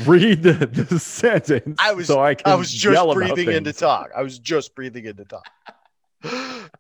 Read 0.06 0.44
the, 0.44 0.54
the, 0.54 1.00
sentence. 1.00 1.78
I 1.80 1.94
was 1.94 2.08
so 2.08 2.24
I, 2.24 2.38
I 2.46 2.56
was 2.56 2.72
just 2.72 3.14
breathing 3.14 3.52
in 3.52 3.66
to 3.66 3.74
talk. 3.74 4.10
I 4.16 4.22
was 4.22 4.40
just 4.40 4.74
breathing 4.74 5.06
in 5.06 5.18
to 5.18 5.26
talk. 5.26 6.72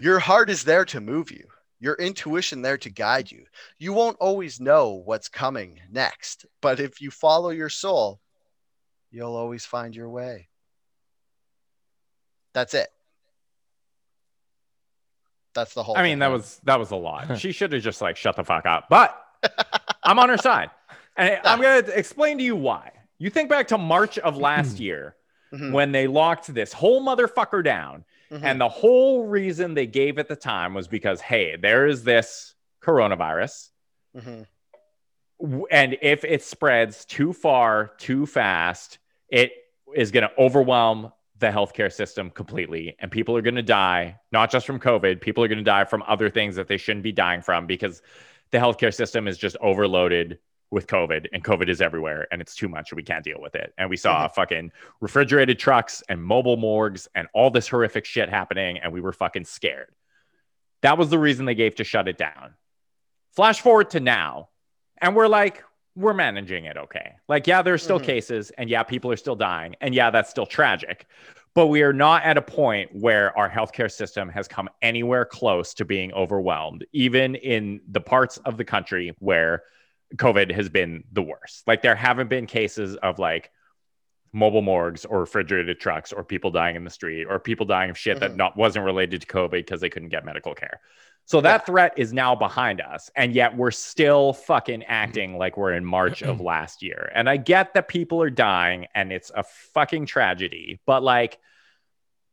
Your 0.00 0.18
heart 0.18 0.50
is 0.50 0.64
there 0.64 0.84
to 0.86 1.00
move 1.00 1.30
you. 1.30 1.46
Your 1.80 1.94
intuition 1.94 2.60
there 2.62 2.78
to 2.78 2.90
guide 2.90 3.30
you. 3.30 3.46
You 3.78 3.92
won't 3.92 4.18
always 4.20 4.60
know 4.60 5.02
what's 5.04 5.28
coming 5.28 5.80
next, 5.90 6.44
but 6.60 6.78
if 6.78 7.00
you 7.00 7.10
follow 7.10 7.50
your 7.50 7.68
soul, 7.68 8.20
you'll 9.10 9.34
always 9.34 9.64
find 9.64 9.96
your 9.96 10.10
way. 10.10 10.48
That's 12.52 12.74
it. 12.74 12.88
That's 15.54 15.74
the 15.74 15.82
whole. 15.82 15.96
I 15.96 16.02
mean, 16.02 16.20
that 16.20 16.28
was 16.28 16.60
that 16.64 16.78
was 16.78 16.90
a 16.90 16.96
lot. 16.96 17.38
she 17.38 17.52
should 17.52 17.72
have 17.72 17.82
just 17.82 18.00
like 18.00 18.16
shut 18.16 18.36
the 18.36 18.44
fuck 18.44 18.66
up. 18.66 18.86
But 18.88 19.18
I'm 20.02 20.18
on 20.18 20.28
her 20.28 20.36
side, 20.38 20.70
and 21.16 21.40
I'm 21.44 21.60
gonna 21.60 21.78
explain 21.94 22.38
to 22.38 22.44
you 22.44 22.56
why. 22.56 22.92
You 23.18 23.30
think 23.30 23.48
back 23.48 23.68
to 23.68 23.78
March 23.78 24.18
of 24.18 24.36
last 24.38 24.80
year 24.80 25.16
mm-hmm. 25.52 25.72
when 25.72 25.92
they 25.92 26.06
locked 26.06 26.52
this 26.52 26.72
whole 26.72 27.04
motherfucker 27.04 27.62
down, 27.62 28.04
mm-hmm. 28.30 28.44
and 28.44 28.60
the 28.60 28.68
whole 28.68 29.26
reason 29.26 29.74
they 29.74 29.86
gave 29.86 30.18
at 30.18 30.28
the 30.28 30.36
time 30.36 30.74
was 30.74 30.88
because 30.88 31.20
hey, 31.20 31.56
there 31.56 31.86
is 31.86 32.04
this 32.04 32.54
coronavirus. 32.82 33.68
Mm-hmm. 34.16 34.42
And 35.70 35.98
if 36.02 36.24
it 36.24 36.42
spreads 36.42 37.04
too 37.04 37.32
far, 37.32 37.92
too 37.98 38.26
fast, 38.26 38.98
it 39.28 39.52
is 39.94 40.12
going 40.12 40.22
to 40.22 40.30
overwhelm 40.38 41.12
the 41.42 41.48
healthcare 41.48 41.92
system 41.92 42.30
completely 42.30 42.96
and 43.00 43.10
people 43.10 43.36
are 43.36 43.42
going 43.42 43.56
to 43.56 43.62
die 43.62 44.16
not 44.30 44.48
just 44.48 44.64
from 44.64 44.78
covid 44.78 45.20
people 45.20 45.42
are 45.42 45.48
going 45.48 45.58
to 45.58 45.64
die 45.64 45.84
from 45.84 46.02
other 46.06 46.30
things 46.30 46.54
that 46.54 46.68
they 46.68 46.76
shouldn't 46.76 47.02
be 47.02 47.12
dying 47.12 47.42
from 47.42 47.66
because 47.66 48.00
the 48.52 48.58
healthcare 48.58 48.94
system 48.94 49.26
is 49.26 49.36
just 49.36 49.56
overloaded 49.60 50.38
with 50.70 50.86
covid 50.86 51.26
and 51.32 51.42
covid 51.42 51.68
is 51.68 51.82
everywhere 51.82 52.28
and 52.30 52.40
it's 52.40 52.54
too 52.54 52.68
much 52.68 52.92
and 52.92 52.96
we 52.96 53.02
can't 53.02 53.24
deal 53.24 53.40
with 53.40 53.54
it. 53.54 53.74
And 53.76 53.90
we 53.90 53.96
saw 53.96 54.24
mm-hmm. 54.24 54.34
fucking 54.34 54.72
refrigerated 55.00 55.58
trucks 55.58 56.02
and 56.08 56.22
mobile 56.22 56.56
morgues 56.56 57.08
and 57.14 57.28
all 57.34 57.50
this 57.50 57.68
horrific 57.68 58.04
shit 58.04 58.30
happening 58.30 58.78
and 58.78 58.92
we 58.92 59.00
were 59.00 59.12
fucking 59.12 59.44
scared. 59.44 59.92
That 60.80 60.96
was 60.96 61.10
the 61.10 61.18
reason 61.18 61.44
they 61.44 61.54
gave 61.54 61.74
to 61.76 61.84
shut 61.84 62.08
it 62.08 62.16
down. 62.16 62.54
Flash 63.36 63.60
forward 63.60 63.90
to 63.90 64.00
now 64.00 64.48
and 64.98 65.16
we're 65.16 65.28
like 65.28 65.64
we're 65.94 66.14
managing 66.14 66.64
it 66.64 66.76
okay. 66.76 67.14
Like, 67.28 67.46
yeah, 67.46 67.62
there's 67.62 67.82
still 67.82 67.98
mm-hmm. 67.98 68.06
cases, 68.06 68.50
and 68.56 68.70
yeah, 68.70 68.82
people 68.82 69.10
are 69.10 69.16
still 69.16 69.36
dying, 69.36 69.76
and 69.80 69.94
yeah, 69.94 70.10
that's 70.10 70.30
still 70.30 70.46
tragic. 70.46 71.06
But 71.54 71.66
we 71.66 71.82
are 71.82 71.92
not 71.92 72.22
at 72.22 72.38
a 72.38 72.42
point 72.42 72.90
where 72.94 73.36
our 73.36 73.50
healthcare 73.50 73.90
system 73.90 74.30
has 74.30 74.48
come 74.48 74.70
anywhere 74.80 75.26
close 75.26 75.74
to 75.74 75.84
being 75.84 76.12
overwhelmed, 76.14 76.86
even 76.92 77.34
in 77.34 77.80
the 77.90 78.00
parts 78.00 78.38
of 78.38 78.56
the 78.56 78.64
country 78.64 79.14
where 79.18 79.64
COVID 80.16 80.50
has 80.52 80.70
been 80.70 81.04
the 81.12 81.22
worst. 81.22 81.66
Like, 81.66 81.82
there 81.82 81.94
haven't 81.94 82.28
been 82.28 82.46
cases 82.46 82.96
of 82.96 83.18
like 83.18 83.50
mobile 84.32 84.62
morgues 84.62 85.04
or 85.04 85.20
refrigerated 85.20 85.78
trucks 85.78 86.12
or 86.12 86.24
people 86.24 86.50
dying 86.50 86.76
in 86.76 86.84
the 86.84 86.90
street 86.90 87.26
or 87.28 87.38
people 87.38 87.66
dying 87.66 87.90
of 87.90 87.98
shit 87.98 88.16
mm-hmm. 88.16 88.20
that 88.20 88.36
not 88.36 88.56
wasn't 88.56 88.84
related 88.84 89.20
to 89.20 89.26
COVID 89.26 89.50
because 89.50 89.80
they 89.80 89.90
couldn't 89.90 90.08
get 90.08 90.24
medical 90.24 90.54
care. 90.54 90.80
So 91.24 91.40
that 91.40 91.62
yeah. 91.62 91.66
threat 91.66 91.92
is 91.96 92.12
now 92.12 92.34
behind 92.34 92.80
us. 92.80 93.10
And 93.14 93.34
yet 93.34 93.56
we're 93.56 93.70
still 93.70 94.32
fucking 94.32 94.84
acting 94.84 95.38
like 95.38 95.56
we're 95.56 95.72
in 95.72 95.84
March 95.84 96.22
of 96.22 96.40
last 96.40 96.82
year. 96.82 97.12
And 97.14 97.28
I 97.28 97.36
get 97.36 97.74
that 97.74 97.88
people 97.88 98.20
are 98.22 98.30
dying 98.30 98.86
and 98.94 99.12
it's 99.12 99.30
a 99.34 99.44
fucking 99.74 100.06
tragedy, 100.06 100.80
but 100.84 101.02
like 101.02 101.38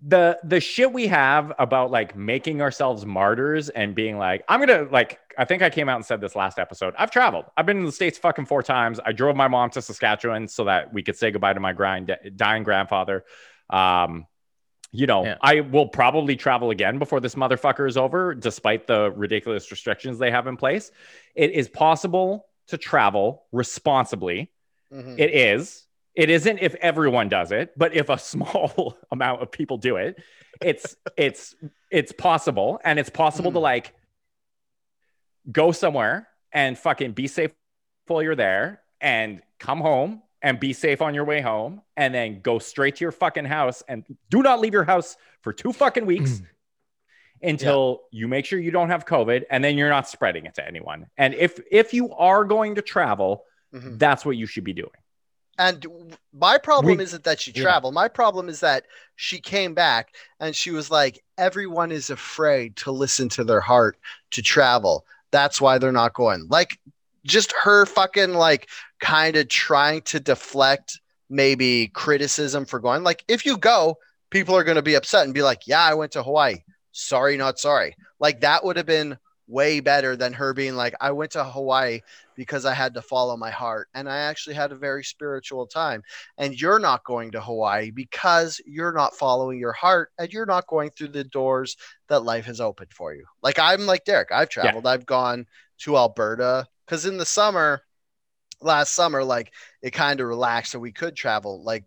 the 0.02 0.40
the 0.44 0.62
shit 0.62 0.94
we 0.94 1.08
have 1.08 1.52
about 1.60 1.92
like 1.92 2.16
making 2.16 2.62
ourselves 2.62 3.06
martyrs 3.06 3.70
and 3.70 3.94
being 3.94 4.18
like, 4.18 4.44
I'm 4.48 4.60
gonna 4.60 4.88
like 4.90 5.20
I 5.38 5.46
think 5.46 5.62
I 5.62 5.70
came 5.70 5.90
out 5.90 5.98
and 5.98 6.06
said 6.06 6.22
this 6.22 6.36
last 6.36 6.58
episode. 6.58 6.94
I've 6.98 7.12
traveled. 7.12 7.46
I've 7.58 7.66
been 7.66 7.78
in 7.78 7.86
the 7.86 7.92
States 7.92 8.18
fucking 8.18 8.46
four 8.46 8.64
times. 8.64 9.00
I 9.06 9.12
drove 9.12 9.36
my 9.36 9.48
mom 9.48 9.70
to 9.72 9.82
Saskatchewan 9.82 10.48
so 10.48 10.66
that 10.66 10.94
we 10.94 11.04
could 11.04 11.18
say 11.18 11.32
goodbye 11.32 11.54
to 11.54 11.60
my 11.60 11.74
grind, 11.74 12.16
dying 12.36 12.64
grandfather. 12.64 13.26
Um, 13.70 14.26
you 14.92 15.06
know, 15.06 15.26
yeah. 15.26 15.36
I 15.42 15.62
will 15.62 15.88
probably 15.88 16.36
travel 16.36 16.72
again 16.72 16.98
before 16.98 17.20
this 17.20 17.36
motherfucker 17.36 17.88
is 17.88 17.98
over, 17.98 18.34
despite 18.34 18.88
the 18.88 19.12
ridiculous 19.12 19.70
restrictions 19.70 20.18
they 20.18 20.32
have 20.32 20.48
in 20.48 20.58
place. 20.58 20.92
It 21.36 21.52
is 21.52 21.68
possible 21.70 22.48
to 22.68 22.78
travel 22.78 23.46
responsibly. 23.52 24.52
Mm-hmm. 24.92 25.16
It 25.20 25.36
is. 25.36 25.86
It 26.16 26.30
isn't 26.30 26.58
if 26.60 26.76
everyone 26.76 27.30
does 27.30 27.52
it, 27.52 27.74
but 27.78 27.96
if 27.96 28.10
a 28.10 28.18
small 28.32 28.98
amount 29.12 29.42
of 29.42 29.52
people 29.52 29.78
do 29.78 29.96
it, 29.98 30.18
it's 30.62 30.96
it's 31.18 31.56
it's 31.92 32.12
possible, 32.12 32.80
and 32.84 33.00
it's 33.00 33.10
possible 33.10 33.52
to 33.52 33.60
Mhm. 33.60 33.62
like 33.62 33.94
go 35.52 35.72
somewhere 35.72 36.28
and 36.52 36.78
fucking 36.78 37.14
be 37.14 37.28
safe 37.28 37.52
while 38.08 38.22
you're 38.24 38.36
there, 38.36 38.82
and 39.02 39.42
come 39.60 39.80
home 39.80 40.22
and 40.42 40.60
be 40.60 40.74
safe 40.74 41.02
on 41.02 41.14
your 41.14 41.26
way 41.26 41.42
home, 41.42 41.82
and 41.98 42.14
then 42.14 42.42
go 42.42 42.60
straight 42.60 42.96
to 42.96 43.04
your 43.06 43.12
fucking 43.12 43.46
house 43.46 43.84
and 43.88 44.04
do 44.30 44.42
not 44.42 44.60
leave 44.60 44.74
your 44.74 44.84
house 44.86 45.16
for 45.42 45.54
two 45.54 45.72
fucking 45.74 46.06
weeks 46.06 46.42
until 47.44 48.02
you 48.12 48.28
make 48.28 48.46
sure 48.46 48.58
you 48.60 48.72
don't 48.72 48.90
have 48.90 49.06
COVID, 49.06 49.44
and 49.50 49.64
then 49.64 49.78
you're 49.78 49.90
not 49.90 50.08
spreading 50.10 50.46
it 50.46 50.56
to 50.56 50.68
anyone. 50.68 51.08
And 51.18 51.34
if 51.36 51.60
if 51.72 51.94
you 51.94 52.12
are 52.14 52.44
going 52.44 52.76
to 52.76 52.82
travel, 52.82 53.44
Mhm. 53.74 54.00
that's 54.00 54.26
what 54.26 54.36
you 54.38 54.46
should 54.48 54.64
be 54.64 54.74
doing. 54.74 54.92
And 55.60 56.18
my 56.34 56.58
problem 56.58 56.98
We- 56.98 57.04
isn't 57.04 57.26
that 57.26 57.42
she 57.42 57.52
Yeah. 57.52 57.64
traveled. 57.64 57.94
My 57.94 58.08
problem 58.08 58.48
is 58.48 58.62
that 58.62 58.86
she 59.18 59.40
came 59.42 59.74
back 59.74 60.16
and 60.40 60.56
she 60.56 60.72
was 60.72 60.90
like, 60.90 61.22
everyone 61.38 61.92
is 61.92 62.10
afraid 62.10 62.78
to 62.78 62.92
listen 62.92 63.28
to 63.30 63.44
their 63.44 63.60
heart 63.60 63.98
to 64.32 64.42
travel. 64.42 65.06
That's 65.32 65.60
why 65.60 65.78
they're 65.78 65.92
not 65.92 66.14
going. 66.14 66.48
Like, 66.50 66.80
just 67.26 67.52
her 67.62 67.86
fucking, 67.86 68.34
like, 68.34 68.70
kind 69.02 69.36
of 69.36 69.50
trying 69.50 70.02
to 70.04 70.22
deflect 70.22 71.02
maybe 71.30 71.90
criticism 71.90 72.66
for 72.66 72.80
going. 72.80 73.04
Like, 73.04 73.26
if 73.28 73.46
you 73.46 73.58
go, 73.58 74.00
people 74.30 74.56
are 74.56 74.64
going 74.64 74.76
to 74.78 74.82
be 74.82 74.96
upset 74.96 75.26
and 75.26 75.34
be 75.34 75.44
like, 75.44 75.68
yeah, 75.68 75.84
I 75.84 75.94
went 75.94 76.14
to 76.14 76.24
Hawaii. 76.24 76.64
Sorry, 76.94 77.36
not 77.36 77.60
sorry. 77.60 77.98
Like, 78.20 78.40
that 78.42 78.64
would 78.64 78.78
have 78.78 78.86
been 78.86 79.18
way 79.50 79.80
better 79.80 80.16
than 80.16 80.32
her 80.34 80.54
being 80.54 80.76
like, 80.76 80.94
I 81.02 81.12
went 81.12 81.32
to 81.32 81.44
Hawaii 81.44 82.02
because 82.36 82.66
I 82.66 82.74
had 82.74 82.94
to 82.94 83.02
follow 83.02 83.36
my 83.36 83.50
heart. 83.50 83.90
And 83.94 84.08
I 84.08 84.20
actually 84.20 84.56
had 84.56 84.72
a 84.72 84.76
very 84.76 85.04
spiritual 85.04 85.66
time. 85.66 86.04
And 86.38 86.60
you're 86.60 86.80
not 86.80 87.04
going 87.04 87.32
to 87.32 87.42
Hawaii 87.42 87.90
because 87.92 88.62
you're 88.66 88.94
not 88.94 89.16
following 89.16 89.60
your 89.60 89.74
heart 89.74 90.12
and 90.18 90.32
you're 90.32 90.46
not 90.46 90.68
going 90.68 90.92
through 90.92 91.10
the 91.10 91.24
doors 91.24 91.76
that 92.08 92.24
life 92.24 92.46
has 92.46 92.62
opened 92.62 92.94
for 92.94 93.14
you. 93.14 93.26
Like 93.42 93.60
I'm 93.60 93.86
like 93.86 94.06
Derek, 94.06 94.32
I've 94.32 94.50
traveled, 94.50 94.86
I've 94.86 95.06
gone 95.06 95.48
to 95.80 95.98
Alberta 95.98 96.68
because 96.86 97.06
in 97.06 97.18
the 97.18 97.26
summer, 97.26 97.82
last 98.62 98.94
summer, 98.94 99.24
like 99.24 99.52
it 99.82 99.92
kind 99.92 100.20
of 100.20 100.28
relaxed 100.28 100.74
so 100.74 100.80
we 100.80 100.92
could 100.92 101.16
travel, 101.16 101.64
like 101.64 101.86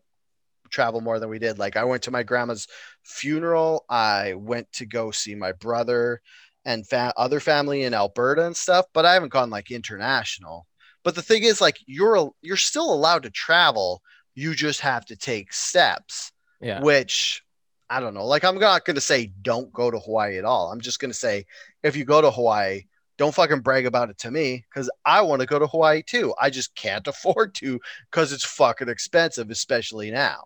travel 0.70 1.00
more 1.00 1.20
than 1.20 1.28
we 1.28 1.38
did. 1.38 1.58
Like 1.58 1.76
I 1.76 1.84
went 1.84 2.02
to 2.04 2.10
my 2.10 2.24
grandma's 2.24 2.66
funeral, 3.04 3.84
I 3.88 4.34
went 4.34 4.72
to 4.72 4.86
go 4.86 5.12
see 5.12 5.34
my 5.34 5.52
brother 5.52 6.20
and 6.64 6.86
fa- 6.86 7.12
other 7.16 7.40
family 7.40 7.82
in 7.82 7.94
Alberta 7.94 8.46
and 8.46 8.56
stuff, 8.56 8.86
but 8.94 9.04
I 9.04 9.14
haven't 9.14 9.32
gone 9.32 9.50
like 9.50 9.70
international. 9.70 10.66
But 11.04 11.14
the 11.14 11.22
thing 11.22 11.42
is, 11.42 11.60
like 11.60 11.78
you're 11.86 12.32
you're 12.42 12.56
still 12.56 12.92
allowed 12.92 13.24
to 13.24 13.30
travel. 13.30 14.02
You 14.34 14.54
just 14.54 14.80
have 14.80 15.04
to 15.06 15.16
take 15.16 15.52
steps, 15.52 16.32
Yeah. 16.60 16.80
which 16.80 17.42
I 17.90 18.00
don't 18.00 18.14
know. 18.14 18.24
Like 18.26 18.44
I'm 18.44 18.58
not 18.58 18.84
going 18.84 18.94
to 18.94 19.00
say 19.00 19.32
don't 19.42 19.72
go 19.72 19.90
to 19.90 19.98
Hawaii 19.98 20.38
at 20.38 20.44
all. 20.44 20.70
I'm 20.72 20.80
just 20.80 21.00
going 21.00 21.10
to 21.10 21.16
say 21.18 21.44
if 21.82 21.96
you 21.96 22.04
go 22.04 22.20
to 22.22 22.30
Hawaii, 22.30 22.84
don't 23.18 23.34
fucking 23.34 23.60
brag 23.60 23.84
about 23.84 24.08
it 24.08 24.18
to 24.18 24.30
me 24.30 24.64
because 24.70 24.88
I 25.04 25.20
want 25.22 25.40
to 25.40 25.46
go 25.46 25.58
to 25.58 25.66
Hawaii 25.66 26.02
too. 26.02 26.32
I 26.40 26.48
just 26.48 26.74
can't 26.74 27.06
afford 27.12 27.54
to 27.56 27.78
because 28.10 28.32
it's 28.32 28.44
fucking 28.46 28.88
expensive, 28.88 29.50
especially 29.50 30.10
now. 30.10 30.44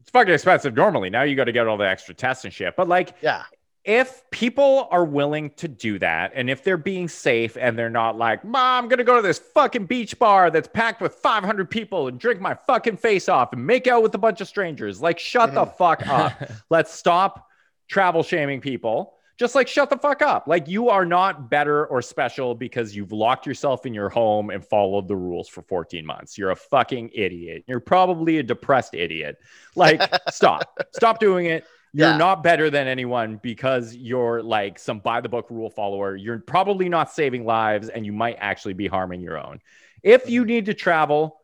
It's 0.00 0.10
fucking 0.10 0.32
expensive 0.32 0.74
normally. 0.74 1.10
Now 1.10 1.22
you 1.22 1.34
got 1.36 1.44
to 1.44 1.52
get 1.52 1.66
all 1.66 1.76
the 1.78 1.88
extra 1.88 2.14
tests 2.14 2.44
and 2.44 2.52
shit. 2.54 2.74
But 2.76 2.88
like, 2.88 3.14
Yeah, 3.20 3.42
if 3.84 4.22
people 4.30 4.88
are 4.90 5.04
willing 5.04 5.50
to 5.56 5.68
do 5.68 5.98
that, 5.98 6.32
and 6.34 6.48
if 6.48 6.64
they're 6.64 6.76
being 6.78 7.06
safe 7.06 7.56
and 7.60 7.78
they're 7.78 7.90
not 7.90 8.16
like, 8.16 8.44
"Mom, 8.44 8.84
I'm 8.84 8.88
gonna 8.88 9.04
go 9.04 9.16
to 9.16 9.22
this 9.22 9.38
fucking 9.38 9.86
beach 9.86 10.18
bar 10.18 10.50
that's 10.50 10.68
packed 10.68 11.02
with 11.02 11.14
500 11.14 11.70
people 11.70 12.08
and 12.08 12.18
drink 12.18 12.40
my 12.40 12.54
fucking 12.54 12.96
face 12.96 13.28
off 13.28 13.52
and 13.52 13.66
make 13.66 13.86
out 13.86 14.02
with 14.02 14.14
a 14.14 14.18
bunch 14.18 14.40
of 14.40 14.48
strangers," 14.48 15.02
like, 15.02 15.18
shut 15.18 15.52
the 15.54 15.66
mm. 15.66 15.76
fuck 15.76 16.06
up. 16.06 16.32
Let's 16.70 16.92
stop 16.92 17.48
travel 17.88 18.22
shaming 18.22 18.60
people. 18.60 19.14
Just 19.36 19.56
like 19.56 19.66
shut 19.66 19.90
the 19.90 19.98
fuck 19.98 20.22
up. 20.22 20.46
Like 20.46 20.68
you 20.68 20.90
are 20.90 21.04
not 21.04 21.50
better 21.50 21.86
or 21.86 22.00
special 22.00 22.54
because 22.54 22.94
you've 22.94 23.10
locked 23.10 23.46
yourself 23.46 23.84
in 23.84 23.92
your 23.92 24.08
home 24.08 24.50
and 24.50 24.64
followed 24.64 25.08
the 25.08 25.16
rules 25.16 25.48
for 25.48 25.62
14 25.62 26.06
months. 26.06 26.38
You're 26.38 26.52
a 26.52 26.56
fucking 26.56 27.10
idiot. 27.12 27.64
You're 27.66 27.80
probably 27.80 28.38
a 28.38 28.44
depressed 28.44 28.94
idiot. 28.94 29.38
Like 29.74 30.00
stop. 30.30 30.78
Stop 30.92 31.18
doing 31.18 31.46
it. 31.46 31.64
You're 31.96 32.08
Yeah. 32.08 32.16
not 32.16 32.42
better 32.42 32.70
than 32.70 32.88
anyone 32.88 33.36
because 33.36 33.94
you're 33.94 34.42
like 34.42 34.80
some 34.80 34.98
by 34.98 35.20
the 35.20 35.28
book 35.28 35.46
rule 35.48 35.70
follower. 35.70 36.16
You're 36.16 36.40
probably 36.40 36.88
not 36.88 37.08
saving 37.10 37.46
lives 37.46 37.88
and 37.88 38.04
you 38.04 38.12
might 38.12 38.36
actually 38.40 38.74
be 38.74 38.88
harming 38.88 39.20
your 39.20 39.38
own. 39.38 39.60
If 40.02 40.28
you 40.28 40.44
need 40.44 40.66
to 40.66 40.74
travel 40.74 41.40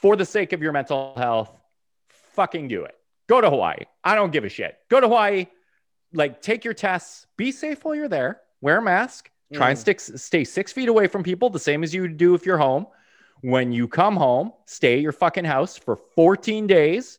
for 0.00 0.14
the 0.14 0.24
sake 0.24 0.52
of 0.52 0.62
your 0.62 0.70
mental 0.70 1.12
health, 1.16 1.50
fucking 2.34 2.68
do 2.68 2.84
it. 2.84 2.94
Go 3.26 3.40
to 3.40 3.50
Hawaii. 3.50 3.84
I 4.04 4.14
don't 4.14 4.30
give 4.30 4.44
a 4.44 4.48
shit. 4.48 4.78
Go 4.88 5.00
to 5.00 5.08
Hawaii. 5.08 5.48
Like, 6.12 6.40
take 6.40 6.64
your 6.64 6.72
tests. 6.72 7.26
Be 7.36 7.50
safe 7.50 7.84
while 7.84 7.96
you're 7.96 8.08
there. 8.08 8.40
Wear 8.60 8.78
a 8.78 8.82
mask. 8.82 9.28
Try 9.52 9.70
and 9.70 9.78
Mhm. 9.78 9.80
stick, 9.80 10.00
stay 10.00 10.44
six 10.44 10.72
feet 10.72 10.88
away 10.88 11.08
from 11.08 11.24
people, 11.24 11.50
the 11.50 11.58
same 11.58 11.82
as 11.82 11.92
you 11.92 12.06
do 12.06 12.34
if 12.34 12.46
you're 12.46 12.58
home. 12.58 12.86
When 13.40 13.72
you 13.72 13.88
come 13.88 14.14
home, 14.16 14.52
stay 14.66 14.94
at 14.94 15.00
your 15.00 15.12
fucking 15.12 15.44
house 15.46 15.76
for 15.76 15.96
14 15.96 16.66
days. 16.68 17.18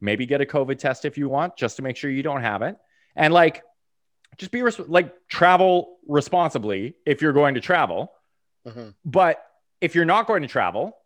Maybe 0.00 0.26
get 0.26 0.40
a 0.40 0.44
COVID 0.46 0.78
test 0.78 1.04
if 1.04 1.16
you 1.18 1.28
want, 1.28 1.56
just 1.56 1.76
to 1.76 1.82
make 1.82 1.96
sure 1.96 2.10
you 2.10 2.22
don't 2.22 2.42
have 2.42 2.62
it. 2.62 2.76
And 3.14 3.32
like, 3.32 3.62
just 4.36 4.50
be 4.52 4.62
res- 4.62 4.78
like 4.78 5.14
travel 5.28 5.96
responsibly 6.06 6.94
if 7.06 7.22
you're 7.22 7.32
going 7.32 7.54
to 7.54 7.60
travel. 7.60 8.12
Mhm. 8.66 8.94
But 9.04 9.42
if 9.80 9.94
you're 9.94 10.04
not 10.04 10.26
going 10.26 10.42
to 10.42 10.48
travel, 10.48 10.96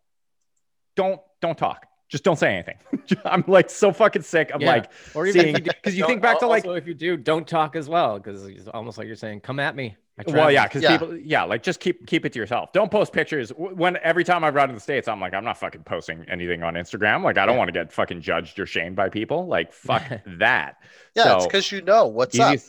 don't 0.95 1.21
don't 1.41 1.57
talk. 1.57 1.87
Just 2.09 2.23
don't 2.25 2.35
say 2.37 2.53
anything. 2.53 2.77
I'm 3.25 3.43
like 3.47 3.69
so 3.69 3.93
fucking 3.93 4.23
sick. 4.23 4.51
I'm 4.53 4.59
Yeah. 4.61 4.67
like, 4.67 4.91
or 5.15 5.25
even 5.25 5.41
seeing- 5.41 5.55
if 5.55 5.65
you 5.65 5.71
you 6.01 6.07
think 6.07 6.21
back 6.21 6.39
to, 6.39 6.47
like- 6.47 6.65
if 6.65 6.85
you 6.87 6.93
do, 6.93 7.15
don't 7.15 7.47
talk 7.47 7.75
as 7.77 7.87
well 7.87 8.17
because 8.19 8.45
it's 8.45 8.67
almost 8.67 8.97
like 8.97 9.07
you're 9.07 9.15
saying, 9.15 9.39
"Come 9.41 9.59
at 9.59 9.75
me." 9.75 9.95
I 10.19 10.23
well, 10.31 10.51
yeah, 10.51 10.67
because 10.67 10.83
Yeah. 10.83 10.97
people, 10.97 11.17
yeah, 11.17 11.43
like 11.43 11.63
just 11.63 11.79
keep 11.79 12.05
keep 12.05 12.25
it 12.25 12.33
to 12.33 12.39
yourself. 12.39 12.73
Don't 12.73 12.91
post 12.91 13.11
pictures. 13.13 13.49
When 13.55 13.97
every 14.03 14.23
time 14.23 14.43
I've 14.43 14.53
run 14.53 14.67
to 14.67 14.73
the 14.75 14.79
states, 14.79 15.07
I'm 15.07 15.19
like, 15.21 15.33
I'm 15.33 15.43
not 15.45 15.57
fucking 15.57 15.83
posting 15.83 16.25
anything 16.29 16.63
on 16.63 16.73
Instagram. 16.75 17.23
Like, 17.23 17.37
I 17.37 17.45
don't 17.45 17.55
Yeah. 17.55 17.59
want 17.59 17.67
to 17.69 17.71
get 17.71 17.91
fucking 17.91 18.21
judged 18.21 18.59
or 18.59 18.65
shamed 18.65 18.95
by 18.95 19.09
people. 19.09 19.47
Like, 19.47 19.73
fuck 19.87 20.03
that. 20.25 20.75
yeah, 21.15 21.37
it's 21.37 21.45
because 21.47 21.71
you 21.71 21.81
know 21.81 22.07
what's 22.07 22.37
up. 22.39 22.59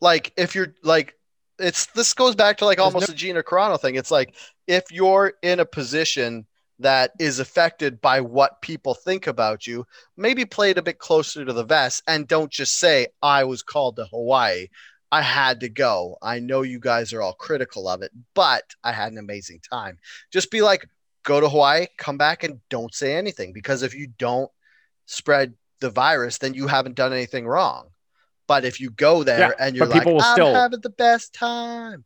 like 0.00 0.32
if 0.36 0.54
you're 0.54 0.74
like 0.82 1.14
it's 1.58 1.86
this 1.86 2.12
goes 2.12 2.34
back 2.34 2.58
to 2.58 2.66
like 2.66 2.78
almost 2.78 3.08
no- 3.08 3.12
a 3.14 3.16
Gina 3.16 3.42
Carano 3.42 3.80
thing. 3.80 3.94
It's 3.96 4.10
like 4.10 4.34
if 4.66 4.84
you're 4.92 5.32
in 5.42 5.60
a 5.60 5.64
position 5.64 6.46
that 6.78 7.12
is 7.18 7.38
affected 7.38 8.02
by 8.02 8.20
what 8.20 8.60
people 8.60 8.92
think 8.92 9.26
about 9.26 9.66
you, 9.66 9.86
maybe 10.18 10.44
play 10.44 10.70
it 10.70 10.76
a 10.78 10.82
bit 10.82 10.98
closer 10.98 11.42
to 11.42 11.52
the 11.54 11.64
vest 11.64 12.02
and 12.06 12.28
don't 12.28 12.52
just 12.52 12.78
say 12.78 13.06
I 13.22 13.44
was 13.44 13.62
called 13.62 13.96
to 13.96 14.04
Hawaii. 14.04 14.66
I 15.12 15.22
had 15.22 15.60
to 15.60 15.68
go. 15.68 16.16
I 16.20 16.40
know 16.40 16.62
you 16.62 16.80
guys 16.80 17.12
are 17.12 17.22
all 17.22 17.32
critical 17.34 17.88
of 17.88 18.02
it, 18.02 18.10
but 18.34 18.64
I 18.82 18.92
had 18.92 19.12
an 19.12 19.18
amazing 19.18 19.60
time. 19.60 19.98
Just 20.32 20.50
be 20.50 20.62
like, 20.62 20.88
go 21.22 21.40
to 21.40 21.48
Hawaii, 21.48 21.86
come 21.96 22.18
back 22.18 22.44
and 22.44 22.60
don't 22.70 22.94
say 22.94 23.14
anything 23.16 23.52
because 23.52 23.82
if 23.82 23.94
you 23.94 24.08
don't 24.18 24.50
spread 25.06 25.54
the 25.80 25.90
virus, 25.90 26.38
then 26.38 26.54
you 26.54 26.66
haven't 26.66 26.96
done 26.96 27.12
anything 27.12 27.46
wrong. 27.46 27.88
But 28.48 28.64
if 28.64 28.80
you 28.80 28.90
go 28.90 29.22
there 29.22 29.38
Yeah, 29.38 29.52
and 29.58 29.76
you're 29.76 29.86
like, 29.86 30.06
I'm 30.06 30.20
still- 30.20 30.54
having 30.54 30.80
the 30.80 30.90
best 30.90 31.32
time. 31.34 32.04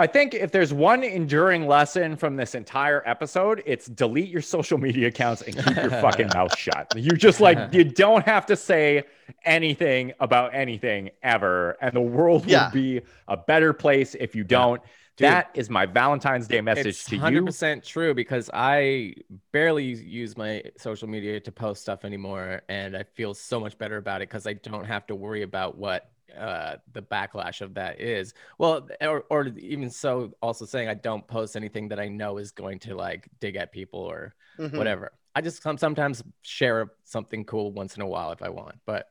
I 0.00 0.06
think 0.06 0.32
if 0.32 0.52
there's 0.52 0.72
one 0.72 1.02
enduring 1.02 1.66
lesson 1.66 2.16
from 2.16 2.36
this 2.36 2.54
entire 2.54 3.02
episode, 3.04 3.64
it's 3.66 3.86
delete 3.86 4.28
your 4.28 4.42
social 4.42 4.78
media 4.78 5.08
accounts 5.08 5.42
and 5.42 5.56
keep 5.56 5.76
your 5.76 5.90
fucking 5.90 6.28
mouth 6.34 6.56
shut. 6.58 6.92
You 6.96 7.10
just 7.10 7.40
like 7.40 7.58
you 7.72 7.82
don't 7.82 8.24
have 8.24 8.46
to 8.46 8.54
say 8.54 9.04
anything 9.44 10.12
about 10.20 10.54
anything 10.54 11.10
ever, 11.24 11.76
and 11.80 11.92
the 11.94 12.00
world 12.00 12.46
will 12.46 12.70
be 12.70 13.00
a 13.26 13.36
better 13.36 13.72
place 13.72 14.14
if 14.14 14.36
you 14.36 14.44
don't. 14.44 14.80
Dude. 15.16 15.24
that 15.26 15.50
is 15.54 15.68
my 15.68 15.84
Valentine's 15.84 16.46
Day 16.46 16.60
message 16.60 16.86
it's 16.86 17.04
to 17.06 17.16
you. 17.16 17.44
percent 17.44 17.82
true 17.82 18.14
because 18.14 18.48
I 18.54 19.14
barely 19.50 19.84
use 19.84 20.36
my 20.36 20.62
social 20.76 21.08
media 21.08 21.40
to 21.40 21.50
post 21.50 21.82
stuff 21.82 22.04
anymore, 22.04 22.62
and 22.68 22.96
I 22.96 23.02
feel 23.02 23.34
so 23.34 23.58
much 23.58 23.76
better 23.78 23.96
about 23.96 24.22
it 24.22 24.28
because 24.28 24.46
I 24.46 24.52
don't 24.52 24.84
have 24.84 25.08
to 25.08 25.16
worry 25.16 25.42
about 25.42 25.76
what 25.76 26.08
uh, 26.36 26.76
the 26.92 27.02
backlash 27.02 27.60
of 27.60 27.74
that 27.74 28.00
is. 28.00 28.34
Well, 28.58 28.88
or, 29.00 29.24
or 29.30 29.46
even 29.46 29.90
so, 29.90 30.32
also 30.42 30.64
saying 30.64 30.88
I 30.88 30.94
don't 30.94 31.26
post 31.26 31.56
anything 31.56 31.88
that 31.88 32.00
I 32.00 32.08
know 32.08 32.38
is 32.38 32.50
going 32.50 32.78
to 32.80 32.94
like 32.94 33.28
dig 33.40 33.56
at 33.56 33.72
people 33.72 34.00
or 34.00 34.34
Mhm. 34.58 34.76
whatever. 34.76 35.12
I 35.34 35.40
just 35.40 35.62
sometimes 35.62 36.22
share 36.42 36.90
something 37.04 37.44
cool 37.44 37.72
once 37.72 37.94
in 37.96 38.02
a 38.02 38.06
while 38.06 38.32
if 38.32 38.42
I 38.42 38.48
want, 38.48 38.76
but 38.86 39.06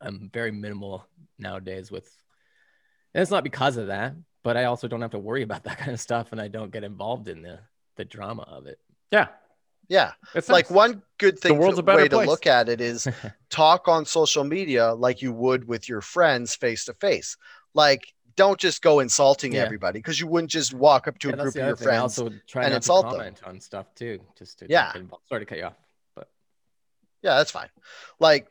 I'm 0.00 0.30
very 0.32 0.52
minimal 0.52 1.06
nowadays 1.38 1.90
with. 1.90 2.08
And 3.14 3.22
it's 3.22 3.30
not 3.30 3.42
because 3.42 3.76
of 3.76 3.88
that, 3.88 4.14
but 4.44 4.56
I 4.56 4.64
also 4.64 4.86
don't 4.86 5.00
have 5.00 5.10
to 5.12 5.18
worry 5.18 5.42
about 5.42 5.64
that 5.64 5.78
kind 5.78 5.92
of 5.92 6.00
stuff, 6.00 6.30
and 6.32 6.40
I 6.40 6.48
don't 6.48 6.70
get 6.70 6.84
involved 6.84 7.28
in 7.28 7.42
the 7.42 7.60
the 7.96 8.04
drama 8.04 8.42
of 8.42 8.66
it. 8.66 8.78
Yeah, 9.10 9.28
Yeah. 9.88 10.12
it's 10.34 10.48
Like 10.48 10.66
nice. 10.70 10.76
one 10.76 11.02
good 11.18 11.38
thing, 11.38 11.54
the 11.54 11.60
world's 11.60 11.76
to- 11.76 11.80
a 11.80 11.82
better 11.82 12.02
way 12.02 12.08
place. 12.08 12.26
to 12.26 12.30
look 12.30 12.46
at 12.46 12.68
it 12.68 12.80
is 12.80 13.08
talk 13.50 13.88
on 13.88 14.04
social 14.04 14.44
media 14.44 14.92
like 14.94 15.22
you 15.22 15.32
would 15.32 15.66
with 15.66 15.88
your 15.88 16.00
friends 16.00 16.54
face 16.54 16.84
to 16.86 16.94
face. 16.94 17.36
Like, 17.74 18.12
don't 18.36 18.60
just 18.60 18.82
go 18.82 19.00
insulting 19.00 19.54
Yeah. 19.54 19.62
everybody 19.62 19.98
because 19.98 20.20
you 20.20 20.26
wouldn't 20.28 20.50
just 20.50 20.72
walk 20.74 21.08
up 21.08 21.18
to 21.20 21.28
Yeah, 21.28 21.34
a 21.34 21.36
group 21.38 21.48
of 21.48 21.54
your 21.56 21.76
thing. 21.76 21.84
Friends. 21.86 22.18
also 22.18 22.30
try 22.46 22.64
and 22.64 22.74
insult 22.74 23.10
to 23.10 23.16
them. 23.16 23.34
on 23.44 23.60
stuff 23.60 23.86
too, 23.94 24.20
just 24.38 24.58
to 24.60 24.66
Yeah. 24.68 24.92
get 24.92 25.00
involved. 25.02 25.26
Sorry 25.28 25.40
to 25.40 25.46
cut 25.46 25.58
you 25.58 25.64
off. 25.64 25.74
But 26.14 26.28
yeah, 27.22 27.36
that's 27.36 27.50
fine. 27.50 27.68
Like, 28.20 28.46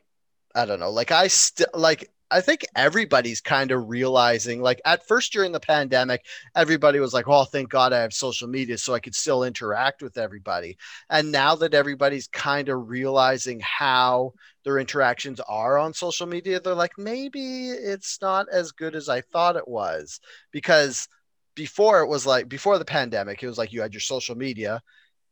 I 0.54 0.64
don't 0.66 0.80
know. 0.80 0.90
Like, 0.90 1.10
I 1.12 1.28
still 1.28 1.68
like. 1.74 2.10
I 2.30 2.40
think 2.42 2.64
everybody's 2.76 3.40
kind 3.40 3.70
of 3.70 3.88
realizing, 3.88 4.60
like, 4.60 4.80
at 4.84 5.06
first 5.06 5.32
during 5.32 5.52
the 5.52 5.60
pandemic, 5.60 6.26
everybody 6.54 7.00
was 7.00 7.14
like, 7.14 7.26
"Oh, 7.28 7.44
thank 7.44 7.70
God 7.70 7.92
I 7.92 8.00
have 8.00 8.12
social 8.12 8.48
media, 8.48 8.76
so 8.78 8.94
I 8.94 9.00
could 9.00 9.14
still 9.14 9.44
interact 9.44 10.02
with 10.02 10.18
everybody." 10.18 10.76
And 11.08 11.32
now 11.32 11.54
that 11.56 11.74
everybody's 11.74 12.28
kind 12.28 12.68
of 12.68 12.88
realizing 12.88 13.60
how 13.60 14.34
their 14.64 14.78
interactions 14.78 15.40
are 15.40 15.78
on 15.78 15.94
social 15.94 16.26
media, 16.26 16.60
they're 16.60 16.74
like, 16.74 16.98
maybe 16.98 17.70
it's 17.70 18.20
not 18.20 18.46
as 18.52 18.72
good 18.72 18.94
as 18.94 19.08
I 19.08 19.22
thought 19.22 19.56
it 19.56 19.68
was. 19.68 20.20
Because 20.50 21.08
before 21.54 22.00
it 22.02 22.08
was 22.08 22.26
like, 22.26 22.48
before 22.48 22.78
the 22.78 22.84
pandemic, 22.84 23.42
it 23.42 23.46
was 23.48 23.58
like 23.58 23.72
you 23.72 23.80
had 23.82 23.94
your 23.94 24.00
social 24.00 24.36
media 24.36 24.82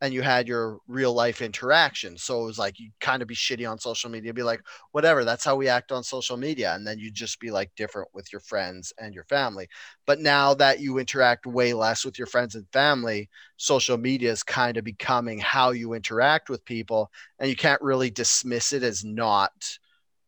and 0.01 0.13
you 0.13 0.21
had 0.21 0.47
your 0.47 0.79
real 0.87 1.13
life 1.13 1.41
interaction. 1.41 2.19
So 2.19 2.43
it 2.43 2.47
was 2.47 2.59
like 2.59 2.79
you 2.79 2.91
kind 3.01 3.23
of 3.23 3.29
be 3.29 3.35
shitty 3.35 3.69
on 3.69 3.79
social 3.79 4.11
media, 4.11 4.35
be 4.35 4.43
like, 4.43 4.61
whatever, 4.93 5.25
that's 5.25 5.45
how 5.45 5.57
we 5.57 5.69
act 5.69 5.91
on 5.91 6.05
social 6.05 6.37
media. 6.37 6.75
And 6.75 6.87
then 6.87 6.99
you'd 6.99 7.15
just 7.15 7.41
be 7.41 7.51
like 7.51 7.71
different 7.77 8.09
with 8.13 8.31
your 8.33 8.41
friends 8.41 8.93
and 8.99 9.15
your 9.15 9.25
family. 9.25 9.69
But 10.07 10.21
now 10.21 10.53
that 10.55 10.81
you 10.81 10.99
interact 10.99 11.47
way 11.47 11.73
less 11.73 12.05
with 12.05 12.19
your 12.19 12.27
friends 12.27 12.55
and 12.55 12.67
family, 12.73 13.31
social 13.57 13.97
media 13.97 14.31
is 14.31 14.43
kind 14.43 14.77
of 14.77 14.85
becoming 14.85 15.39
how 15.39 15.71
you 15.71 15.95
interact 15.95 16.51
with 16.51 16.65
people. 16.67 17.11
And 17.39 17.49
you 17.49 17.57
can't 17.57 17.81
really 17.81 18.11
dismiss 18.11 18.75
it 18.75 18.83
as 18.83 19.03
not 19.03 19.53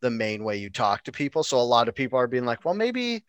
the 0.00 0.10
main 0.10 0.44
way 0.44 0.56
you 0.56 0.70
talk 0.70 1.04
to 1.04 1.12
people. 1.12 1.42
So 1.42 1.58
a 1.58 1.60
lot 1.60 1.88
of 1.88 1.94
people 1.94 2.18
are 2.18 2.28
being 2.28 2.44
like, 2.46 2.64
well, 2.64 2.74
maybe 2.74 3.24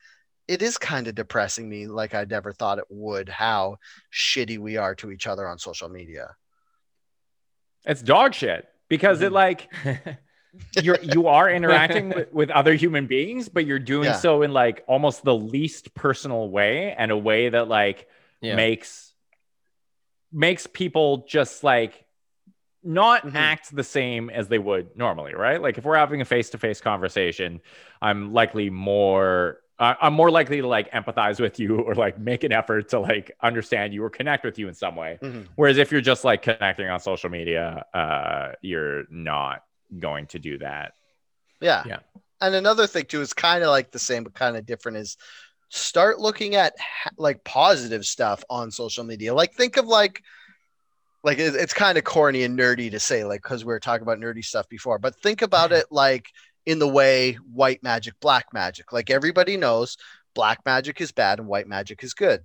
it 0.49 0.63
is 0.63 0.80
kind 0.80 1.07
of 1.07 1.13
depressing 1.13 1.69
me 1.69 1.85
like 1.85 2.15
I 2.15 2.23
never 2.26 2.51
thought 2.51 2.80
it 2.80 2.85
would 2.89 3.30
how 3.30 3.77
shitty 4.11 4.57
we 4.57 4.77
are 4.77 4.95
to 4.95 5.11
each 5.11 5.27
other 5.27 5.47
on 5.47 5.59
social 5.59 5.89
media. 5.89 6.35
It's 7.85 8.01
dog 8.01 8.34
shit 8.34 8.67
because 8.88 9.21
it 9.21 9.31
Mhm. 9.31 9.35
like 9.35 9.71
you're 10.81 10.99
you 11.03 11.27
are 11.27 11.49
interacting 11.49 12.09
with, 12.09 12.34
with 12.34 12.49
other 12.49 12.73
human 12.73 13.05
beings, 13.05 13.47
but 13.47 13.65
you're 13.67 13.77
doing 13.80 14.05
Yeah. 14.07 14.13
so 14.13 14.41
in 14.41 14.51
like 14.51 14.84
almost 14.88 15.23
the 15.23 15.35
least 15.35 15.93
personal 15.93 16.49
way 16.49 16.93
and 16.97 17.11
a 17.11 17.17
way 17.17 17.49
that 17.49 17.67
like 17.67 18.07
Yeah. 18.41 18.55
makes 18.55 19.13
makes 20.31 20.65
people 20.67 21.26
just 21.27 21.63
like 21.63 22.05
not 22.84 23.23
Mhm. 23.23 23.35
act 23.35 23.76
the 23.76 23.84
same 23.84 24.30
as 24.30 24.47
they 24.47 24.57
would 24.59 24.95
normally, 24.95 25.34
right? 25.35 25.61
Like 25.61 25.77
if 25.77 25.84
we're 25.85 25.97
having 25.97 26.21
a 26.21 26.26
face-to-face 26.26 26.81
conversation, 26.81 27.61
I'm 28.01 28.31
likely 28.34 28.69
more 28.69 29.59
uh, 29.80 29.95
I'm 30.01 30.14
more 30.14 30.30
likely 30.30 30.61
to 30.61 30.68
like 30.68 30.91
empathize 30.91 31.39
with 31.39 31.60
you 31.60 31.77
or 31.80 31.95
like 31.95 32.19
make 32.19 32.43
an 32.43 32.51
effort 32.51 32.89
to 32.89 32.99
like 32.99 33.31
understand 33.41 33.93
you 33.93 34.03
or 34.03 34.10
connect 34.10 34.43
with 34.43 34.60
you 34.60 34.68
in 34.68 34.73
some 34.73 34.95
way. 34.95 35.18
Mhm. 35.22 35.47
Whereas 35.56 35.77
if 35.77 35.91
you're 35.91 36.01
just 36.01 36.23
like 36.23 36.41
connecting 36.41 36.89
on 36.89 36.99
social 36.99 37.30
media, 37.30 37.85
uh, 37.93 38.51
you're 38.61 39.06
not 39.10 39.64
going 39.97 40.27
to 40.27 40.39
do 40.39 40.57
that. 40.60 40.93
Yeah. 41.61 41.84
Yeah. 41.85 41.99
And 42.41 42.56
another 42.56 42.88
thing 42.88 43.06
too 43.06 43.22
is 43.22 43.34
kind 43.34 43.64
of 43.64 43.69
like 43.69 43.91
the 43.91 43.99
same 43.99 44.23
but 44.23 44.34
kind 44.34 44.56
of 44.56 44.65
different 44.65 44.97
is 44.97 45.18
start 45.69 46.19
looking 46.19 46.56
at 46.56 46.73
like 47.18 47.43
positive 47.43 48.06
stuff 48.06 48.43
on 48.49 48.72
social 48.72 49.03
media. 49.03 49.34
Like 49.34 49.53
think 49.53 49.77
of 49.77 49.85
like 49.85 50.22
like 51.22 51.38
it's 51.38 51.73
kind 51.73 51.97
of 51.97 52.06
corny 52.06 52.43
and 52.43 52.57
nerdy 52.57 52.91
to 52.91 52.99
say 52.99 53.26
like 53.26 53.41
cuz 53.41 53.65
we 53.65 53.73
were 53.73 53.80
talking 53.80 54.03
about 54.03 54.19
nerdy 54.19 54.43
stuff 54.43 54.69
before, 54.69 54.99
but 54.99 55.15
think 55.15 55.41
about 55.41 55.72
it 55.72 55.85
like 55.91 56.27
in 56.65 56.80
the 56.80 56.88
way 56.88 57.34
white 57.53 57.81
magic, 57.84 58.14
black 58.19 58.53
magic. 58.53 58.91
Like 58.91 59.10
everybody 59.10 59.57
knows 59.57 59.98
black 60.36 60.60
magic 60.65 61.02
is 61.02 61.11
bad 61.11 61.40
and 61.40 61.48
white 61.48 61.68
magic 61.68 62.03
is 62.03 62.14
good. 62.14 62.44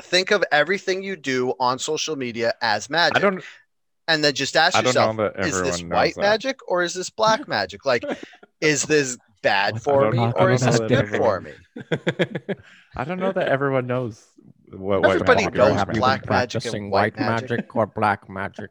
Think 0.00 0.30
of 0.30 0.44
everything 0.52 1.02
you 1.02 1.16
do 1.16 1.54
on 1.58 1.78
social 1.78 2.14
media 2.16 2.52
as 2.62 2.88
magic. 2.88 3.16
I 3.16 3.20
don't. 3.20 3.44
and 4.06 4.22
then 4.22 4.34
just 4.34 4.56
ask 4.56 4.76
yourself 4.82 5.16
know 5.16 5.24
that 5.24 5.40
is 5.46 5.54
everyone 5.54 5.64
this 5.64 5.82
white 5.82 6.14
that. 6.14 6.20
magic 6.20 6.58
or 6.68 6.82
is 6.82 6.94
this 6.94 7.10
black 7.10 7.46
magic 7.56 7.84
like 7.84 8.04
is 8.60 8.84
this 8.84 9.18
bad 9.42 9.80
for 9.82 10.10
me 10.10 10.18
know- 10.18 10.32
or 10.32 10.50
is 10.50 10.60
this 10.62 10.78
good 10.78 11.08
for 11.08 11.40
me 11.40 11.52
I 12.96 13.04
don't 13.04 13.18
know 13.20 13.32
that 13.32 13.48
everyone 13.48 13.86
knows 13.86 14.24
what. 14.72 15.02
what 15.02 15.10
Everybody 15.10 15.46
knows 15.46 15.84
black 15.94 16.28
magic 16.28 16.64
and 16.66 16.90
white 16.90 17.16
white 17.16 17.18
magic? 17.18 17.50
magic 17.50 17.76
or 17.76 17.86
black 17.86 18.28
magic? 18.28 18.70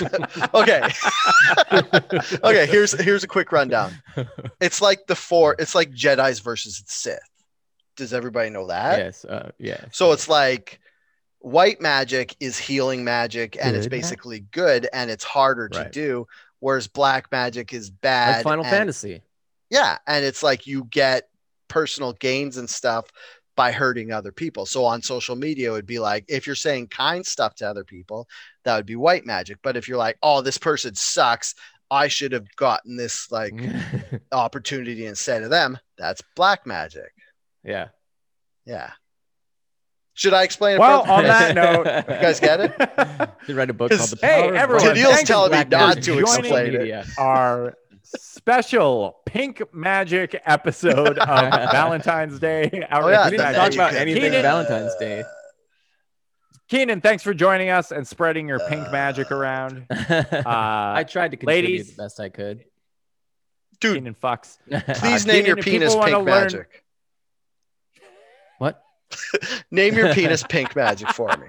okay 0.54 0.88
okay 2.44 2.66
here's 2.66 2.92
here's 3.00 3.24
a 3.24 3.28
quick 3.28 3.52
rundown 3.52 3.92
it's 4.60 4.80
like 4.80 5.06
the 5.06 5.14
four 5.14 5.54
it's 5.58 5.74
like 5.74 5.90
jedis 5.92 6.42
versus 6.42 6.82
sith 6.86 7.18
does 7.96 8.12
everybody 8.12 8.50
know 8.50 8.66
that 8.66 8.98
yes, 8.98 9.24
uh, 9.24 9.50
yes. 9.58 9.84
so 9.92 10.12
it's 10.12 10.28
like 10.28 10.80
white 11.40 11.80
magic 11.80 12.34
is 12.40 12.58
healing 12.58 13.04
magic 13.04 13.56
and 13.60 13.76
it's 13.76 13.86
basically 13.86 14.40
good 14.50 14.88
and 14.92 15.10
it's 15.10 15.24
harder 15.24 15.68
to 15.68 15.78
Right. 15.80 15.92
do 15.92 16.26
whereas 16.60 16.88
black 16.88 17.30
magic 17.30 17.72
is 17.72 17.90
bad 17.90 18.36
like 18.38 18.44
Final 18.44 18.64
and- 18.64 18.70
Fantasy. 18.70 19.22
Yeah, 19.70 19.98
and 20.06 20.24
it's 20.24 20.42
like 20.42 20.66
you 20.66 20.84
get 20.84 21.28
personal 21.68 22.14
gains 22.14 22.56
and 22.56 22.68
stuff 22.70 23.04
by 23.58 23.72
hurting 23.72 24.12
other 24.12 24.30
people. 24.30 24.64
So 24.66 24.84
on 24.84 25.02
social 25.02 25.34
media, 25.34 25.70
it 25.70 25.72
would 25.72 25.84
be 25.84 25.98
like 25.98 26.24
if 26.28 26.46
you're 26.46 26.54
saying 26.54 26.86
kind 26.86 27.26
stuff 27.26 27.56
to 27.56 27.68
other 27.68 27.82
people, 27.82 28.28
that 28.62 28.76
would 28.76 28.86
be 28.86 28.94
white 28.94 29.26
magic. 29.26 29.58
But 29.64 29.76
if 29.76 29.88
you're 29.88 29.98
like, 29.98 30.16
oh, 30.22 30.42
this 30.42 30.58
person 30.58 30.94
sucks, 30.94 31.56
I 31.90 32.06
should 32.06 32.30
have 32.30 32.46
gotten 32.54 32.96
this 32.96 33.32
like 33.32 33.52
opportunity 34.32 35.06
instead 35.06 35.42
of 35.42 35.50
them, 35.50 35.76
that's 35.98 36.22
black 36.36 36.66
magic. 36.66 37.10
yeah. 37.64 37.88
Yeah. 38.64 38.90
Should 40.14 40.34
I 40.34 40.44
explain 40.44 40.76
it? 40.76 40.80
Well, 40.80 41.02
further? 41.02 41.12
on 41.14 41.22
that 41.24 41.54
note, 41.54 41.86
you 42.08 42.22
guys 42.22 42.38
get 42.38 42.60
it? 42.60 43.30
You 43.48 43.54
write 43.56 43.70
a 43.70 43.72
book 43.72 43.90
called 43.90 44.10
The 44.10 44.18
Hey, 44.20 44.42
Power 44.42 44.50
of 44.50 44.56
everyone, 44.56 44.94
Black 44.94 45.24
telling 45.24 45.50
me 45.52 45.64
not 45.70 46.02
to 46.02 46.18
in 46.18 46.26
social 46.26 46.40
explain 46.40 46.66
it. 46.74 46.78
media. 46.80 47.04
Our 48.14 48.18
special 48.20 49.18
pink 49.26 49.62
magic 49.74 50.40
episode 50.46 51.18
of 51.18 51.26
Valentine's 51.72 52.38
Day. 52.38 52.86
Our 52.90 53.04
Oh, 53.04 53.08
yeah, 53.08 53.24
We 53.26 53.36
didn't 53.36 53.54
talk 53.54 53.72
about 53.74 53.94
anything 53.94 54.22
Keenan- 54.24 54.42
Valentine's 54.42 54.94
Day. 54.96 55.24
Keenan, 56.68 57.00
thanks 57.00 57.22
for 57.22 57.32
joining 57.32 57.70
us 57.70 57.92
and 57.92 58.06
spreading 58.06 58.46
your 58.46 58.58
pink 58.68 58.90
magic 58.92 59.30
around. 59.32 59.86
I 59.90 59.94
Uh, 61.00 61.04
tried 61.04 61.30
to 61.32 61.36
contribute 61.38 61.46
ladies- 61.46 61.96
the 61.96 62.02
best 62.02 62.20
I 62.20 62.28
could. 62.28 62.64
Dude, 63.80 63.94
Keenan 63.94 64.14
fucks. 64.14 64.58
please 64.98 65.24
Uh, 65.26 65.32
name 65.32 65.46
your 65.46 65.56
Keenan, 65.56 65.58
if 65.58 65.64
penis 65.64 65.94
people 65.94 66.00
wanna 66.00 66.16
pink 66.16 66.26
learn- 66.26 66.42
magic. 66.42 66.84
what? 68.58 68.82
Name 69.70 69.94
your 69.94 70.12
penis 70.12 70.42
pink 70.42 70.74
magic 70.76 71.08
for 71.10 71.28
me. 71.36 71.46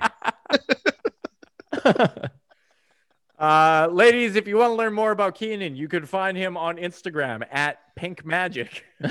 Uh, 3.40 3.88
ladies, 3.90 4.36
if 4.36 4.50
you 4.50 4.58
want 4.58 4.72
to 4.72 4.76
learn 4.76 4.94
more 4.94 5.12
about 5.12 5.34
Keenan, 5.34 5.74
you 5.78 5.88
can 5.88 6.06
find 6.06 6.38
him 6.38 6.58
on 6.58 6.76
Instagram 6.76 7.46
at 7.50 7.80
Pink 7.96 8.26
Magic. 8.26 8.86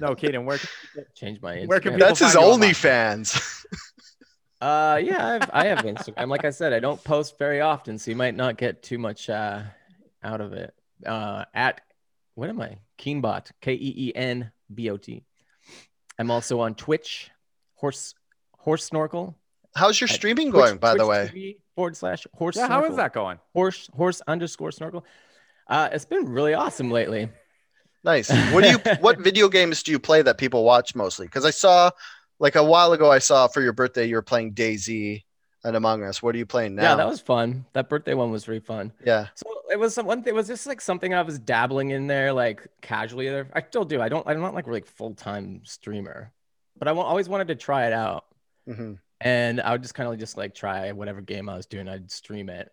No, 0.00 0.14
Keenan, 0.14 0.46
where 0.46 0.58
can, 0.58 0.68
Change 1.14 1.42
my 1.42 1.56
Instagram. 1.56 1.66
Where 1.66 1.80
can 1.80 1.92
people 1.94 2.06
That's 2.06 2.20
his 2.20 2.32
find 2.34 2.44
you 2.44 2.52
online? 2.52 2.70
OnlyFans. 2.70 3.64
Uh, 4.60 5.00
yeah, 5.00 5.24
I 5.24 5.32
have, 5.34 5.50
I 5.52 5.66
have 5.66 5.78
Instagram. 5.84 6.28
Like 6.28 6.44
I 6.44 6.50
said, 6.50 6.72
I 6.72 6.80
don't 6.80 7.02
post 7.04 7.38
very 7.38 7.60
often, 7.60 7.96
so 7.96 8.10
you 8.10 8.16
might 8.16 8.34
not 8.34 8.56
get 8.56 8.82
too 8.82 8.98
much 8.98 9.30
uh, 9.30 9.62
out 10.24 10.40
of 10.40 10.52
it. 10.52 10.74
Uh, 11.06 11.44
at 11.54 11.80
what 12.34 12.48
am 12.48 12.60
I? 12.60 12.78
Keenbot, 12.98 13.48
K 13.60 13.74
E 13.74 13.94
E 13.96 14.12
N 14.16 14.50
B 14.74 14.90
O 14.90 14.96
T. 14.96 15.22
I'm 16.18 16.32
also 16.32 16.58
on 16.58 16.74
Twitch, 16.74 17.30
horse 17.74 18.16
horse 18.56 18.84
snorkel. 18.84 19.38
How's 19.74 20.00
your 20.00 20.08
At 20.08 20.14
streaming 20.14 20.50
Twitch- 20.50 20.64
going, 20.64 20.78
by 20.78 20.94
the 20.94 21.06
way? 21.06 21.30
TV 21.32 21.56
forward 21.74 21.96
slash 21.96 22.26
horse. 22.34 22.56
Yeah, 22.56 22.68
how 22.68 22.84
is 22.84 22.96
that 22.96 23.12
going? 23.12 23.38
Horse 23.52 23.88
horse 23.94 24.20
underscore 24.26 24.72
snorkel. 24.72 25.04
Uh, 25.68 25.88
it's 25.92 26.04
been 26.04 26.28
really 26.28 26.54
awesome 26.54 26.90
lately. 26.90 27.28
Nice. 28.04 28.30
What 28.52 28.64
do 28.64 28.70
you? 28.70 28.78
what 29.00 29.18
video 29.20 29.48
games 29.48 29.82
do 29.82 29.92
you 29.92 29.98
play 29.98 30.22
that 30.22 30.38
people 30.38 30.64
watch 30.64 30.94
mostly? 30.94 31.26
Because 31.26 31.44
I 31.44 31.50
saw, 31.50 31.90
like 32.38 32.56
a 32.56 32.64
while 32.64 32.92
ago, 32.92 33.10
I 33.10 33.18
saw 33.18 33.48
for 33.48 33.60
your 33.60 33.72
birthday 33.72 34.06
you 34.06 34.14
were 34.14 34.22
playing 34.22 34.54
DayZ 34.54 35.22
and 35.64 35.76
Among 35.76 36.02
Us. 36.04 36.22
What 36.22 36.34
are 36.34 36.38
you 36.38 36.46
playing 36.46 36.74
now? 36.76 36.82
Yeah, 36.82 36.94
that 36.94 37.06
was 37.08 37.20
fun. 37.20 37.66
That 37.74 37.88
birthday 37.88 38.14
one 38.14 38.30
was 38.30 38.48
really 38.48 38.60
fun. 38.60 38.92
yeah. 39.04 39.26
So 39.34 39.46
it 39.70 39.78
was 39.78 39.94
some 39.94 40.06
one 40.06 40.22
thing. 40.22 40.32
It 40.32 40.36
was 40.36 40.46
just 40.46 40.66
like 40.66 40.80
something 40.80 41.12
I 41.12 41.22
was 41.22 41.38
dabbling 41.38 41.90
in 41.90 42.06
there, 42.06 42.32
like 42.32 42.66
casually. 42.80 43.28
There, 43.28 43.48
I 43.52 43.62
still 43.62 43.84
do. 43.84 44.00
I 44.00 44.08
don't. 44.08 44.26
I'm 44.26 44.40
not 44.40 44.54
like 44.54 44.66
really 44.66 44.80
full 44.80 45.14
time 45.14 45.60
streamer, 45.64 46.32
but 46.78 46.88
I 46.88 46.92
always 46.92 47.28
wanted 47.28 47.48
to 47.48 47.54
try 47.56 47.86
it 47.86 47.92
out, 47.92 48.24
hmm 48.66 48.94
and 49.20 49.60
I 49.60 49.72
would 49.72 49.82
just 49.82 49.94
kind 49.94 50.12
of 50.12 50.18
just 50.18 50.36
like 50.36 50.54
try 50.54 50.92
whatever 50.92 51.20
game 51.20 51.48
I 51.48 51.56
was 51.56 51.66
doing. 51.66 51.88
I'd 51.88 52.10
stream 52.10 52.48
it, 52.48 52.70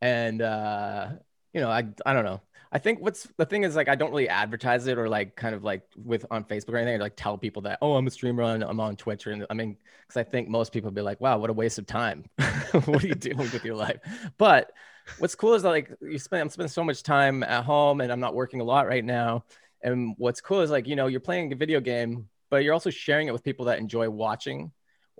and 0.00 0.42
uh, 0.42 1.08
you 1.52 1.60
know, 1.60 1.70
I 1.70 1.88
I 2.04 2.12
don't 2.12 2.24
know. 2.24 2.40
I 2.72 2.78
think 2.78 3.00
what's 3.00 3.26
the 3.36 3.46
thing 3.46 3.64
is 3.64 3.74
like 3.74 3.88
I 3.88 3.96
don't 3.96 4.10
really 4.10 4.28
advertise 4.28 4.86
it 4.86 4.96
or 4.96 5.08
like 5.08 5.34
kind 5.34 5.54
of 5.54 5.64
like 5.64 5.82
with 5.96 6.24
on 6.30 6.44
Facebook 6.44 6.74
or 6.74 6.76
anything. 6.76 6.96
Or 6.96 7.02
like 7.02 7.16
tell 7.16 7.36
people 7.36 7.62
that 7.62 7.78
oh 7.82 7.96
I'm 7.96 8.06
a 8.06 8.10
streamer 8.10 8.44
and 8.44 8.62
I'm 8.62 8.78
on 8.78 8.96
Twitch 8.96 9.26
or 9.26 9.46
I 9.50 9.54
mean 9.54 9.76
because 10.06 10.16
I 10.16 10.22
think 10.22 10.48
most 10.48 10.72
people 10.72 10.90
be 10.90 11.00
like 11.00 11.20
wow 11.20 11.38
what 11.38 11.50
a 11.50 11.52
waste 11.52 11.78
of 11.78 11.86
time. 11.86 12.24
what 12.84 13.02
are 13.02 13.08
you 13.08 13.14
doing 13.14 13.38
with 13.38 13.64
your 13.64 13.74
life? 13.74 13.98
But 14.38 14.70
what's 15.18 15.34
cool 15.34 15.54
is 15.54 15.62
that 15.62 15.70
like 15.70 15.90
you 16.00 16.18
spend 16.18 16.42
I'm 16.42 16.50
spending 16.50 16.70
so 16.70 16.84
much 16.84 17.02
time 17.02 17.42
at 17.42 17.64
home 17.64 18.00
and 18.00 18.12
I'm 18.12 18.20
not 18.20 18.34
working 18.34 18.60
a 18.60 18.64
lot 18.64 18.86
right 18.86 19.04
now. 19.04 19.44
And 19.82 20.14
what's 20.18 20.40
cool 20.40 20.60
is 20.60 20.70
like 20.70 20.86
you 20.86 20.94
know 20.94 21.08
you're 21.08 21.20
playing 21.20 21.52
a 21.52 21.56
video 21.56 21.80
game, 21.80 22.28
but 22.50 22.62
you're 22.62 22.74
also 22.74 22.90
sharing 22.90 23.26
it 23.26 23.32
with 23.32 23.42
people 23.42 23.66
that 23.66 23.80
enjoy 23.80 24.08
watching 24.08 24.70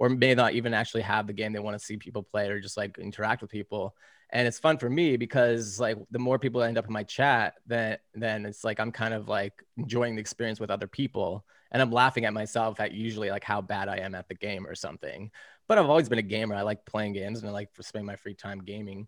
or 0.01 0.09
may 0.09 0.35
not 0.35 0.55
even 0.55 0.73
actually 0.73 1.03
have 1.03 1.27
the 1.27 1.33
game. 1.35 1.53
They 1.53 1.59
want 1.59 1.79
to 1.79 1.85
see 1.85 1.99
people 1.99 2.23
play 2.23 2.49
or 2.49 2.59
just 2.59 2.79
like 2.79 2.99
interact 2.99 3.43
with 3.43 3.51
people. 3.51 3.95
And 4.31 4.49
it's 4.49 4.59
fun 4.59 4.79
for 4.79 4.89
me 4.89 5.19
because 5.19 5.79
like 5.79 5.99
the 6.11 6.19
more 6.19 6.39
people 6.39 6.63
end 6.63 6.79
up 6.79 6.87
in 6.87 6.93
my 6.93 7.03
chat, 7.03 7.55
then 7.67 7.99
then 8.15 8.47
it's 8.47 8.65
like 8.65 8.81
I'm 8.81 8.93
kind 8.93 9.13
of 9.13 9.29
like 9.29 9.53
enjoying 9.77 10.17
the 10.17 10.21
experience 10.21 10.59
with 10.59 10.71
other 10.71 10.87
people. 10.87 11.45
And 11.71 11.83
I'm 11.83 11.93
laughing 11.93 12.25
at 12.25 12.33
myself 12.33 12.81
at 12.81 12.93
usually 12.93 13.31
like 13.31 13.45
how 13.45 13.61
bad 13.61 13.89
I 13.89 13.99
am 13.99 14.15
at 14.15 14.27
the 14.29 14.35
game 14.35 14.67
or 14.67 14.75
something. 14.75 15.31
But 15.69 15.77
I've 15.77 15.91
always 15.91 16.09
been 16.09 16.19
a 16.19 16.23
gamer. 16.23 16.55
I 16.55 16.63
like 16.63 16.87
playing 16.87 17.13
games 17.13 17.41
and 17.41 17.49
I 17.49 17.53
like 17.53 17.69
spending 17.81 18.07
my 18.07 18.17
free 18.17 18.35
time 18.35 18.61
gaming 18.61 19.07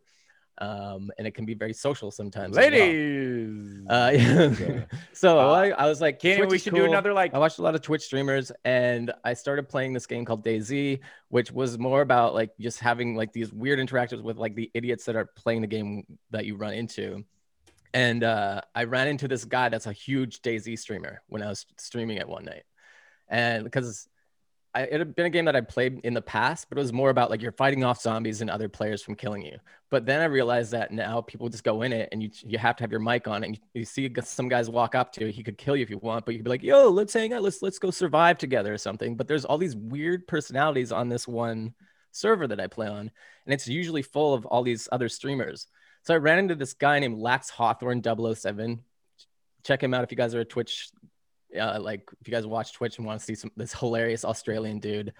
um, 0.58 1.10
and 1.18 1.26
it 1.26 1.34
can 1.34 1.44
be 1.44 1.54
very 1.54 1.72
social 1.72 2.10
sometimes. 2.10 2.56
as 2.56 2.62
well. 2.62 2.70
Ladies. 2.70 3.86
Uh, 3.88 4.10
yeah. 4.14 4.84
so 5.12 5.38
Uh, 5.38 5.52
I, 5.52 5.68
I 5.70 5.88
was 5.88 6.00
like, 6.00 6.18
Kenny, 6.18 6.36
Twitch 6.36 6.50
we 6.50 6.58
should 6.58 6.74
do 6.74 6.84
another 6.84 7.12
like 7.12 7.34
I 7.34 7.38
watched 7.38 7.58
a 7.58 7.62
lot 7.62 7.74
of 7.74 7.82
Twitch 7.82 8.02
streamers, 8.02 8.52
and 8.64 9.12
I 9.24 9.34
started 9.34 9.68
playing 9.68 9.92
this 9.92 10.06
game 10.06 10.24
called 10.24 10.44
DayZ, 10.44 11.00
which 11.28 11.50
was 11.50 11.78
more 11.78 12.02
about 12.02 12.34
like 12.34 12.50
just 12.60 12.80
having 12.80 13.16
like 13.16 13.32
these 13.32 13.52
weird 13.52 13.78
interactions 13.78 14.22
with 14.22 14.36
like 14.36 14.54
the 14.54 14.70
idiots 14.74 15.04
that 15.06 15.16
are 15.16 15.26
playing 15.26 15.62
the 15.62 15.66
game 15.66 16.04
that 16.30 16.44
you 16.44 16.56
run 16.56 16.74
into. 16.74 17.24
And 17.94 18.24
uh, 18.24 18.62
I 18.74 18.84
ran 18.84 19.08
into 19.08 19.28
this 19.28 19.44
guy 19.44 19.68
that's 19.68 19.86
a 19.86 19.92
huge 19.92 20.40
DayZ 20.42 20.78
streamer 20.78 21.22
when 21.26 21.42
I 21.42 21.48
was 21.48 21.66
streaming 21.78 22.18
it 22.18 22.28
one 22.28 22.44
night, 22.44 22.64
and 23.28 23.64
because 23.64 24.08
I, 24.74 24.82
it 24.82 24.98
had 25.00 25.14
been 25.14 25.26
a 25.26 25.30
game 25.30 25.44
that 25.44 25.56
I 25.56 25.60
played 25.60 26.00
in 26.02 26.14
the 26.14 26.22
past, 26.22 26.68
but 26.68 26.78
it 26.78 26.80
was 26.80 26.92
more 26.92 27.10
about 27.10 27.28
like 27.28 27.42
you're 27.42 27.52
fighting 27.52 27.84
off 27.84 28.00
zombies 28.00 28.40
and 28.40 28.48
other 28.48 28.70
players 28.70 29.02
from 29.02 29.16
killing 29.16 29.42
you. 29.42 29.58
But 29.90 30.06
then 30.06 30.20
I 30.20 30.24
realized 30.24 30.72
that 30.72 30.90
now 30.90 31.20
people 31.20 31.50
just 31.50 31.64
go 31.64 31.82
in 31.82 31.92
it 31.92 32.08
and 32.10 32.22
you 32.22 32.30
you 32.42 32.56
have 32.58 32.76
to 32.76 32.84
have 32.84 32.90
your 32.90 33.00
mic 33.00 33.28
on 33.28 33.44
and 33.44 33.54
you, 33.56 33.60
you 33.74 33.84
see 33.84 34.10
some 34.22 34.48
guys 34.48 34.70
walk 34.70 34.94
up 34.94 35.12
to 35.14 35.26
you. 35.26 35.32
He 35.32 35.42
could 35.42 35.58
kill 35.58 35.76
you 35.76 35.82
if 35.82 35.90
you 35.90 35.98
want, 35.98 36.24
but 36.24 36.34
you'd 36.34 36.44
be 36.44 36.50
like, 36.50 36.62
"Yo, 36.62 36.88
let's 36.88 37.12
hang 37.12 37.34
out. 37.34 37.42
Let's 37.42 37.60
let's 37.60 37.78
go 37.78 37.90
survive 37.90 38.38
together 38.38 38.72
or 38.72 38.78
something." 38.78 39.14
But 39.14 39.28
there's 39.28 39.44
all 39.44 39.58
these 39.58 39.76
weird 39.76 40.26
personalities 40.26 40.90
on 40.90 41.10
this 41.10 41.28
one 41.28 41.74
server 42.10 42.46
that 42.46 42.60
I 42.60 42.66
play 42.66 42.88
on, 42.88 43.10
and 43.44 43.54
it's 43.54 43.68
usually 43.68 44.02
full 44.02 44.32
of 44.32 44.46
all 44.46 44.62
these 44.62 44.88
other 44.90 45.10
streamers. 45.10 45.66
So 46.04 46.14
I 46.14 46.16
ran 46.16 46.38
into 46.38 46.54
this 46.54 46.72
guy 46.72 46.98
named 46.98 47.18
Lax 47.18 47.50
Hawthorne 47.50 48.02
007. 48.02 48.80
Check 49.64 49.82
him 49.82 49.94
out 49.94 50.02
if 50.02 50.10
you 50.10 50.16
guys 50.16 50.34
are 50.34 50.40
a 50.40 50.44
Twitch 50.44 50.90
uh, 51.58 51.80
like 51.80 52.08
if 52.20 52.28
you 52.28 52.32
guys 52.32 52.46
watch 52.46 52.72
Twitch 52.72 52.98
and 52.98 53.06
want 53.06 53.20
to 53.20 53.24
see 53.24 53.34
some 53.34 53.50
this 53.56 53.74
hilarious 53.74 54.24
Australian 54.24 54.78
dude 54.78 55.12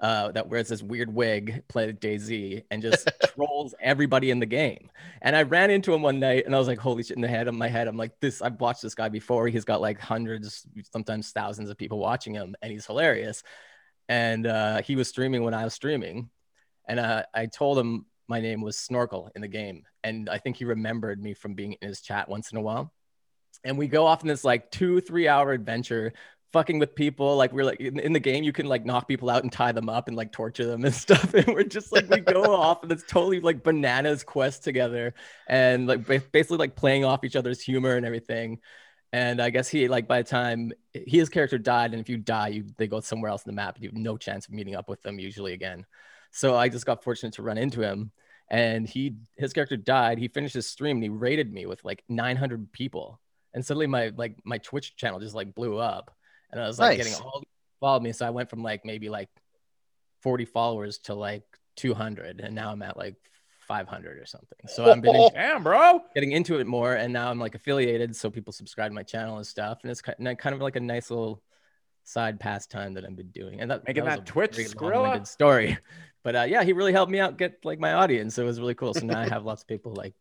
uh, 0.00 0.30
that 0.32 0.48
wears 0.48 0.68
this 0.68 0.82
weird 0.82 1.12
wig, 1.12 1.64
play 1.68 1.92
DayZ, 1.92 2.64
and 2.70 2.82
just 2.82 3.10
trolls 3.34 3.74
everybody 3.80 4.30
in 4.30 4.38
the 4.38 4.46
game. 4.46 4.90
And 5.22 5.34
I 5.34 5.42
ran 5.42 5.70
into 5.70 5.92
him 5.92 6.02
one 6.02 6.20
night, 6.20 6.46
and 6.46 6.54
I 6.54 6.58
was 6.58 6.68
like, 6.68 6.78
"Holy 6.78 7.02
shit!" 7.02 7.16
In 7.16 7.22
the 7.22 7.28
head 7.28 7.48
of 7.48 7.54
my 7.54 7.68
head, 7.68 7.88
I'm 7.88 7.96
like, 7.96 8.12
"This." 8.20 8.40
I've 8.40 8.60
watched 8.60 8.82
this 8.82 8.94
guy 8.94 9.08
before. 9.08 9.48
He's 9.48 9.64
got 9.64 9.80
like 9.80 10.00
hundreds, 10.00 10.66
sometimes 10.92 11.32
thousands 11.32 11.70
of 11.70 11.76
people 11.76 11.98
watching 11.98 12.34
him, 12.34 12.54
and 12.62 12.70
he's 12.70 12.86
hilarious. 12.86 13.42
And 14.08 14.46
uh, 14.46 14.82
he 14.82 14.96
was 14.96 15.08
streaming 15.08 15.42
when 15.42 15.54
I 15.54 15.64
was 15.64 15.74
streaming, 15.74 16.30
and 16.88 17.00
uh, 17.00 17.24
I 17.34 17.46
told 17.46 17.78
him 17.78 18.06
my 18.28 18.40
name 18.40 18.60
was 18.60 18.78
Snorkel 18.78 19.30
in 19.34 19.42
the 19.42 19.48
game, 19.48 19.84
and 20.04 20.28
I 20.28 20.38
think 20.38 20.56
he 20.56 20.64
remembered 20.64 21.22
me 21.22 21.34
from 21.34 21.54
being 21.54 21.72
in 21.80 21.88
his 21.88 22.00
chat 22.00 22.28
once 22.28 22.52
in 22.52 22.58
a 22.58 22.62
while 22.62 22.92
and 23.64 23.76
we 23.76 23.88
go 23.88 24.06
off 24.06 24.22
in 24.22 24.28
this 24.28 24.44
like 24.44 24.70
two 24.70 25.00
three 25.00 25.28
hour 25.28 25.52
adventure 25.52 26.12
fucking 26.52 26.78
with 26.78 26.94
people 26.94 27.36
like 27.36 27.52
we're 27.52 27.64
like 27.64 27.80
in, 27.80 27.98
in, 27.98 28.12
the 28.12 28.20
game 28.20 28.42
you 28.42 28.52
can 28.52 28.66
like 28.66 28.84
knock 28.84 29.06
people 29.06 29.28
out 29.28 29.42
and 29.42 29.52
tie 29.52 29.72
them 29.72 29.88
up 29.88 30.08
and 30.08 30.16
like 30.16 30.32
torture 30.32 30.64
them 30.64 30.84
and 30.84 30.94
stuff 30.94 31.34
and 31.34 31.46
we're 31.48 31.62
just 31.62 31.92
like 31.92 32.08
we 32.08 32.20
go 32.20 32.42
off 32.54 32.82
and 32.82 32.90
it's 32.90 33.04
totally 33.06 33.40
like 33.40 33.62
bananas 33.62 34.24
quest 34.24 34.64
together 34.64 35.14
and 35.46 35.86
like 35.86 36.06
basically 36.06 36.56
like 36.56 36.74
playing 36.74 37.04
off 37.04 37.24
each 37.24 37.36
other's 37.36 37.60
humor 37.60 37.96
and 37.96 38.06
everything. 38.06 38.58
And 39.12 39.40
i 39.40 39.50
guess 39.50 39.68
he 39.68 39.88
like 39.88 40.06
by 40.06 40.22
the 40.22 40.28
time 40.28 40.72
his 40.92 41.28
character 41.28 41.58
died 41.58 41.92
and 41.92 42.00
if 42.00 42.08
you 42.08 42.18
die 42.18 42.48
you 42.48 42.64
they 42.76 42.86
go 42.86 43.00
somewhere 43.00 43.30
else 43.30 43.44
in 43.44 43.50
the 43.50 43.56
map 43.56 43.74
and 43.74 43.84
you 43.84 43.90
have 43.90 43.96
no 43.96 44.16
chance 44.16 44.46
of 44.46 44.52
meeting 44.52 44.74
up 44.74 44.88
with 44.88 45.02
them 45.02 45.18
usually 45.18 45.52
again. 45.52 45.86
So 46.30 46.56
i 46.56 46.68
just 46.68 46.86
got 46.86 47.04
fortunate 47.04 47.34
to 47.34 47.42
run 47.42 47.58
into 47.58 47.80
him 47.80 48.10
and 48.50 48.86
he 48.88 49.16
his 49.36 49.52
character 49.52 49.76
died 49.76 50.18
he 50.18 50.28
finished 50.28 50.54
his 50.54 50.66
stream 50.66 50.96
and 50.96 51.02
he 51.02 51.08
rated 51.10 51.52
me 51.52 51.66
with 51.66 51.84
like 51.84 52.02
900 52.08 52.72
people 52.72 53.20
and 53.54 53.64
suddenly 53.64 53.86
my 53.86 54.12
like 54.16 54.36
my 54.44 54.58
Twitch 54.58 54.96
channel 54.96 55.20
just 55.20 55.34
like 55.34 55.54
blew 55.54 55.78
up, 55.78 56.14
and 56.50 56.60
I 56.60 56.66
was 56.66 56.78
like 56.78 56.90
Nice. 56.90 56.96
getting 56.98 57.14
all 57.14 57.42
followed 57.80 58.02
me. 58.02 58.12
So 58.12 58.26
I 58.26 58.30
went 58.30 58.50
from 58.50 58.62
like 58.62 58.84
maybe 58.84 59.08
like 59.08 59.28
40 60.22 60.44
followers 60.46 60.98
to 61.04 61.14
like 61.14 61.44
200, 61.76 62.40
and 62.40 62.54
now 62.54 62.70
I'm 62.70 62.82
at 62.82 62.96
like 62.96 63.14
500 63.68 64.18
or 64.18 64.26
something. 64.26 64.58
So 64.66 64.90
I'm 64.90 65.00
been 65.00 65.14
in- 65.14 65.30
Damn, 65.34 65.62
bro. 65.62 66.02
getting 66.14 66.32
into 66.32 66.58
it 66.58 66.66
more, 66.66 66.94
and 66.94 67.12
now 67.12 67.30
I'm 67.30 67.38
like 67.38 67.54
affiliated, 67.54 68.16
so 68.16 68.30
people 68.30 68.52
subscribe 68.52 68.90
to 68.90 68.94
my 68.94 69.02
channel 69.02 69.36
and 69.36 69.46
stuff, 69.46 69.78
and 69.82 69.90
it's 69.90 70.00
kind 70.02 70.36
of 70.54 70.60
like 70.60 70.76
a 70.76 70.80
nice 70.80 71.10
little 71.10 71.42
side 72.04 72.40
pastime 72.40 72.94
that 72.94 73.04
I've 73.04 73.14
been 73.16 73.30
doing. 73.30 73.60
And 73.60 73.70
that 73.70 73.86
Making 73.86 74.06
that 74.06 74.20
a 74.20 74.22
Twitch 74.22 74.52
Skrilla? 74.52 75.26
story, 75.26 75.78
but 76.24 76.34
uh, 76.34 76.46
yeah, 76.48 76.64
he 76.64 76.72
really 76.72 76.92
helped 76.92 77.12
me 77.12 77.20
out 77.20 77.36
get 77.36 77.64
like 77.64 77.78
my 77.78 77.92
audience. 77.92 78.34
So 78.34 78.42
it 78.42 78.46
was 78.46 78.58
really 78.58 78.74
cool. 78.74 78.94
So 78.94 79.06
now 79.06 79.20
I 79.20 79.28
have 79.28 79.44
lots 79.44 79.62
of 79.62 79.68
people 79.68 79.92
like 79.94 80.14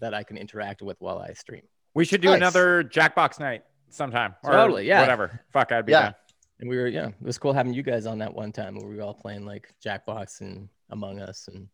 that 0.00 0.14
I 0.14 0.22
can 0.22 0.38
interact 0.38 0.80
with 0.82 0.96
while 1.00 1.18
I 1.18 1.34
stream. 1.34 1.62
We 1.94 2.04
should 2.04 2.20
do 2.20 2.28
Nice. 2.28 2.36
another 2.38 2.84
Jackbox 2.84 3.40
night 3.40 3.64
sometime. 3.88 4.34
Or 4.44 4.52
Totally, 4.52 4.86
yeah. 4.86 5.00
Whatever. 5.00 5.40
Fuck, 5.52 5.72
I'd 5.72 5.86
be 5.86 5.92
Yeah. 5.92 6.02
down. 6.02 6.14
And 6.60 6.68
we 6.68 6.76
were, 6.76 6.86
yeah, 6.86 7.08
it 7.08 7.14
was 7.22 7.38
cool 7.38 7.52
having 7.52 7.72
you 7.72 7.82
guys 7.82 8.06
on 8.06 8.18
that 8.18 8.34
one 8.34 8.52
time 8.52 8.76
where 8.76 8.86
we 8.86 8.96
were 8.96 9.02
all 9.02 9.14
playing 9.14 9.44
like 9.46 9.72
Jackbox 9.84 10.40
and 10.42 10.68
Among 10.90 11.18
Us. 11.20 11.48
And 11.48 11.68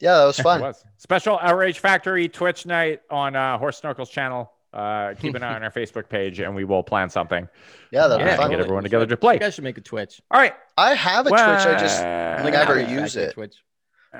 Yeah, 0.00 0.16
that 0.18 0.24
was 0.24 0.38
It 0.40 0.42
fun. 0.42 0.60
was 0.62 0.82
special 0.96 1.38
outrage 1.40 1.78
factory 1.78 2.28
Twitch 2.28 2.64
night 2.66 3.02
on 3.10 3.36
uh, 3.36 3.58
Horse 3.58 3.80
Snorkel's 3.80 4.10
channel. 4.10 4.50
Uh, 4.72 5.14
keep 5.14 5.36
an 5.36 5.42
eye 5.44 5.54
on 5.54 5.62
our 5.62 5.70
Facebook 5.70 6.08
page, 6.08 6.40
and 6.40 6.52
we 6.56 6.64
will 6.64 6.82
plan 6.82 7.08
something. 7.08 7.48
Yeah, 7.92 8.08
that'd 8.08 8.26
Yeah, 8.26 8.32
be 8.32 8.42
fun. 8.42 8.50
get 8.50 8.58
everyone 8.60 8.82
together 8.82 9.06
to 9.06 9.16
play. 9.16 9.34
You 9.34 9.40
guys 9.40 9.54
should 9.54 9.62
make 9.62 9.78
a 9.78 9.80
Twitch. 9.82 10.20
All 10.32 10.40
right. 10.40 10.54
I 10.76 10.94
have 10.94 11.26
a 11.26 11.28
Twitch. 11.28 11.40
I 11.40 11.78
just 11.78 12.02
Well, 12.02 12.42
like, 12.44 12.52
never 12.54 12.80
use 12.80 13.14
it. 13.16 13.34
Twitch. 13.34 13.54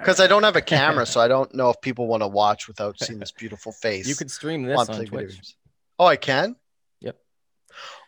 Because 0.00 0.20
I 0.20 0.26
don't 0.26 0.42
have 0.42 0.56
a 0.56 0.60
camera, 0.62 1.06
so 1.06 1.20
I 1.20 1.28
don't 1.28 1.54
know 1.54 1.70
if 1.70 1.80
people 1.80 2.06
want 2.06 2.22
to 2.22 2.28
watch 2.28 2.68
without 2.68 2.98
seeing 2.98 3.18
this 3.18 3.32
beautiful 3.38 3.72
face. 3.72 4.06
You 4.06 4.14
could 4.14 4.30
stream 4.30 4.62
this 4.64 4.78
on 4.78 4.88
on 4.90 4.96
Twitch. 4.96 5.10
video 5.10 5.26
games. 5.28 5.56
Oh, 5.98 6.06
I 6.06 6.16
can. 6.16 6.56
Yep. 7.00 7.16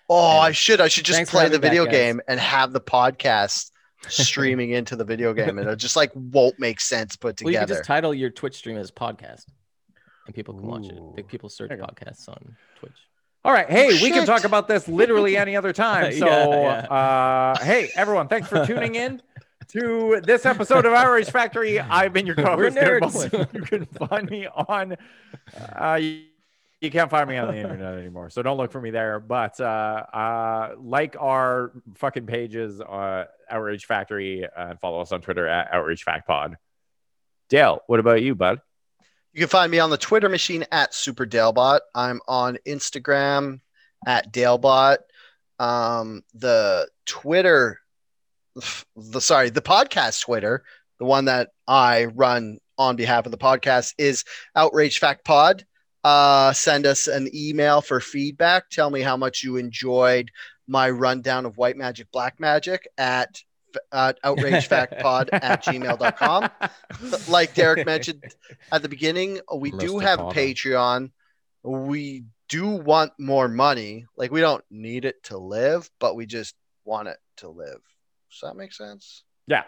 Oh, 0.09 0.31
And 0.37 0.41
I 0.45 0.53
should. 0.53 0.81
I 0.81 0.89
should 0.89 1.05
just 1.05 1.31
play 1.31 1.45
the 1.49 1.53
me 1.53 1.59
back, 1.59 1.71
video 1.71 1.87
game 1.87 2.21
and 2.29 2.39
have 2.41 2.73
the 2.73 2.81
podcast 2.81 3.71
streaming 4.09 4.71
into 4.71 4.95
the 4.97 5.05
video 5.05 5.33
game, 5.35 5.59
and 5.59 5.69
it 5.69 5.77
just 5.77 5.97
like 5.97 6.11
won't 6.15 6.59
make 6.59 6.81
sense 6.81 7.17
put 7.17 7.41
Well, 7.43 7.53
you 7.53 7.59
could 7.59 7.65
together. 7.67 7.79
just 7.81 7.87
title 7.89 8.15
your 8.15 8.31
Twitch 8.31 8.57
stream 8.57 8.77
as 8.77 8.91
podcast, 8.91 9.45
and 10.27 10.35
people 10.35 10.55
can 10.55 10.67
watch 10.67 10.85
Ooh. 10.87 11.11
it. 11.11 11.17
Big 11.17 11.29
people 11.29 11.49
search 11.49 11.69
There 11.71 11.79
you 11.79 11.85
go. 11.85 11.89
podcasts 11.93 12.29
on 12.29 12.57
Twitch. 12.79 12.93
All 13.45 13.53
right. 13.53 13.71
Hey, 13.71 13.89
we 14.03 14.11
can 14.11 14.27
talk 14.27 14.43
about 14.45 14.67
this 14.67 14.89
literally 14.89 15.37
any 15.37 15.57
other 15.57 15.73
time. 15.73 16.13
So, 16.19 16.27
Yeah, 16.27 16.81
Uh, 16.91 17.65
hey, 17.65 17.91
everyone, 17.95 18.27
thanks 18.29 18.49
for 18.49 18.67
tuning 18.67 18.97
in 18.97 19.23
to 19.69 20.21
this 20.25 20.47
episode 20.47 20.87
of 20.87 20.93
Outrage 20.93 21.31
Factory. 21.31 21.81
I've 21.81 22.13
been 22.13 22.27
your 22.27 22.37
co-host, 22.37 22.77
nerds. 22.77 23.55
You 23.55 23.63
can 23.63 23.87
find 23.87 24.31
me 24.31 24.47
on. 24.47 24.97
Uh, 25.75 25.99
you, 26.01 26.23
you 26.81 26.91
can't 26.91 27.11
find 27.11 27.29
me 27.29 27.37
on 27.37 27.55
the 27.55 27.61
internet 27.61 27.95
anymore, 27.99 28.31
so 28.31 28.43
don't 28.43 28.57
look 28.57 28.71
for 28.71 28.81
me 28.81 28.91
there. 28.91 29.19
But 29.19 29.61
uh, 29.61 29.65
uh, 29.65 30.75
like 30.79 31.17
our 31.19 31.73
fucking 31.97 32.27
pages, 32.27 32.81
uh, 32.81 33.25
Outrage 33.51 33.87
Factory, 33.87 34.45
uh, 34.45 34.49
and 34.57 34.81
follow 34.81 35.01
us 35.01 35.13
on 35.13 35.21
Twitter 35.21 35.47
at 35.49 35.73
Outrage 35.73 36.05
Fact 36.05 36.27
Pod. 36.27 36.57
Dale, 37.49 37.81
what 37.87 38.01
about 38.01 38.23
you, 38.23 38.35
bud? 38.35 38.61
You 39.33 39.41
can 39.41 39.49
find 39.49 39.71
me 39.71 39.79
on 39.79 39.91
the 39.91 39.99
Twitter 39.99 40.29
machine 40.29 40.65
at 40.73 40.95
Super 40.95 41.27
Dalebot. 41.27 41.81
I'm 41.95 42.21
on 42.27 42.59
Instagram 42.67 43.61
at 44.07 44.33
Dalebot. 44.33 44.99
Um, 45.59 46.23
the 46.35 46.89
Twitter, 47.07 47.81
the 48.97 49.21
sorry, 49.21 49.51
the 49.51 49.63
podcast 49.63 50.23
Twitter, 50.23 50.65
the 50.99 51.05
one 51.05 51.27
that 51.27 51.51
I 51.67 52.07
run 52.07 52.59
on 52.79 52.97
behalf 52.97 53.27
of 53.27 53.33
the 53.33 53.39
podcast 53.39 53.95
is 53.99 54.25
Outrage 54.55 54.99
Fact 54.99 55.25
Pod. 55.25 55.65
Uh, 56.05 56.53
send 56.53 56.87
us 56.87 57.07
an 57.07 57.29
email 57.35 57.81
for 57.81 58.01
feedback. 58.01 58.71
Tell 58.71 58.91
me 58.91 59.01
how 59.01 59.17
much 59.17 59.43
you 59.43 59.57
enjoyed 59.57 60.31
my 60.69 60.91
rundown 60.91 61.47
of 61.47 61.57
white 61.57 61.77
magic, 61.77 62.11
black 62.13 62.39
magic 62.39 62.89
at 62.97 63.41
outrage 63.93 64.71
at 64.71 64.71
outragefactpod 64.71 65.29
at 65.33 65.65
gmail.com. 65.65 66.51
like 67.29 67.55
Derek 67.55 67.85
mentioned 67.85 68.23
at 68.73 68.83
the 68.83 68.89
beginning, 68.89 69.41
we 69.55 69.71
do 69.71 69.95
Mr. 69.95 70.03
have 70.03 70.21
a 70.21 70.25
Patreon. 70.25 71.11
We 71.63 72.25
do 72.49 72.69
want 72.69 73.13
more 73.19 73.49
money. 73.49 74.07
Like 74.17 74.31
we 74.31 74.41
don't 74.41 74.65
need 74.71 75.05
it 75.05 75.23
to 75.25 75.39
live, 75.39 75.91
but 75.99 76.17
we 76.17 76.27
just 76.27 76.55
want 76.85 77.09
it 77.09 77.19
to 77.39 77.49
live. 77.49 77.81
Does 78.41 78.51
that 78.51 78.57
make 78.57 78.73
sense? 78.73 79.23
Yeah. 79.47 79.65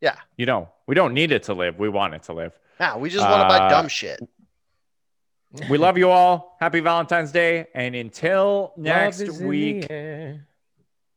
Yeah. 0.00 0.16
You 0.36 0.46
know, 0.46 0.68
we 0.86 0.94
don't 0.94 1.14
need 1.14 1.32
it 1.32 1.44
to 1.44 1.54
live. 1.54 1.78
We 1.78 1.88
want 1.88 2.14
it 2.14 2.22
to 2.24 2.32
live. 2.32 2.52
Yeah, 2.78 2.96
we 2.96 3.10
just 3.10 3.28
want 3.28 3.42
to 3.42 3.48
buy 3.48 3.66
Uh, 3.66 3.68
dumb 3.68 3.88
shit. 3.88 4.20
We 5.68 5.78
love 5.78 5.98
you 5.98 6.10
all. 6.10 6.56
Happy 6.60 6.80
Valentine's 6.80 7.32
Day. 7.32 7.66
And 7.74 7.94
until 7.94 8.72
next 8.76 9.20
is 9.20 9.40
in 9.40 9.42
the 9.42 9.48
week. 9.48 9.88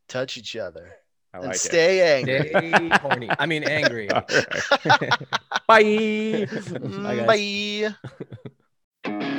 Touch 0.07 0.38
each 0.38 0.55
other 0.55 0.91
I 1.34 1.38
and 1.38 1.47
like 1.47 1.55
stay 1.55 2.19
angry. 2.19 2.49
Stay 2.49 2.89
horny. 3.01 3.30
I 3.38 3.45
mean, 3.45 3.63
angry. 3.63 4.07
it. 4.07 4.11
All 4.11 4.23
right. 4.31 5.27
Bye. 5.67 6.47
Bye. 7.25 7.95
Bye. 9.05 9.30